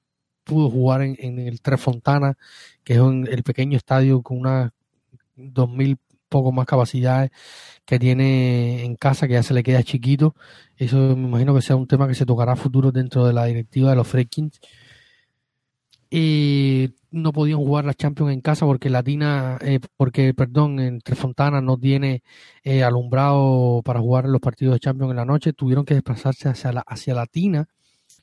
pudo 0.48 0.70
jugar 0.70 1.02
en, 1.02 1.16
en 1.20 1.38
el 1.38 1.60
Tres 1.60 1.80
Fontana, 1.80 2.36
que 2.84 2.94
es 2.94 3.00
un, 3.00 3.28
el 3.28 3.42
pequeño 3.44 3.76
estadio 3.76 4.22
con 4.22 4.38
unas 4.38 4.72
dos 5.36 5.70
mil 5.70 5.98
poco 6.28 6.52
más 6.52 6.66
capacidades 6.66 7.30
que 7.84 7.98
tiene 7.98 8.84
en 8.84 8.96
casa, 8.96 9.26
que 9.28 9.34
ya 9.34 9.42
se 9.42 9.54
le 9.54 9.62
queda 9.62 9.82
chiquito. 9.82 10.34
Eso 10.76 10.96
me 11.16 11.28
imagino 11.28 11.54
que 11.54 11.62
sea 11.62 11.76
un 11.76 11.86
tema 11.86 12.08
que 12.08 12.14
se 12.14 12.26
tocará 12.26 12.52
a 12.52 12.56
futuro 12.56 12.92
dentro 12.92 13.26
de 13.26 13.32
la 13.32 13.46
directiva 13.46 13.90
de 13.90 13.96
los 13.96 14.08
Freakings 14.08 14.60
y 16.10 16.94
no 17.10 17.32
podían 17.32 17.58
jugar 17.58 17.84
la 17.84 17.94
Champions 17.94 18.32
en 18.32 18.40
casa 18.40 18.64
porque 18.66 18.90
Latina, 18.90 19.58
eh, 19.60 19.80
porque, 19.96 20.32
perdón, 20.34 20.80
entre 20.80 21.16
Fontana 21.16 21.60
no 21.60 21.76
tiene 21.78 22.22
eh, 22.64 22.82
alumbrado 22.82 23.82
para 23.84 24.00
jugar 24.00 24.26
los 24.26 24.40
partidos 24.40 24.74
de 24.74 24.80
Champions 24.80 25.10
en 25.10 25.16
la 25.16 25.24
noche, 25.24 25.52
tuvieron 25.52 25.84
que 25.84 25.94
desplazarse 25.94 26.48
hacia, 26.48 26.72
la, 26.72 26.80
hacia 26.86 27.14
Latina, 27.14 27.68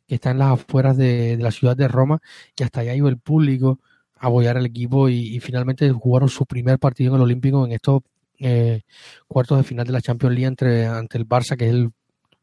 que 0.08 0.16
está 0.16 0.32
en 0.32 0.40
las 0.40 0.52
afueras 0.52 0.98
de, 0.98 1.38
la 1.40 1.52
ciudad 1.52 1.76
de 1.76 1.88
Roma, 1.88 2.22
y 2.58 2.64
hasta 2.64 2.82
allá 2.82 2.96
iba 2.96 3.10
el 3.10 3.18
público 3.18 3.80
a 4.18 4.28
apoyar 4.28 4.58
al 4.58 4.66
equipo 4.66 5.10
y, 5.10 5.40
finalmente 5.40 5.90
jugaron 5.92 6.30
su 6.30 6.46
primer 6.46 6.80
partido 6.80 7.12
en 7.12 7.16
el 7.18 7.24
Olímpico 7.24 7.66
en 7.66 7.72
estos 7.74 8.02
eh, 8.40 8.82
cuartos 9.28 9.58
de 9.58 9.64
final 9.64 9.86
de 9.86 9.94
la 9.94 10.02
Champions 10.02 10.36
League 10.36 10.48
entre, 10.48 10.88
ante 10.88 11.18
el 11.18 11.28
Barça, 11.28 11.58
que 11.58 11.66
es 11.66 11.72
el, 11.72 11.92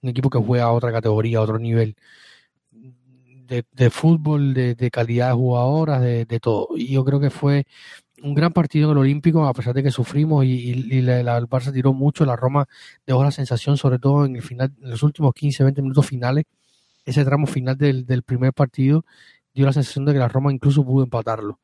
un 0.03 0.09
equipo 0.09 0.31
que 0.31 0.39
juega 0.39 0.65
a 0.65 0.73
otra 0.73 0.93
categoría, 0.93 1.39
a 1.39 1.43
otro 1.43 1.59
nivel 1.59 1.97
de, 3.53 3.65
de 3.73 3.91
fútbol, 3.91 4.55
de, 4.55 4.91
calidad 4.91 5.29
de 5.29 5.35
jugadoras, 5.35 6.01
de, 6.01 6.41
todo. 6.41 6.69
Y 6.77 6.93
yo 6.93 7.05
creo 7.05 7.21
que 7.21 7.31
fue 7.31 7.67
un 8.23 8.35
gran 8.35 8.53
partido 8.53 8.91
en 8.91 8.93
el 8.93 8.99
Olímpico, 8.99 9.47
a 9.47 9.53
pesar 9.53 9.75
de 9.75 9.83
que 9.83 9.91
sufrimos 9.91 10.45
y, 10.45 11.03
la, 11.03 11.37
el 11.37 11.49
Barça 11.49 11.73
tiró 11.73 11.93
mucho, 11.93 12.25
la 12.25 12.37
Roma 12.37 12.67
dejó 13.07 13.23
la 13.23 13.31
sensación, 13.31 13.77
sobre 13.77 13.99
todo 13.99 14.25
en 14.25 14.37
el 14.37 14.43
final, 14.43 14.73
en 14.81 14.91
los 14.91 15.03
últimos 15.03 15.35
15, 15.35 15.65
20 15.65 15.83
minutos 15.83 16.07
finales, 16.07 16.45
ese 17.05 17.25
tramo 17.25 17.47
final 17.47 17.77
del, 17.77 18.07
del 18.07 18.23
primer 18.23 18.53
partido, 18.53 19.05
dio 19.55 19.67
la 19.67 19.73
sensación 19.73 20.05
de 20.05 20.13
que 20.13 20.19
la 20.19 20.29
Roma 20.29 20.53
incluso 20.53 20.85
pudo 20.85 21.05
empatarlo. 21.05 21.61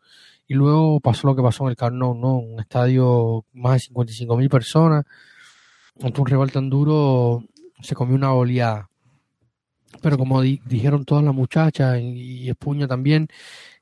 Y 0.47 0.55
luego 0.55 1.01
pasó 1.01 1.27
lo 1.27 1.37
que 1.37 1.43
pasó 1.43 1.65
en 1.65 1.71
el 1.71 1.77
Camp 1.77 1.97
Nou, 1.97 2.15
¿no? 2.15 2.39
Un 2.39 2.61
estadio 2.61 3.45
más 3.53 3.75
de 3.75 3.81
55 3.81 4.37
mil 4.37 4.49
personas, 4.49 5.05
ante 6.01 6.21
un 6.21 6.27
rival 6.27 6.51
tan 6.51 6.71
duro, 6.71 7.45
se 7.83 7.95
comió 7.95 8.15
una 8.15 8.33
oleada 8.33 8.89
pero 10.03 10.19
como 10.19 10.41
di 10.41 10.61
dijeron 10.67 11.05
todas 11.05 11.25
las 11.25 11.35
muchachas 11.35 11.99
y, 12.01 12.45
y 12.45 12.51
Espuña 12.51 12.87
también, 12.87 13.29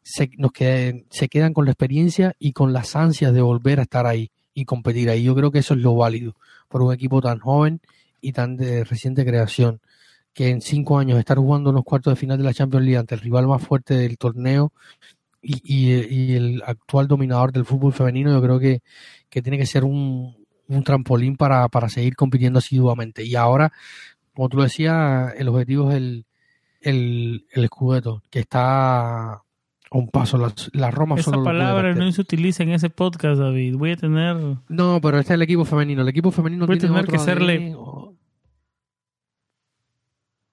se, 0.02 0.30
nos 0.38 0.52
qued 0.52 1.02
se 1.10 1.28
quedan 1.28 1.52
con 1.52 1.64
la 1.64 1.72
experiencia 1.72 2.34
y 2.38 2.52
con 2.52 2.72
las 2.72 2.96
ansias 2.96 3.32
de 3.32 3.42
volver 3.42 3.80
a 3.80 3.82
estar 3.82 4.06
ahí 4.06 4.30
y 4.54 4.64
competir 4.64 5.10
ahí. 5.10 5.24
Yo 5.24 5.34
creo 5.34 5.50
que 5.50 5.58
eso 5.58 5.74
es 5.74 5.80
lo 5.80 5.94
válido 5.94 6.34
por 6.68 6.82
un 6.82 6.92
equipo 6.92 7.20
tan 7.20 7.38
joven 7.38 7.80
y 8.20 8.32
tan 8.32 8.56
de 8.56 8.84
reciente 8.84 9.24
creación, 9.24 9.80
que 10.36 10.50
en 10.50 10.60
cinco 10.60 10.98
años 10.98 11.18
estar 11.18 11.38
jugando 11.38 11.70
en 11.70 11.76
los 11.76 11.84
cuartos 11.84 12.12
de 12.12 12.20
final 12.20 12.36
de 12.36 12.44
la 12.44 12.52
Champions 12.52 12.84
League 12.84 12.98
ante 12.98 13.14
el 13.14 13.22
rival 13.22 13.46
más 13.46 13.62
fuerte 13.62 13.94
del 13.94 14.18
torneo 14.18 14.70
y, 15.40 15.62
y, 15.64 16.14
y 16.14 16.34
el 16.36 16.62
actual 16.66 17.08
dominador 17.08 17.52
del 17.52 17.64
fútbol 17.64 17.94
femenino, 17.94 18.30
yo 18.30 18.42
creo 18.42 18.58
que, 18.58 18.82
que 19.30 19.40
tiene 19.40 19.56
que 19.56 19.64
ser 19.64 19.82
un, 19.82 20.36
un 20.68 20.84
trampolín 20.84 21.38
para, 21.38 21.66
para 21.68 21.88
seguir 21.88 22.16
compitiendo 22.16 22.58
asiduamente. 22.58 23.24
Y 23.24 23.34
ahora 23.34 23.72
como 24.34 24.50
tú 24.50 24.58
lo 24.58 24.64
decías, 24.64 25.32
el 25.38 25.48
objetivo 25.48 25.90
es 25.90 25.96
el, 25.96 26.26
el, 26.82 27.46
el 27.52 27.66
Scudetto, 27.68 28.22
que 28.28 28.40
está 28.40 29.32
a 29.32 29.42
un 29.92 30.10
paso. 30.10 30.36
La, 30.36 30.52
la 30.74 30.90
Roma 30.90 31.14
Esa 31.14 31.30
solo 31.30 31.44
palabra 31.44 31.94
no 31.94 32.12
se 32.12 32.20
utiliza 32.20 32.62
en 32.62 32.72
ese 32.72 32.90
podcast, 32.90 33.40
David. 33.40 33.76
Voy 33.76 33.92
a 33.92 33.96
tener. 33.96 34.36
No, 34.68 35.00
pero 35.00 35.18
este 35.18 35.32
es 35.32 35.36
el 35.36 35.42
equipo 35.42 35.64
femenino. 35.64 36.02
El 36.02 36.08
equipo 36.08 36.30
femenino 36.30 36.66
Voy 36.66 36.76
a 36.76 36.78
tiene 36.78 36.94
tener 36.94 37.08
otro 37.08 37.12
que 37.12 37.24
serle. 37.24 37.74
O- 37.74 38.15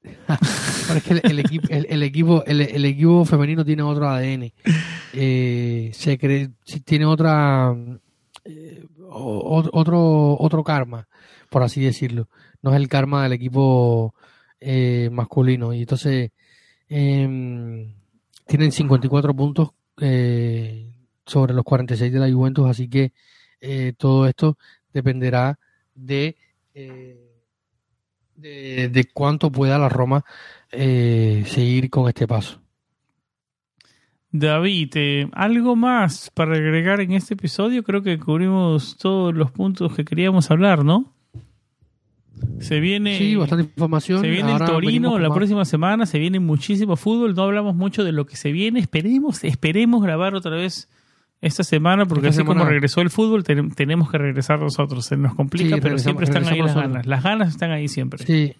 pero 0.88 0.97
es 0.97 1.03
que 1.03 1.13
el, 1.23 1.39
equipo, 1.39 1.67
el, 1.69 2.03
equipo, 2.03 2.43
el, 2.45 2.85
equipo 2.85 3.25
femenino 3.25 3.63
tiene 3.63 3.84
otro 3.84 4.09
ADN. 4.09 4.51
Eh, 5.13 5.91
se 5.93 6.17
cree, 6.17 6.49
tiene 6.84 7.05
otra, 7.05 7.73
eh, 8.43 8.85
otro, 9.09 10.38
otro 10.39 10.63
karma, 10.63 11.07
por 11.49 11.63
así 11.63 11.81
decirlo. 11.81 12.27
No 12.61 12.71
es 12.71 12.77
el 12.77 12.89
karma 12.89 13.23
del 13.23 13.34
equipo 13.34 14.13
eh, 14.59 15.09
masculino. 15.11 15.73
Y 15.73 15.81
entonces 15.81 16.31
eh, 16.89 17.89
tienen 18.47 18.71
54 18.71 19.34
puntos 19.34 19.69
sobre 21.25 21.53
los 21.53 21.63
46 21.63 22.11
de 22.11 22.19
la 22.19 22.31
Juventus, 22.31 22.69
así 22.69 22.89
que 22.89 23.13
todo 23.97 24.27
esto 24.27 24.57
dependerá 24.91 25.57
de, 25.95 26.35
de, 28.44 28.90
de 28.90 29.06
cuánto 29.06 29.52
pueda 29.52 29.78
la 29.80 29.90
Roma 29.90 30.26
eh, 30.72 31.44
seguir 31.48 31.90
con 31.90 32.07
este 32.10 32.28
paso. 32.28 32.60
David, 34.32 34.91
eh, 34.95 35.28
¿algo 35.34 35.76
más 35.76 36.32
para 36.34 36.56
agregar 36.56 36.99
en 37.02 37.11
este 37.11 37.36
episodio? 37.36 37.84
Creo 37.84 38.02
que 38.02 38.18
cubrimos 38.18 38.98
todos 38.98 39.34
los 39.34 39.52
puntos 39.52 39.95
que 39.95 40.03
queríamos 40.03 40.49
hablar, 40.49 40.84
¿no? 40.84 41.14
Se 42.60 42.80
viene, 42.80 43.18
Sí, 43.18 43.36
bastante 43.36 43.65
información. 43.65 44.20
se 44.22 44.28
viene 44.30 44.52
el 44.53 44.60
Torino 44.65 45.20
la 45.20 45.30
más- 45.30 45.38
próxima 45.38 45.65
semana, 45.65 46.07
se 46.07 46.18
viene 46.18 46.40
muchísimo 46.40 46.95
fútbol, 46.95 47.36
no 47.36 47.44
hablamos 47.44 47.76
mucho 47.76 48.03
de 48.03 48.11
lo 48.11 48.26
que 48.26 48.36
se 48.36 48.52
viene, 48.52 48.80
esperemos, 48.80 49.44
esperemos 49.44 50.02
grabar 50.03 50.34
otra 50.34 50.52
vez 50.52 50.90
esta 51.44 51.64
semana, 51.64 52.06
porque 52.06 52.28
Esta 52.30 52.41
así 52.41 52.48
como 52.48 52.65
regresó 52.65 53.02
el 53.02 53.10
fútbol, 53.10 53.44
ten- 53.44 53.72
tenemos 53.72 54.10
que 54.10 54.18
regresar 54.18 54.60
nosotros, 54.60 55.06
se 55.06 55.18
nos 55.18 55.36
complica, 55.36 55.76
Sí, 55.76 55.82
pero 55.82 55.98
siempre 55.98 56.26
están 56.26 56.45
ahí 56.48 56.60
las 56.61 56.76
ganas, 56.76 57.06
las 57.06 57.24
ganas 57.24 57.49
están 57.49 57.72
ahí 57.72 57.88
siempre. 57.88 58.26
Sí, 58.26 58.56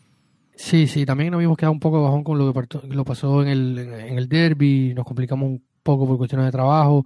sí, 0.56 0.88
sí. 0.88 1.06
También 1.06 1.32
nos 1.32 1.38
habíamos 1.40 1.58
quedado 1.58 1.72
un 1.74 1.80
poco 1.80 2.04
bajón 2.04 2.24
con 2.24 2.38
lo 2.38 2.54
que 2.54 2.88
lo 2.90 3.06
pasó 3.06 3.42
en 3.42 3.48
el, 3.48 3.78
en 3.80 4.18
el 4.18 4.28
derby. 4.30 4.94
Nos 4.96 5.06
complicamos 5.06 5.48
un 5.50 5.64
poco 5.82 6.08
por 6.08 6.18
cuestiones 6.18 6.46
de 6.46 6.52
trabajo 6.52 7.04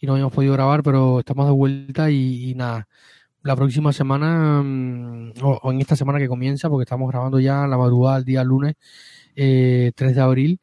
y 0.00 0.06
no 0.06 0.12
habíamos 0.12 0.32
podido 0.32 0.52
grabar, 0.52 0.82
pero 0.82 1.20
estamos 1.20 1.46
de 1.46 1.52
vuelta 1.52 2.10
y, 2.10 2.50
y 2.50 2.54
nada. 2.54 2.86
La 3.42 3.56
próxima 3.56 3.92
semana, 3.92 4.62
mm, 4.62 5.32
o, 5.42 5.58
o 5.62 5.72
en 5.72 5.80
esta 5.80 5.96
semana 5.96 6.18
que 6.18 6.28
comienza, 6.28 6.68
porque 6.68 6.82
estamos 6.82 7.08
grabando 7.10 7.40
ya 7.40 7.66
la 7.66 7.78
madrugada 7.78 8.16
del 8.16 8.24
día 8.26 8.44
lunes, 8.44 8.74
eh, 9.34 9.92
3 9.94 10.14
de 10.14 10.20
abril, 10.20 10.58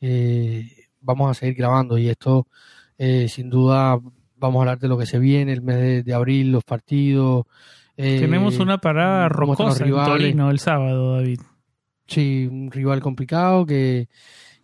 eh, 0.00 0.70
vamos 1.00 1.30
a 1.30 1.34
seguir 1.34 1.54
grabando 1.56 1.98
y 1.98 2.08
esto, 2.08 2.46
eh, 2.98 3.28
sin 3.28 3.48
duda, 3.48 3.98
vamos 4.36 4.58
a 4.58 4.62
hablar 4.62 4.78
de 4.78 4.88
lo 4.88 4.98
que 4.98 5.06
se 5.06 5.18
viene, 5.18 5.52
el 5.52 5.62
mes 5.62 5.76
de, 5.76 6.02
de 6.02 6.14
abril, 6.14 6.52
los 6.52 6.64
partidos. 6.64 7.46
eh, 7.96 8.18
Tenemos 8.20 8.58
una 8.58 8.78
parada 8.78 9.28
rocosa 9.28 9.84
en. 9.84 10.06
Torino 10.06 10.50
el 10.50 10.58
sábado, 10.58 11.16
David. 11.16 11.40
Sí, 12.06 12.48
un 12.50 12.70
rival 12.70 13.00
complicado 13.00 13.66
que, 13.66 14.08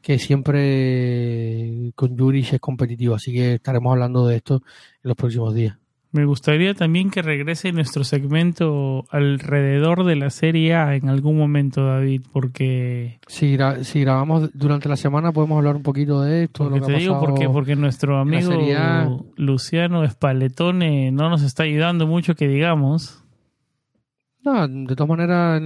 que 0.00 0.18
siempre 0.18 1.92
con 1.94 2.16
Juric 2.16 2.54
es 2.54 2.60
competitivo, 2.60 3.14
así 3.14 3.32
que 3.32 3.54
estaremos 3.54 3.92
hablando 3.92 4.26
de 4.26 4.36
esto 4.36 4.56
en 4.56 5.08
los 5.08 5.16
próximos 5.16 5.54
días. 5.54 5.76
Me 6.14 6.24
gustaría 6.26 6.74
también 6.74 7.10
que 7.10 7.22
regrese 7.22 7.72
nuestro 7.72 8.04
segmento 8.04 9.04
alrededor 9.10 10.04
de 10.04 10.14
la 10.14 10.30
Serie 10.30 10.74
A 10.76 10.94
en 10.94 11.08
algún 11.08 11.36
momento, 11.36 11.84
David, 11.84 12.22
porque, 12.32 13.18
Si, 13.26 13.56
gra- 13.56 13.82
si 13.82 14.02
grabamos 14.02 14.48
durante 14.54 14.88
la 14.88 14.94
semana 14.96 15.32
podemos 15.32 15.58
hablar 15.58 15.74
un 15.74 15.82
poquito 15.82 16.22
de 16.22 16.44
esto, 16.44 16.64
porque 16.64 16.78
lo 16.78 16.86
que 16.86 16.92
te 16.92 16.96
ha 16.96 17.00
digo 17.00 17.18
porque, 17.20 17.48
porque 17.48 17.74
nuestro 17.74 18.18
amigo. 18.18 19.26
Luciano 19.36 20.04
Espaletone 20.04 21.10
no 21.10 21.28
nos 21.30 21.42
está 21.42 21.64
ayudando 21.64 22.06
mucho 22.06 22.36
que 22.36 22.46
digamos. 22.46 23.24
No, 24.44 24.68
de 24.68 24.94
todas 24.94 25.08
maneras, 25.08 25.60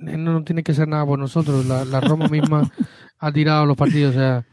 no 0.00 0.44
tiene 0.44 0.62
que 0.62 0.72
hacer 0.72 0.88
nada 0.88 1.06
por 1.06 1.18
nosotros. 1.18 1.64
La, 1.64 1.86
la 1.86 2.00
Roma 2.02 2.28
misma 2.28 2.70
ha 3.18 3.32
tirado 3.32 3.64
los 3.64 3.76
partidos. 3.78 4.14
O 4.14 4.18
sea, 4.18 4.44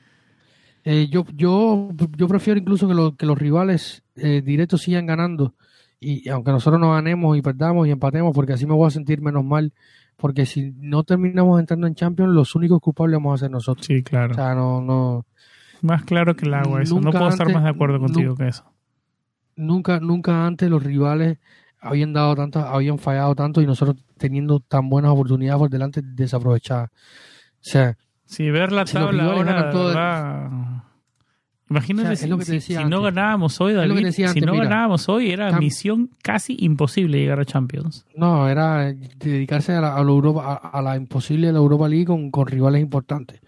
eh, 0.85 1.07
yo, 1.09 1.25
yo, 1.35 1.89
yo 2.17 2.27
prefiero 2.27 2.59
incluso 2.59 2.87
que, 2.87 2.93
lo- 2.93 3.15
que 3.15 3.25
los 3.25 3.37
rivales 3.37 4.03
eh, 4.15 4.41
directos 4.41 4.81
sigan 4.81 5.05
ganando. 5.05 5.53
Y, 5.99 6.27
aunque 6.29 6.51
nosotros 6.51 6.79
no 6.81 6.91
ganemos 6.91 7.37
y 7.37 7.41
perdamos 7.41 7.87
y 7.87 7.91
empatemos, 7.91 8.33
porque 8.35 8.53
así 8.53 8.65
me 8.65 8.73
voy 8.73 8.87
a 8.87 8.91
sentir 8.91 9.21
menos 9.21 9.43
mal. 9.45 9.71
Porque 10.17 10.45
si 10.45 10.73
no 10.77 11.03
terminamos 11.03 11.59
entrando 11.59 11.87
en 11.87 11.95
Champions, 11.95 12.33
los 12.33 12.53
únicos 12.55 12.79
culpables 12.81 13.15
vamos 13.17 13.39
a 13.39 13.45
ser 13.45 13.51
nosotros. 13.51 13.85
Sí, 13.85 14.03
claro. 14.03 14.31
O 14.31 14.35
sea, 14.35 14.53
no, 14.53 14.81
no, 14.81 15.25
más 15.81 16.03
claro 16.03 16.35
que 16.35 16.45
el 16.45 16.53
agua 16.53 16.81
eso. 16.83 16.99
No 16.99 17.11
puedo 17.11 17.29
estar 17.29 17.51
más 17.51 17.63
de 17.63 17.69
acuerdo 17.69 17.99
contigo 17.99 18.35
que 18.35 18.47
eso. 18.49 18.63
nunca, 19.55 19.99
nunca 19.99 20.45
antes 20.45 20.69
los 20.69 20.83
rivales 20.83 21.39
habían 21.79 22.13
dado 22.13 22.35
tantas, 22.35 22.65
habían 22.65 22.99
fallado 22.99 23.33
tanto 23.35 23.61
y 23.61 23.65
nosotros 23.65 23.97
teniendo 24.17 24.59
tan 24.59 24.89
buenas 24.89 25.11
oportunidades 25.11 25.59
por 25.59 25.69
delante 25.69 26.01
desaprovechadas. 26.03 26.89
O 26.91 26.93
sea, 27.61 27.97
Sí, 28.25 28.49
ver 28.51 28.71
la 28.71 28.85
Si 28.85 28.93
tabla 28.93 29.23
ahora. 29.25 30.72
Imagínate 31.69 32.03
O 32.03 32.15
sea, 32.15 32.55
es 32.57 32.63
si, 32.63 32.73
no 32.85 33.01
ganábamos 33.01 33.59
hoy, 33.61 33.73
David, 33.73 34.11
si 34.11 34.23
antes, 34.23 34.45
no 34.45 34.51
mira. 34.53 34.65
ganábamos 34.65 35.07
hoy, 35.09 35.31
era 35.31 35.49
Cam- 35.49 35.59
misión 35.59 36.09
casi 36.21 36.55
imposible 36.59 37.17
llegar 37.19 37.39
a 37.39 37.45
Champions. 37.45 38.05
no, 38.15 38.47
era 38.49 38.93
dedicarse 39.17 39.73
a 39.73 39.81
la, 39.81 39.95
a 39.95 40.03
la 40.03 40.09
Europa, 40.11 40.59
a, 40.61 40.69
a 40.77 40.81
la 40.81 40.95
imposible 40.97 41.47
de 41.47 41.53
la 41.53 41.59
Europa 41.59 41.87
League 41.87 42.05
con, 42.05 42.29
con 42.31 42.47
rivales 42.47 42.81
importantes. 42.81 43.39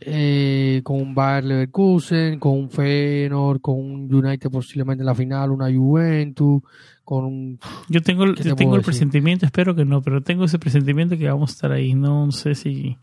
Eh, 0.00 0.82
con 0.84 1.00
un 1.00 1.14
Bayer 1.14 1.44
Leverkusen, 1.44 2.38
con 2.38 2.52
un 2.52 2.70
Feyenoord, 2.70 3.60
con 3.60 3.76
un 3.76 4.14
United 4.14 4.50
posiblemente 4.50 5.02
en 5.02 5.06
la 5.06 5.14
final, 5.14 5.50
una 5.50 5.72
Juventus, 5.72 6.62
con 7.02 7.24
un... 7.24 7.58
Yo 7.88 8.02
tengo, 8.02 8.24
el- 8.24 8.34
¿Qué 8.34 8.42
yo 8.44 8.50
te 8.50 8.56
tengo 8.56 8.74
el 8.74 8.80
decir? 8.80 8.92
presentimiento, 8.92 9.46
espero 9.46 9.74
que 9.74 9.84
no, 9.86 10.02
pero 10.02 10.22
tengo 10.22 10.44
ese 10.44 10.58
presentimiento 10.58 11.16
que 11.16 11.28
vamos 11.28 11.50
a 11.50 11.52
estar 11.54 11.72
ahí. 11.72 11.94
No 11.94 12.30
sé 12.30 12.54
si. 12.54 12.98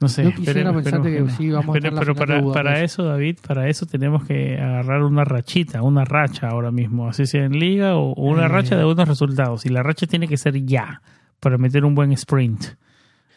No 0.00 0.08
sé. 0.08 0.24
Yo 0.24 0.30
quisiera 0.30 0.60
esperemos- 0.60 0.82
pensarte 0.82 1.08
esperemos 1.08 1.32
que 1.32 1.36
sí, 1.44 1.50
vamos 1.50 1.74
a 1.74 1.78
estar 1.78 1.92
la 1.92 2.00
pero 2.00 2.14
para, 2.14 2.42
para 2.52 2.80
eso, 2.82 3.04
David, 3.04 3.36
para 3.46 3.68
eso 3.68 3.84
tenemos 3.86 4.24
que 4.24 4.58
agarrar 4.58 5.02
una 5.02 5.24
rachita, 5.24 5.82
una 5.82 6.04
racha 6.06 6.48
ahora 6.48 6.70
mismo, 6.70 7.06
así 7.08 7.26
sea 7.26 7.44
en 7.44 7.58
liga 7.58 7.96
o, 7.96 8.12
o 8.12 8.22
una 8.30 8.46
Eh. 8.46 8.48
racha 8.48 8.76
de 8.76 8.84
buenos 8.84 9.06
resultados. 9.06 9.66
Y 9.66 9.68
la 9.68 9.82
racha 9.82 10.06
tiene 10.06 10.26
que 10.26 10.36
ser 10.38 10.64
ya 10.64 11.02
para 11.38 11.58
meter 11.58 11.84
un 11.84 11.94
buen 11.94 12.12
sprint. 12.12 12.64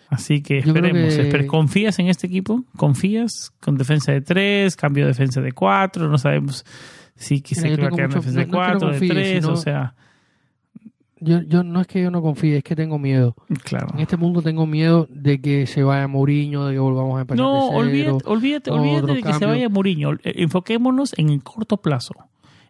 Así 0.09 0.41
que 0.41 0.59
esperemos. 0.59 1.15
que- 1.15 1.29
Esper- 1.31 1.47
¿Confías 1.47 1.97
en 1.99 2.07
este 2.07 2.27
equipo? 2.27 2.63
¿Confías? 2.77 3.51
Con 3.59 3.75
defensa 3.77 4.11
de 4.11 4.21
3, 4.21 4.75
cambio 4.75 5.05
de 5.05 5.09
defensa 5.09 5.41
de 5.41 5.51
4, 5.53 6.07
no 6.07 6.17
sabemos 6.17 6.63
si 7.15 7.41
que 7.41 7.55
se 7.55 7.63
Mira, 7.63 7.75
yo 7.75 7.81
va 7.81 7.87
a 7.87 7.89
tengo 7.89 7.95
quedar 7.97 8.09
en 8.09 8.15
mucho- 8.15 8.19
defensa 8.19 8.39
de 8.39 8.45
no- 8.45 8.51
no 8.57 8.63
es 8.63 8.67
que 8.67 8.73
no 8.73 8.79
4, 8.79 8.87
de 8.87 8.93
confíe, 8.99 9.09
3, 9.09 9.41
sino- 9.43 9.53
o 9.53 9.57
sea, 9.57 9.93
Yo, 11.23 11.41
yo 11.41 11.63
no 11.63 11.81
es 11.81 11.87
que 11.87 12.01
yo 12.01 12.11
no 12.11 12.21
confíe, 12.21 12.57
es 12.57 12.63
que 12.63 12.75
tengo 12.75 12.99
miedo. 12.99 13.35
claro. 13.63 13.87
En 13.93 13.99
este 14.01 14.17
mundo 14.17 14.41
tengo 14.41 14.65
miedo 14.67 15.07
de 15.09 15.39
que 15.41 15.65
se 15.67 15.83
vaya 15.83 16.07
Mourinho, 16.07 16.65
de 16.65 16.73
que 16.73 16.79
volvamos 16.79 17.17
a 17.17 17.21
empezar 17.21 17.43
No, 17.43 17.53
de 17.83 17.91
cero. 17.91 18.17
olvídate, 18.23 18.29
olvídate, 18.29 18.71
olvídate 18.71 19.13
de 19.13 19.23
que 19.23 19.33
se 19.33 19.45
vaya 19.45 19.69
Mourinho. 19.69 20.13
Eh, 20.23 20.33
Enfoquémonos 20.37 21.13
en 21.17 21.29
el 21.29 21.41
corto 21.43 21.77
plazo. 21.77 22.13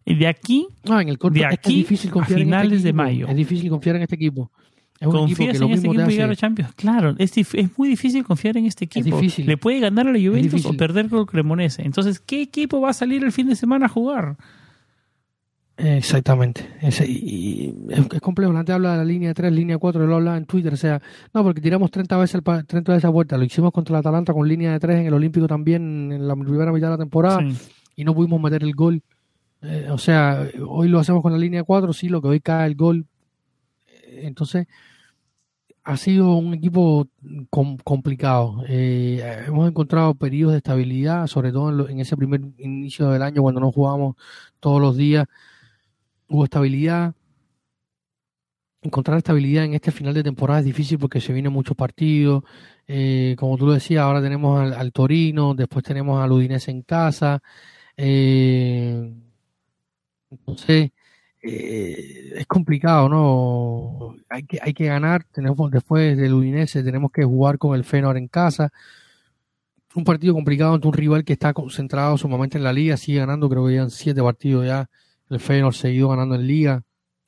Y 0.05 0.15
De 0.15 0.27
aquí, 0.27 0.67
No, 0.83 0.99
en 0.99 1.09
el 1.09 1.17
corto 1.17 1.39
de 1.39 1.45
aquí 1.45 1.81
es 1.81 1.89
difícil 1.89 2.09
a 2.09 2.13
confiar 2.13 2.39
en 2.39 2.47
este 2.47 2.55
finales 2.57 2.83
de 2.83 2.93
mayo. 2.93 3.27
Es 3.27 3.35
difícil 3.35 3.69
confiar 3.69 3.95
en 3.95 4.03
este 4.03 4.15
equipo. 4.15 4.51
Es 4.99 5.07
un 5.07 5.15
equipo 5.15 5.19
¿confías 5.19 5.37
que 5.37 5.43
en 5.43 5.47
lo 5.47 5.65
este 5.65 5.65
mismo 5.87 5.93
equipo 5.93 6.05
te 6.07 6.11
llegar 6.13 6.29
a. 6.31 6.35
Champions? 6.35 6.73
Claro, 6.75 7.15
es, 7.17 7.37
es 7.37 7.77
muy 7.77 7.89
difícil 7.89 8.23
confiar 8.23 8.55
en 8.57 8.65
este 8.65 8.85
equipo. 8.85 9.17
difícil. 9.17 9.45
Le 9.45 9.57
puede 9.57 9.79
ganar 9.79 10.07
a 10.07 10.13
la 10.13 10.19
Juventus 10.19 10.65
o 10.65 10.73
perder 10.73 11.09
con 11.09 11.19
el 11.19 11.25
Cremonese. 11.25 11.81
Entonces, 11.83 12.19
¿qué 12.19 12.41
equipo 12.41 12.79
va 12.79 12.91
a 12.91 12.93
salir 12.93 13.23
el 13.23 13.31
fin 13.31 13.47
de 13.47 13.55
semana 13.55 13.87
a 13.87 13.89
jugar? 13.89 14.37
Exactamente. 15.77 16.69
Ese- 16.81 17.05
y, 17.07 17.73
es, 17.89 17.99
es 18.13 18.21
complejo. 18.21 18.55
Antes 18.55 18.75
habla 18.75 18.91
de 18.91 18.97
la 18.99 19.05
línea 19.05 19.33
3, 19.33 19.51
línea 19.51 19.77
4, 19.77 20.05
lo 20.05 20.15
hablaba 20.15 20.37
en 20.37 20.45
Twitter. 20.45 20.73
O 20.73 20.77
sea, 20.77 21.01
no, 21.33 21.43
porque 21.43 21.61
tiramos 21.61 21.89
30 21.89 22.15
veces, 22.17 22.35
el, 22.35 22.43
pa- 22.43 22.63
30 22.63 22.91
veces 22.93 23.05
a 23.05 23.09
vuelta. 23.09 23.37
Lo 23.37 23.43
hicimos 23.43 23.71
contra 23.71 23.95
el 23.95 23.99
Atalanta 23.99 24.33
con 24.33 24.47
línea 24.47 24.71
de 24.71 24.79
3 24.79 24.99
en 24.99 25.07
el 25.07 25.13
Olímpico 25.13 25.47
también 25.47 26.11
en 26.11 26.27
la 26.27 26.35
primera 26.35 26.71
mitad 26.71 26.87
de 26.87 26.91
la 26.91 26.97
temporada 26.97 27.39
Sí. 27.41 27.57
y 27.95 28.03
no 28.03 28.13
pudimos 28.13 28.39
meter 28.39 28.61
el 28.63 28.73
gol. 28.75 29.01
Eh, 29.63 29.87
o 29.89 29.97
sea, 29.97 30.47
hoy 30.67 30.89
lo 30.89 30.99
hacemos 30.99 31.21
con 31.23 31.31
la 31.31 31.37
línea 31.39 31.63
4, 31.63 31.91
sí, 31.93 32.07
lo 32.09 32.21
que 32.21 32.27
hoy 32.27 32.39
cae 32.39 32.67
el 32.67 32.75
gol. 32.75 33.05
Entonces, 34.11 34.67
ha 35.85 35.97
sido 35.97 36.35
un 36.35 36.53
equipo 36.53 37.07
com- 37.49 37.77
complicado. 37.83 38.63
Eh, 38.69 39.43
hemos 39.47 39.67
encontrado 39.67 40.13
periodos 40.13 40.53
de 40.53 40.57
estabilidad, 40.57 41.27
sobre 41.27 41.51
todo 41.51 41.69
en, 41.69 41.77
lo- 41.77 41.89
en 41.89 41.99
ese 41.99 42.15
primer 42.15 42.41
inicio 42.59 43.09
del 43.09 43.23
año 43.23 43.41
cuando 43.41 43.59
no 43.59 43.71
jugábamos 43.71 44.15
todos 44.59 44.79
los 44.79 44.95
días. 44.95 45.25
Hubo 46.33 46.45
estabilidad. 46.45 47.13
Encontrar 48.81 49.19
estabilidad 49.19 49.65
en 49.65 49.75
este 49.75 49.91
final 49.91 50.15
de 50.15 50.23
temporada 50.23 50.61
es 50.61 50.65
difícil 50.65 50.97
porque 50.97 51.21
se 51.21 51.31
vienen 51.31 51.53
muchos 51.53 51.77
partidos. 51.77 52.43
Eh, 52.87 53.35
como 53.37 53.55
tú 53.55 53.67
lo 53.67 53.73
decías, 53.73 54.01
ahora 54.01 54.19
tenemos 54.19 54.59
al, 54.59 54.73
al 54.73 54.91
Torino, 54.91 55.53
después 55.53 55.85
tenemos 55.85 56.23
al 56.23 56.31
Udinese 56.31 56.71
en 56.71 56.81
casa. 56.81 57.39
Eh, 57.95 59.13
entonces, 60.31 60.89
eh, 61.43 62.33
es 62.35 62.47
complicado, 62.47 63.07
¿no? 63.09 64.15
Hay 64.27 64.41
que, 64.47 64.57
hay 64.59 64.73
que 64.73 64.85
ganar. 64.85 65.25
Tenemos 65.25 65.69
después 65.69 66.17
del 66.17 66.33
Udinese, 66.33 66.81
tenemos 66.81 67.11
que 67.11 67.23
jugar 67.23 67.59
con 67.59 67.75
el 67.75 67.83
Feyenoord 67.83 68.17
en 68.17 68.27
casa. 68.27 68.73
Un 69.93 70.03
partido 70.03 70.33
complicado 70.33 70.73
ante 70.73 70.87
un 70.87 70.93
rival 70.93 71.23
que 71.25 71.33
está 71.33 71.53
concentrado 71.53 72.17
sumamente 72.17 72.57
en 72.57 72.63
la 72.63 72.73
liga, 72.73 72.97
sigue 72.97 73.19
ganando, 73.19 73.47
creo 73.49 73.67
que 73.67 73.73
llevan 73.73 73.91
siete 73.91 74.23
partidos 74.23 74.65
ya. 74.65 74.89
El 75.33 75.39
Feyenoord 75.41 75.73
seguido 75.73 76.09
ganando 76.09 76.35
en 76.35 76.47
liga. 76.47 76.81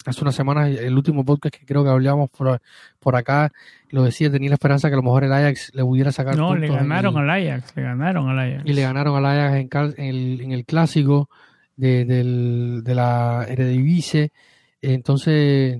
Hace 0.06 0.22
unas 0.22 0.36
semanas, 0.36 0.70
el 0.70 0.96
último 0.96 1.26
podcast 1.26 1.56
que 1.56 1.66
creo 1.66 1.84
que 1.84 1.90
hablábamos 1.90 2.30
por, 2.30 2.62
por 3.00 3.16
acá, 3.16 3.52
lo 3.90 4.04
decía, 4.04 4.32
tenía 4.32 4.50
la 4.50 4.54
esperanza 4.56 4.88
que 4.88 4.94
a 4.94 4.98
lo 4.98 5.02
mejor 5.04 5.24
el 5.24 5.34
Ajax 5.34 5.72
le 5.74 5.84
pudiera 5.84 6.12
sacar 6.12 6.38
No, 6.38 6.56
le 6.56 6.68
ganaron 6.68 7.16
el- 7.18 7.28
al 7.30 7.48
Ajax. 7.48 7.76
Le 7.76 7.82
ganaron 7.82 8.30
al 8.30 8.38
Ajax. 8.40 8.62
y 8.70 8.74
le 8.74 8.82
ganaron 8.84 9.16
al 9.18 9.26
Ajax 9.26 9.98
en, 9.98 10.06
el, 10.06 10.42
en 10.42 10.52
el 10.52 10.64
clásico 10.66 11.28
de, 11.76 12.06
del- 12.06 12.82
de 12.84 12.94
la 12.96 13.46
Eredivisie. 13.50 14.32
Entonces, 14.80 15.80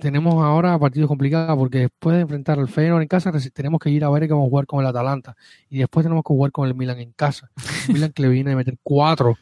tenemos 0.00 0.34
ahora 0.44 0.78
partidos 0.78 1.08
complicados 1.08 1.56
porque 1.56 1.78
después 1.78 2.16
de 2.16 2.22
enfrentar 2.22 2.58
al 2.58 2.68
Feyenoord 2.68 3.02
en 3.02 3.08
casa, 3.08 3.32
tenemos 3.54 3.80
que 3.80 3.88
ir 3.90 4.04
a 4.04 4.10
ver 4.10 4.26
que 4.26 4.32
vamos 4.34 4.46
a 4.46 4.50
jugar 4.50 4.66
con 4.66 4.80
el 4.80 4.86
Atalanta. 4.86 5.34
Y 5.70 5.78
después 5.78 6.04
tenemos 6.04 6.22
que 6.22 6.28
jugar 6.34 6.52
con 6.52 6.68
el 6.68 6.74
Milan 6.74 6.98
en 7.00 7.12
casa. 7.12 7.50
El 7.88 7.94
Milan 7.94 8.12
que 8.12 8.22
le 8.22 8.28
viene 8.28 8.52
a 8.52 8.56
meter 8.56 8.76
cuatro 8.82 9.38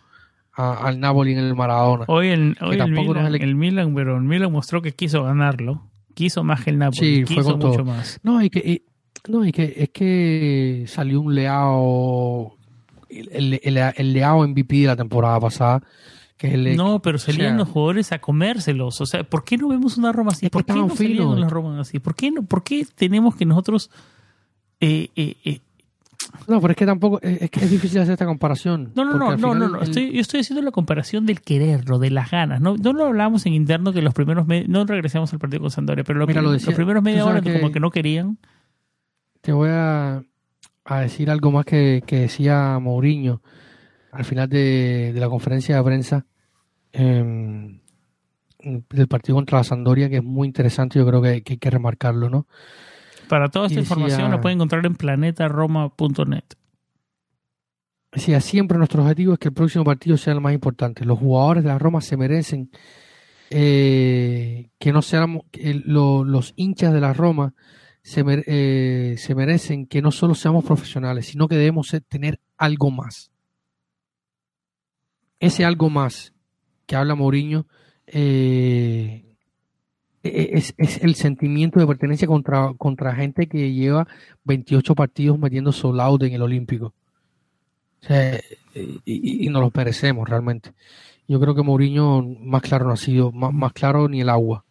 a- 0.57 0.87
al 0.89 0.99
Napoli 1.01 1.33
en 1.33 1.39
el 1.39 1.55
Maradona. 1.55 2.05
Hoy, 2.09 2.29
el, 2.29 2.57
hoy 2.61 2.79
el, 2.81 2.91
Milan, 2.91 3.27
es 3.27 3.35
el- 3.35 3.43
el 3.43 3.55
Milan, 3.55 3.95
pero 3.95 4.17
el 4.17 4.23
Milan 4.23 4.51
mostró 4.53 4.81
que 4.83 4.93
quiso 4.93 5.23
ganarlo. 5.25 5.83
Quiso 6.15 6.43
más 6.43 6.65
que 6.65 6.71
el 6.71 6.79
Napoli. 6.79 7.17
Sí, 7.19 7.25
fue 7.27 7.37
quiso 7.37 7.51
con 7.51 7.61
todo. 7.61 7.71
mucho 7.73 7.85
más. 7.85 8.19
No, 8.23 8.43
y 8.43 8.49
que, 8.51 8.59
y- 8.61 8.83
no, 9.31 9.45
y 9.45 9.53
que 9.53 9.75
es 9.77 9.91
que 9.91 10.85
salió 10.87 11.21
un 11.21 11.35
Leao 11.35 12.57
el, 13.09 13.61
el, 13.63 14.13
Leao 14.13 14.47
MVP 14.47 14.77
de 14.81 14.87
la 14.87 14.97
temporada 14.97 15.39
pasada. 15.41 15.83
Que 16.37 16.53
el- 16.55 16.77
No, 16.77 17.01
pero 17.01 17.19
salían 17.19 17.47
o 17.47 17.49
sea, 17.51 17.59
los 17.59 17.69
jugadores 17.69 18.13
a 18.13 18.19
comérselos. 18.19 19.01
O 19.01 19.07
sea, 19.07 19.25
¿por 19.25 19.45
qué 19.45 19.57
no 19.57 19.69
vemos 19.69 19.97
una 19.97 20.13
Roma 20.13 20.33
así? 20.33 20.49
¿Por 20.49 20.65
qué 20.65 20.73
no 20.75 20.89
salían 20.91 21.41
las 21.41 21.51
Romas 21.51 21.79
así? 21.81 21.99
¿Por 21.99 22.15
qué, 22.15 22.31
no, 22.31 22.43
¿Por 22.43 22.63
qué 22.63 22.87
tenemos 22.95 23.35
que 23.37 23.47
nosotros... 23.47 23.91
eh, 24.81 25.09
eh, 25.17 25.37
eh, 25.45 25.61
No, 26.49 26.61
pero 26.61 26.73
es 26.73 26.77
que 26.77 26.87
tampoco, 26.87 27.21
es, 27.23 27.43
es 27.43 27.51
que 27.51 27.61
es 27.65 27.71
difícil 27.71 28.01
hacer 28.01 28.13
esta 28.13 28.27
comparación. 28.27 28.93
No, 28.95 29.05
no, 29.05 29.15
no, 29.19 29.37
no, 29.37 29.55
no, 29.55 29.69
no. 29.69 29.77
el- 29.79 29.83
Estoy, 29.85 30.13
yo 30.13 30.21
estoy 30.21 30.41
haciendo 30.41 30.63
la 30.63 30.71
comparación 30.71 31.27
del 31.27 31.41
quererlo, 31.41 31.99
de 31.99 32.11
las 32.11 32.31
ganas. 32.31 32.61
No, 32.61 32.77
no 32.77 32.93
lo 32.93 33.07
hablamos 33.07 33.47
en 33.47 33.55
interno 33.55 33.93
que 33.93 34.03
los 34.03 34.15
primeros 34.15 34.47
me- 34.47 34.65
no 34.67 34.85
regresamos 34.85 35.33
al 35.33 35.39
partido 35.39 35.61
con 35.63 35.71
Sampdoria, 35.71 36.05
pero 36.05 36.19
lo 36.19 36.27
Mira, 36.27 36.41
que- 36.41 36.45
lo 36.47 36.53
los 36.53 36.63
decía- 36.63 36.75
primeros 36.77 37.03
media 37.03 37.25
hora 37.25 37.41
que- 37.41 37.61
como 37.61 37.73
que 37.73 37.81
no 37.81 37.91
querían. 37.91 38.39
Te 39.41 39.53
voy 39.53 39.69
a, 39.73 40.23
a 40.85 41.01
decir 41.01 41.31
algo 41.31 41.51
más 41.53 41.65
que, 41.65 42.03
que 42.07 42.21
decía 42.21 42.79
Mourinho 42.81 43.43
al 44.13 44.25
final 44.25 44.49
de, 44.49 45.13
de 45.15 45.21
la 45.21 45.29
conferencia 45.29 45.77
de 45.77 45.83
prensa 45.85 46.27
em, 46.93 47.81
del 48.91 49.07
partido 49.09 49.37
contra 49.37 49.59
la 49.59 49.65
Sandoria, 49.65 50.09
que 50.09 50.17
es 50.17 50.25
muy 50.25 50.49
interesante, 50.49 50.99
yo 50.99 51.07
creo 51.07 51.23
que, 51.23 51.43
que 51.43 51.53
hay 51.55 51.59
que 51.59 51.71
remarcarlo, 51.71 52.29
¿no? 52.31 52.47
Para 53.29 53.49
toda 53.49 53.67
esta 53.67 53.81
decía- 53.81 53.95
información 53.95 54.31
la 54.31 54.41
pueden 54.41 54.59
encontrar 54.59 54.85
en 54.87 54.95
planetaroma.net. 54.95 56.45
Decía, 58.13 58.41
siempre 58.41 58.79
nuestro 58.79 59.03
objetivo 59.03 59.35
es 59.35 59.39
que 59.39 59.49
el 59.49 59.55
próximo 59.55 59.85
partido 59.85 60.17
sea 60.17 60.33
el 60.33 60.41
más 60.41 60.55
importante. 60.55 61.05
Los 61.05 61.19
jugadores 61.19 61.63
de 61.65 61.69
la 61.69 61.79
Roma 61.79 62.01
se 62.01 62.17
merecen 62.17 62.71
eh, 63.51 64.71
que 64.79 64.93
no 64.93 65.03
seamos, 65.03 65.43
lo- 65.85 66.25
los 66.25 66.53
hinchas 66.57 66.93
de 66.93 67.01
la 67.01 67.13
Roma 67.13 67.55
se, 68.03 68.25
mere- 68.25 68.45
eh, 68.47 69.17
se 69.19 69.35
merecen 69.35 69.87
que 69.87 70.01
no 70.03 70.11
solo 70.13 70.35
seamos 70.35 70.65
profesionales, 70.65 71.27
sino 71.27 71.47
que 71.47 71.57
debemos 71.57 71.95
tener 72.09 72.41
algo 72.57 72.91
más. 72.91 73.31
Ese 75.39 75.65
algo 75.65 75.91
más 75.91 76.33
que 76.87 76.97
habla 76.97 77.15
Mourinho 77.15 77.67
eh, 78.07 79.26
es, 80.35 80.75
es 80.77 81.03
el 81.03 81.15
sentimiento 81.15 81.81
de 81.81 81.87
pertenencia 81.87 82.29
contra, 82.29 82.73
contra 82.77 83.15
gente 83.15 83.47
que 83.49 83.73
lleva 83.73 84.07
28 84.45 84.95
partidos 84.95 85.39
metiendo 85.39 85.73
sold 85.73 86.01
out 86.01 86.23
en 86.25 86.33
el 86.35 86.43
Olímpico. 86.43 86.93
O 88.03 88.07
sea, 88.07 88.39
y, 88.75 89.01
y- 89.05 89.47
y 89.47 89.49
nos 89.49 89.63
los 89.63 89.75
merecemos 89.75 90.29
realmente. 90.29 90.73
Yo 91.27 91.41
creo 91.41 91.55
que 91.55 91.63
Mourinho 91.63 92.23
más 92.23 92.63
claro 92.63 92.87
no 92.87 92.93
ha 92.93 92.97
sido, 92.97 93.33
más, 93.33 93.53
más 93.53 93.73
claro 93.73 94.09
ni 94.09 94.21
el 94.21 94.29
agua. 94.29 94.65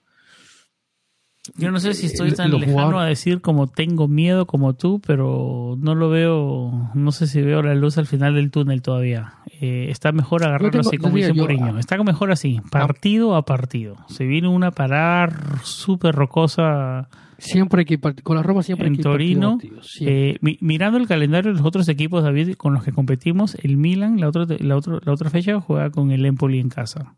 Yo 1.58 1.72
no 1.72 1.80
sé 1.80 1.94
si 1.94 2.08
estoy 2.08 2.32
tan 2.32 2.52
lejano 2.52 2.72
jugadores- 2.72 3.02
a 3.02 3.06
decir 3.06 3.42
como 3.42 3.68
tengo 3.68 4.08
miedo 4.08 4.46
como 4.48 4.74
tú, 4.74 5.02
pero 5.06 5.76
no 5.80 5.96
lo 5.96 6.10
veo, 6.10 6.90
no 6.94 7.12
sé 7.12 7.28
si 7.28 7.42
veo 7.42 7.62
la 7.62 7.76
luz 7.76 7.98
al 7.98 8.08
final 8.08 8.36
del 8.36 8.52
túnel 8.52 8.82
todavía. 8.82 9.34
Eh, 9.62 9.88
está 9.90 10.12
mejor 10.12 10.44
agarrarlo 10.44 10.72
tengo- 10.72 10.88
así, 10.90 10.98
como 10.98 11.16
dice 11.16 11.34
Mourinho. 11.34 11.78
Está 11.80 11.98
mejor 12.04 12.32
así, 12.32 12.60
partido 12.72 13.36
a 13.36 13.46
partido. 13.46 13.96
Se 14.08 14.26
viene 14.26 14.48
una 14.48 14.72
parada 14.72 15.28
súper 15.64 16.16
rocosa 16.16 17.08
Siempre 17.38 17.82
hay 17.82 17.86
que 17.86 18.00
con 18.00 18.38
la 18.38 18.44
Roma 18.44 18.64
siempre 18.64 18.88
En 18.88 18.94
hay 18.94 18.98
que 18.98 19.04
Torino, 19.04 19.58
partido. 19.58 19.82
Eh, 20.02 20.38
mi- 20.40 20.58
mirando 20.62 20.98
el 20.98 21.06
calendario 21.06 21.52
de 21.52 21.58
los 21.58 21.68
otros 21.68 21.90
equipos, 21.90 22.24
David, 22.24 22.54
con 22.56 22.74
los 22.74 22.84
que 22.86 22.94
competimos, 22.94 23.56
el 23.62 23.76
Milan, 23.76 24.22
la 24.22 24.30
otra, 24.30 24.46
la 24.58 24.76
otra, 24.78 25.00
la 25.04 25.12
otra 25.12 25.30
fecha, 25.30 25.60
juega 25.60 25.90
con 25.90 26.12
el 26.12 26.26
Empoli 26.26 26.60
en 26.60 26.70
casa. 26.70 27.14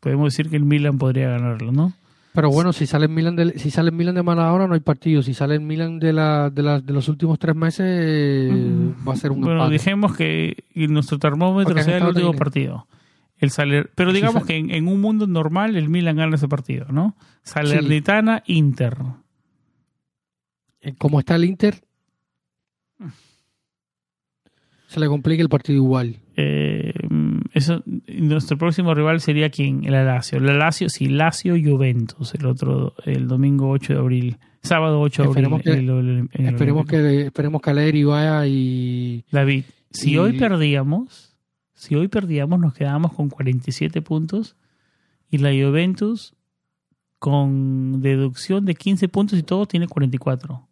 Podemos 0.00 0.32
decir 0.34 0.50
que 0.50 0.56
el 0.56 0.64
Milan 0.66 0.98
podría 0.98 1.30
ganarlo, 1.30 1.72
¿no? 1.72 1.94
Pero 2.34 2.50
bueno, 2.50 2.72
si 2.72 2.84
sale 2.86 3.06
el 3.06 3.12
Milan 3.12 3.36
de, 3.36 3.56
si 3.60 3.70
sale 3.70 3.90
el 3.90 3.94
Milan 3.94 4.16
de 4.16 4.24
mala 4.24 4.52
hora 4.52 4.66
no 4.66 4.74
hay 4.74 4.80
partido. 4.80 5.22
Si 5.22 5.34
sale 5.34 5.54
el 5.54 5.60
Milan 5.60 6.00
de 6.00 6.12
la, 6.12 6.50
de, 6.50 6.62
la- 6.64 6.80
de 6.80 6.92
los 6.92 7.08
últimos 7.08 7.38
tres 7.38 7.54
meses 7.54 8.52
va 9.06 9.12
a 9.12 9.16
ser 9.16 9.30
un 9.30 9.40
Bueno, 9.40 9.54
empate. 9.66 9.72
dijimos 9.74 10.16
que 10.16 10.64
nuestro 10.88 11.20
termómetro 11.20 11.74
Porque 11.74 11.84
sea 11.84 11.98
el 11.98 12.04
último 12.04 12.32
partido. 12.34 12.88
El 13.38 13.50
Saler, 13.50 13.90
pero 13.94 14.12
digamos 14.12 14.44
que 14.46 14.56
en, 14.56 14.70
en 14.70 14.88
un 14.88 15.00
mundo 15.00 15.26
normal 15.28 15.76
el 15.76 15.88
Milan 15.88 16.16
gana 16.16 16.34
ese 16.34 16.48
partido, 16.48 16.86
¿no? 16.90 17.14
Salernitana, 17.42 18.42
Inter. 18.46 18.96
Eh, 20.80 20.94
Como 20.98 21.20
está 21.20 21.36
el 21.36 21.44
Inter, 21.44 21.82
se 24.88 25.00
le 25.00 25.06
complica 25.08 25.42
el 25.42 25.48
partido 25.48 25.76
igual. 25.76 26.16
Eh, 26.36 26.92
eso, 27.54 27.82
nuestro 28.08 28.58
próximo 28.58 28.92
rival 28.94 29.20
sería 29.20 29.48
quién? 29.48 29.84
El 29.84 29.92
Lazio. 29.92 30.38
El 30.38 30.58
Lazio, 30.58 30.88
sí, 30.90 31.06
Lazio 31.06 31.54
Juventus, 31.54 32.34
el 32.34 32.46
otro, 32.46 32.94
el 33.06 33.26
domingo 33.28 33.70
8 33.70 33.94
de 33.94 33.98
abril. 33.98 34.36
Sábado 34.62 35.00
8 35.00 35.22
de 35.22 35.28
abril. 35.28 35.44
Esperemos 35.44 35.62
que- 35.62 35.70
el- 35.70 35.88
el- 35.90 36.08
el- 36.08 36.28
el 36.32 36.54
Esperemos 36.54 36.86
que, 36.86 37.20
esperemos 37.22 37.62
que 37.62 37.70
Alegri 37.70 38.04
vaya 38.04 38.46
y 38.46 39.24
David, 39.30 39.64
si 39.90 40.12
y- 40.12 40.18
hoy 40.18 40.36
perdíamos, 40.38 41.36
si 41.74 41.94
hoy 41.94 42.08
perdíamos, 42.08 42.58
nos 42.60 42.74
quedábamos 42.74 43.12
con 43.12 43.28
47 43.30 44.02
puntos 44.02 44.56
y 45.30 45.38
la 45.38 45.50
Juventus 45.50 46.34
con 47.18 48.00
deducción 48.02 48.64
de 48.64 48.74
15 48.74 49.08
puntos 49.08 49.38
y 49.38 49.42
todo 49.42 49.66
tiene 49.66 49.86
44. 49.88 50.66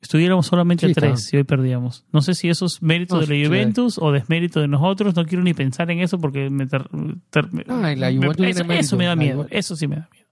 Estuviéramos 0.00 0.46
solamente 0.46 0.86
Sí, 0.86 0.92
a 0.92 0.94
3 0.94 1.12
está. 1.14 1.16
si 1.30 1.36
hoy 1.38 1.44
perdíamos. 1.44 2.04
No 2.12 2.20
sé 2.22 2.34
si 2.34 2.48
eso 2.48 2.66
es 2.66 2.82
mérito 2.82 3.14
No, 3.16 3.20
de 3.22 3.26
la 3.28 3.34
sí. 3.34 3.46
Juventus 3.46 3.98
o 3.98 4.12
desmérito 4.12 4.60
de 4.60 4.68
nosotros. 4.68 5.16
No 5.16 5.24
quiero 5.24 5.42
ni 5.42 5.54
pensar 5.54 5.90
en 5.90 6.00
eso 6.00 6.18
porque 6.18 6.50
me 6.50 6.66
ter- 6.66 6.88
ter- 7.30 7.66
No, 7.66 7.90
y 7.90 7.96
la 7.96 8.10
me- 8.10 8.16
Juventus 8.16 8.36
tiene 8.36 8.50
eso, 8.50 8.72
eso 8.72 8.96
me 8.96 9.06
da 9.06 9.16
miedo. 9.16 9.46
Eso 9.50 9.74
sí 9.74 9.86
me 9.88 9.96
da 9.96 10.08
miedo. 10.12 10.26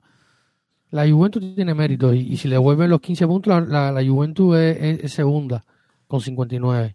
La 0.90 1.08
Juventus 1.10 1.54
tiene 1.56 1.74
mérito 1.74 2.14
y, 2.14 2.20
y 2.20 2.36
si 2.36 2.46
le 2.48 2.54
devuelven 2.54 2.88
los 2.90 3.00
15 3.00 3.26
puntos, 3.26 3.52
la, 3.52 3.60
la- 3.60 3.90
la 4.02 4.08
Juventus 4.08 4.56
es, 4.56 4.76
es- 4.80 5.04
es 5.04 5.12
segunda 5.12 5.64
con 6.06 6.20
59. 6.20 6.94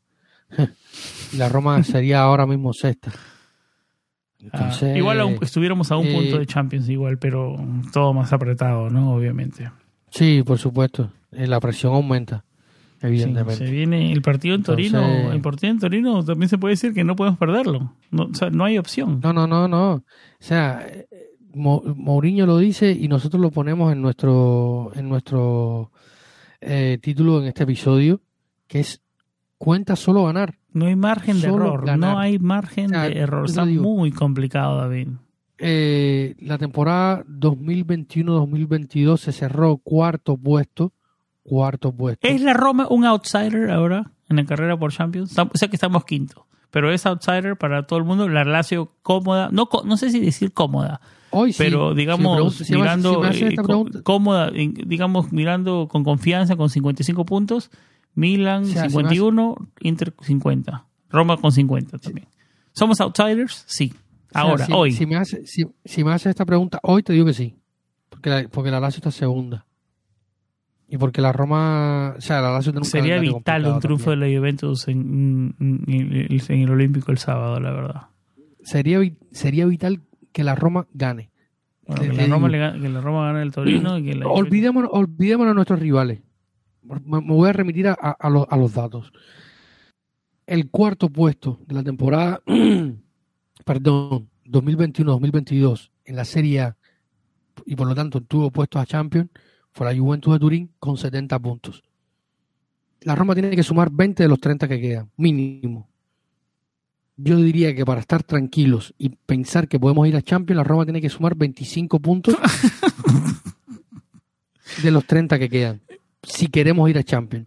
y 1.34 1.38
la 1.38 1.50
Roma 1.50 1.82
sería 1.84 2.22
ahora 2.22 2.46
mismo 2.46 2.72
sexta. 2.74 3.12
Ah, 4.54 4.72
igual 4.96 5.20
aún- 5.20 5.38
estuviéramos 5.42 5.92
a 5.92 5.98
un 5.98 6.08
eh, 6.08 6.14
punto 6.16 6.40
de 6.40 6.46
Champions 6.46 6.88
igual, 6.88 7.18
pero 7.18 7.56
todo 7.92 8.14
más 8.14 8.32
apretado, 8.32 8.90
¿no? 8.90 9.14
Obviamente. 9.14 9.70
Sí, 10.12 10.44
por 10.46 10.58
supuesto. 10.58 11.12
Eh, 11.32 11.46
La 11.46 11.60
presión 11.60 11.94
aumenta, 11.94 12.46
Sí, 13.00 13.08
evidentemente. 13.08 13.66
se 13.66 13.72
viene 13.72 14.12
el 14.12 14.22
partido 14.22 14.56
en 14.56 14.64
Torino. 14.64 15.00
Entonces- 15.02 15.34
El 15.36 15.42
partido 15.42 15.72
en 15.72 15.80
Torino 15.80 16.24
también 16.26 16.50
se 16.50 16.58
puede 16.58 16.74
decir 16.74 16.94
que 16.94 17.04
no 17.04 17.16
podemos 17.16 17.40
perderlo. 17.40 17.94
No, 18.12 18.24
o 18.24 18.34
sea, 18.34 18.50
no 18.50 18.66
hay 18.66 18.78
opción. 18.78 19.20
No, 19.24 19.32
no, 19.34 19.48
no, 19.48 19.68
no. 19.68 19.92
O 19.94 20.04
sea, 20.40 20.86
Mo- 21.54 21.82
Mourinho 21.96 22.46
lo 22.46 22.58
dice 22.58 22.92
y 22.92 23.08
nosotros 23.08 23.42
lo 23.42 23.52
ponemos 23.52 23.92
en 23.92 24.02
nuestro, 24.02 24.92
en 24.96 25.10
nuestro 25.10 25.92
eh, 26.62 27.00
título 27.02 27.40
en 27.42 27.48
este 27.48 27.64
episodio, 27.64 28.22
que 28.68 28.82
es 28.82 29.02
cuenta 29.58 29.96
solo 29.96 30.26
ganar. 30.26 30.56
No 30.74 30.86
hay 30.86 30.96
margen 30.96 31.40
de 31.42 31.48
Solo 31.48 31.66
error. 31.66 31.86
ganar. 31.86 32.14
No 32.14 32.20
hay 32.20 32.38
margen 32.38 32.88
O 32.88 32.90
sea, 32.90 33.04
de 33.10 33.18
error. 33.18 33.46
Está 33.46 33.66
digo- 33.66 33.84
muy 33.84 34.12
complicado, 34.12 34.78
David. 34.78 35.08
Eh, 35.58 36.36
la 36.40 36.58
temporada 36.58 37.24
2021-2022 37.28 39.18
se 39.20 39.32
cerró 39.32 39.78
cuarto 39.78 40.38
puesto, 40.38 40.94
cuarto 41.50 41.92
puesto. 41.92 42.28
¿Es 42.28 42.42
la 42.42 42.54
Roma 42.54 42.88
un 42.90 43.06
outsider 43.06 43.72
ahora 43.72 44.12
en 44.30 44.38
la 44.38 44.46
carrera 44.46 44.78
por 44.78 44.92
Champions? 44.92 45.38
O 45.38 45.58
sea 45.58 45.68
que 45.68 45.76
estamos 45.76 46.06
quinto. 46.06 46.46
Pero 46.72 46.92
es 46.92 47.06
outsider 47.06 47.58
para 47.58 47.88
todo 47.88 47.98
el 48.00 48.06
mundo. 48.06 48.30
La 48.30 48.44
Lazio 48.44 48.94
cómoda. 49.02 49.50
No, 49.52 49.68
no 49.84 49.98
sé 49.98 50.12
si 50.12 50.20
decir 50.20 50.54
cómoda. 50.54 51.02
Hoy 51.32 51.54
pero 51.58 51.94
digamos 51.94 52.56
si 52.56 52.74
mirando 52.74 53.32
si 53.34 53.46
eh, 53.46 53.56
cómoda 54.04 54.50
digamos 54.50 55.32
mirando 55.32 55.88
con 55.88 56.04
confianza 56.04 56.56
con 56.56 56.72
55 56.72 57.24
puntos 57.24 57.70
Milan 58.16 58.64
O 58.64 58.66
sea, 58.66 58.90
si 58.90 58.98
me 58.98 59.04
51 59.04 59.56
Inter 59.82 60.12
50 60.20 60.88
Roma 61.12 61.38
con 61.38 61.52
50 61.52 62.00
también 62.00 62.28
somos 62.74 63.00
outsiders 63.00 63.64
sí 63.68 63.94
o 64.30 64.32
sea, 64.32 64.42
ahora 64.42 64.66
si, 64.66 64.74
hoy 64.74 65.06
me, 65.08 65.16
hace, 65.16 65.46
si 65.46 66.04
me 66.04 66.14
haces 66.14 66.28
esta 66.28 66.46
pregunta, 66.46 66.80
hoy 66.84 67.02
te 67.02 67.14
digo 67.14 67.26
que 67.26 67.34
sí. 67.34 67.56
Porque 68.10 68.30
la, 68.30 68.48
porque 68.48 68.72
la 68.72 68.80
Lazio 68.80 69.00
está 69.00 69.12
segunda. 69.12 69.66
Y 70.92 70.98
porque 70.98 71.22
la 71.22 71.32
Roma, 71.32 72.16
o 72.18 72.22
sea, 72.22 72.42
la 72.42 72.52
Lazio 72.52 72.72
tiene 72.72 72.80
un 72.82 72.86
sería 72.86 73.20
vital 73.20 73.66
un 73.68 73.80
triunfo 73.80 74.06
también. 74.12 74.20
de 74.32 74.34
la 74.34 74.40
Juventus 74.40 74.88
en, 74.88 75.56
en- 75.60 75.84
en 75.88 76.12
el- 76.14 76.42
en 76.50 76.60
el 76.62 76.70
Olímpico 76.72 77.12
el 77.12 77.20
sábado 77.20 77.60
la 77.60 77.72
verdad 77.72 78.02
Sería, 78.64 79.00
sería 79.32 79.66
vital 79.66 80.02
que 80.32 80.44
la 80.44 80.56
Roma 80.56 80.88
gane. 80.94 81.30
Bueno, 81.88 82.02
que, 82.02 82.14
la 82.14 82.28
Roma 82.28 82.50
le 82.50 82.82
que 82.82 82.90
la 82.90 83.02
Roma 83.02 83.28
gane 83.28 83.42
el 83.44 83.52
Torino 83.52 83.98
y 84.00 84.04
que 84.04 84.16
la 84.16 84.28
Olvidémonos, 84.28 84.90
olvidémonos 84.94 85.52
de 85.52 85.56
nuestros 85.56 85.80
rivales. 85.80 86.22
Me, 86.84 87.00
me 87.22 87.34
voy 87.34 87.50
a 87.50 87.54
remitir 87.54 87.88
a, 87.88 87.94
a- 88.00 88.16
a 88.20 88.30
los, 88.30 88.46
a 88.50 88.58
los 88.58 88.74
datos. 88.74 89.12
El 90.48 90.70
cuarto 90.72 91.10
puesto 91.10 91.60
de 91.68 91.76
la 91.76 91.84
temporada, 91.84 92.42
perdón, 93.66 94.30
2021-2022 94.46 95.92
en 96.06 96.16
la 96.16 96.26
Serie 96.26 96.62
A 96.62 96.78
y 97.66 97.76
por 97.76 97.88
lo 97.88 97.96
tanto 97.96 98.22
tuvo 98.22 98.50
puestos 98.52 98.82
a 98.82 98.86
Champions 98.86 99.30
fue 99.72 99.92
la 99.94 100.00
Juventus 100.00 100.34
de 100.34 100.40
Turín 100.40 100.70
con 100.80 100.98
70 100.98 101.38
puntos. 101.40 101.84
La 103.02 103.16
Roma 103.16 103.34
tiene 103.34 103.56
que 103.56 103.64
sumar 103.64 103.90
20 103.92 104.24
de 104.24 104.30
los 104.30 104.40
30 104.40 104.68
que 104.68 104.82
quedan, 104.82 105.10
mínimo. 105.18 105.88
Yo 107.16 107.38
diría 107.38 107.76
que 107.76 107.86
para 107.86 108.02
estar 108.02 108.24
tranquilos 108.24 108.94
y 108.98 109.10
pensar 109.10 109.68
que 109.68 109.80
podemos 109.80 110.08
ir 110.08 110.16
a 110.16 110.22
Champions, 110.22 110.58
la 110.58 110.64
Roma 110.64 110.86
tiene 110.86 111.02
que 111.02 111.10
sumar 111.10 111.36
25 111.36 112.00
puntos 112.00 112.36
de 114.84 114.92
los 114.92 115.06
30 115.06 115.40
que 115.40 115.50
quedan. 115.50 115.82
Si 116.24 116.48
queremos 116.48 116.90
ir 116.90 116.98
a 116.98 117.04
Champions. 117.04 117.46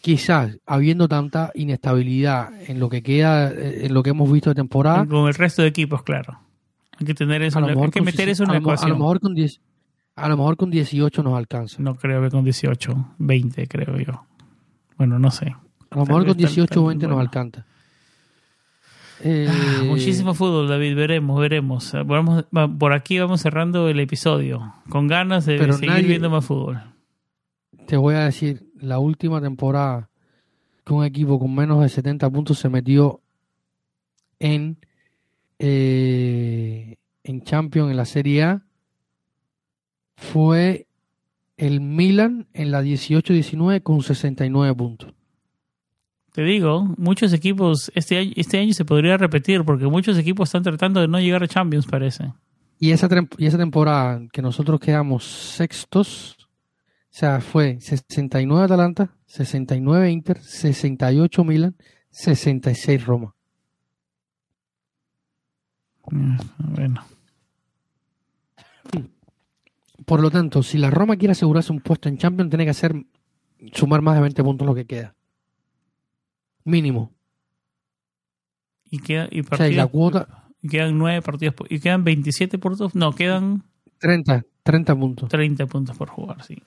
quizás 0.00 0.58
habiendo 0.66 1.08
tanta 1.08 1.50
inestabilidad 1.54 2.50
en 2.70 2.80
lo 2.80 2.88
que 2.88 3.02
queda, 3.02 3.50
eh, 3.50 3.86
en 3.86 3.94
lo 3.94 4.02
que 4.02 4.10
hemos 4.10 4.30
visto 4.30 4.50
de 4.50 4.54
temporada, 4.54 5.06
Con 5.06 5.28
el 5.28 5.34
resto 5.34 5.62
de 5.62 5.68
equipos, 5.68 6.02
claro. 6.02 6.38
Hay 6.98 7.06
que 7.06 7.14
tener 7.14 7.42
eso, 7.42 7.58
a 7.58 7.60
lo 7.60 7.68
en 7.68 7.70
la- 7.70 7.74
mejor 7.76 7.86
hay 7.88 7.92
que 7.92 8.02
meter 8.02 8.28
eso 8.28 8.42
en 8.44 8.48
la 8.48 8.54
mo- 8.54 8.58
a 8.70 8.74
ecuación. 8.74 8.90
lo 8.90 8.96
mejor 8.98 9.20
con 9.20 9.34
10 9.34 9.60
a 10.18 10.28
lo 10.28 10.36
mejor 10.36 10.56
con 10.56 10.70
18 10.70 11.22
nos 11.22 11.36
alcanza. 11.36 11.76
No 11.82 11.94
creo 11.96 12.22
que 12.22 12.30
con 12.30 12.44
18, 12.44 13.14
20 13.18 13.66
creo 13.68 13.96
yo. 13.98 14.24
Bueno, 14.96 15.18
no 15.18 15.30
sé. 15.30 15.54
A 15.90 15.96
lo 15.96 16.04
mejor 16.04 16.22
con 16.26 16.28
tal- 16.28 16.36
18 16.36 16.80
o 16.80 16.84
tal- 16.84 16.88
20 16.88 17.06
nos 17.08 17.20
alcanza. 17.20 17.64
Eh, 19.24 19.48
Ah, 19.50 19.82
muchísimo 19.84 20.32
fútbol, 20.34 20.68
David. 20.68 20.94
Veremos, 20.94 21.40
veremos. 21.40 21.92
Vamos, 22.06 22.44
va- 22.56 22.68
por 22.68 22.92
aquí 22.92 23.18
vamos 23.18 23.40
cerrando 23.40 23.88
el 23.88 23.98
episodio. 23.98 24.74
Con 24.88 25.08
ganas 25.08 25.44
de 25.46 25.58
Pero 25.58 25.72
seguir 25.72 25.90
nadie- 25.90 26.06
viendo 26.06 26.30
más 26.30 26.44
fútbol. 26.44 26.80
Te 27.86 27.96
voy 27.96 28.14
a 28.14 28.20
decir, 28.24 28.70
la 28.78 28.98
última 29.00 29.40
temporada 29.40 30.08
que 30.84 30.92
un 30.92 31.04
equipo 31.04 31.38
con 31.38 31.54
menos 31.54 31.80
de 31.80 31.88
70 31.88 32.30
puntos 32.30 32.58
se 32.58 32.68
metió 32.68 33.20
en 34.38 34.78
eh, 35.58 36.96
en 37.24 37.42
Champions 37.42 37.90
en 37.90 37.96
la 37.96 38.04
Serie 38.04 38.44
A 38.44 38.62
fue 40.18 40.86
el 41.56 41.80
Milan 41.80 42.46
en 42.52 42.70
la 42.70 42.82
18-19 42.82 43.82
con 43.82 44.02
69 44.02 44.74
puntos. 44.74 45.14
Te 46.32 46.42
digo, 46.42 46.94
muchos 46.98 47.32
equipos, 47.32 47.90
este 47.94 48.18
año, 48.18 48.32
este 48.36 48.58
año 48.58 48.72
se 48.72 48.84
podría 48.84 49.16
repetir 49.16 49.64
porque 49.64 49.86
muchos 49.86 50.18
equipos 50.18 50.48
están 50.48 50.62
tratando 50.62 51.00
de 51.00 51.08
no 51.08 51.18
llegar 51.18 51.42
a 51.42 51.48
Champions, 51.48 51.86
parece. 51.86 52.32
Y 52.78 52.90
esa, 52.90 53.08
y 53.38 53.46
esa 53.46 53.58
temporada 53.58 54.20
que 54.32 54.42
nosotros 54.42 54.78
quedamos 54.78 55.24
sextos, 55.24 56.36
o 56.40 56.46
sea, 57.10 57.40
fue 57.40 57.80
69 57.80 58.64
Atalanta, 58.64 59.16
69 59.26 60.10
Inter, 60.10 60.38
68 60.40 61.44
Milan, 61.44 61.76
66 62.10 63.04
Roma. 63.04 63.34
Bueno, 66.10 67.04
Por 70.08 70.20
lo 70.20 70.30
tanto, 70.30 70.62
si 70.62 70.78
la 70.78 70.90
Roma 70.90 71.16
quiere 71.16 71.32
asegurarse 71.32 71.70
un 71.72 71.80
puesto 71.80 72.08
en 72.08 72.16
Champions, 72.18 72.50
tiene 72.50 72.64
que 72.64 72.70
hacer 72.70 72.94
sumar 73.74 74.00
más 74.02 74.14
de 74.16 74.22
20 74.22 74.42
puntos 74.42 74.66
lo 74.66 74.74
que 74.74 74.86
queda. 74.86 75.14
Mínimo. 76.64 77.12
y, 78.90 79.00
queda, 79.00 79.28
y 79.30 79.40
O 79.40 79.44
sea, 79.54 79.68
y 79.68 79.74
la 79.74 79.82
partidos- 79.84 79.90
cuota, 79.90 80.44
y 80.62 80.68
quedan 80.68 80.96
nueve 80.96 81.20
partidos 81.20 81.54
por- 81.54 81.70
y 81.70 81.78
quedan 81.78 82.04
27 82.04 82.56
puntos. 82.58 82.94
No, 82.94 83.12
quedan 83.14 83.62
30, 83.98 84.44
30 84.62 84.96
puntos. 84.96 85.28
30 85.28 85.66
puntos 85.66 85.94
por 85.96 86.08
jugar, 86.08 86.42
sí. 86.42 86.62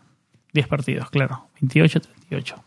10 0.53 0.67
partidos, 0.67 1.09
claro. 1.09 1.47
28, 1.59 1.99
38. 1.99 2.63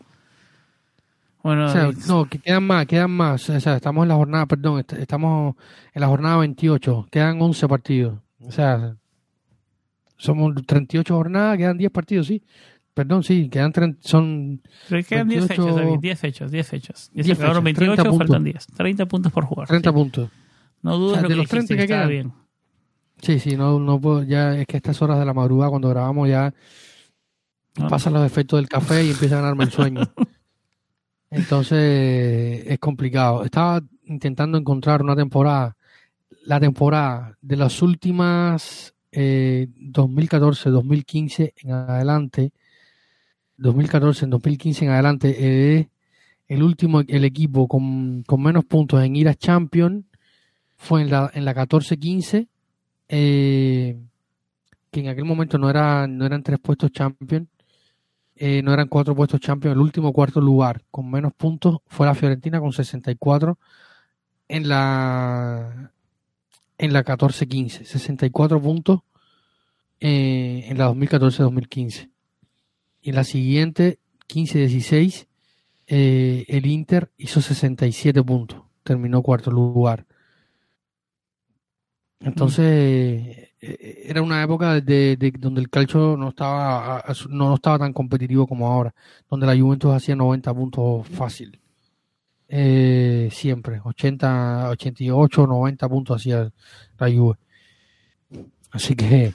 Bueno, 1.41 1.67
O 1.67 1.69
sea, 1.69 1.89
no, 2.07 2.25
que 2.25 2.39
quedan 2.39 2.65
más, 2.67 2.85
quedan 2.85 3.11
más. 3.11 3.49
O 3.49 3.59
sea, 3.61 3.77
estamos 3.77 4.03
en 4.03 4.09
la 4.09 4.15
jornada, 4.15 4.45
perdón, 4.45 4.79
est- 4.79 4.91
estamos 4.93 5.55
en 5.93 6.01
la 6.01 6.07
jornada 6.07 6.35
28, 6.37 7.07
quedan 7.09 7.41
11 7.41 7.65
partidos. 7.69 8.19
O 8.41 8.51
sea, 8.51 8.97
somos 10.17 10.53
38 10.65 11.13
jornadas, 11.13 11.57
quedan 11.57 11.77
10 11.77 11.91
partidos, 11.91 12.27
sí. 12.27 12.41
Perdón, 12.93 13.23
sí, 13.23 13.49
quedan 13.49 13.73
30, 13.73 13.99
son 14.07 14.61
pero 14.87 15.03
quedan 15.03 15.27
10 15.27 15.47
28 15.47 15.63
fechas, 15.63 15.75
David. 15.75 15.99
10 15.99 16.19
fechas, 16.19 16.51
10 16.51 16.67
fechas. 16.67 17.11
Ya 17.13 17.23
se 17.23 17.27
10 17.27 17.37
acabaron 17.39 17.63
fechas, 17.65 17.79
28, 17.79 18.03
30 18.03 18.17
faltan 18.17 18.43
puntos. 18.43 18.67
10. 18.67 18.77
30 18.77 19.05
puntos 19.05 19.31
por 19.33 19.43
jugar. 19.43 19.67
30 19.67 19.89
sí. 19.89 19.93
puntos. 19.93 20.29
No 20.81 20.97
dudes 20.97 21.11
O 21.11 21.13
sea, 21.15 21.21
lo 21.23 21.27
de 21.27 21.33
que 21.33 21.37
los 21.37 21.49
30 21.49 21.73
dijiste, 21.73 21.77
que 21.77 21.87
quedan. 21.87 22.09
bien. 22.09 22.33
Sí, 23.21 23.39
sí, 23.39 23.57
no, 23.57 23.79
no 23.79 23.99
puedo, 23.99 24.23
ya 24.23 24.55
es 24.55 24.67
que 24.67 24.77
a 24.77 24.79
estas 24.79 25.01
horas 25.01 25.19
de 25.19 25.25
la 25.25 25.33
madrugada 25.33 25.69
cuando 25.69 25.89
grabamos 25.89 26.29
ya 26.29 26.53
No, 27.77 27.87
pasan 27.87 28.13
los 28.13 28.25
efectos 28.25 28.59
del 28.59 28.69
café 28.69 29.03
y 29.03 29.11
empieza 29.11 29.35
a 29.35 29.41
ganarme 29.41 29.65
el 29.65 29.71
sueño. 29.71 30.01
Entonces 31.31 32.63
es 32.65 32.79
complicado. 32.79 33.43
Estaba 33.43 33.81
intentando 34.05 34.57
encontrar 34.57 35.01
una 35.01 35.17
temporada, 35.17 35.75
la 36.45 36.59
temporada 36.61 37.37
de 37.41 37.57
las 37.57 37.81
últimas 37.81 38.94
eh, 39.15 39.67
2014, 39.77 40.69
2015 40.69 41.53
en 41.55 41.71
adelante, 41.71 42.51
2014, 43.57 44.25
en 44.25 44.31
2015 44.31 44.85
en 44.85 44.91
adelante, 44.91 45.35
eh, 45.39 45.89
el 46.49 46.61
último, 46.61 47.01
el 47.07 47.23
equipo 47.23 47.67
con, 47.67 48.23
con 48.23 48.43
menos 48.43 48.65
puntos 48.65 49.01
en 49.01 49.15
ir 49.15 49.29
a 49.29 49.35
Champions 49.35 50.03
fue 50.75 51.01
en 51.01 51.09
la, 51.09 51.31
en 51.33 51.45
la 51.45 51.55
14-15, 51.55 52.47
eh, 53.07 53.97
que 54.91 54.99
en 54.99 55.07
aquel 55.07 55.25
momento 55.25 55.57
no, 55.57 55.69
era, 55.69 56.07
no 56.07 56.25
eran 56.25 56.43
tres 56.43 56.59
puestos 56.59 56.91
Champions, 56.91 57.47
eh, 58.35 58.61
no 58.61 58.73
eran 58.73 58.89
cuatro 58.89 59.15
puestos 59.15 59.39
Champions, 59.39 59.75
el 59.75 59.81
último 59.81 60.11
cuarto 60.11 60.41
lugar 60.41 60.83
con 60.91 61.09
menos 61.09 61.33
puntos 61.33 61.77
fue 61.87 62.05
la 62.05 62.15
Fiorentina 62.15 62.59
con 62.59 62.73
64 62.73 63.57
en 64.49 64.67
la 64.67 65.91
en 66.77 66.93
la 66.93 67.03
14-15, 67.03 67.85
64 67.85 68.61
puntos 68.61 69.01
eh, 69.99 70.65
en 70.67 70.77
la 70.77 70.89
2014-2015. 70.91 72.09
Y 73.01 73.09
en 73.09 73.15
la 73.15 73.23
siguiente, 73.23 73.99
15-16, 74.27 75.27
eh, 75.87 76.45
el 76.47 76.65
Inter 76.65 77.11
hizo 77.17 77.41
67 77.41 78.23
puntos, 78.23 78.61
terminó 78.83 79.21
cuarto 79.21 79.51
lugar. 79.51 80.05
Entonces, 82.19 82.63
eh, 83.61 84.03
era 84.05 84.21
una 84.21 84.41
época 84.41 84.79
de, 84.81 85.15
de 85.17 85.33
donde 85.37 85.61
el 85.61 85.69
calcio 85.69 86.17
no 86.17 86.29
estaba, 86.29 87.03
su- 87.13 87.29
no 87.29 87.53
estaba 87.55 87.79
tan 87.79 87.93
competitivo 87.93 88.47
como 88.47 88.67
ahora, 88.71 88.93
donde 89.29 89.45
la 89.45 89.55
Juventus 89.57 89.93
hacía 89.93 90.15
90 90.15 90.53
puntos 90.53 91.07
fácil. 91.09 91.59
Eh, 92.47 93.29
siempre, 93.31 93.81
80, 93.83 94.69
88, 94.69 95.47
90 95.47 95.89
puntos 95.89 96.17
hacía 96.21 96.51
la 96.99 97.11
Juve. 97.11 97.35
Así 98.71 98.95
que, 98.95 99.33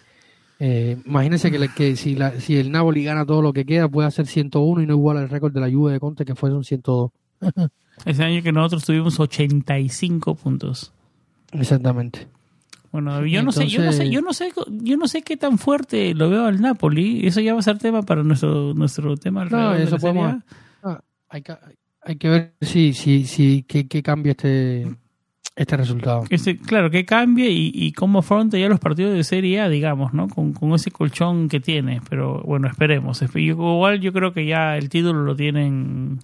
eh, 0.59 0.97
imagínense 1.07 1.51
que, 1.51 1.59
la- 1.59 1.75
que 1.75 1.97
si, 1.97 2.15
la, 2.15 2.39
si 2.41 2.57
el 2.59 2.71
Napoli 2.71 3.05
gana 3.05 3.25
todo 3.27 3.43
lo 3.43 3.53
que 3.53 3.65
queda, 3.65 3.89
puede 3.89 4.09
hacer 4.09 4.27
101 4.27 4.83
y 4.83 4.87
no 4.87 4.95
igual 4.95 5.17
el 5.19 5.29
récord 5.29 5.53
de 5.53 5.61
la 5.61 5.71
Juve 5.71 5.93
de 5.93 6.01
Conte, 6.01 6.25
que 6.25 6.35
fue 6.35 6.53
un 6.55 6.65
102. 6.65 7.11
Ese 8.05 8.23
año 8.25 8.43
que 8.43 8.53
nosotros 8.53 8.85
tuvimos 8.85 9.19
85 9.19 10.35
puntos. 10.35 10.93
Exactamente. 11.53 12.29
Bueno, 12.93 13.25
yo 13.25 13.43
no 13.43 13.53
sé, 13.53 13.69
yo 13.69 13.85
no 13.85 13.93
sé, 13.93 14.11
yo 14.11 14.21
no 14.21 14.33
sé, 14.33 14.53
yo 14.83 14.97
no 14.97 15.07
sé 15.07 15.23
qué 15.23 15.37
tan 15.37 15.59
fuerte 15.59 16.13
lo 16.13 16.29
veo 16.29 16.47
al 16.47 16.61
Napoli. 16.61 17.25
Eso 17.27 17.41
ya 17.41 17.53
va 17.55 17.61
a 17.61 17.63
ser 17.63 17.79
tema 17.79 18.03
para 18.03 18.25
nuestro 18.25 18.75
nuestro 18.75 19.17
tema 19.17 19.45
No, 19.45 19.75
eso 19.75 19.97
podemos-. 19.97 20.43
Ah, 20.83 21.01
hay, 21.29 21.43
que, 21.43 21.53
hay 22.03 22.17
que 22.17 22.29
ver 22.29 22.55
si, 22.61 22.93
si, 22.93 23.25
si 23.25 23.63
qué, 23.63 23.87
qué 23.87 24.03
cambia 24.03 24.33
este, 24.33 24.87
este 25.57 25.77
resultado. 25.77 26.25
Este, 26.31 26.57
claro, 26.57 26.91
que 26.91 27.05
cambie 27.05 27.51
y, 27.51 27.71
y 27.75 27.93
cómo 27.93 28.21
afronta 28.21 28.59
ya 28.59 28.69
los 28.69 28.81
partidos 28.81 29.15
de 29.15 29.25
Serie 29.25 29.61
A, 29.61 29.69
digamos, 29.69 30.15
¿no? 30.15 30.29
Con, 30.29 30.53
con 30.53 30.73
ese 30.73 30.91
colchón 30.91 31.49
que 31.49 31.61
tiene. 31.61 32.01
Pero 32.09 32.43
bueno, 32.43 32.69
esperemos. 32.69 33.23
Igual 33.35 34.01
yo 34.01 34.13
creo 34.13 34.33
que 34.33 34.47
ya 34.47 34.77
el 34.77 34.89
título 34.89 35.23
lo 35.23 35.37
tienen 35.37 36.21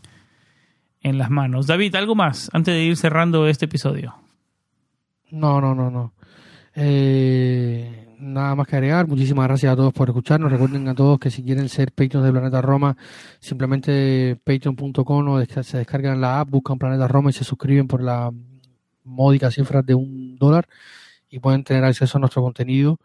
en 1.03 1.19
las 1.19 1.31
manos. 1.31 1.67
David, 1.67 1.95
¿algo 1.95 2.15
más 2.15 2.51
antes 2.53 2.75
de 2.75 2.85
ir 2.85 2.97
cerrando 2.97 3.47
este 3.47 3.67
episodio? 3.67 4.15
No, 5.31 5.61
no, 5.61 5.75
no, 5.75 5.91
no. 5.91 6.15
Eh, 6.75 8.06
nada 8.19 8.55
más 8.55 8.67
que 8.67 8.77
agregar. 8.77 9.07
Muchísimas 9.07 9.47
gracias 9.47 9.73
a 9.73 9.77
todos 9.77 9.93
por 9.93 10.09
escucharnos. 10.09 10.51
Recuerden 10.51 10.89
a 10.89 10.95
todos 10.95 11.19
que 11.19 11.31
si 11.31 11.43
quieren 11.43 11.69
ser 11.69 11.93
Patreons 11.93 12.25
de 12.25 12.33
Planeta 12.33 12.63
Roma, 12.63 12.97
simplemente 13.41 14.39
patreon.com 14.45 15.29
o 15.29 15.45
se 15.45 15.79
descargan 15.79 16.21
la 16.21 16.41
app, 16.41 16.51
buscan 16.51 16.79
Planeta 16.79 17.09
Roma 17.09 17.31
y 17.31 17.33
se 17.33 17.45
suscriben 17.45 17.87
por 17.89 18.03
la 18.03 18.33
módica 19.05 19.51
cifra 19.51 19.83
de 19.83 19.95
un 19.95 20.37
dólar 20.37 20.69
y 21.31 21.39
pueden 21.39 21.65
tener 21.65 21.85
acceso 21.85 22.19
a 22.19 22.21
nuestro 22.21 22.43
contenido 22.43 22.99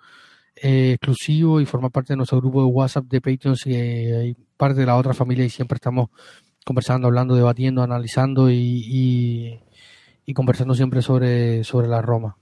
eh, 0.56 0.94
exclusivo 0.94 1.62
y 1.62 1.66
formar 1.66 1.92
parte 1.92 2.14
de 2.14 2.18
nuestro 2.18 2.40
grupo 2.40 2.62
de 2.62 2.68
WhatsApp 2.68 3.06
de 3.06 3.22
Patreons 3.22 3.66
y 3.68 3.76
y 3.76 4.36
parte 4.58 4.80
de 4.80 4.86
la 4.86 4.98
otra 4.98 5.14
familia 5.14 5.46
y 5.46 5.50
siempre 5.50 5.78
estamos 5.78 6.10
conversando, 6.66 7.08
hablando, 7.08 7.36
debatiendo, 7.36 7.82
analizando 7.82 8.52
y, 8.52 8.56
y, 8.56 9.60
y 10.26 10.34
conversando 10.34 10.76
siempre 10.76 11.02
sobre, 11.02 11.64
sobre 11.64 11.88
la 11.88 12.02
Roma. 12.02 12.38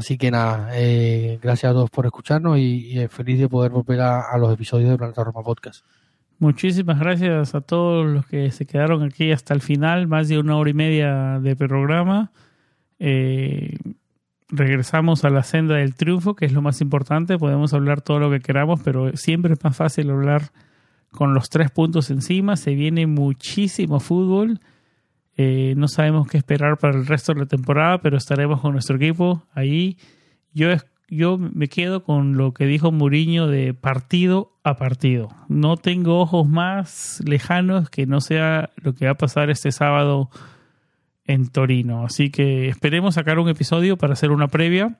Así 0.00 0.16
que 0.16 0.30
nada, 0.30 0.70
eh, 0.72 1.38
gracias 1.42 1.68
a 1.68 1.74
todos 1.74 1.90
por 1.90 2.06
escucharnos 2.06 2.56
y, 2.56 2.98
eh, 2.98 3.08
feliz 3.08 3.38
de 3.38 3.50
poder 3.50 3.70
volver 3.70 4.00
a, 4.00 4.34
los 4.38 4.50
episodios 4.50 4.88
de 4.88 4.96
Planeta 4.96 5.22
Podcast. 5.24 5.84
Muchísimas 6.38 6.98
gracias 6.98 7.54
a 7.54 7.60
todos 7.60 8.06
los 8.06 8.24
que 8.24 8.50
se 8.50 8.64
quedaron 8.64 9.02
aquí 9.02 9.30
hasta 9.30 9.52
el 9.52 9.60
final, 9.60 10.06
más 10.06 10.28
de 10.28 10.38
una 10.38 10.56
hora 10.56 10.70
y 10.70 10.72
media 10.72 11.38
de 11.38 11.54
programa. 11.54 12.32
Eh, 12.98 13.76
regresamos 14.48 15.26
a 15.26 15.28
la 15.28 15.42
senda 15.42 15.74
del 15.74 15.94
triunfo, 15.94 16.34
que 16.34 16.46
es 16.46 16.52
lo 16.52 16.62
más 16.62 16.80
importante. 16.80 17.36
Podemos 17.36 17.74
hablar 17.74 18.00
todo 18.00 18.20
lo 18.20 18.30
que 18.30 18.40
queramos, 18.40 18.80
pero 18.82 19.14
siempre 19.18 19.52
es 19.52 19.62
más 19.62 19.76
fácil 19.76 20.08
hablar 20.08 20.44
con 21.10 21.34
los 21.34 21.50
tres 21.50 21.70
puntos 21.70 22.10
encima. 22.10 22.56
Se 22.56 22.74
viene 22.74 23.06
muchísimo 23.06 24.00
fútbol. 24.00 24.60
Eh, 25.42 25.72
no 25.74 25.88
sabemos 25.88 26.28
qué 26.28 26.36
esperar 26.36 26.76
para 26.76 26.98
el 26.98 27.06
resto 27.06 27.32
de 27.32 27.40
la 27.40 27.46
temporada, 27.46 28.02
pero 28.02 28.18
estaremos 28.18 28.60
con 28.60 28.72
nuestro 28.72 28.96
equipo 28.96 29.46
ahí. 29.54 29.96
Yo, 30.52 30.68
yo 31.08 31.38
me 31.38 31.68
quedo 31.68 32.04
con 32.04 32.36
lo 32.36 32.52
que 32.52 32.66
dijo 32.66 32.92
Mourinho 32.92 33.46
de 33.46 33.72
partido 33.72 34.52
a 34.64 34.76
partido. 34.76 35.28
No 35.48 35.78
tengo 35.78 36.20
ojos 36.20 36.46
más 36.46 37.22
lejanos 37.24 37.88
que 37.88 38.04
no 38.04 38.20
sea 38.20 38.68
lo 38.76 38.94
que 38.94 39.06
va 39.06 39.12
a 39.12 39.16
pasar 39.16 39.48
este 39.48 39.72
sábado 39.72 40.28
en 41.24 41.48
Torino. 41.48 42.04
Así 42.04 42.28
que 42.28 42.68
esperemos 42.68 43.14
sacar 43.14 43.38
un 43.38 43.48
episodio 43.48 43.96
para 43.96 44.12
hacer 44.12 44.32
una 44.32 44.48
previa. 44.48 44.98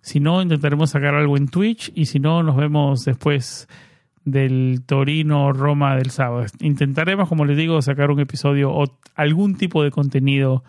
Si 0.00 0.20
no, 0.20 0.40
intentaremos 0.40 0.88
sacar 0.88 1.14
algo 1.14 1.36
en 1.36 1.48
Twitch 1.48 1.92
y 1.94 2.06
si 2.06 2.18
no, 2.18 2.42
nos 2.42 2.56
vemos 2.56 3.04
después 3.04 3.68
del 4.24 4.82
Torino 4.86 5.52
Roma 5.52 5.96
del 5.96 6.10
sábado. 6.10 6.46
Intentaremos, 6.60 7.28
como 7.28 7.44
les 7.44 7.56
digo, 7.56 7.80
sacar 7.82 8.10
un 8.10 8.20
episodio 8.20 8.70
o 8.72 8.84
algún 9.14 9.56
tipo 9.56 9.82
de 9.82 9.90
contenido 9.90 10.62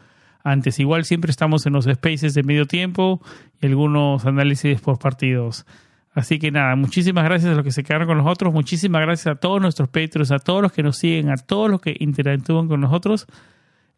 antes. 0.44 0.80
Igual 0.80 1.06
siempre 1.06 1.32
estamos 1.32 1.66
en 1.66 1.74
los 1.74 1.86
spaces 1.86 2.34
de 2.34 2.44
medio 2.44 2.66
tiempo 2.66 3.22
y 3.62 3.68
algunos 3.68 4.26
análisis 4.26 4.82
por 4.82 5.00
partidos. 5.00 5.66
Así 6.14 6.38
que 6.38 6.52
nada, 6.52 6.76
muchísimas 6.76 7.24
gracias 7.24 7.52
a 7.52 7.56
los 7.56 7.64
que 7.64 7.72
se 7.72 7.84
quedaron 7.84 8.08
con 8.08 8.18
nosotros, 8.18 8.54
muchísimas 8.54 9.02
gracias 9.02 9.36
a 9.36 9.40
todos 9.40 9.60
nuestros 9.60 9.90
Patreons, 9.90 10.32
a 10.32 10.38
todos 10.38 10.62
los 10.62 10.72
que 10.72 10.84
nos 10.84 10.98
siguen, 10.98 11.32
a 11.32 11.38
todos 11.38 11.72
los 11.72 11.82
que 11.82 11.96
interactúan 12.00 12.68
con 12.68 12.82
nosotros. 12.82 13.26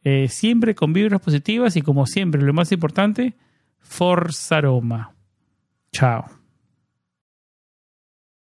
Eh, 0.03 0.27
siempre 0.29 0.75
con 0.75 0.93
vibras 0.93 1.19
positivas 1.19 1.75
y 1.75 1.81
como 1.81 2.05
siempre, 2.05 2.41
lo 2.41 2.53
más 2.53 2.71
importante, 2.71 3.35
Forza 3.79 4.61
Roma. 4.61 5.11
Chao. 5.91 6.44